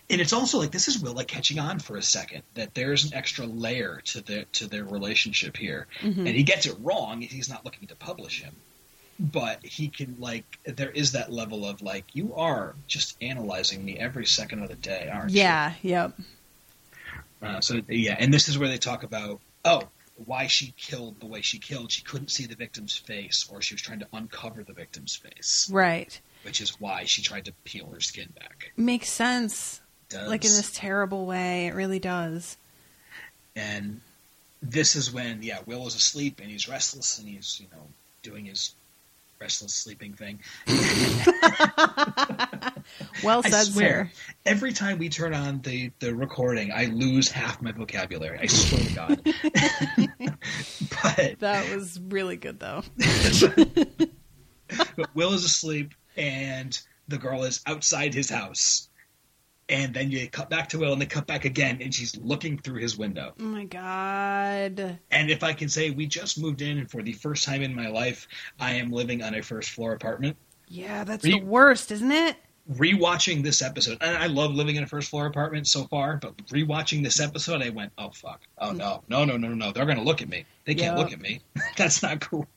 and 0.09 0.21
it's 0.21 0.33
also 0.33 0.59
like 0.59 0.71
this 0.71 0.87
is 0.87 0.99
Will 0.99 1.13
like 1.13 1.27
catching 1.27 1.57
on 1.59 1.79
for 1.79 1.97
a 1.97 2.03
second 2.03 2.43
that 2.53 2.75
there's 2.75 3.05
an 3.05 3.13
extra 3.15 3.45
layer 3.45 4.01
to 4.05 4.21
their 4.21 4.43
to 4.53 4.67
their 4.67 4.83
relationship 4.83 5.57
here, 5.57 5.87
Mm-hmm. 6.01 6.27
and 6.27 6.35
he 6.35 6.43
gets 6.43 6.65
it 6.67 6.75
wrong. 6.81 7.21
He's 7.21 7.49
not 7.49 7.65
looking 7.65 7.87
to 7.87 7.95
publish 7.95 8.41
him, 8.41 8.55
but 9.19 9.63
he 9.65 9.87
can 9.87 10.17
like 10.19 10.45
there 10.65 10.91
is 10.91 11.13
that 11.13 11.31
level 11.31 11.65
of 11.65 11.81
like 11.81 12.05
you 12.13 12.33
are 12.35 12.75
just 12.87 13.17
analyzing 13.21 13.83
me 13.83 13.97
every 13.97 14.25
second 14.25 14.61
of 14.61 14.69
the 14.69 14.75
day, 14.75 15.09
aren't 15.11 15.31
you? 15.31 15.39
Yeah. 15.39 15.73
Yep. 15.81 16.19
Uh, 17.41 17.59
so 17.61 17.81
yeah, 17.87 18.15
and 18.19 18.33
this 18.33 18.47
is 18.49 18.57
where 18.57 18.69
they 18.69 18.77
talk 18.77 19.03
about 19.03 19.39
oh 19.65 19.83
why 20.15 20.47
she 20.47 20.73
killed 20.77 21.19
the 21.19 21.25
way 21.25 21.41
she 21.41 21.57
killed. 21.59 21.91
She 21.91 22.03
couldn't 22.03 22.29
see 22.29 22.45
the 22.45 22.55
victim's 22.55 22.95
face, 22.95 23.47
or 23.51 23.61
she 23.61 23.73
was 23.73 23.81
trying 23.81 23.99
to 23.99 24.07
uncover 24.13 24.63
the 24.63 24.73
victim's 24.73 25.15
face, 25.15 25.69
Right. 25.71 26.19
which 26.43 26.61
is 26.61 26.79
why 26.79 27.05
she 27.05 27.21
tried 27.21 27.45
to 27.45 27.53
peel 27.63 27.89
her 27.91 27.99
skin 27.99 28.31
back. 28.39 28.71
Makes 28.77 29.09
sense. 29.09 29.81
Does. 30.09 30.29
Like 30.29 30.45
in 30.45 30.51
this 30.51 30.71
terrible 30.73 31.25
way. 31.25 31.67
It 31.67 31.73
really 31.73 31.99
does. 31.99 32.57
and 33.55 34.01
this 34.61 34.95
is 34.95 35.11
when 35.11 35.43
yeah 35.43 35.59
will 35.65 35.85
is 35.87 35.95
asleep 35.95 36.39
and 36.41 36.49
he's 36.49 36.69
restless 36.69 37.19
and 37.19 37.27
he's 37.27 37.59
you 37.59 37.67
know 37.71 37.85
doing 38.21 38.45
his 38.45 38.73
restless 39.39 39.73
sleeping 39.73 40.13
thing 40.13 40.39
Well 43.23 43.41
i 43.43 43.49
said, 43.49 43.63
swear 43.65 44.11
sir. 44.13 44.21
every 44.45 44.73
time 44.73 44.97
we 44.99 45.09
turn 45.09 45.33
on 45.33 45.61
the 45.61 45.91
the 45.99 46.13
recording 46.15 46.71
i 46.71 46.85
lose 46.85 47.29
half 47.29 47.61
my 47.61 47.71
vocabulary 47.71 48.39
i 48.39 48.45
swear 48.47 48.81
to 48.81 48.93
god 48.93 49.21
but, 51.03 51.39
That 51.39 51.75
was 51.75 51.99
really 51.99 52.37
good, 52.37 52.59
though. 52.59 52.83
but 54.95 55.15
will 55.15 55.33
is 55.33 55.43
asleep 55.45 55.93
and 56.17 56.79
the 57.07 57.17
girl 57.17 57.43
is 57.43 57.61
outside 57.65 58.13
his 58.13 58.29
house 58.29 58.89
and 59.69 59.93
then 59.93 60.11
you 60.11 60.27
cut 60.29 60.49
back 60.49 60.69
to 60.69 60.77
will 60.79 60.93
and 60.93 61.01
they 61.01 61.05
cut 61.05 61.25
back 61.25 61.45
again 61.45 61.79
and 61.81 61.93
she's 61.93 62.15
looking 62.17 62.57
through 62.57 62.79
his 62.81 62.97
window 62.97 63.33
Oh 63.39 63.43
my 63.43 63.63
god. 63.65 64.99
And 65.11 65.29
if 65.29 65.43
I 65.43 65.53
can 65.53 65.69
say, 65.69 65.89
we 65.91 66.05
just 66.07 66.39
moved 66.39 66.61
in, 66.61 66.77
and 66.77 66.89
for 66.91 67.01
the 67.01 67.13
first 67.13 67.43
time 67.45 67.61
in 67.61 67.73
my 67.75 67.87
life, 67.89 68.27
I 68.59 68.73
am 68.73 68.91
living 68.91 69.23
on 69.23 69.35
a 69.35 69.41
first 69.41 69.69
floor 69.71 69.93
apartment. 69.93 70.35
Yeah, 70.67 71.03
that's 71.03 71.23
Re- 71.23 71.39
the 71.39 71.45
worst, 71.45 71.91
isn't 71.91 72.11
it? 72.11 72.35
Rewatching 72.71 73.43
this 73.43 73.61
episode, 73.61 73.97
and 74.01 74.17
I 74.17 74.27
love 74.27 74.53
living 74.53 74.77
in 74.77 74.83
a 74.83 74.87
first 74.87 75.09
floor 75.09 75.25
apartment 75.25 75.67
so 75.67 75.83
far, 75.85 76.17
but 76.17 76.37
rewatching 76.47 77.03
this 77.03 77.19
episode, 77.19 77.61
I 77.61 77.69
went, 77.69 77.91
oh 77.97 78.09
fuck, 78.11 78.41
oh 78.57 78.71
no, 78.71 79.03
no, 79.09 79.25
no, 79.25 79.35
no, 79.37 79.49
no, 79.49 79.71
they're 79.71 79.85
gonna 79.85 80.03
look 80.03 80.21
at 80.21 80.29
me. 80.29 80.45
They 80.65 80.73
can't 80.73 80.95
Yeah. 80.97 81.03
look 81.03 81.11
at 81.13 81.19
me. 81.19 81.41
That's 81.77 82.01
not 82.01 82.21
cool. 82.21 82.47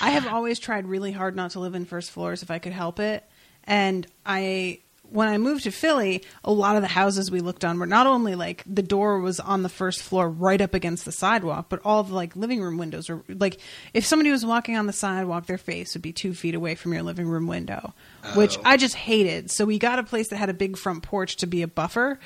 I 0.00 0.10
have 0.10 0.26
always 0.26 0.58
tried 0.58 0.86
really 0.86 1.12
hard 1.12 1.34
not 1.36 1.50
to 1.52 1.60
live 1.60 1.74
in 1.74 1.84
first 1.84 2.10
floors 2.12 2.42
if 2.42 2.50
I 2.50 2.58
could 2.58 2.72
help 2.72 2.98
it. 3.00 3.24
And 3.64 4.06
I 4.24 4.80
when 5.10 5.28
I 5.28 5.38
moved 5.38 5.64
to 5.64 5.70
Philly, 5.70 6.22
a 6.44 6.52
lot 6.52 6.76
of 6.76 6.82
the 6.82 6.88
houses 6.88 7.30
we 7.30 7.40
looked 7.40 7.64
on 7.64 7.78
were 7.78 7.86
not 7.86 8.06
only 8.06 8.34
like 8.34 8.62
the 8.66 8.82
door 8.82 9.20
was 9.20 9.40
on 9.40 9.62
the 9.62 9.68
first 9.68 10.00
floor 10.02 10.28
right 10.28 10.60
up 10.60 10.74
against 10.74 11.04
the 11.04 11.12
sidewalk, 11.12 11.66
but 11.68 11.80
all 11.84 12.02
the 12.02 12.14
like 12.14 12.36
living 12.36 12.60
room 12.60 12.76
windows 12.78 13.08
were 13.08 13.22
like 13.28 13.60
if 13.94 14.04
somebody 14.04 14.30
was 14.30 14.44
walking 14.44 14.76
on 14.76 14.86
the 14.86 14.92
sidewalk, 14.92 15.46
their 15.46 15.58
face 15.58 15.94
would 15.94 16.02
be 16.02 16.12
two 16.12 16.34
feet 16.34 16.54
away 16.54 16.74
from 16.74 16.92
your 16.92 17.02
living 17.02 17.26
room 17.28 17.46
window, 17.46 17.94
which 18.34 18.58
Oh. 18.58 18.62
I 18.64 18.76
just 18.76 18.94
hated. 18.94 19.50
So 19.50 19.64
we 19.64 19.78
got 19.78 19.98
a 19.98 20.02
place 20.02 20.28
that 20.28 20.36
had 20.36 20.48
a 20.50 20.54
big 20.54 20.76
front 20.76 21.02
porch 21.02 21.36
to 21.36 21.46
be 21.46 21.62
a 21.62 21.68
buffer. 21.68 22.18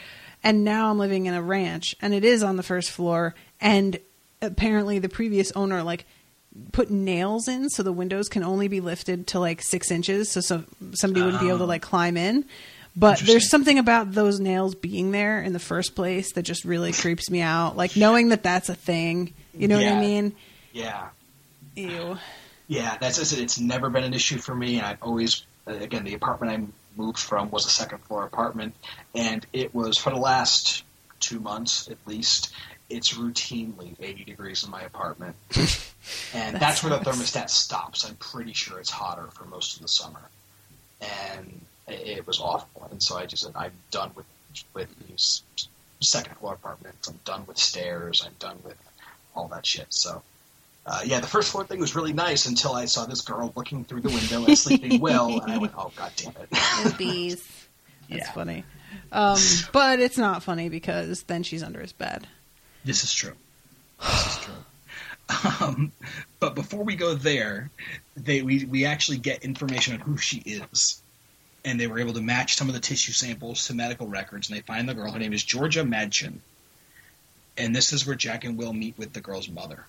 And 0.42 0.64
now 0.64 0.90
I'm 0.90 0.98
living 0.98 1.26
in 1.26 1.34
a 1.34 1.42
ranch 1.42 1.94
and 2.00 2.14
it 2.14 2.24
is 2.24 2.42
on 2.42 2.56
the 2.56 2.62
first 2.62 2.90
floor. 2.90 3.34
And 3.60 3.98
apparently 4.40 4.98
the 4.98 5.08
previous 5.10 5.52
owner, 5.52 5.82
like, 5.82 6.06
put 6.72 6.90
nails 6.90 7.48
in 7.48 7.68
so 7.70 7.82
the 7.82 7.92
windows 7.92 8.28
can 8.28 8.42
only 8.42 8.68
be 8.68 8.80
lifted 8.80 9.26
to 9.28 9.38
like 9.38 9.62
six 9.62 9.90
inches 9.90 10.30
so, 10.30 10.40
so 10.40 10.64
somebody 10.92 11.24
wouldn't 11.24 11.40
be 11.40 11.48
able 11.48 11.58
to 11.58 11.64
ah. 11.64 11.68
like 11.68 11.82
climb 11.82 12.16
in 12.16 12.44
but 12.96 13.20
there's 13.20 13.48
something 13.48 13.78
about 13.78 14.12
those 14.12 14.40
nails 14.40 14.74
being 14.74 15.12
there 15.12 15.40
in 15.40 15.52
the 15.52 15.60
first 15.60 15.94
place 15.94 16.32
that 16.32 16.42
just 16.42 16.64
really 16.64 16.92
creeps 16.92 17.30
me 17.30 17.40
out 17.40 17.76
like 17.76 17.96
knowing 17.96 18.30
that 18.30 18.42
that's 18.42 18.68
a 18.68 18.74
thing 18.74 19.32
you 19.54 19.68
know 19.68 19.76
what 19.76 19.86
i 19.86 20.00
mean 20.00 20.34
Yeah, 20.72 21.08
ew 21.76 22.18
yeah. 22.70 22.96
That's 23.00 23.18
just 23.18 23.32
it. 23.32 23.40
It's 23.40 23.58
never 23.58 23.90
been 23.90 24.04
an 24.04 24.14
issue 24.14 24.38
for 24.38 24.54
me, 24.54 24.76
and 24.76 24.86
I've 24.86 25.02
always, 25.02 25.44
again, 25.66 26.04
the 26.04 26.14
apartment 26.14 26.52
I 26.52 27.00
moved 27.02 27.18
from 27.18 27.50
was 27.50 27.66
a 27.66 27.68
second 27.68 27.98
floor 28.04 28.22
apartment, 28.22 28.74
and 29.12 29.44
it 29.52 29.74
was 29.74 29.98
for 29.98 30.10
the 30.10 30.20
last 30.20 30.84
two 31.18 31.40
months 31.40 31.90
at 31.90 31.98
least. 32.06 32.54
It's 32.90 33.14
routinely 33.14 33.94
80 34.00 34.24
degrees 34.24 34.64
in 34.64 34.70
my 34.70 34.82
apartment, 34.82 35.36
and 36.34 36.54
That 36.56 36.60
that's 36.60 36.82
where 36.82 36.90
the 36.90 37.04
thermostat 37.04 37.48
stops. 37.48 38.04
I'm 38.04 38.16
pretty 38.16 38.52
sure 38.52 38.80
it's 38.80 38.90
hotter 38.90 39.28
for 39.32 39.44
most 39.44 39.76
of 39.76 39.82
the 39.82 39.88
summer, 39.88 40.20
and 41.00 41.60
it, 41.88 42.18
it 42.18 42.26
was 42.26 42.40
awful. 42.40 42.88
And 42.90 43.02
so 43.02 43.16
I 43.16 43.26
just 43.26 43.44
said, 43.44 43.52
I'm 43.56 43.72
done 43.90 44.10
with 44.16 44.26
with 44.74 44.88
these 45.08 45.42
second 46.00 46.34
floor 46.38 46.54
apartments. 46.54 47.06
I'm 47.08 47.20
done 47.24 47.44
with 47.46 47.56
stairs. 47.58 48.22
I'm 48.26 48.34
done 48.38 48.58
with 48.64 48.76
all 49.34 49.48
that 49.48 49.64
shit. 49.64 49.86
So. 49.90 50.22
Uh, 50.86 51.02
yeah, 51.04 51.20
the 51.20 51.26
first 51.26 51.52
floor 51.52 51.62
thing 51.62 51.78
was 51.78 51.94
really 51.94 52.14
nice 52.14 52.46
until 52.46 52.72
I 52.72 52.86
saw 52.86 53.04
this 53.04 53.20
girl 53.20 53.52
looking 53.54 53.84
through 53.84 54.00
the 54.00 54.08
window 54.08 54.50
at 54.50 54.56
Sleeping 54.56 54.98
Will, 54.98 55.38
and 55.40 55.52
I 55.52 55.58
went, 55.58 55.74
"Oh 55.76 55.92
God 55.94 56.10
damn 56.16 56.30
it!" 56.40 56.48
and 56.86 56.96
bees 56.96 57.46
that's 58.08 58.26
Yeah. 58.26 58.32
funny 58.32 58.64
um, 59.12 59.38
but 59.72 60.00
it's 60.00 60.16
not 60.16 60.42
funny 60.42 60.70
because 60.70 61.24
then 61.24 61.42
she's 61.42 61.62
under 61.62 61.80
his 61.80 61.92
bed 61.92 62.26
This 62.84 63.04
is 63.04 63.12
true. 63.12 63.34
This 64.00 64.26
is 64.26 64.44
true. 64.44 64.54
Um, 65.60 65.92
but 66.40 66.56
before 66.56 66.82
we 66.82 66.96
go 66.96 67.14
there, 67.14 67.70
they 68.16 68.42
we, 68.42 68.64
we 68.64 68.84
actually 68.84 69.18
get 69.18 69.44
information 69.44 69.94
on 69.94 70.00
who 70.00 70.16
she 70.16 70.38
is. 70.38 71.00
And 71.64 71.78
they 71.78 71.86
were 71.86 72.00
able 72.00 72.14
to 72.14 72.20
match 72.20 72.56
some 72.56 72.66
of 72.66 72.74
the 72.74 72.80
tissue 72.80 73.12
samples 73.12 73.68
to 73.68 73.74
medical 73.74 74.08
records, 74.08 74.48
and 74.48 74.56
they 74.56 74.62
find 74.62 74.88
the 74.88 74.94
girl. 74.94 75.12
Her 75.12 75.20
name 75.20 75.32
is 75.32 75.44
Georgia 75.44 75.84
Madchen. 75.84 76.38
And 77.56 77.76
this 77.76 77.92
is 77.92 78.04
where 78.06 78.16
Jack 78.16 78.42
and 78.42 78.56
Will 78.56 78.72
meet 78.72 78.98
with 78.98 79.12
the 79.12 79.20
girl's 79.20 79.48
mother. 79.48 79.84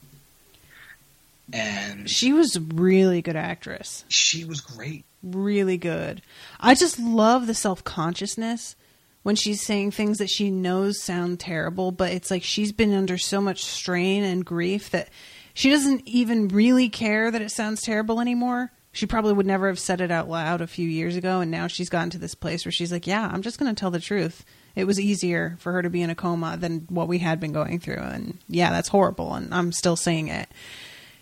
And 1.53 2.09
she 2.09 2.33
was 2.33 2.55
a 2.55 2.61
really 2.61 3.21
good 3.21 3.35
actress 3.35 4.05
she 4.07 4.45
was 4.45 4.61
great. 4.61 5.05
really 5.23 5.77
good. 5.77 6.21
I 6.59 6.75
just 6.75 6.99
love 6.99 7.47
the 7.47 7.53
self 7.53 7.83
consciousness 7.83 8.75
when 9.23 9.35
she's 9.35 9.61
saying 9.61 9.91
things 9.91 10.17
that 10.17 10.29
she 10.29 10.49
knows 10.49 11.01
sound 11.01 11.39
terrible, 11.39 11.91
but 11.91 12.11
it's 12.11 12.31
like 12.31 12.43
she's 12.43 12.71
been 12.71 12.93
under 12.93 13.17
so 13.17 13.39
much 13.39 13.63
strain 13.63 14.23
and 14.23 14.45
grief 14.45 14.89
that 14.91 15.09
she 15.53 15.69
doesn't 15.69 16.07
even 16.07 16.47
really 16.47 16.89
care 16.89 17.29
that 17.29 17.41
it 17.41 17.51
sounds 17.51 17.81
terrible 17.81 18.19
anymore. 18.19 18.71
She 18.93 19.05
probably 19.05 19.33
would 19.33 19.45
never 19.45 19.67
have 19.67 19.79
said 19.79 20.01
it 20.01 20.11
out 20.11 20.29
loud 20.29 20.59
a 20.59 20.67
few 20.67 20.87
years 20.87 21.15
ago, 21.15 21.39
and 21.39 21.49
now 21.49 21.67
she's 21.67 21.89
gotten 21.89 22.09
to 22.09 22.17
this 22.17 22.35
place 22.35 22.65
where 22.65 22.71
she's 22.71 22.91
like, 22.91 23.07
Yeah, 23.07 23.29
I'm 23.31 23.41
just 23.41 23.57
going 23.57 23.73
to 23.73 23.79
tell 23.79 23.91
the 23.91 23.99
truth. 23.99 24.43
It 24.75 24.85
was 24.85 24.99
easier 24.99 25.55
for 25.59 25.71
her 25.73 25.81
to 25.81 25.89
be 25.89 26.01
in 26.01 26.09
a 26.09 26.15
coma 26.15 26.57
than 26.57 26.87
what 26.89 27.07
we 27.07 27.19
had 27.19 27.39
been 27.39 27.53
going 27.53 27.79
through. 27.79 27.95
And 27.95 28.37
yeah, 28.47 28.69
that's 28.71 28.89
horrible, 28.89 29.33
and 29.33 29.53
I'm 29.53 29.71
still 29.71 29.95
saying 29.95 30.27
it. 30.27 30.49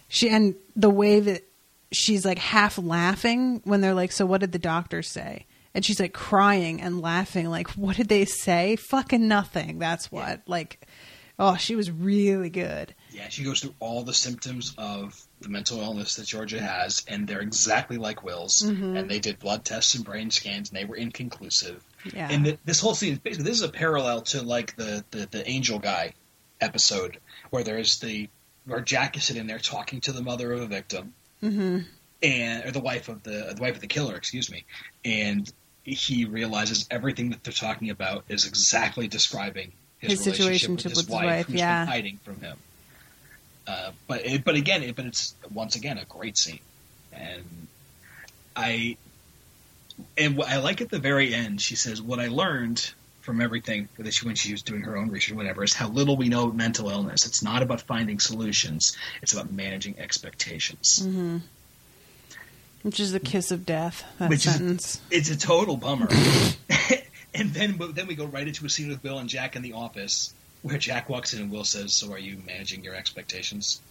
She 0.08 0.30
and 0.30 0.56
the 0.76 0.90
way 0.90 1.20
that 1.20 1.44
she's 1.92 2.26
like 2.26 2.40
half 2.40 2.78
laughing 2.78 3.62
when 3.66 3.82
they're 3.82 3.94
like, 3.94 4.12
"So 4.12 4.26
what 4.26 4.42
did 4.42 4.52
the 4.52 4.60
doctor 4.60 5.04
say?" 5.04 5.46
And 5.74 5.86
she's 5.86 6.00
like 6.00 6.14
crying 6.14 6.82
and 6.82 7.00
laughing, 7.00 7.50
like, 7.50 7.70
"What 7.72 7.98
did 7.98 8.10
they 8.10 8.26
say? 8.26 8.76
Fucking 8.76 9.28
nothing." 9.28 9.78
That's 9.78 10.12
what. 10.12 10.42
Like, 10.48 10.88
oh, 11.38 11.56
she 11.58 11.76
was 11.76 11.92
really 11.92 12.50
good. 12.50 12.96
Yeah, 13.12 13.30
she 13.30 13.44
goes 13.44 13.60
through 13.62 13.76
all 13.80 14.04
the 14.04 14.14
symptoms 14.14 14.74
of 14.78 15.20
the 15.42 15.50
mental 15.50 15.80
illness 15.80 16.16
that 16.16 16.26
Georgia 16.26 16.62
has, 16.62 17.06
and 17.08 17.28
they're 17.28 17.42
exactly 17.42 17.98
like 17.98 18.24
Will's. 18.24 18.62
And 18.62 19.10
they 19.10 19.20
did 19.20 19.40
blood 19.40 19.64
tests 19.64 19.96
and 19.96 20.04
brain 20.04 20.32
scans, 20.32 20.70
and 20.70 20.78
they 20.78 20.86
were 20.86 20.96
inconclusive. 20.96 21.84
Yeah. 22.14 22.30
And 22.32 22.46
the, 22.46 22.58
this 22.66 22.80
whole 22.80 22.96
scene, 22.96 23.20
basically, 23.24 23.46
this 23.46 23.58
is 23.58 23.64
a 23.64 23.70
parallel 23.70 24.22
to 24.24 24.42
like 24.42 24.76
the, 24.76 25.04
the 25.12 25.28
the 25.30 25.48
Angel 25.50 25.80
Guy 25.80 26.14
episode, 26.62 27.20
where 27.52 27.64
there's 27.64 28.00
the 28.00 28.28
where 28.66 28.82
Jack 28.82 29.18
is 29.18 29.24
sitting 29.24 29.48
there 29.48 29.60
talking 29.60 30.02
to 30.02 30.12
the 30.12 30.22
mother 30.22 30.52
of 30.52 30.62
a 30.62 30.68
victim, 30.68 31.14
hmm 31.42 31.80
and 32.22 32.66
or 32.66 32.72
the 32.72 32.80
wife 32.80 33.10
of 33.10 33.24
the 33.24 33.54
the 33.56 33.62
wife 33.62 33.76
of 33.76 33.82
the 33.82 33.88
killer, 33.88 34.16
excuse 34.16 34.52
me, 34.52 34.66
and 35.06 35.52
he 35.84 36.26
realizes 36.26 36.88
everything 36.92 37.32
that 37.32 37.44
they're 37.44 37.54
talking 37.54 37.90
about 37.90 38.24
is 38.30 38.46
exactly 38.46 39.08
describing 39.08 39.72
his, 40.00 40.12
His 40.12 40.40
relationship 40.40 40.70
situationship 40.70 40.76
with 40.76 40.84
his 40.84 40.98
with 40.98 41.06
his 41.06 41.10
wife, 41.10 41.26
wife, 41.26 41.46
who's 41.48 41.60
yeah. 41.60 41.86
been 41.86 41.92
hiding 41.92 42.18
from 42.18 42.42
him. 42.42 42.58
Uh, 43.68 43.92
but 44.08 44.26
it, 44.26 44.44
but 44.44 44.56
again, 44.56 44.84
it, 44.84 44.96
but 44.96 45.06
it's 45.06 45.36
once 45.54 45.76
again 45.76 45.98
a 45.98 46.06
great 46.06 46.38
scene, 46.38 46.60
and 47.14 47.68
I 48.56 48.98
and 50.18 50.36
what 50.36 50.50
I 50.50 50.58
like 50.58 50.82
at 50.82 50.90
the 50.90 51.00
very 51.00 51.34
end. 51.34 51.62
She 51.62 51.76
says, 51.76 52.02
"What 52.02 52.20
I 52.20 52.28
learned." 52.28 52.94
From 53.22 53.42
everything 53.42 53.90
that 54.00 54.12
she 54.12 54.26
when 54.26 54.34
she 54.34 54.54
was 54.54 54.64
doing 54.64 54.82
her 54.82 54.98
own 54.98 55.10
research, 55.10 55.34
or 55.34 55.36
whatever, 55.36 55.64
is 55.64 55.72
how 55.72 55.88
little 55.90 56.18
we 56.18 56.30
know 56.30 56.48
of 56.48 56.56
mental 56.56 56.90
illness. 56.90 57.28
It's 57.28 57.44
not 57.44 57.62
about 57.62 57.82
finding 57.82 58.20
solutions; 58.20 58.98
it's 59.22 59.34
about 59.34 59.52
managing 59.52 60.00
expectations. 60.00 61.04
hmm 61.04 61.38
Which 62.84 63.00
is 63.00 63.12
the 63.12 63.20
kiss 63.20 63.52
of 63.52 63.66
death. 63.66 64.04
That 64.20 64.30
Which 64.30 64.46
is- 64.46 64.54
sentence. 64.54 65.02
it's 65.12 65.30
a 65.30 65.38
total 65.38 65.76
bummer. 65.78 66.08
and 67.34 67.54
then 67.54 67.78
then 67.94 68.08
we 68.08 68.16
go 68.16 68.26
right 68.26 68.48
into 68.48 68.66
a 68.66 68.70
scene 68.70 68.88
with 68.90 69.02
Bill 69.04 69.20
and 69.20 69.30
Jack 69.30 69.56
in 69.56 69.62
the 69.62 69.74
office 69.74 70.34
where 70.62 70.78
Jack 70.78 71.10
walks 71.10 71.34
in 71.34 71.42
and 71.42 71.52
Will 71.52 71.64
says, 71.66 71.94
"So 71.94 72.12
are 72.14 72.20
you 72.20 72.38
managing 72.46 72.84
your 72.84 72.96
expectations?" 72.96 73.82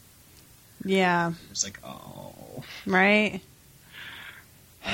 yeah. 0.84 1.32
It's 1.50 1.64
like, 1.64 1.78
oh, 1.84 2.62
Right. 2.86 3.40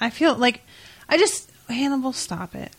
I 0.00 0.10
feel 0.10 0.34
like 0.36 0.60
I 1.08 1.16
just 1.16 1.50
Hannibal, 1.68 2.12
stop 2.12 2.54
it. 2.54 2.72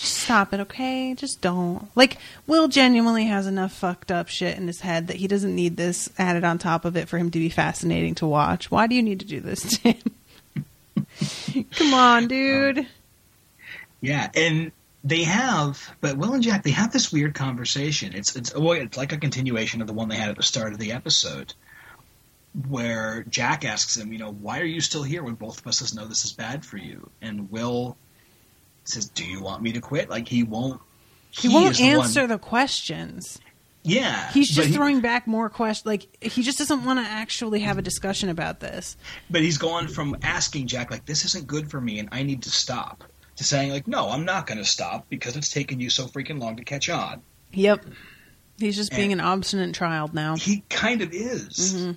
Just 0.00 0.14
stop 0.16 0.54
it, 0.54 0.60
okay? 0.60 1.12
Just 1.12 1.42
don't. 1.42 1.90
Like, 1.94 2.16
Will 2.46 2.68
genuinely 2.68 3.26
has 3.26 3.46
enough 3.46 3.74
fucked 3.74 4.10
up 4.10 4.28
shit 4.28 4.56
in 4.56 4.66
his 4.66 4.80
head 4.80 5.08
that 5.08 5.16
he 5.18 5.28
doesn't 5.28 5.54
need 5.54 5.76
this 5.76 6.08
added 6.16 6.42
on 6.42 6.56
top 6.56 6.86
of 6.86 6.96
it 6.96 7.06
for 7.06 7.18
him 7.18 7.30
to 7.30 7.38
be 7.38 7.50
fascinating 7.50 8.14
to 8.14 8.26
watch. 8.26 8.70
Why 8.70 8.86
do 8.86 8.94
you 8.94 9.02
need 9.02 9.20
to 9.20 9.26
do 9.26 9.40
this 9.40 9.60
to 9.82 9.92
him? 9.92 11.66
Come 11.72 11.92
on, 11.92 12.28
dude. 12.28 12.86
Yeah, 14.00 14.30
and 14.34 14.72
they 15.04 15.24
have, 15.24 15.94
but 16.00 16.16
Will 16.16 16.32
and 16.32 16.42
Jack, 16.42 16.62
they 16.62 16.70
have 16.70 16.94
this 16.94 17.12
weird 17.12 17.34
conversation. 17.34 18.14
It's 18.14 18.34
it's 18.34 18.54
well, 18.54 18.72
it's 18.72 18.96
like 18.96 19.12
a 19.12 19.18
continuation 19.18 19.82
of 19.82 19.86
the 19.86 19.92
one 19.92 20.08
they 20.08 20.16
had 20.16 20.30
at 20.30 20.36
the 20.38 20.42
start 20.42 20.72
of 20.72 20.78
the 20.78 20.92
episode, 20.92 21.52
where 22.70 23.26
Jack 23.28 23.66
asks 23.66 23.98
him, 23.98 24.14
you 24.14 24.18
know, 24.18 24.32
why 24.32 24.60
are 24.60 24.64
you 24.64 24.80
still 24.80 25.02
here 25.02 25.22
when 25.22 25.34
both 25.34 25.60
of 25.60 25.66
us 25.66 25.92
know 25.92 26.06
this 26.06 26.24
is 26.24 26.32
bad 26.32 26.64
for 26.64 26.78
you? 26.78 27.10
And 27.20 27.50
Will 27.50 27.98
says, 28.84 29.08
"Do 29.08 29.24
you 29.24 29.40
want 29.42 29.62
me 29.62 29.72
to 29.72 29.80
quit?" 29.80 30.08
Like 30.10 30.28
he 30.28 30.42
won't. 30.42 30.80
He, 31.30 31.48
won't 31.48 31.72
is 31.72 31.78
the 31.78 31.84
one- 31.96 32.04
answer 32.06 32.26
the 32.26 32.38
questions. 32.38 33.38
Yeah, 33.82 34.30
He's 34.32 34.50
just 34.50 34.68
he- 34.68 34.74
throwing 34.74 35.00
back 35.00 35.26
more 35.26 35.48
questions. 35.48 35.86
Like, 35.86 36.06
he 36.22 36.42
just 36.42 36.58
doesn't 36.58 36.84
want 36.84 36.98
to 36.98 37.04
actually 37.10 37.60
have 37.60 37.78
a 37.78 37.82
discussion 37.82 38.28
about 38.28 38.60
this. 38.60 38.94
But 39.30 39.40
he's 39.40 39.56
gone 39.56 39.88
from 39.88 40.18
asking 40.22 40.66
Jack 40.66 40.90
like 40.90 41.06
this 41.06 41.24
isn't 41.24 41.46
good 41.46 41.70
for 41.70 41.80
me 41.80 41.98
and 41.98 42.10
I 42.12 42.22
need 42.22 42.42
to 42.42 42.50
stop 42.50 43.04
to 43.36 43.44
saying 43.44 43.70
like 43.70 43.88
no, 43.88 44.10
I'm 44.10 44.26
not 44.26 44.46
going 44.46 44.58
to 44.58 44.66
stop 44.66 45.06
because 45.08 45.34
it's 45.34 45.48
taken 45.50 45.80
you 45.80 45.88
so 45.88 46.04
freaking 46.06 46.38
long 46.38 46.56
to 46.56 46.64
catch 46.64 46.90
on. 46.90 47.22
Yep. 47.52 47.86
He's 48.58 48.76
just 48.76 48.90
being 48.90 49.14
an 49.14 49.20
obstinate 49.20 49.74
child 49.74 50.12
now. 50.12 50.36
He 50.36 50.62
kind 50.68 51.00
of 51.00 51.14
is. 51.14 51.74
Mhm. 51.74 51.96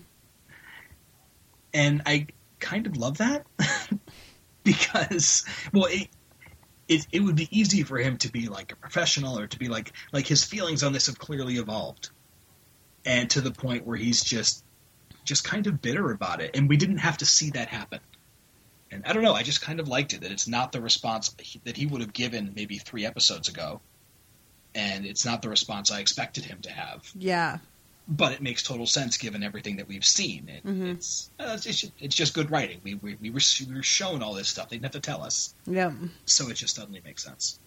And 1.74 2.02
I 2.06 2.28
kind 2.62 2.88
of 2.88 2.96
love 2.96 3.18
that 3.18 3.46
because 4.64 5.44
well 5.74 5.88
it, 5.90 6.08
it 6.88 7.08
it 7.12 7.20
would 7.22 7.36
be 7.36 7.48
easy 7.52 7.84
for 7.84 7.98
him 7.98 8.18
to 8.18 8.32
be 8.32 8.48
like 8.48 8.72
a 8.72 8.76
professional 8.76 9.40
or 9.40 9.48
to 9.48 9.60
be 9.60 9.68
like 9.68 9.94
like 10.12 10.28
his 10.28 10.44
feelings 10.44 10.84
on 10.84 10.94
this 10.94 11.08
have 11.08 11.18
clearly 11.18 11.56
evolved. 11.56 12.10
And 13.06 13.30
to 13.32 13.42
the 13.42 13.52
point 13.52 13.86
where 13.86 13.98
he's 13.98 14.24
just 14.24 14.64
just 15.26 15.44
kind 15.44 15.68
of 15.68 15.82
bitter 15.82 16.12
about 16.12 16.42
it 16.42 16.56
and 16.56 16.68
we 16.70 16.78
didn't 16.78 17.00
have 17.00 17.18
to 17.18 17.26
see 17.26 17.52
that 17.52 17.68
happen. 17.70 18.00
And 18.92 19.04
I 19.06 19.14
don't 19.14 19.24
know, 19.24 19.34
I 19.34 19.44
just 19.44 19.62
kind 19.62 19.80
of 19.80 19.88
liked 19.88 20.14
it 20.14 20.22
that 20.22 20.32
it's 20.32 20.48
not 20.48 20.72
the 20.72 20.82
response 20.82 21.36
that 21.66 21.78
he 21.78 21.86
would 21.86 22.02
have 22.02 22.14
given 22.14 22.54
maybe 22.56 22.78
3 22.78 23.06
episodes 23.06 23.50
ago. 23.50 23.82
And 24.76 25.06
it's 25.06 25.26
not 25.26 25.42
the 25.42 25.50
response 25.50 25.92
I 25.92 26.00
expected 26.00 26.46
him 26.46 26.60
to 26.62 26.72
have 26.72 27.10
Yeah. 27.16 27.60
But 28.08 28.34
it 28.34 28.42
makes 28.42 28.62
total 28.64 28.86
sense 28.86 29.18
given 29.18 29.44
everything 29.44 29.78
that 29.78 29.88
we've 29.88 30.06
seen. 30.06 30.50
It, 30.50 30.66
Mhm. 30.66 30.96
It's 30.96 31.30
uh, 31.40 31.54
it's 31.66 31.80
just, 31.82 31.92
it's 32.00 32.16
just 32.16 32.34
good 32.34 32.52
writing. 32.52 32.80
We, 32.84 32.96
we 32.96 33.16
we 33.22 33.30
were 33.30 33.40
we 33.68 33.76
were 33.76 33.84
shown 33.84 34.22
all 34.22 34.34
this 34.34 34.50
stuff. 34.50 34.70
They 34.70 34.76
didn't 34.78 34.94
have 34.94 35.02
to 35.02 35.12
tell 35.12 35.24
us, 35.24 35.54
Yep. 35.68 35.94
so 36.26 36.50
it 36.50 36.56
just 36.56 36.76
suddenly 36.76 37.02
makes 37.06 37.24
sense. 37.24 37.60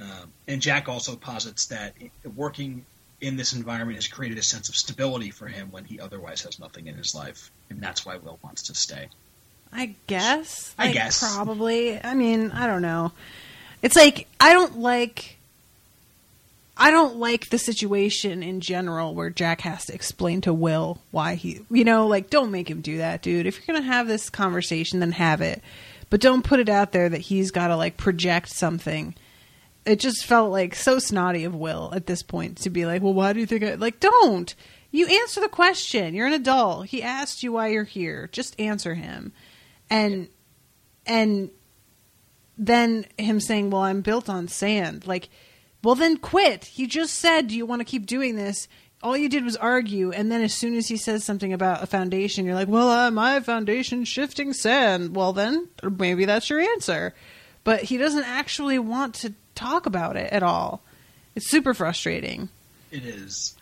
Um, 0.00 0.32
and 0.46 0.62
Jack 0.62 0.88
also 0.88 1.16
posits 1.16 1.66
that 1.66 1.94
working 2.36 2.84
in 3.20 3.36
this 3.36 3.52
environment 3.52 3.96
has 3.96 4.06
created 4.06 4.38
a 4.38 4.42
sense 4.42 4.68
of 4.68 4.76
stability 4.76 5.30
for 5.30 5.48
him 5.48 5.72
when 5.72 5.84
he 5.84 5.98
otherwise 5.98 6.42
has 6.42 6.60
nothing 6.60 6.86
in 6.86 6.94
his 6.96 7.14
life, 7.16 7.50
and 7.68 7.80
that's 7.80 8.06
why 8.06 8.16
Will 8.16 8.38
wants 8.44 8.62
to 8.64 8.74
stay. 8.74 9.08
I 9.72 9.94
guess. 10.06 10.74
I 10.78 10.86
Like, 10.86 10.94
guess. 10.94 11.34
Probably. 11.34 12.02
I 12.02 12.14
mean, 12.14 12.52
I 12.52 12.66
don't 12.66 12.80
know. 12.82 13.12
It's 13.82 13.96
like 13.96 14.26
I 14.40 14.52
don't 14.52 14.78
like 14.78 15.36
I 16.80 16.92
don't 16.92 17.16
like 17.16 17.48
the 17.48 17.58
situation 17.58 18.42
in 18.44 18.60
general 18.60 19.12
where 19.12 19.30
Jack 19.30 19.62
has 19.62 19.86
to 19.86 19.94
explain 19.94 20.40
to 20.42 20.54
Will 20.54 21.02
why 21.10 21.34
he, 21.34 21.60
you 21.70 21.82
know, 21.82 22.06
like 22.06 22.30
don't 22.30 22.52
make 22.52 22.70
him 22.70 22.80
do 22.80 22.98
that, 22.98 23.20
dude. 23.20 23.46
If 23.46 23.56
you're 23.56 23.74
going 23.74 23.84
to 23.84 23.92
have 23.92 24.06
this 24.06 24.30
conversation, 24.30 25.00
then 25.00 25.12
have 25.12 25.40
it. 25.40 25.60
But 26.08 26.20
don't 26.20 26.44
put 26.44 26.60
it 26.60 26.68
out 26.68 26.92
there 26.92 27.08
that 27.08 27.20
he's 27.22 27.50
got 27.50 27.68
to 27.68 27.76
like 27.76 27.96
project 27.96 28.48
something. 28.50 29.16
It 29.84 29.98
just 29.98 30.24
felt 30.24 30.52
like 30.52 30.76
so 30.76 31.00
snotty 31.00 31.44
of 31.44 31.54
Will 31.54 31.90
at 31.92 32.06
this 32.06 32.22
point 32.22 32.58
to 32.58 32.70
be 32.70 32.86
like, 32.86 33.02
"Well, 33.02 33.14
why 33.14 33.32
do 33.32 33.40
you 33.40 33.46
think 33.46 33.64
I 33.64 33.74
like 33.74 33.98
don't? 33.98 34.54
You 34.92 35.06
answer 35.06 35.40
the 35.40 35.48
question. 35.48 36.14
You're 36.14 36.28
an 36.28 36.32
adult. 36.32 36.86
He 36.86 37.02
asked 37.02 37.42
you 37.42 37.52
why 37.52 37.68
you're 37.68 37.84
here. 37.84 38.28
Just 38.30 38.58
answer 38.60 38.94
him." 38.94 39.32
And 39.90 40.28
and 41.06 41.50
then 42.56 43.06
him 43.18 43.40
saying, 43.40 43.70
"Well, 43.70 43.82
I'm 43.82 44.00
built 44.00 44.28
on 44.28 44.46
sand." 44.46 45.06
Like, 45.06 45.28
well, 45.82 45.94
then 45.94 46.16
quit. 46.16 46.64
He 46.64 46.86
just 46.86 47.14
said, 47.14 47.48
"Do 47.48 47.56
you 47.56 47.66
want 47.66 47.80
to 47.80 47.84
keep 47.84 48.06
doing 48.06 48.36
this?" 48.36 48.68
All 49.00 49.16
you 49.16 49.28
did 49.28 49.44
was 49.44 49.56
argue, 49.56 50.10
and 50.10 50.30
then 50.30 50.42
as 50.42 50.52
soon 50.52 50.74
as 50.74 50.88
he 50.88 50.96
says 50.96 51.22
something 51.24 51.52
about 51.52 51.82
a 51.82 51.86
foundation, 51.86 52.44
you're 52.44 52.54
like, 52.54 52.68
"Well, 52.68 52.90
uh, 52.90 53.10
my 53.10 53.40
foundation 53.40 54.04
shifting 54.04 54.52
sand." 54.52 55.14
Well, 55.14 55.32
then 55.32 55.68
maybe 55.82 56.24
that's 56.24 56.50
your 56.50 56.60
answer. 56.60 57.14
But 57.64 57.82
he 57.82 57.96
doesn't 57.96 58.24
actually 58.24 58.78
want 58.78 59.14
to 59.16 59.34
talk 59.54 59.86
about 59.86 60.16
it 60.16 60.32
at 60.32 60.42
all. 60.42 60.80
It's 61.34 61.48
super 61.48 61.74
frustrating. 61.74 62.48
It 62.90 63.04
is, 63.04 63.54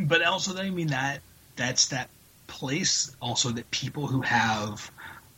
but 0.00 0.22
also 0.22 0.56
I 0.56 0.70
mean 0.70 0.88
that 0.88 1.20
that's 1.54 1.88
that 1.88 2.08
place 2.46 3.14
also 3.20 3.50
that 3.50 3.70
people 3.70 4.06
who 4.06 4.22
have 4.22 4.90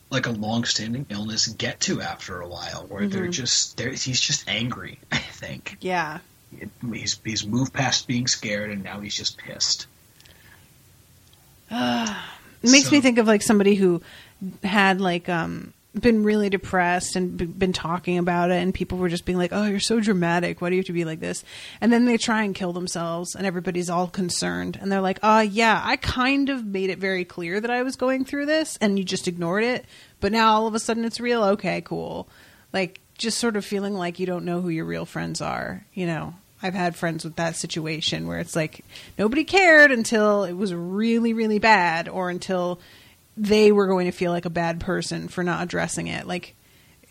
like 0.09 0.25
a 0.25 0.31
long-standing 0.31 1.05
illness 1.09 1.47
get 1.47 1.79
to 1.81 2.01
after 2.01 2.39
a 2.41 2.47
while, 2.47 2.85
where 2.87 3.07
they're 3.07 3.27
just 3.27 3.75
they're, 3.77 3.89
he's 3.91 4.19
just 4.21 4.47
angry. 4.49 4.99
I 5.11 5.17
think 5.17 5.77
Yeah. 5.81 6.19
it, 6.57 6.69
he's 6.93 7.19
he's 7.25 7.45
moved 7.45 7.73
past 7.73 8.07
being 8.07 8.27
scared, 8.27 8.71
and 8.71 8.83
now 8.83 8.99
he's 9.01 9.15
just 9.15 9.37
pissed. 9.37 9.87
It 12.63 12.71
makes 12.71 12.85
So- 12.87 12.91
me 12.95 13.01
think 13.01 13.17
of 13.19 13.27
like 13.27 13.41
somebody 13.43 13.75
who 13.75 14.01
had 14.63 14.99
like 14.99 15.29
um 15.29 15.73
been 15.97 16.23
really 16.23 16.49
depressed 16.49 17.15
and 17.15 17.37
b- 17.37 17.45
been 17.45 17.73
talking 17.73 18.17
about 18.17 18.51
it 18.51 18.61
and 18.61 18.73
people 18.73 18.97
were 18.97 19.09
just 19.09 19.25
being 19.25 19.37
like 19.37 19.51
oh 19.53 19.65
you're 19.65 19.79
so 19.79 19.99
dramatic. 19.99 20.61
Why 20.61 20.69
do 20.69 20.75
you 20.75 20.79
have 20.79 20.87
to 20.87 20.93
be 20.93 21.05
like 21.05 21.19
this? 21.19 21.43
And 21.81 21.91
then 21.91 22.05
they 22.05 22.17
try 22.17 22.43
and 22.43 22.55
kill 22.55 22.73
themselves 22.73 23.35
and 23.35 23.45
everybody's 23.45 23.89
all 23.89 24.07
concerned 24.07 24.77
and 24.81 24.91
they're 24.91 25.01
like 25.01 25.19
uh 25.23 25.45
yeah 25.49 25.81
i 25.83 25.95
kind 25.95 26.49
of 26.49 26.65
made 26.65 26.89
it 26.89 26.99
very 26.99 27.25
clear 27.25 27.59
that 27.59 27.71
i 27.71 27.83
was 27.83 27.95
going 27.95 28.25
through 28.25 28.45
this 28.45 28.77
and 28.81 28.97
you 28.97 29.05
just 29.05 29.27
ignored 29.27 29.63
it 29.63 29.85
but 30.19 30.31
now 30.31 30.53
all 30.53 30.67
of 30.67 30.75
a 30.75 30.79
sudden 30.79 31.05
it's 31.05 31.19
real? 31.19 31.43
Okay 31.43 31.81
cool. 31.81 32.27
Like 32.73 32.99
just 33.17 33.37
sort 33.37 33.55
of 33.55 33.65
feeling 33.65 33.93
like 33.93 34.19
you 34.19 34.25
don't 34.25 34.45
know 34.45 34.61
who 34.61 34.69
your 34.69 34.85
real 34.85 35.05
friends 35.05 35.41
are 35.41 35.85
you 35.93 36.05
know? 36.05 36.33
I've 36.61 36.73
had 36.73 36.95
friends 36.95 37.23
with 37.23 37.35
that 37.35 37.55
situation 37.55 38.27
where 38.27 38.39
it's 38.39 38.55
like 38.55 38.83
nobody 39.17 39.43
cared 39.43 39.91
until 39.91 40.43
it 40.43 40.53
was 40.53 40.73
really, 40.73 41.33
really 41.33 41.59
bad, 41.59 42.09
or 42.09 42.29
until 42.29 42.79
they 43.37 43.71
were 43.71 43.87
going 43.87 44.05
to 44.07 44.11
feel 44.11 44.31
like 44.31 44.45
a 44.45 44.49
bad 44.49 44.79
person 44.79 45.27
for 45.27 45.43
not 45.43 45.63
addressing 45.63 46.07
it. 46.07 46.25
Like 46.27 46.55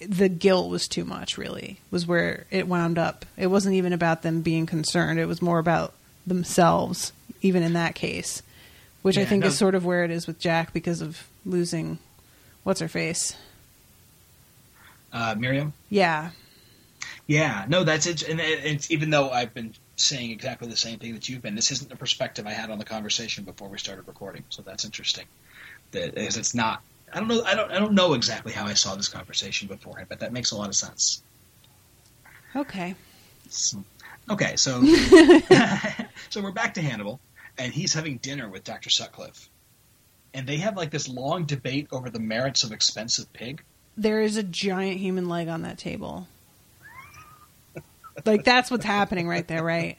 the 0.06 0.28
guilt 0.28 0.68
was 0.70 0.88
too 0.88 1.04
much, 1.04 1.38
really, 1.38 1.78
was 1.90 2.06
where 2.06 2.44
it 2.50 2.66
wound 2.68 2.98
up. 2.98 3.24
It 3.36 3.46
wasn't 3.46 3.76
even 3.76 3.92
about 3.92 4.22
them 4.22 4.42
being 4.42 4.66
concerned, 4.66 5.18
it 5.20 5.26
was 5.26 5.40
more 5.40 5.58
about 5.58 5.94
themselves, 6.26 7.12
even 7.40 7.62
in 7.62 7.72
that 7.74 7.94
case, 7.94 8.42
which 9.02 9.16
I 9.16 9.24
think 9.24 9.42
no- 9.42 9.48
is 9.48 9.56
sort 9.56 9.74
of 9.76 9.84
where 9.84 10.04
it 10.04 10.10
is 10.10 10.26
with 10.26 10.38
Jack 10.40 10.72
because 10.72 11.00
of 11.00 11.26
losing 11.44 11.98
what's 12.64 12.80
her 12.80 12.88
face. 12.88 13.36
Uh, 15.12 15.34
Miriam, 15.38 15.72
Yeah. 15.88 16.30
yeah, 17.26 17.64
no, 17.68 17.84
that's 17.84 18.06
it. 18.06 18.22
And 18.28 18.40
it's 18.40 18.90
even 18.90 19.10
though 19.10 19.30
I've 19.30 19.54
been 19.54 19.72
saying 19.94 20.30
exactly 20.30 20.68
the 20.68 20.76
same 20.76 20.98
thing 20.98 21.14
that 21.14 21.28
you've 21.28 21.40
been, 21.40 21.54
this 21.54 21.70
isn't 21.70 21.88
the 21.88 21.96
perspective 21.96 22.46
I 22.46 22.50
had 22.52 22.70
on 22.70 22.78
the 22.78 22.84
conversation 22.84 23.44
before 23.44 23.68
we 23.68 23.78
started 23.78 24.06
recording. 24.06 24.44
So 24.50 24.60
that's 24.62 24.84
interesting. 24.84 25.24
That 25.93 26.18
is, 26.18 26.37
it's 26.37 26.55
not. 26.55 26.82
I 27.12 27.18
don't 27.20 27.28
know. 27.28 27.43
I 27.45 27.55
don't. 27.55 27.70
I 27.70 27.78
don't 27.78 27.95
know 27.95 28.14
exactly 28.14 28.53
how 28.53 28.66
I 28.66 28.74
saw 28.74 28.95
this 28.95 29.09
conversation 29.09 29.68
beforehand, 29.68 30.09
but 30.09 30.20
that 30.20 30.32
makes 30.32 30.51
a 30.51 30.57
lot 30.57 30.68
of 30.68 30.74
sense. 30.74 31.22
Okay. 32.55 32.95
So- 33.49 33.84
okay, 34.30 34.57
so 34.57 34.82
so 36.30 36.43
we're 36.43 36.53
back 36.53 36.74
to 36.74 36.82
Hannibal, 36.82 37.20
and 37.59 37.72
he's 37.72 37.95
having 37.95 38.16
dinner 38.18 38.49
with 38.49 38.64
Doctor 38.64 38.91
Sutcliffe, 38.91 39.49
and 40.34 40.47
they 40.47 40.57
have 40.57 40.76
like 40.76 40.91
this 40.91 41.09
long 41.09 41.45
debate 41.45 41.87
over 41.93 42.11
the 42.11 42.18
merits 42.18 42.64
of 42.64 42.72
expensive 42.72 43.32
pig. 43.32 43.62
there 43.97 44.20
is 44.20 44.37
a 44.37 44.43
giant 44.43 44.99
human 44.99 45.28
leg 45.28 45.49
on 45.49 45.62
that 45.62 45.78
table. 45.78 46.26
like 48.24 48.45
that's 48.45 48.70
what's 48.70 48.84
happening 48.84 49.28
right 49.28 49.47
there, 49.47 49.62
right? 49.62 49.97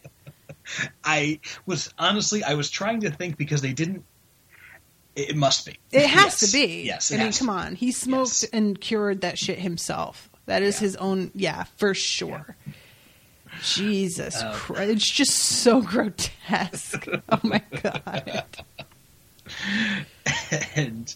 I 1.04 1.40
was 1.66 1.94
honestly, 1.98 2.44
I 2.44 2.56
was 2.56 2.70
trying 2.70 3.02
to 3.02 3.12
think 3.12 3.38
because 3.38 3.62
they 3.62 3.74
didn't. 3.74 4.04
It, 5.18 5.36
must 5.36 5.65
be. 5.65 5.78
It 5.91 6.05
has 6.07 6.39
Yes. 6.41 6.51
to 6.51 6.51
be. 6.57 6.84
Yes, 6.84 7.11
it 7.11 7.20
I 7.20 7.24
mean, 7.24 7.34
come 7.34 7.49
on. 7.49 7.76
He 7.76 7.91
smoked 7.91 8.43
Yes. 8.43 8.49
and 8.53 8.80
cured 8.80 9.22
that 9.22 9.38
shit 9.39 9.57
himself. 9.59 10.30
That 10.45 10.61
is 10.61 10.76
Yeah. 10.76 10.80
his 10.82 10.95
own. 10.97 11.32
Yeah, 11.34 11.63
for 11.78 11.93
sure. 11.93 12.55
Jesus 13.63 14.41
Um, 14.41 14.53
Christ! 14.53 14.91
It's 14.91 15.09
just 15.09 15.32
so 15.36 15.82
grotesque. 15.91 17.07
oh 17.30 17.39
my 17.43 17.61
god. 17.82 18.45
and 20.76 21.15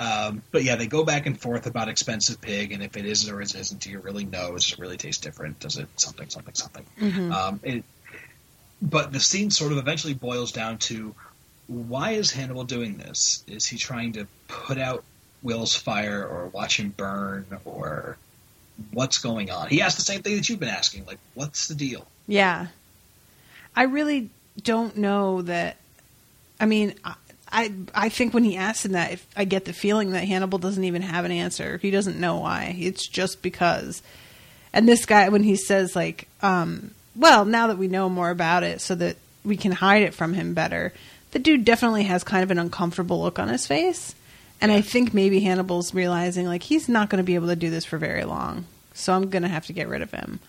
um, 0.00 0.42
but 0.50 0.64
yeah, 0.64 0.76
they 0.76 0.86
go 0.86 1.04
back 1.04 1.26
and 1.26 1.40
forth 1.40 1.66
about 1.66 1.88
expensive 1.88 2.40
pig, 2.40 2.72
and 2.72 2.82
if 2.82 2.96
it 2.96 3.06
is 3.06 3.28
or 3.30 3.40
it 3.40 3.54
isn't, 3.54 3.80
do 3.80 3.90
you 3.90 4.00
really 4.00 4.24
know? 4.24 4.52
Does 4.52 4.72
it 4.72 4.78
really 4.78 4.96
taste 4.96 5.22
different? 5.22 5.58
Does 5.60 5.78
it 5.78 5.88
something, 5.96 6.28
something, 6.28 6.54
something? 6.54 6.84
Mhm. 7.00 7.32
Um, 7.32 7.60
it, 7.62 7.84
but 8.82 9.12
the 9.12 9.20
scene 9.20 9.50
sort 9.50 9.72
of 9.72 9.78
eventually 9.78 10.12
boils 10.14 10.52
down 10.52 10.78
to 10.78 11.14
why 11.66 12.12
is 12.12 12.30
Hannibal 12.30 12.64
doing 12.64 12.96
this? 12.96 13.44
Is 13.46 13.66
he 13.66 13.76
trying 13.76 14.12
to 14.12 14.26
put 14.48 14.78
out 14.78 15.04
Will's 15.42 15.74
fire, 15.74 16.26
or 16.26 16.48
watch 16.48 16.78
him 16.78 16.92
burn, 16.96 17.46
or 17.64 18.18
what's 18.92 19.18
going 19.18 19.50
on. 19.50 19.68
He 19.68 19.80
asked 19.80 19.96
the 19.96 20.02
same 20.02 20.22
thing 20.22 20.36
that 20.36 20.48
you've 20.48 20.60
been 20.60 20.68
asking, 20.68 21.06
like, 21.06 21.18
what's 21.34 21.68
the 21.68 21.74
deal? 21.74 22.06
Yeah. 22.26 22.66
I 23.74 23.84
really 23.84 24.30
don't 24.62 24.96
know 24.96 25.42
that. 25.42 25.76
I 26.58 26.66
mean, 26.66 26.94
I, 27.04 27.14
I 27.50 27.72
I 27.94 28.08
think 28.08 28.34
when 28.34 28.44
he 28.44 28.56
asked 28.56 28.84
him 28.84 28.92
that, 28.92 29.12
if 29.12 29.26
I 29.36 29.44
get 29.44 29.66
the 29.66 29.72
feeling 29.72 30.10
that 30.10 30.24
Hannibal 30.24 30.58
doesn't 30.58 30.82
even 30.82 31.02
have 31.02 31.24
an 31.24 31.30
answer. 31.30 31.78
He 31.78 31.90
doesn't 31.90 32.18
know 32.18 32.38
why. 32.38 32.76
It's 32.78 33.06
just 33.06 33.42
because. 33.42 34.02
And 34.72 34.88
this 34.88 35.06
guy, 35.06 35.28
when 35.28 35.42
he 35.42 35.56
says 35.56 35.94
like, 35.94 36.28
um, 36.42 36.92
"Well, 37.14 37.44
now 37.44 37.68
that 37.68 37.78
we 37.78 37.88
know 37.88 38.08
more 38.08 38.30
about 38.30 38.62
it, 38.62 38.80
so 38.80 38.94
that 38.94 39.16
we 39.44 39.56
can 39.56 39.72
hide 39.72 40.02
it 40.02 40.14
from 40.14 40.34
him 40.34 40.54
better," 40.54 40.92
the 41.36 41.42
dude 41.42 41.66
definitely 41.66 42.04
has 42.04 42.24
kind 42.24 42.42
of 42.42 42.50
an 42.50 42.58
uncomfortable 42.58 43.20
look 43.20 43.38
on 43.38 43.48
his 43.48 43.66
face. 43.66 44.14
And 44.58 44.72
I 44.72 44.80
think 44.80 45.12
maybe 45.12 45.40
Hannibal's 45.40 45.92
realizing 45.92 46.46
like 46.46 46.62
he's 46.62 46.88
not 46.88 47.10
going 47.10 47.18
to 47.18 47.26
be 47.26 47.34
able 47.34 47.48
to 47.48 47.56
do 47.56 47.68
this 47.68 47.84
for 47.84 47.98
very 47.98 48.24
long, 48.24 48.64
so 48.94 49.12
I'm 49.12 49.28
going 49.28 49.42
to 49.42 49.48
have 49.48 49.66
to 49.66 49.74
get 49.74 49.86
rid 49.86 50.00
of 50.00 50.10
him. 50.12 50.40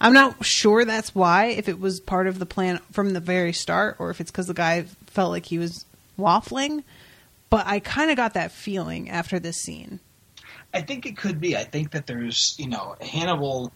I'm 0.00 0.14
not 0.14 0.42
sure 0.42 0.86
that's 0.86 1.14
why, 1.14 1.48
if 1.48 1.68
it 1.68 1.78
was 1.78 2.00
part 2.00 2.26
of 2.26 2.38
the 2.38 2.46
plan 2.46 2.80
from 2.90 3.12
the 3.12 3.20
very 3.20 3.52
start, 3.52 3.96
or 3.98 4.08
if 4.08 4.18
it's 4.18 4.30
because 4.30 4.46
the 4.46 4.54
guy 4.54 4.84
felt 5.08 5.30
like 5.30 5.44
he 5.44 5.58
was 5.58 5.84
waffling. 6.18 6.84
But 7.50 7.66
I 7.66 7.78
kind 7.78 8.10
of 8.10 8.16
got 8.16 8.32
that 8.32 8.50
feeling 8.50 9.10
after 9.10 9.38
this 9.38 9.58
scene. 9.58 10.00
I 10.72 10.80
think 10.80 11.04
it 11.04 11.18
could 11.18 11.38
be. 11.38 11.54
I 11.54 11.64
think 11.64 11.90
that 11.90 12.06
there's, 12.06 12.56
you 12.58 12.66
know, 12.66 12.96
Hannibal. 13.02 13.72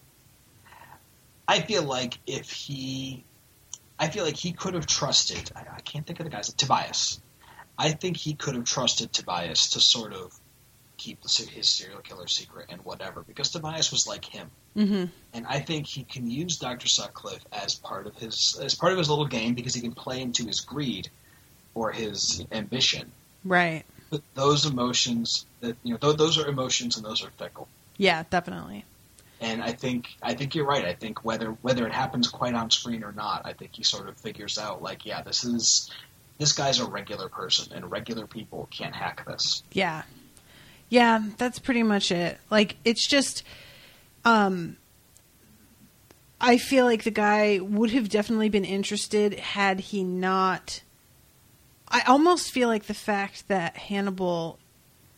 I 1.47 1.59
feel 1.59 1.83
like 1.83 2.17
if 2.25 2.49
he, 2.49 3.23
I 3.99 4.09
feel 4.09 4.25
like 4.25 4.35
he 4.37 4.51
could 4.51 4.73
have 4.73 4.85
trusted. 4.87 5.51
I, 5.55 5.61
I 5.77 5.81
can't 5.81 6.05
think 6.05 6.19
of 6.19 6.25
the 6.25 6.29
guy's 6.31 6.53
Tobias. 6.53 7.21
I 7.77 7.91
think 7.91 8.17
he 8.17 8.33
could 8.33 8.55
have 8.55 8.65
trusted 8.65 9.11
Tobias 9.13 9.71
to 9.71 9.79
sort 9.79 10.13
of 10.13 10.37
keep 10.97 11.21
the, 11.21 11.49
his 11.51 11.67
serial 11.69 11.99
killer 11.99 12.27
secret 12.27 12.67
and 12.69 12.81
whatever 12.85 13.21
because 13.27 13.49
Tobias 13.51 13.91
was 13.91 14.07
like 14.07 14.25
him, 14.25 14.49
Mm-hmm. 14.77 15.05
and 15.33 15.45
I 15.47 15.59
think 15.59 15.87
he 15.87 16.03
can 16.03 16.29
use 16.29 16.57
Doctor 16.57 16.87
Sutcliffe 16.87 17.45
as 17.53 17.75
part 17.75 18.07
of 18.07 18.15
his 18.15 18.59
as 18.61 18.75
part 18.75 18.91
of 18.91 18.97
his 18.97 19.09
little 19.09 19.25
game 19.25 19.53
because 19.53 19.73
he 19.73 19.79
can 19.81 19.93
play 19.93 20.21
into 20.21 20.45
his 20.45 20.59
greed 20.61 21.09
or 21.73 21.91
his 21.93 22.45
ambition. 22.51 23.11
Right. 23.45 23.83
But 24.09 24.21
those 24.33 24.65
emotions 24.65 25.45
that 25.61 25.77
you 25.83 25.91
know, 25.93 25.97
th- 25.97 26.17
those 26.17 26.37
are 26.37 26.47
emotions 26.47 26.97
and 26.97 27.05
those 27.05 27.23
are 27.23 27.29
fickle. 27.37 27.67
Yeah, 27.97 28.23
definitely. 28.29 28.83
And 29.41 29.61
I 29.61 29.73
think 29.73 30.15
I 30.21 30.33
think 30.33 30.55
you're 30.55 30.65
right. 30.65 30.85
I 30.85 30.93
think 30.93 31.25
whether 31.25 31.51
whether 31.61 31.85
it 31.85 31.93
happens 31.93 32.27
quite 32.27 32.53
on 32.53 32.71
screen 32.71 33.03
or 33.03 33.11
not, 33.11 33.41
I 33.45 33.53
think 33.53 33.75
he 33.75 33.83
sort 33.83 34.07
of 34.07 34.17
figures 34.17 34.57
out 34.57 34.81
like, 34.81 35.05
yeah, 35.05 35.21
this 35.21 35.43
is 35.43 35.91
this 36.37 36.53
guy's 36.53 36.79
a 36.79 36.85
regular 36.85 37.29
person, 37.29 37.73
and 37.73 37.89
regular 37.91 38.27
people 38.27 38.67
can't 38.71 38.95
hack 38.95 39.25
this. 39.25 39.63
Yeah. 39.71 40.03
Yeah, 40.89 41.23
that's 41.37 41.59
pretty 41.59 41.83
much 41.83 42.11
it. 42.11 42.39
Like 42.49 42.77
it's 42.85 43.07
just 43.07 43.43
um 44.23 44.77
I 46.39 46.57
feel 46.57 46.85
like 46.85 47.03
the 47.03 47.11
guy 47.11 47.59
would 47.59 47.91
have 47.91 48.09
definitely 48.09 48.49
been 48.49 48.65
interested 48.65 49.39
had 49.39 49.79
he 49.79 50.03
not 50.03 50.81
I 51.87 52.01
almost 52.01 52.51
feel 52.51 52.67
like 52.67 52.85
the 52.85 52.93
fact 52.93 53.47
that 53.47 53.77
Hannibal 53.77 54.59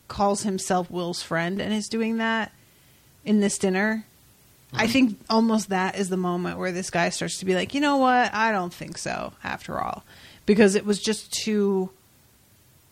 calls 0.06 0.42
himself 0.42 0.90
Will's 0.90 1.22
friend 1.22 1.60
and 1.60 1.72
is 1.72 1.88
doing 1.88 2.16
that 2.16 2.52
in 3.28 3.40
this 3.40 3.58
dinner 3.58 4.04
I 4.72 4.84
mm-hmm. 4.84 4.92
think 4.92 5.20
almost 5.30 5.70
that 5.70 5.96
is 5.96 6.08
the 6.08 6.16
moment 6.16 6.58
where 6.58 6.72
this 6.72 6.90
guy 6.90 7.08
starts 7.08 7.38
to 7.38 7.46
be 7.46 7.54
like, 7.54 7.74
you 7.74 7.80
know 7.80 7.96
what? 7.96 8.32
I 8.34 8.52
don't 8.52 8.72
think 8.72 8.98
so, 8.98 9.32
after 9.42 9.80
all. 9.80 10.04
Because 10.46 10.74
it 10.74 10.84
was 10.84 11.00
just 11.00 11.32
too. 11.32 11.90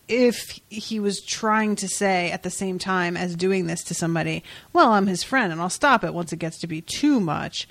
If 0.07 0.59
he 0.69 1.01
was 1.01 1.21
trying 1.21 1.75
to 1.77 1.87
say 1.89 2.31
at 2.31 2.43
the 2.43 2.49
same 2.49 2.79
time 2.79 3.17
as 3.17 3.35
doing 3.35 3.67
this 3.67 3.83
to 3.85 3.93
somebody, 3.93 4.41
well, 4.71 4.93
I'm 4.93 5.07
his 5.07 5.21
friend 5.21 5.51
and 5.51 5.59
I'll 5.59 5.69
stop 5.69 6.05
it 6.05 6.13
once 6.13 6.31
it 6.31 6.39
gets 6.39 6.57
to 6.59 6.67
be 6.67 6.79
too 6.81 7.19
much. 7.19 7.67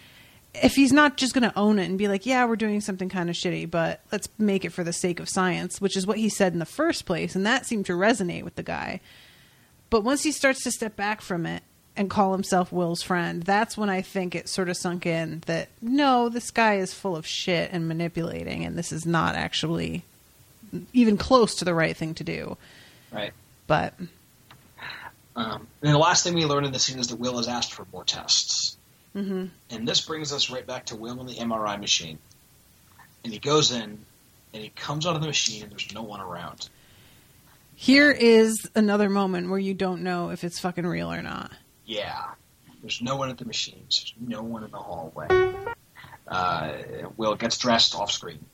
If 0.55 0.75
he's 0.75 0.93
not 0.93 1.17
just 1.17 1.33
going 1.33 1.49
to 1.49 1.59
own 1.59 1.79
it 1.79 1.87
and 1.87 1.97
be 1.97 2.09
like, 2.09 2.27
yeah, 2.27 2.45
we're 2.45 2.57
doing 2.57 2.83
something 2.83 3.09
kind 3.09 3.31
of 3.31 3.37
shitty, 3.37 3.71
but 3.71 4.03
let's 4.13 4.29
make 4.39 4.67
it 4.67 4.73
for 4.73 4.85
the 4.85 4.93
sake 4.93 5.19
of 5.19 5.31
science, 5.31 5.81
which 5.81 5.97
is 5.97 6.07
what 6.07 6.19
he 6.19 6.29
said 6.29 6.53
in 6.53 6.59
the 6.59 6.67
first 6.67 7.07
place, 7.07 7.35
and 7.35 7.47
that 7.47 7.65
seemed 7.65 7.87
to 7.87 7.93
resonate 7.93 8.43
with 8.43 8.57
the 8.57 8.63
guy. 8.63 9.01
But 9.89 10.05
once 10.05 10.23
he 10.23 10.33
starts 10.33 10.63
to 10.65 10.71
step 10.71 10.95
back 10.95 11.23
from 11.23 11.47
it 11.47 11.63
and 11.97 12.11
call 12.11 12.33
himself 12.33 12.73
Will's 12.73 13.03
friend, 13.03 13.43
that's 13.43 13.77
when 13.77 13.89
I 13.91 14.03
think 14.03 14.35
it 14.35 14.49
sort 14.49 14.69
of 14.69 14.77
sunk 14.77 15.07
in 15.07 15.43
that 15.47 15.69
no, 15.81 16.29
this 16.29 16.51
guy 16.51 16.75
is 16.77 16.93
full 16.93 17.17
of 17.17 17.27
shit 17.27 17.71
and 17.73 17.89
manipulating, 17.89 18.65
and 18.65 18.77
this 18.77 18.93
is 18.93 19.07
not 19.07 19.35
actually 19.35 20.05
even 20.93 21.17
close 21.17 21.55
to 21.57 21.65
the 21.65 21.75
right 21.75 21.97
thing 21.97 22.15
to 22.15 22.25
do. 22.25 22.57
Right. 23.13 23.33
But 23.67 23.95
Um, 25.35 25.67
and 25.83 25.95
the 25.95 25.99
last 25.99 26.25
thing 26.25 26.35
we 26.35 26.45
learn 26.45 26.65
in 26.65 26.73
the 26.73 26.79
scene 26.79 26.99
is 26.99 27.09
that 27.09 27.17
Will 27.19 27.37
has 27.37 27.49
asked 27.49 27.73
for 27.73 27.87
more 27.93 28.05
tests. 28.05 28.77
mhm. 29.15 29.51
And 29.71 29.87
this 29.89 30.01
brings 30.01 30.33
us 30.33 30.51
right 30.51 30.67
back 30.67 30.87
to 30.87 30.97
Will 30.97 31.21
in 31.21 31.27
the 31.27 31.35
MRI 31.39 31.77
machine. 31.79 32.19
And 33.25 33.33
he 33.33 33.39
goes 33.39 33.71
in, 33.73 33.99
and 34.55 34.63
he 34.63 34.71
comes 34.71 35.07
out 35.07 35.15
of 35.17 35.21
the 35.21 35.27
machine, 35.27 35.63
and 35.63 35.73
there's 35.73 35.93
no 35.93 36.03
one 36.03 36.21
around. 36.21 36.69
here 37.79 38.11
is 38.11 38.57
another 38.75 39.11
moment 39.11 39.51
where 39.51 39.59
you 39.59 39.75
don't 39.75 40.03
know 40.03 40.31
if 40.31 40.43
it's 40.45 40.59
fucking 40.59 40.87
real 40.87 41.13
or 41.13 41.21
not. 41.23 41.53
Yeah. 41.87 42.25
There's 42.83 43.01
no 43.01 43.17
one 43.17 43.31
at 43.31 43.39
the 43.39 43.45
machines. 43.45 43.99
There's 44.19 44.29
no 44.29 44.43
one 44.43 44.65
in 44.65 44.71
the 44.71 44.79
hallway. 44.79 45.29
Uh, 46.29 46.73
Will 47.17 47.35
gets 47.37 47.57
dressed 47.59 47.95
off 47.95 48.11
screen. 48.11 48.45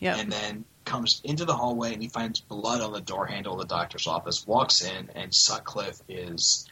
Yep. 0.00 0.18
and 0.18 0.32
then 0.32 0.64
comes 0.84 1.20
into 1.24 1.44
the 1.44 1.54
hallway 1.54 1.92
and 1.92 2.02
he 2.02 2.08
finds 2.08 2.40
blood 2.40 2.80
on 2.80 2.92
the 2.92 3.00
door 3.00 3.26
handle 3.26 3.54
of 3.54 3.60
the 3.60 3.66
doctor's 3.66 4.06
office. 4.06 4.46
Walks 4.46 4.82
in 4.82 5.08
and 5.14 5.32
Sutcliffe 5.34 6.00
is 6.08 6.68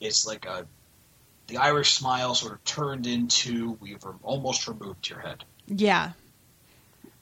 it's 0.00 0.26
like 0.26 0.44
a 0.46 0.66
the 1.46 1.56
Irish 1.58 1.94
smile 1.94 2.34
sort 2.34 2.52
of 2.54 2.64
turned 2.64 3.06
into 3.06 3.78
we've 3.80 4.02
almost 4.22 4.68
removed 4.68 5.08
your 5.08 5.20
head. 5.20 5.44
yeah. 5.68 6.12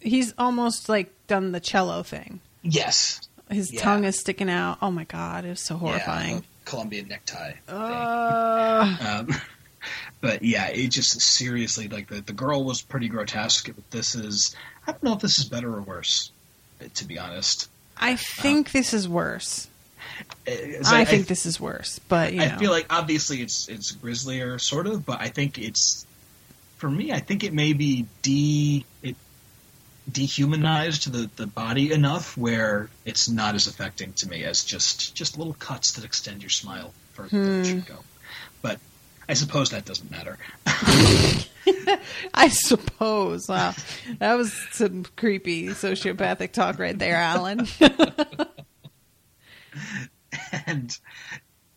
He's 0.00 0.34
almost 0.36 0.88
like 0.88 1.12
done 1.28 1.52
the 1.52 1.60
cello 1.60 2.02
thing. 2.02 2.40
Yes, 2.62 3.20
His 3.50 3.72
Yeah. 3.72 3.82
tongue 3.82 4.04
is 4.04 4.18
sticking 4.18 4.50
out. 4.50 4.78
Oh 4.82 4.90
my 4.90 5.04
god, 5.04 5.44
it 5.44 5.50
was 5.50 5.60
so 5.64 5.76
horrifying. 5.76 6.38
the 6.38 6.44
Colombian 6.64 7.08
necktie. 7.08 7.54
Uh, 7.68 8.96
Um, 9.00 9.34
but 10.20 10.42
yeah, 10.42 10.68
it 10.68 10.88
just 10.88 11.20
seriously 11.20 11.88
like 11.88 12.08
the 12.08 12.20
the 12.20 12.32
girl 12.32 12.64
was 12.64 12.82
pretty 12.82 13.08
grotesque. 13.08 13.70
But 13.74 13.90
this 13.90 14.14
is 14.14 14.54
I 14.86 14.92
don't 14.92 15.02
know 15.02 15.12
if 15.14 15.20
this 15.20 15.38
is 15.38 15.44
better 15.44 15.74
or 15.74 15.82
worse. 15.82 16.30
To 16.94 17.04
be 17.04 17.18
honest, 17.18 17.68
I 17.96 18.16
think 18.16 18.72
this 18.72 18.92
is 18.92 19.08
worse. 19.08 19.68
As 20.46 20.92
I, 20.92 21.04
think 21.04 21.26
this 21.26 21.46
is 21.46 21.58
worse, 21.58 21.98
but 22.08 22.32
you 22.32 22.40
know. 22.40 22.44
I 22.44 22.56
feel 22.56 22.70
like 22.70 22.86
obviously 22.90 23.40
it's 23.40 23.68
it's 23.68 23.92
grislier, 23.92 24.58
sort 24.58 24.86
of, 24.86 25.06
but 25.06 25.20
I 25.20 25.28
think 25.28 25.58
it's 25.58 26.06
for 26.76 26.90
me. 26.90 27.12
I 27.12 27.20
think 27.20 27.44
it 27.44 27.52
may 27.52 27.72
be 27.72 28.06
it 28.22 28.84
dehumanized 30.10 31.12
the 31.12 31.30
the 31.36 31.46
body 31.46 31.92
enough 31.92 32.36
where 32.36 32.88
it's 33.04 33.28
not 33.28 33.54
as 33.54 33.66
affecting 33.66 34.12
to 34.14 34.28
me 34.28 34.44
as 34.44 34.64
just 34.64 35.14
just 35.14 35.38
little 35.38 35.54
cuts 35.54 35.92
that 35.92 36.04
extend 36.04 36.42
your 36.42 36.50
smile 36.50 36.92
further 37.12 37.28
than 37.30 37.60
it 37.60 37.64
should 37.64 37.84
hmm. 37.84 37.92
go. 37.92 38.00
But 38.60 38.80
I 39.28 39.34
suppose 39.34 39.70
that 39.70 39.84
doesn't 39.84 40.10
matter. 40.10 40.38
I 42.34 42.48
suppose. 42.48 43.48
Wow. 43.48 43.74
That 44.18 44.34
was 44.34 44.52
some 44.72 45.04
creepy 45.16 45.68
sociopathic 45.68 46.52
talk 46.52 46.78
right 46.78 46.98
there, 46.98 47.16
Alan. 47.16 47.66
and 50.66 50.98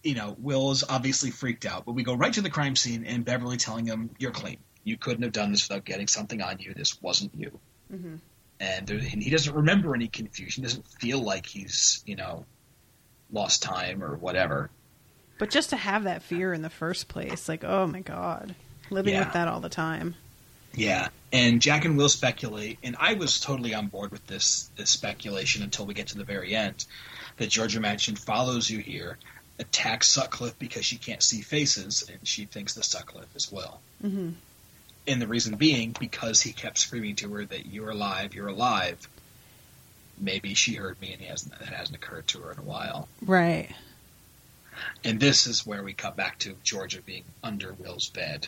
you 0.03 0.15
know, 0.15 0.35
Will 0.39 0.71
is 0.71 0.83
obviously 0.87 1.31
freaked 1.31 1.65
out, 1.65 1.85
but 1.85 1.93
we 1.93 2.03
go 2.03 2.13
right 2.13 2.33
to 2.33 2.41
the 2.41 2.49
crime 2.49 2.75
scene 2.75 3.05
and 3.05 3.23
Beverly 3.23 3.57
telling 3.57 3.85
him, 3.85 4.09
"You're 4.17 4.31
clean. 4.31 4.57
You 4.83 4.97
couldn't 4.97 5.23
have 5.23 5.31
done 5.31 5.51
this 5.51 5.67
without 5.67 5.85
getting 5.85 6.07
something 6.07 6.41
on 6.41 6.59
you. 6.59 6.73
This 6.73 7.01
wasn't 7.01 7.33
you." 7.35 7.59
And, 7.89 8.87
there, 8.87 8.97
and 8.97 9.21
he 9.21 9.29
doesn't 9.29 9.53
remember 9.53 9.93
any 9.95 10.07
confusion. 10.07 10.63
Doesn't 10.63 10.87
feel 10.87 11.19
like 11.21 11.45
he's 11.45 12.03
you 12.05 12.15
know 12.15 12.45
lost 13.31 13.61
time 13.63 14.03
or 14.03 14.15
whatever. 14.15 14.69
but 15.37 15.49
just 15.51 15.69
to 15.71 15.77
have 15.77 16.05
that 16.05 16.23
fear 16.23 16.53
in 16.53 16.61
the 16.63 16.69
first 16.69 17.07
place, 17.07 17.47
like, 17.49 17.63
oh 17.63 17.85
my 17.87 17.99
god. 18.01 18.55
Living 18.89 19.13
Yeah. 19.13 19.25
with 19.25 19.33
that 19.33 19.47
all 19.47 19.59
the 19.59 19.69
time. 19.69 20.15
Yeah, 20.73 21.09
and 21.33 21.61
Jack 21.61 21.85
and 21.85 21.97
Will 21.97 22.07
speculate, 22.09 22.77
and 22.83 22.95
I 22.99 23.15
was 23.15 23.39
totally 23.39 23.73
on 23.73 23.87
board 23.87 24.11
with 24.11 24.25
this 24.27 24.69
this 24.77 24.89
speculation 24.91 25.61
until 25.63 25.85
we 25.85 25.93
get 25.93 26.07
to 26.07 26.17
the 26.17 26.23
very 26.23 26.55
end. 26.55 26.85
That 27.37 27.49
Georgia 27.49 27.79
Madchen 27.79 28.17
follows 28.17 28.69
you 28.69 28.79
here, 28.79 29.17
attacks 29.59 30.07
Sutcliffe 30.07 30.57
because 30.57 30.85
she 30.85 30.97
can't 30.97 31.21
see 31.21 31.41
faces, 31.41 32.07
and 32.11 32.25
she 32.27 32.45
thinks 32.45 32.73
the 32.73 32.83
Sutcliffe 32.83 33.35
is 33.35 33.51
Will. 33.51 33.79
hmm 34.01 34.29
And 35.07 35.21
the 35.21 35.27
reason 35.27 35.55
being 35.55 35.95
because 35.97 36.41
he 36.41 36.51
kept 36.51 36.77
screaming 36.77 37.15
to 37.17 37.33
her 37.33 37.45
that 37.45 37.67
you're 37.67 37.91
alive, 37.91 38.35
you're 38.35 38.47
alive. 38.47 39.07
Maybe 40.19 40.53
she 40.53 40.73
heard 40.73 40.99
me, 40.99 41.13
and 41.13 41.21
he 41.21 41.27
hasn't, 41.27 41.57
that 41.57 41.69
hasn't 41.69 41.95
occurred 41.95 42.27
to 42.27 42.39
her 42.39 42.51
in 42.51 42.59
a 42.59 42.63
while. 42.63 43.07
Right. 43.25 43.69
And 45.03 45.19
this 45.19 45.47
is 45.47 45.65
where 45.65 45.81
we 45.81 45.93
cut 45.93 46.15
back 46.15 46.39
to 46.39 46.55
Georgia 46.63 47.01
being 47.01 47.23
under 47.43 47.73
Will's 47.73 48.09
bed. 48.09 48.47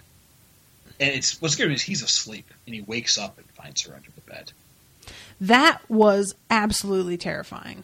And 0.99 1.11
it's 1.11 1.41
what's 1.41 1.53
scary 1.53 1.73
is 1.73 1.81
he's 1.81 2.03
asleep, 2.03 2.51
and 2.65 2.75
he 2.75 2.81
wakes 2.81 3.17
up 3.17 3.37
and 3.37 3.47
finds 3.51 3.83
her 3.83 3.95
under 3.95 4.09
the 4.13 4.21
bed. 4.21 4.51
That 5.39 5.81
was 5.89 6.35
absolutely 6.49 7.17
terrifying. 7.17 7.83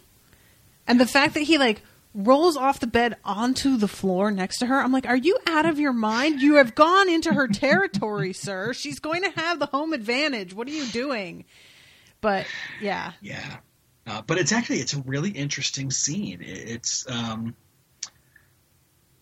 And 0.88 1.00
the 1.00 1.08
fact 1.08 1.34
that 1.36 1.44
he 1.44 1.58
like 1.58 1.82
rolls 2.16 2.56
off 2.56 2.80
the 2.80 2.88
bed 2.88 3.18
onto 3.24 3.78
the 3.78 3.88
floor 3.88 4.32
next 4.32 4.60
to 4.60 4.66
her. 4.66 4.80
I'm 4.80 4.92
like, 4.92 5.06
are 5.06 5.18
you 5.18 5.38
out 5.46 5.66
of 5.66 5.80
your 5.80 5.94
mind? 5.94 6.42
You 6.42 6.56
have 6.56 6.74
gone 6.74 7.10
into 7.10 7.34
her 7.34 7.48
territory, 7.48 8.34
sir. 8.34 8.74
She's 8.74 9.00
going 9.00 9.24
to 9.24 9.30
have 9.32 9.60
the 9.60 9.68
home 9.68 9.94
advantage. 9.94 10.54
What 10.54 10.68
are 10.68 10.72
you 10.72 10.86
doing? 10.86 11.46
But 12.22 12.48
yeah, 12.82 13.12
Yeah, 13.22 13.58
uh, 14.08 14.22
but 14.26 14.38
it's 14.40 14.52
actually 14.52 14.80
it's 14.80 14.94
a 14.94 15.02
really 15.02 15.30
interesting 15.30 15.92
scene. 15.92 16.40
It's 16.42 17.06
um, 17.10 17.56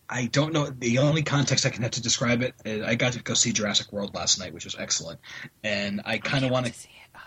I 0.08 0.26
don't 0.26 0.52
know 0.52 0.66
the 0.70 0.98
only 0.98 1.22
context 1.22 1.66
I 1.66 1.70
can 1.70 1.82
have 1.82 1.92
to 1.92 2.02
describe 2.02 2.42
it. 2.42 2.54
I 2.64 2.94
got 2.94 3.14
to 3.14 3.22
go 3.22 3.34
see 3.34 3.52
Jurassic 3.52 3.92
World 3.92 4.14
last 4.14 4.38
night, 4.38 4.54
which 4.54 4.64
was 4.64 4.76
excellent, 4.78 5.20
and 5.62 6.02
I 6.04 6.18
kind 6.18 6.44
of 6.44 6.50
want 6.50 6.66
to. 6.66 6.72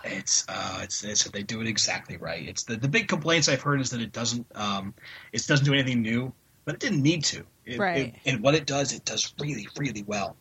It's 0.04 0.46
uh, 0.48 0.80
it's 0.84 1.04
it's 1.04 1.24
they 1.30 1.44
do 1.44 1.62
it 1.62 1.68
exactly 1.68 2.18
right. 2.18 2.48
It's 2.48 2.64
the 2.64 2.78
the 2.78 2.88
big 2.88 3.08
complaints 3.08 3.50
I've 3.50 3.62
heard 3.62 3.82
is 3.82 3.90
that 3.92 4.02
it 4.02 4.12
doesn't 4.12 4.46
um, 4.56 4.94
it 5.34 5.46
doesn't 5.46 5.66
do 5.66 5.74
anything 5.74 6.02
new, 6.02 6.34
but 6.66 6.76
it 6.76 6.80
didn't 6.82 7.02
need 7.02 7.24
to. 7.26 7.44
It, 7.66 7.80
Right. 7.80 8.08
it- 8.08 8.16
and 8.32 8.42
what 8.42 8.56
it 8.56 8.66
does, 8.66 8.94
it 8.94 9.06
does 9.06 9.34
really 9.40 9.68
really 9.78 10.04
well. 10.04 10.38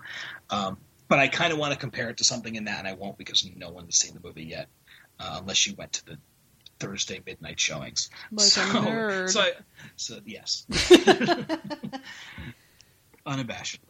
Um, 0.51 0.79
but 1.09 1.19
I 1.19 1.29
kind 1.29 1.53
of 1.53 1.59
want 1.59 1.73
to 1.73 1.79
compare 1.79 2.11
it 2.11 2.19
to 2.19 2.25
something 2.25 2.55
in 2.55 2.65
that, 2.65 2.79
and 2.81 2.89
I 2.89 2.95
won't 2.95 3.17
because 3.19 3.49
no 3.57 3.71
one 3.71 3.85
has 3.87 3.97
seen 3.97 4.15
the 4.15 4.21
movie 4.23 4.45
yet, 4.45 4.69
uh, 5.21 5.39
unless 5.41 5.67
you 5.67 5.75
went 5.77 5.93
to 5.95 6.05
the 6.07 6.19
Thursday 6.79 7.23
midnight 7.25 7.59
showings. 7.59 8.11
Like 8.33 8.47
so, 8.49 8.61
nerd. 8.61 9.31
So, 9.31 9.41
I- 9.41 9.53
so 9.97 10.19
yes, 10.27 10.67
unabashedly. 13.27 13.81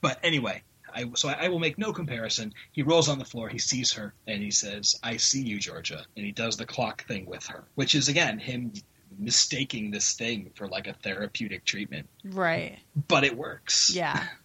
But 0.00 0.18
anyway, 0.22 0.62
I, 0.94 1.10
so 1.14 1.28
I, 1.28 1.44
I 1.44 1.48
will 1.48 1.58
make 1.58 1.78
no 1.78 1.92
comparison. 1.92 2.52
He 2.72 2.82
rolls 2.82 3.08
on 3.08 3.18
the 3.18 3.24
floor, 3.24 3.48
he 3.48 3.58
sees 3.58 3.92
her, 3.92 4.14
and 4.26 4.42
he 4.42 4.50
says, 4.50 4.98
"I 5.02 5.16
see 5.16 5.42
you, 5.42 5.58
Georgia," 5.58 6.04
and 6.16 6.24
he 6.24 6.32
does 6.32 6.56
the 6.56 6.66
clock 6.66 7.06
thing 7.06 7.26
with 7.26 7.46
her, 7.46 7.64
which 7.74 7.94
is 7.94 8.08
again 8.08 8.38
him 8.38 8.72
mistaking 9.18 9.90
this 9.90 10.12
thing 10.12 10.50
for 10.54 10.68
like 10.68 10.86
a 10.86 10.92
therapeutic 10.94 11.64
treatment, 11.64 12.08
right. 12.24 12.78
but 13.08 13.24
it 13.24 13.36
works. 13.36 13.90
Yeah. 13.94 14.26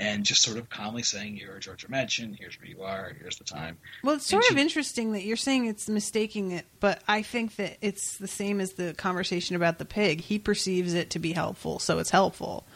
And 0.00 0.24
just 0.24 0.42
sort 0.42 0.58
of 0.58 0.68
calmly 0.68 1.04
saying, 1.04 1.36
"You're 1.36 1.60
Georgia 1.60 1.86
Madchen. 1.86 2.36
Here's 2.36 2.58
where 2.58 2.66
you 2.66 2.82
are. 2.82 3.12
Here's 3.16 3.36
the 3.36 3.44
time." 3.44 3.78
Well, 4.02 4.16
it's 4.16 4.26
sort 4.26 4.42
And 4.50 4.56
of 4.56 4.58
interesting 4.58 5.12
that 5.12 5.22
you're 5.22 5.36
saying 5.36 5.66
it's 5.66 5.88
mistaking 5.88 6.50
it, 6.50 6.66
but 6.80 7.00
I 7.06 7.22
think 7.22 7.54
that 7.56 7.76
it's 7.80 8.18
the 8.18 8.26
same 8.26 8.60
as 8.60 8.72
the 8.72 8.94
conversation 8.94 9.54
about 9.54 9.78
the 9.78 9.84
pig. 9.84 10.22
He 10.22 10.40
perceives 10.40 10.94
it 10.94 11.10
to 11.10 11.20
be 11.20 11.32
helpful, 11.32 11.78
so 11.78 12.00
it's 12.00 12.10
helpful. 12.10 12.66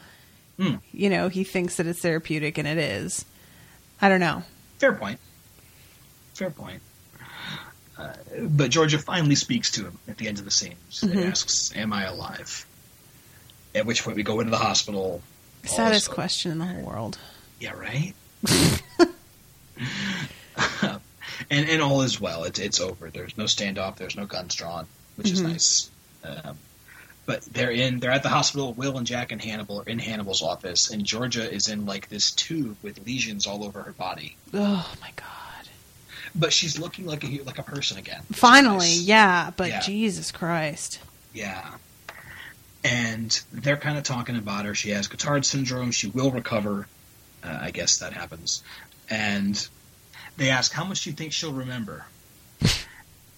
Hmm. 0.59 0.75
You 0.91 1.09
know, 1.09 1.29
he 1.29 1.43
thinks 1.43 1.77
that 1.77 1.87
it's 1.87 2.01
therapeutic, 2.01 2.57
and 2.57 2.67
it 2.67 2.77
is. 2.77 3.23
I 4.01 4.09
don't 4.09 4.19
know. 4.19 4.43
Fair 4.79 4.93
point. 4.93 5.19
Fair 6.33 6.49
point. 6.49 6.81
Uh, 7.97 8.13
but 8.43 8.69
Georgia 8.71 8.97
finally 8.99 9.35
speaks 9.35 9.71
to 9.71 9.83
him 9.85 9.99
at 10.07 10.17
the 10.17 10.27
end 10.27 10.39
of 10.39 10.45
the 10.45 10.51
scene 10.51 10.75
and 11.01 11.11
Mhm. 11.11 11.29
asks, 11.31 11.71
"Am 11.75 11.91
I 11.93 12.05
alive?" 12.05 12.65
At 13.75 13.85
which 13.85 14.03
point 14.03 14.15
we 14.17 14.23
go 14.23 14.39
into 14.39 14.51
the 14.51 14.57
hospital. 14.57 15.21
Saddest 15.65 16.09
question 16.09 16.51
in 16.51 16.57
the 16.59 16.65
whole 16.65 16.83
world. 16.83 17.17
Yeah, 17.59 17.71
right. 17.73 18.13
and 21.49 21.69
and 21.69 21.81
all 21.81 22.01
is 22.01 22.19
well. 22.19 22.43
It's 22.45 22.59
it's 22.59 22.79
over. 22.79 23.09
There's 23.09 23.37
no 23.37 23.45
standoff. 23.45 23.97
There's 23.97 24.15
no 24.15 24.25
guns 24.25 24.55
drawn, 24.55 24.87
which 25.15 25.29
is 25.31 25.41
Mhm. 25.41 25.49
nice. 25.51 25.89
Um, 26.23 26.57
but 27.29 27.43
they're 27.43 27.69
in. 27.69 27.99
They're 27.99 28.09
at 28.09 28.23
the 28.23 28.29
hospital. 28.29 28.73
Will 28.73 28.97
and 28.97 29.05
Jack 29.05 29.31
and 29.31 29.39
Hannibal 29.39 29.81
are 29.81 29.87
in 29.87 29.99
Hannibal's 29.99 30.41
office, 30.41 30.89
and 30.89 31.05
Georgia 31.05 31.47
is 31.47 31.67
in 31.67 31.85
like 31.85 32.09
this 32.09 32.31
tube 32.31 32.75
with 32.81 33.05
lesions 33.05 33.45
all 33.45 33.63
over 33.63 33.83
her 33.83 33.91
body. 33.91 34.35
Oh 34.51 34.91
my 34.99 35.11
god. 35.15 35.69
But 36.33 36.51
she's 36.51 36.79
looking 36.79 37.05
like 37.05 37.23
a 37.23 37.43
like 37.43 37.59
a 37.59 37.63
person 37.63 37.99
again. 37.99 38.23
Finally, 38.31 38.87
nice. 38.87 39.01
yeah, 39.01 39.51
but 39.55 39.69
Yeah. 39.69 39.79
Jesus 39.81 40.31
Christ. 40.31 41.01
Yeah. 41.31 41.75
And 42.83 43.39
they're 43.53 43.77
kind 43.77 43.99
of 43.99 44.03
talking 44.05 44.35
about 44.35 44.65
her. 44.65 44.73
She 44.73 44.89
has 44.89 45.07
Cotard 45.07 45.45
syndrome. 45.45 45.91
She 45.91 46.07
will 46.07 46.31
recover. 46.31 46.87
Uh, 47.43 47.59
I 47.61 47.69
guess 47.69 47.99
that 47.99 48.13
happens. 48.13 48.63
And 49.07 49.67
they 50.37 50.49
ask, 50.49 50.71
How 50.71 50.83
much 50.83 51.03
do 51.03 51.11
you 51.11 51.15
think 51.15 51.33
she'll 51.33 51.53
remember? 51.53 52.07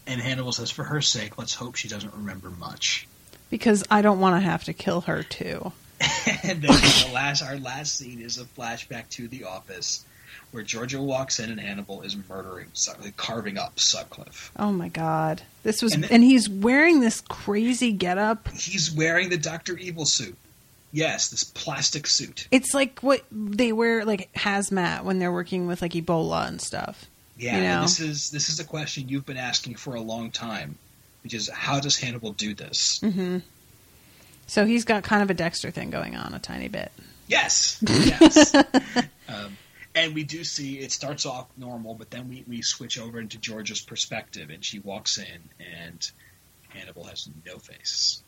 And 0.08 0.20
Hannibal 0.20 0.52
says, 0.52 0.72
For 0.72 0.84
her 0.84 1.00
sake, 1.00 1.38
let's 1.38 1.54
hope 1.54 1.76
she 1.76 1.88
doesn't 1.88 2.14
remember 2.14 2.50
much. 2.50 3.08
Because 3.52 3.84
I 3.92 4.02
don't 4.02 4.20
want 4.20 4.36
to 4.38 4.40
have 4.40 4.64
to 4.64 4.74
kill 4.74 5.02
her 5.02 5.22
too. 5.22 5.72
and 6.44 6.64
then 6.64 6.72
the 6.72 7.12
last, 7.14 7.44
our 7.44 7.58
last 7.58 7.96
scene 7.98 8.20
is 8.20 8.40
a 8.40 8.46
flashback 8.46 9.08
to 9.10 9.28
the 9.28 9.44
office 9.44 10.04
where 10.52 10.64
Georgia 10.64 11.02
walks 11.02 11.40
in 11.40 11.50
and 11.50 11.60
Hannibal 11.60 12.02
is 12.02 12.16
murdering, 12.30 12.68
carving 13.16 13.58
up 13.58 13.80
Sutcliffe. 13.80 14.52
Oh 14.58 14.72
my 14.72 14.90
god. 14.90 15.44
This 15.64 15.82
was 15.82 15.94
And 15.94 16.12
and, 16.12 16.24
he's 16.24 16.50
wearing 16.50 17.00
this 17.00 17.22
crazy 17.22 17.92
getup. 17.92 18.50
He's 18.50 18.92
wearing 18.92 19.30
the 19.30 19.38
Dr. 19.38 19.78
Evil 19.78 20.06
suit. 20.06 20.36
Yes, 20.92 21.30
this 21.30 21.46
plastic 21.46 22.06
suit. 22.06 22.48
It's 22.52 22.74
like 22.74 23.00
what 23.00 23.24
they 23.32 23.72
wear 23.72 24.04
like 24.04 24.32
hazmat 24.34 25.04
when 25.04 25.20
they're 25.20 25.32
working 25.32 25.68
with 25.68 25.82
like 25.82 25.94
Ebola 25.94 26.48
and 26.48 26.62
stuff. 26.62 27.06
Yeah, 27.38 27.58
You 27.58 27.64
know? 27.64 27.82
this 27.84 28.00
is 28.00 28.30
this 28.30 28.50
is 28.50 28.60
a 28.60 28.66
question 28.66 29.08
you've 29.08 29.26
been 29.26 29.38
asking 29.38 29.76
for 29.76 29.96
a 29.96 30.02
long 30.02 30.32
time, 30.32 30.78
which 31.24 31.34
is 31.34 31.50
how 31.50 31.80
does 31.80 31.98
Hannibal 31.98 32.34
do 32.34 32.54
this? 32.54 33.00
hmm 33.02 33.40
So 34.48 34.66
he's 34.66 34.86
got 34.86 35.04
kind 35.04 35.24
of 35.24 35.30
a 35.30 35.34
Dexter 35.34 35.72
thing 35.72 35.90
going 35.90 36.16
on 36.16 36.34
a 36.34 36.40
tiny 36.40 36.68
bit. 36.68 36.92
Yes, 37.28 37.82
yes. 37.88 38.54
um, 38.56 39.58
and 39.96 40.14
we 40.14 40.24
do 40.24 40.44
see 40.44 40.80
it 40.80 40.92
starts 40.92 41.26
off 41.26 41.48
normal, 41.58 41.94
but 41.94 42.10
then 42.12 42.28
we, 42.30 42.44
we 42.48 42.62
switch 42.62 43.00
over 43.00 43.20
into 43.20 43.38
Georgia's 43.38 43.82
perspective, 43.82 44.50
and 44.50 44.64
she 44.64 44.80
walks 44.80 45.18
in, 45.18 45.50
and 45.82 46.12
Hannibal 46.70 47.06
has 47.06 47.30
no 47.46 47.58
face. 47.58 48.22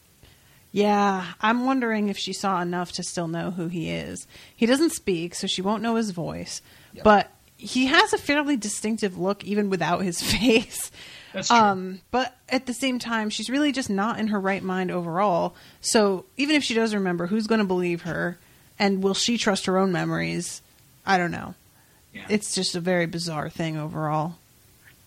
Yeah, 0.71 1.33
I'm 1.39 1.65
wondering 1.65 2.09
if 2.09 2.17
she 2.17 2.33
saw 2.33 2.61
enough 2.61 2.93
to 2.93 3.03
still 3.03 3.27
know 3.27 3.51
who 3.51 3.67
he 3.67 3.91
is. 3.91 4.25
He 4.55 4.65
doesn't 4.65 4.91
speak, 4.91 5.35
so 5.35 5.45
she 5.47 5.61
won't 5.61 5.83
know 5.83 5.95
his 5.95 6.09
voice. 6.11 6.61
Yep. 6.93 7.03
But 7.03 7.31
he 7.57 7.85
has 7.85 8.11
a 8.11 8.17
fairly 8.17 8.57
distinctive 8.57 9.17
look 9.17 9.43
even 9.43 9.69
without 9.69 10.01
his 10.01 10.21
face. 10.31 10.91
That's 11.33 11.47
true. 11.47 11.57
Um, 11.57 12.01
but 12.11 12.35
at 12.49 12.65
the 12.67 12.73
same 12.73 12.99
time, 12.99 13.29
she's 13.29 13.49
really 13.49 13.71
just 13.71 13.89
not 13.89 14.19
in 14.19 14.27
her 14.27 14.39
right 14.39 14.61
mind 14.63 14.91
overall. 14.91 15.55
So 15.81 16.25
even 16.37 16.55
if 16.55 16.63
she 16.63 16.73
does 16.73 16.93
remember, 16.93 17.27
who's 17.27 17.47
going 17.47 17.59
to 17.59 17.65
believe 17.65 18.03
her? 18.03 18.37
And 18.79 19.03
will 19.03 19.13
she 19.13 19.37
trust 19.37 19.65
her 19.65 19.77
own 19.77 19.91
memories? 19.91 20.61
I 21.05 21.17
don't 21.17 21.31
know. 21.31 21.55
yeah, 22.13 22.25
It's 22.29 22.53
just 22.55 22.75
a 22.75 22.79
very 22.79 23.05
bizarre 23.07 23.49
thing 23.49 23.77
overall. 23.77 24.35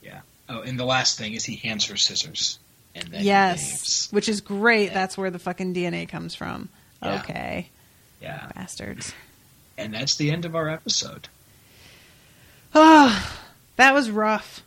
yeah. 0.03 0.21
Oh, 0.49 0.61
and 0.63 0.79
the 0.79 0.85
last 0.85 1.19
thing 1.19 1.35
is 1.35 1.45
he 1.45 1.57
hands 1.57 1.87
her 1.87 1.97
scissors, 1.97 2.59
and 2.95 3.09
then 3.09 3.25
yes, 3.25 4.09
which 4.13 4.29
is 4.29 4.41
great. 4.41 4.93
That's 4.95 5.19
where 5.19 5.31
the 5.31 5.39
fucking 5.41 5.75
DNA 5.75 6.09
comes 6.09 6.35
from. 6.37 6.69
Yeah. 7.03 7.21
Okay, 7.21 7.69
Yeah, 8.23 8.51
bastards. 8.55 9.13
and 9.77 9.93
that's 9.93 10.15
the 10.17 10.31
end 10.31 10.45
of 10.45 10.55
our 10.55 10.69
episode. 10.69 11.29
Ah, 12.75 13.41
that 13.77 13.95
was 13.95 14.11
rough. 14.11 14.63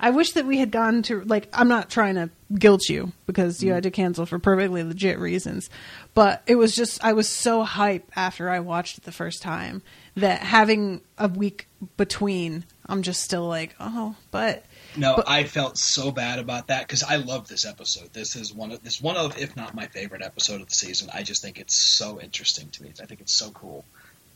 I 0.00 0.10
wish 0.10 0.32
that 0.32 0.46
we 0.46 0.58
had 0.58 0.70
gone 0.70 1.02
to 1.04 1.22
like 1.24 1.48
I'm 1.52 1.68
not 1.68 1.90
trying 1.90 2.14
to 2.14 2.30
guilt 2.54 2.88
you 2.88 3.12
because 3.26 3.62
you 3.62 3.70
mm. 3.70 3.74
had 3.74 3.82
to 3.82 3.90
cancel 3.90 4.26
for 4.26 4.38
perfectly 4.38 4.82
legit 4.82 5.18
reasons, 5.18 5.68
but 6.14 6.42
it 6.46 6.54
was 6.54 6.74
just 6.74 7.02
I 7.04 7.12
was 7.12 7.28
so 7.28 7.64
hype 7.64 8.10
after 8.14 8.48
I 8.48 8.60
watched 8.60 8.98
it 8.98 9.04
the 9.04 9.12
first 9.12 9.42
time 9.42 9.82
that 10.16 10.40
having 10.40 11.00
a 11.16 11.28
week 11.28 11.68
between 11.96 12.64
I'm 12.86 13.02
just 13.02 13.22
still 13.22 13.46
like, 13.46 13.74
"Oh, 13.78 14.16
but 14.30 14.64
No, 14.96 15.16
But- 15.16 15.28
I 15.28 15.44
felt 15.44 15.76
so 15.78 16.10
bad 16.10 16.38
about 16.38 16.68
that 16.68 16.86
because 16.86 17.02
I 17.02 17.16
love 17.16 17.48
this 17.48 17.66
episode. 17.66 18.12
This 18.12 18.34
is 18.34 18.54
one 18.54 18.72
of 18.72 18.82
this 18.82 19.00
one 19.00 19.16
of, 19.16 19.36
if 19.38 19.54
not 19.56 19.74
my 19.74 19.86
favorite 19.86 20.22
episode 20.22 20.60
of 20.60 20.68
the 20.68 20.74
season. 20.74 21.10
I 21.12 21.22
just 21.22 21.42
think 21.42 21.58
it's 21.58 21.74
so 21.74 22.20
interesting 22.20 22.70
to 22.70 22.82
me. 22.82 22.92
I 23.00 23.06
think 23.06 23.20
it's 23.20 23.34
so 23.34 23.50
cool, 23.50 23.84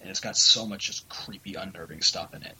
and 0.02 0.10
it's 0.10 0.20
got 0.20 0.36
so 0.36 0.66
much 0.66 0.86
just 0.88 1.08
creepy, 1.08 1.54
unnerving 1.54 2.02
stuff 2.02 2.34
in 2.34 2.42
it. 2.42 2.56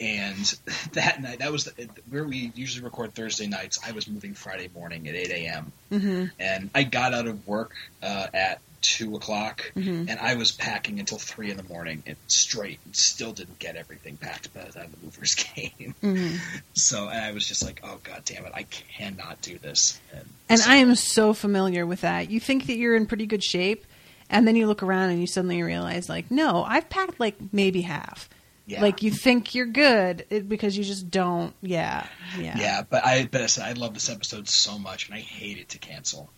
And 0.00 0.58
that 0.94 1.20
night, 1.20 1.40
that 1.40 1.52
was 1.52 1.64
the, 1.64 1.88
where 2.08 2.24
we 2.24 2.52
usually 2.54 2.84
record 2.84 3.14
Thursday 3.14 3.46
nights. 3.46 3.78
I 3.86 3.92
was 3.92 4.08
moving 4.08 4.34
Friday 4.34 4.68
morning 4.74 5.06
at 5.08 5.14
eight 5.14 5.30
a.m. 5.30 5.72
mhm, 5.92 6.30
and 6.40 6.70
I 6.74 6.84
got 6.84 7.12
out 7.14 7.26
of 7.26 7.46
work 7.46 7.72
uh, 8.02 8.28
at 8.32 8.60
two 8.80 9.16
o'clock, 9.16 9.72
Mhm. 9.74 10.10
and 10.10 10.18
I 10.20 10.34
was 10.34 10.52
packing 10.52 11.00
until 11.00 11.16
three 11.16 11.50
in 11.50 11.56
the 11.56 11.62
morning 11.62 12.02
and 12.06 12.16
straight, 12.26 12.78
and 12.84 12.94
still 12.94 13.32
didn't 13.32 13.58
get 13.58 13.76
everything 13.76 14.18
packed 14.18 14.52
by 14.52 14.62
the 14.64 14.72
time 14.72 14.90
the 14.90 15.04
movers 15.06 15.34
came. 15.38 15.94
mhm. 16.02 16.38
So 16.74 17.08
and 17.08 17.18
I 17.24 17.32
was 17.32 17.48
just 17.48 17.64
like, 17.64 17.80
oh 17.82 17.98
god 18.04 18.22
damn 18.26 18.44
it, 18.44 18.52
I 18.54 18.64
cannot 18.64 19.40
do 19.40 19.58
this. 19.58 19.98
And, 20.12 20.28
And 20.50 20.60
so- 20.60 20.70
I 20.70 20.76
am 20.76 20.94
so 20.96 21.32
familiar 21.32 21.86
with 21.86 22.02
that. 22.02 22.30
You 22.30 22.40
think 22.40 22.66
that 22.66 22.76
you're 22.76 22.94
in 22.94 23.06
pretty 23.06 23.24
good 23.26 23.42
shape, 23.42 23.86
and 24.30 24.46
then 24.46 24.56
you 24.56 24.66
look 24.66 24.82
around 24.82 25.10
and 25.10 25.20
you 25.20 25.26
suddenly 25.26 25.62
realize, 25.62 26.08
like, 26.08 26.30
no, 26.30 26.64
I've 26.64 26.88
packed 26.88 27.20
like 27.20 27.36
maybe 27.52 27.82
half. 27.82 28.28
yeah, 28.66 28.80
Like 28.82 29.02
you 29.02 29.10
think 29.10 29.54
you're 29.54 29.66
good 29.66 30.24
it, 30.30 30.48
because 30.48 30.76
you 30.76 30.84
just 30.84 31.10
don't. 31.10 31.54
Yeah, 31.62 32.06
yeah, 32.38 32.56
yeah. 32.58 32.82
But 32.88 33.04
I 33.04 33.26
but 33.30 33.42
I 33.42 33.46
said 33.46 33.64
I 33.64 33.72
love 33.72 33.94
this 33.94 34.08
episode 34.08 34.48
so 34.48 34.78
much, 34.78 35.06
and 35.06 35.14
I 35.14 35.20
hate 35.20 35.58
it 35.58 35.68
to 35.70 35.78
cancel. 35.78 36.30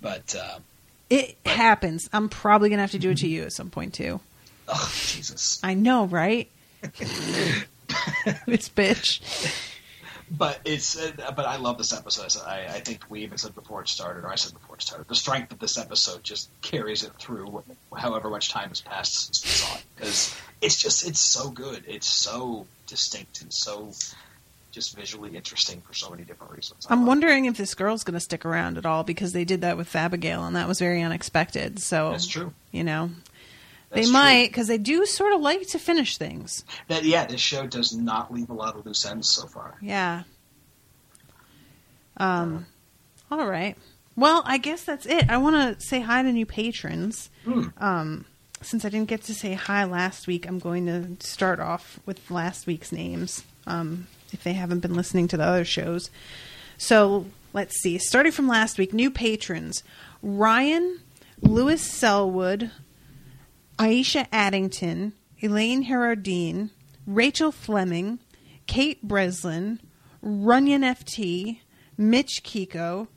But 0.00 0.34
uh, 0.34 0.58
It 1.08 1.36
happens. 1.46 2.08
I'm 2.12 2.28
probably 2.28 2.68
gonna 2.70 2.82
have 2.82 2.90
to 2.92 2.98
do 2.98 3.10
it 3.10 3.18
to 3.18 3.28
you 3.28 3.44
at 3.44 3.52
some 3.52 3.70
point 3.70 3.94
too. 3.94 4.20
oh 4.68 4.92
Jesus. 5.06 5.60
I 5.62 5.74
know, 5.74 6.06
right? 6.06 6.50
it's 8.46 8.68
bitch. 8.68 9.20
But 10.30 10.60
it's 10.64 10.98
uh, 10.98 11.12
but 11.36 11.46
I 11.46 11.56
love 11.56 11.78
this 11.78 11.92
episode. 11.92 12.40
I, 12.46 12.66
I 12.66 12.80
think 12.80 13.02
we 13.08 13.22
even 13.22 13.38
said 13.38 13.54
before 13.54 13.80
it 13.82 13.88
started, 13.88 14.24
or 14.24 14.28
I 14.28 14.34
said 14.34 14.52
before 14.52 14.76
it 14.76 14.82
started, 14.82 15.08
the 15.08 15.14
strength 15.14 15.52
of 15.52 15.58
this 15.58 15.78
episode 15.78 16.24
just 16.24 16.48
carries 16.62 17.02
it 17.02 17.12
through 17.18 17.62
however 17.96 18.28
much 18.30 18.50
time 18.50 18.68
has 18.70 18.80
passed 18.80 19.26
since 19.26 19.44
we 19.44 19.50
saw 19.50 19.76
it 19.76 19.84
because 19.96 20.36
it's 20.60 20.80
just 20.82 21.06
it's 21.08 21.20
so 21.20 21.50
good. 21.50 21.84
It's 21.86 22.06
so 22.08 22.66
distinct 22.86 23.42
and 23.42 23.52
so 23.52 23.92
just 24.72 24.94
visually 24.94 25.34
interesting 25.34 25.80
for 25.80 25.94
so 25.94 26.10
many 26.10 26.22
different 26.22 26.52
reasons. 26.52 26.86
I 26.88 26.92
I'm 26.92 27.00
love 27.00 27.06
it. 27.06 27.08
wondering 27.08 27.44
if 27.46 27.56
this 27.56 27.74
girl's 27.74 28.04
going 28.04 28.14
to 28.14 28.20
stick 28.20 28.44
around 28.44 28.76
at 28.76 28.84
all 28.84 29.04
because 29.04 29.32
they 29.32 29.44
did 29.44 29.62
that 29.62 29.78
with 29.78 29.94
Abigail 29.96 30.44
and 30.44 30.54
that 30.54 30.68
was 30.68 30.78
very 30.78 31.00
unexpected. 31.02 31.78
So 31.78 32.10
That's 32.10 32.26
true. 32.26 32.52
You 32.72 32.84
know, 32.84 33.10
That's 33.96 34.08
they 34.08 34.12
might 34.12 34.48
because 34.48 34.68
they 34.68 34.78
do 34.78 35.06
sort 35.06 35.32
of 35.32 35.40
like 35.40 35.66
to 35.68 35.78
finish 35.78 36.18
things. 36.18 36.64
That 36.88 37.04
yeah, 37.04 37.26
this 37.26 37.40
show 37.40 37.66
does 37.66 37.96
not 37.96 38.32
leave 38.32 38.50
a 38.50 38.54
lot 38.54 38.76
of 38.76 38.86
loose 38.86 39.04
ends 39.06 39.30
so 39.30 39.46
far. 39.46 39.76
Yeah. 39.80 40.22
Um. 42.16 42.66
All 43.30 43.46
right. 43.46 43.76
Well, 44.14 44.42
I 44.46 44.58
guess 44.58 44.84
that's 44.84 45.04
it. 45.06 45.28
I 45.28 45.36
want 45.36 45.78
to 45.78 45.84
say 45.84 46.00
hi 46.00 46.22
to 46.22 46.32
new 46.32 46.46
patrons. 46.46 47.28
Hmm. 47.44 47.66
Um, 47.78 48.24
since 48.62 48.84
I 48.84 48.88
didn't 48.88 49.08
get 49.08 49.22
to 49.24 49.34
say 49.34 49.52
hi 49.52 49.84
last 49.84 50.26
week, 50.26 50.46
I'm 50.46 50.58
going 50.58 50.86
to 50.86 51.26
start 51.26 51.60
off 51.60 52.00
with 52.06 52.30
last 52.30 52.66
week's 52.66 52.92
names. 52.92 53.44
Um, 53.66 54.06
if 54.32 54.42
they 54.42 54.54
haven't 54.54 54.80
been 54.80 54.94
listening 54.94 55.28
to 55.28 55.36
the 55.36 55.44
other 55.44 55.64
shows, 55.64 56.10
so 56.78 57.26
let's 57.52 57.78
see. 57.80 57.98
Starting 57.98 58.32
from 58.32 58.48
last 58.48 58.78
week, 58.78 58.92
new 58.94 59.10
patrons: 59.10 59.82
Ryan, 60.22 61.00
Lewis 61.40 61.82
Selwood, 61.82 62.70
Aisha 63.78 64.26
Addington, 64.32 65.12
Elaine 65.40 65.82
Herardine, 65.82 66.70
Rachel 67.06 67.52
Fleming, 67.52 68.18
Kate 68.66 69.02
Breslin, 69.02 69.80
Runyon 70.22 70.82
FT, 70.82 71.60
Mitch 71.98 72.42
Kiko, 72.42 73.08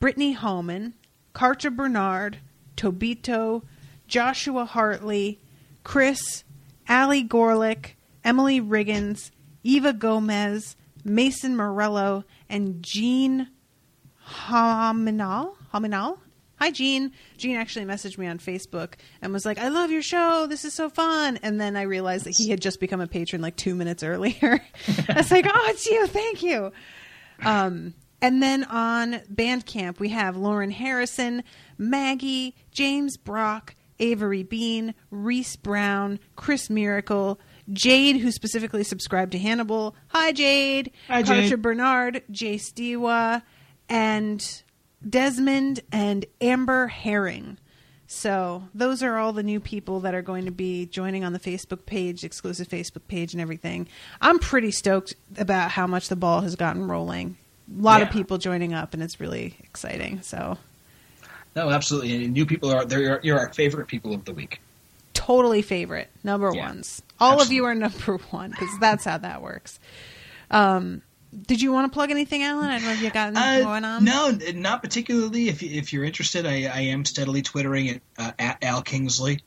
Brittany 0.00 0.32
Holman, 0.32 0.94
Karcher 1.32 1.74
Bernard, 1.74 2.38
Tobito, 2.76 3.62
Joshua 4.08 4.64
Hartley, 4.64 5.40
Chris, 5.84 6.42
Ali 6.88 7.22
Gorlick, 7.22 7.90
Emily 8.24 8.60
Riggins, 8.60 9.30
Eva 9.62 9.92
Gomez, 9.92 10.76
Mason 11.04 11.56
Morello, 11.56 12.24
and 12.48 12.82
Jean 12.82 13.48
Hominal. 14.16 15.56
Hominal? 15.70 16.18
Hi, 16.56 16.70
Jean. 16.70 17.12
Jean 17.36 17.56
actually 17.56 17.84
messaged 17.84 18.16
me 18.16 18.26
on 18.26 18.38
Facebook 18.38 18.94
and 19.20 19.32
was 19.32 19.44
like, 19.44 19.58
I 19.58 19.68
love 19.68 19.90
your 19.90 20.02
show. 20.02 20.46
This 20.46 20.64
is 20.64 20.72
so 20.72 20.88
fun. 20.88 21.38
And 21.42 21.60
then 21.60 21.76
I 21.76 21.82
realized 21.82 22.26
that 22.26 22.36
he 22.36 22.48
had 22.50 22.60
just 22.60 22.80
become 22.80 23.00
a 23.00 23.06
patron 23.06 23.42
like 23.42 23.56
two 23.56 23.74
minutes 23.74 24.02
earlier. 24.02 24.60
I 25.08 25.14
was 25.16 25.30
like, 25.30 25.46
oh, 25.48 25.66
it's 25.70 25.86
you. 25.86 26.06
Thank 26.06 26.42
you. 26.42 26.72
Um, 27.44 27.94
and 28.22 28.42
then 28.42 28.64
on 28.64 29.20
Bandcamp, 29.32 29.98
we 29.98 30.10
have 30.10 30.36
Lauren 30.36 30.70
Harrison, 30.70 31.42
Maggie, 31.76 32.54
James 32.70 33.16
Brock, 33.16 33.74
Avery 33.98 34.42
Bean, 34.42 34.94
Reese 35.10 35.56
Brown, 35.56 36.18
Chris 36.36 36.70
Miracle, 36.70 37.38
Jade, 37.72 38.18
who 38.18 38.30
specifically 38.30 38.84
subscribed 38.84 39.32
to 39.32 39.38
Hannibal. 39.38 39.94
Hi, 40.08 40.32
Jade. 40.32 40.92
Hi, 41.08 41.22
Jade. 41.22 41.60
Bernard, 41.60 42.22
Jay 42.30 42.58
Stewa, 42.58 43.42
and 43.88 44.62
Desmond 45.08 45.80
and 45.92 46.24
Amber 46.40 46.86
Herring. 46.88 47.58
So 48.06 48.64
those 48.74 49.02
are 49.02 49.16
all 49.16 49.32
the 49.32 49.42
new 49.42 49.60
people 49.60 50.00
that 50.00 50.14
are 50.14 50.22
going 50.22 50.44
to 50.44 50.50
be 50.50 50.86
joining 50.86 51.24
on 51.24 51.32
the 51.32 51.40
Facebook 51.40 51.86
page, 51.86 52.22
exclusive 52.22 52.68
Facebook 52.68 53.06
page, 53.08 53.32
and 53.32 53.40
everything. 53.40 53.88
I'm 54.20 54.38
pretty 54.38 54.70
stoked 54.70 55.14
about 55.36 55.70
how 55.70 55.86
much 55.86 56.08
the 56.08 56.16
ball 56.16 56.40
has 56.42 56.54
gotten 56.54 56.86
rolling. 56.86 57.36
A 57.76 57.82
lot 57.82 58.02
of 58.02 58.10
people 58.10 58.36
joining 58.38 58.74
up, 58.74 58.92
and 58.94 59.02
it's 59.02 59.18
really 59.20 59.56
exciting. 59.60 60.20
So 60.22 60.58
No, 61.56 61.70
absolutely. 61.70 62.28
New 62.28 62.44
people 62.46 62.70
are 62.70 62.84
they're 62.84 63.20
you're 63.22 63.38
our 63.38 63.52
favorite 63.52 63.86
people 63.88 64.12
of 64.14 64.24
the 64.26 64.34
week. 64.34 64.60
totally 65.14 65.62
favorite 65.62 66.10
number 66.22 66.52
Yeah. 66.54 66.66
ones. 66.66 67.00
All 67.18 67.40
of 67.40 67.50
you 67.50 67.64
are 67.64 67.74
number 67.74 68.16
one 68.30 68.50
because 68.50 68.78
that's 68.80 69.04
how 69.06 69.16
that 69.18 69.40
works. 69.42 69.80
Um, 70.50 71.00
did 71.46 71.60
you 71.60 71.72
want 71.72 71.90
to 71.90 71.94
plug 71.94 72.10
anything, 72.10 72.42
Alan? 72.42 72.70
I 72.70 72.78
don't 72.78 72.84
know 72.86 72.92
if 72.92 73.02
you 73.02 73.10
got 73.10 73.28
anything 73.36 73.62
Uh, 73.62 73.68
going 73.68 73.84
on. 73.84 74.04
no, 74.04 74.36
not 74.54 74.82
particularly. 74.82 75.48
If 75.48 75.62
if 75.62 75.92
you're 75.92 76.04
interested, 76.04 76.46
I, 76.46 76.64
I 76.64 76.80
am 76.80 77.04
steadily 77.04 77.42
twittering 77.42 77.88
at, 77.90 78.00
uh, 78.18 78.32
at 78.38 78.62
Al 78.64 78.82
Kingsley. 78.82 79.40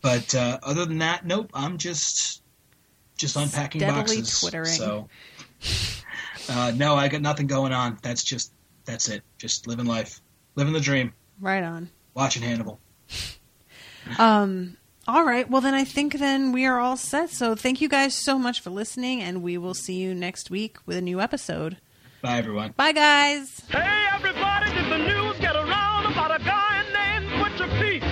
But 0.00 0.34
uh, 0.34 0.58
other 0.62 0.84
than 0.84 0.98
that, 0.98 1.26
nope. 1.26 1.50
I'm 1.54 1.78
just 1.78 2.42
just 3.16 3.36
unpacking 3.36 3.80
Steadily 3.80 4.16
boxes. 4.18 4.40
twittering. 4.40 4.66
So 4.66 5.08
uh, 6.48 6.72
no, 6.74 6.94
I 6.94 7.08
got 7.08 7.20
nothing 7.22 7.46
going 7.46 7.72
on. 7.72 7.98
That's 8.02 8.22
just 8.24 8.52
that's 8.84 9.08
it. 9.08 9.22
Just 9.38 9.66
living 9.66 9.86
life, 9.86 10.20
living 10.56 10.72
the 10.72 10.80
dream, 10.80 11.12
Right 11.40 11.62
on. 11.62 11.88
watching 12.14 12.42
Hannibal. 12.42 12.78
Um, 14.18 14.76
all 15.06 15.24
right. 15.24 15.48
Well, 15.48 15.60
then 15.60 15.74
I 15.74 15.84
think 15.84 16.18
then 16.18 16.52
we 16.52 16.64
are 16.66 16.78
all 16.78 16.96
set. 16.96 17.30
So 17.30 17.54
thank 17.54 17.80
you 17.80 17.88
guys 17.88 18.14
so 18.14 18.38
much 18.38 18.60
for 18.60 18.70
listening, 18.70 19.20
and 19.20 19.42
we 19.42 19.58
will 19.58 19.74
see 19.74 19.94
you 19.94 20.14
next 20.14 20.50
week 20.50 20.78
with 20.86 20.96
a 20.96 21.02
new 21.02 21.20
episode. 21.20 21.76
Bye, 22.22 22.38
everyone. 22.38 22.72
Bye, 22.76 22.92
guys. 22.92 23.60
Hey, 23.68 24.06
everybody, 24.14 24.72
did 24.72 24.90
the 24.90 24.98
news 24.98 25.38
get 25.40 25.56
around 25.56 26.06
about 26.06 26.40
a 26.40 26.42
guy 26.42 26.82
named 26.94 27.28
Butcher 27.42 27.68
Pete? 27.78 28.02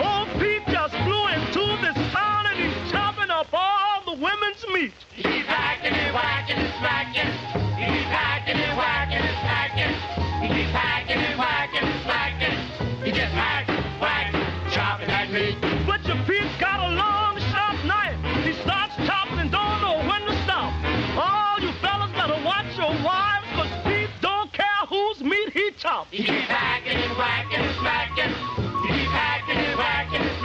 Old 0.00 0.28
Pete 0.40 0.62
just 0.72 0.94
flew 1.04 1.28
into 1.28 1.64
this 1.84 1.96
town 2.10 2.46
and 2.46 2.58
he's 2.58 2.90
chopping 2.90 3.28
up 3.30 3.48
all 3.52 4.02
the 4.06 4.12
women's 4.12 4.64
meat. 4.72 4.92
He's 5.14 5.44
hacking 5.44 5.92
and 5.92 6.14
whacking 6.14 6.56
and 6.56 6.72
smacking. 6.78 7.30
He's 7.76 8.08
hacking 8.08 8.56
and 8.56 8.78
whacking 8.78 9.18
and 9.18 9.36
smacking. 9.44 10.56
He's 10.56 10.70
hacking 10.72 11.16
and 11.18 11.38
whacking 11.38 11.86
and 11.86 12.02
smacking. 12.02 13.04
He 13.04 13.10
just 13.12 13.32
hacks 13.32 13.70
chopping 14.90 15.10
at 15.10 15.30
me. 15.30 15.56
But 15.86 16.04
your 16.04 16.16
Pete's 16.26 16.56
got 16.58 16.80
a 16.80 16.94
long, 16.94 17.38
sharp 17.54 17.78
knife. 17.84 18.18
He 18.44 18.52
starts 18.62 18.94
chopping 19.06 19.38
and 19.38 19.50
don't 19.50 19.80
know 19.80 20.02
when 20.02 20.22
to 20.26 20.34
stop. 20.42 20.72
All 21.14 21.60
you 21.60 21.70
fellas 21.78 22.10
better 22.12 22.42
watch 22.44 22.66
your 22.76 22.90
wives, 23.06 23.46
cause 23.54 23.70
Pete 23.84 24.10
don't 24.20 24.52
care 24.52 24.82
whose 24.88 25.20
meat 25.22 25.52
he 25.52 25.70
chops. 25.78 26.08
He 26.10 26.24
keep 26.24 26.50
hacking 26.50 26.98
and 26.98 27.16
whacking 27.16 27.60
and 27.60 27.76
smacking. 27.78 28.34
He 28.82 28.88
keep 28.98 29.10
hacking 29.14 29.58
and 29.58 29.78
whacking 29.78 30.39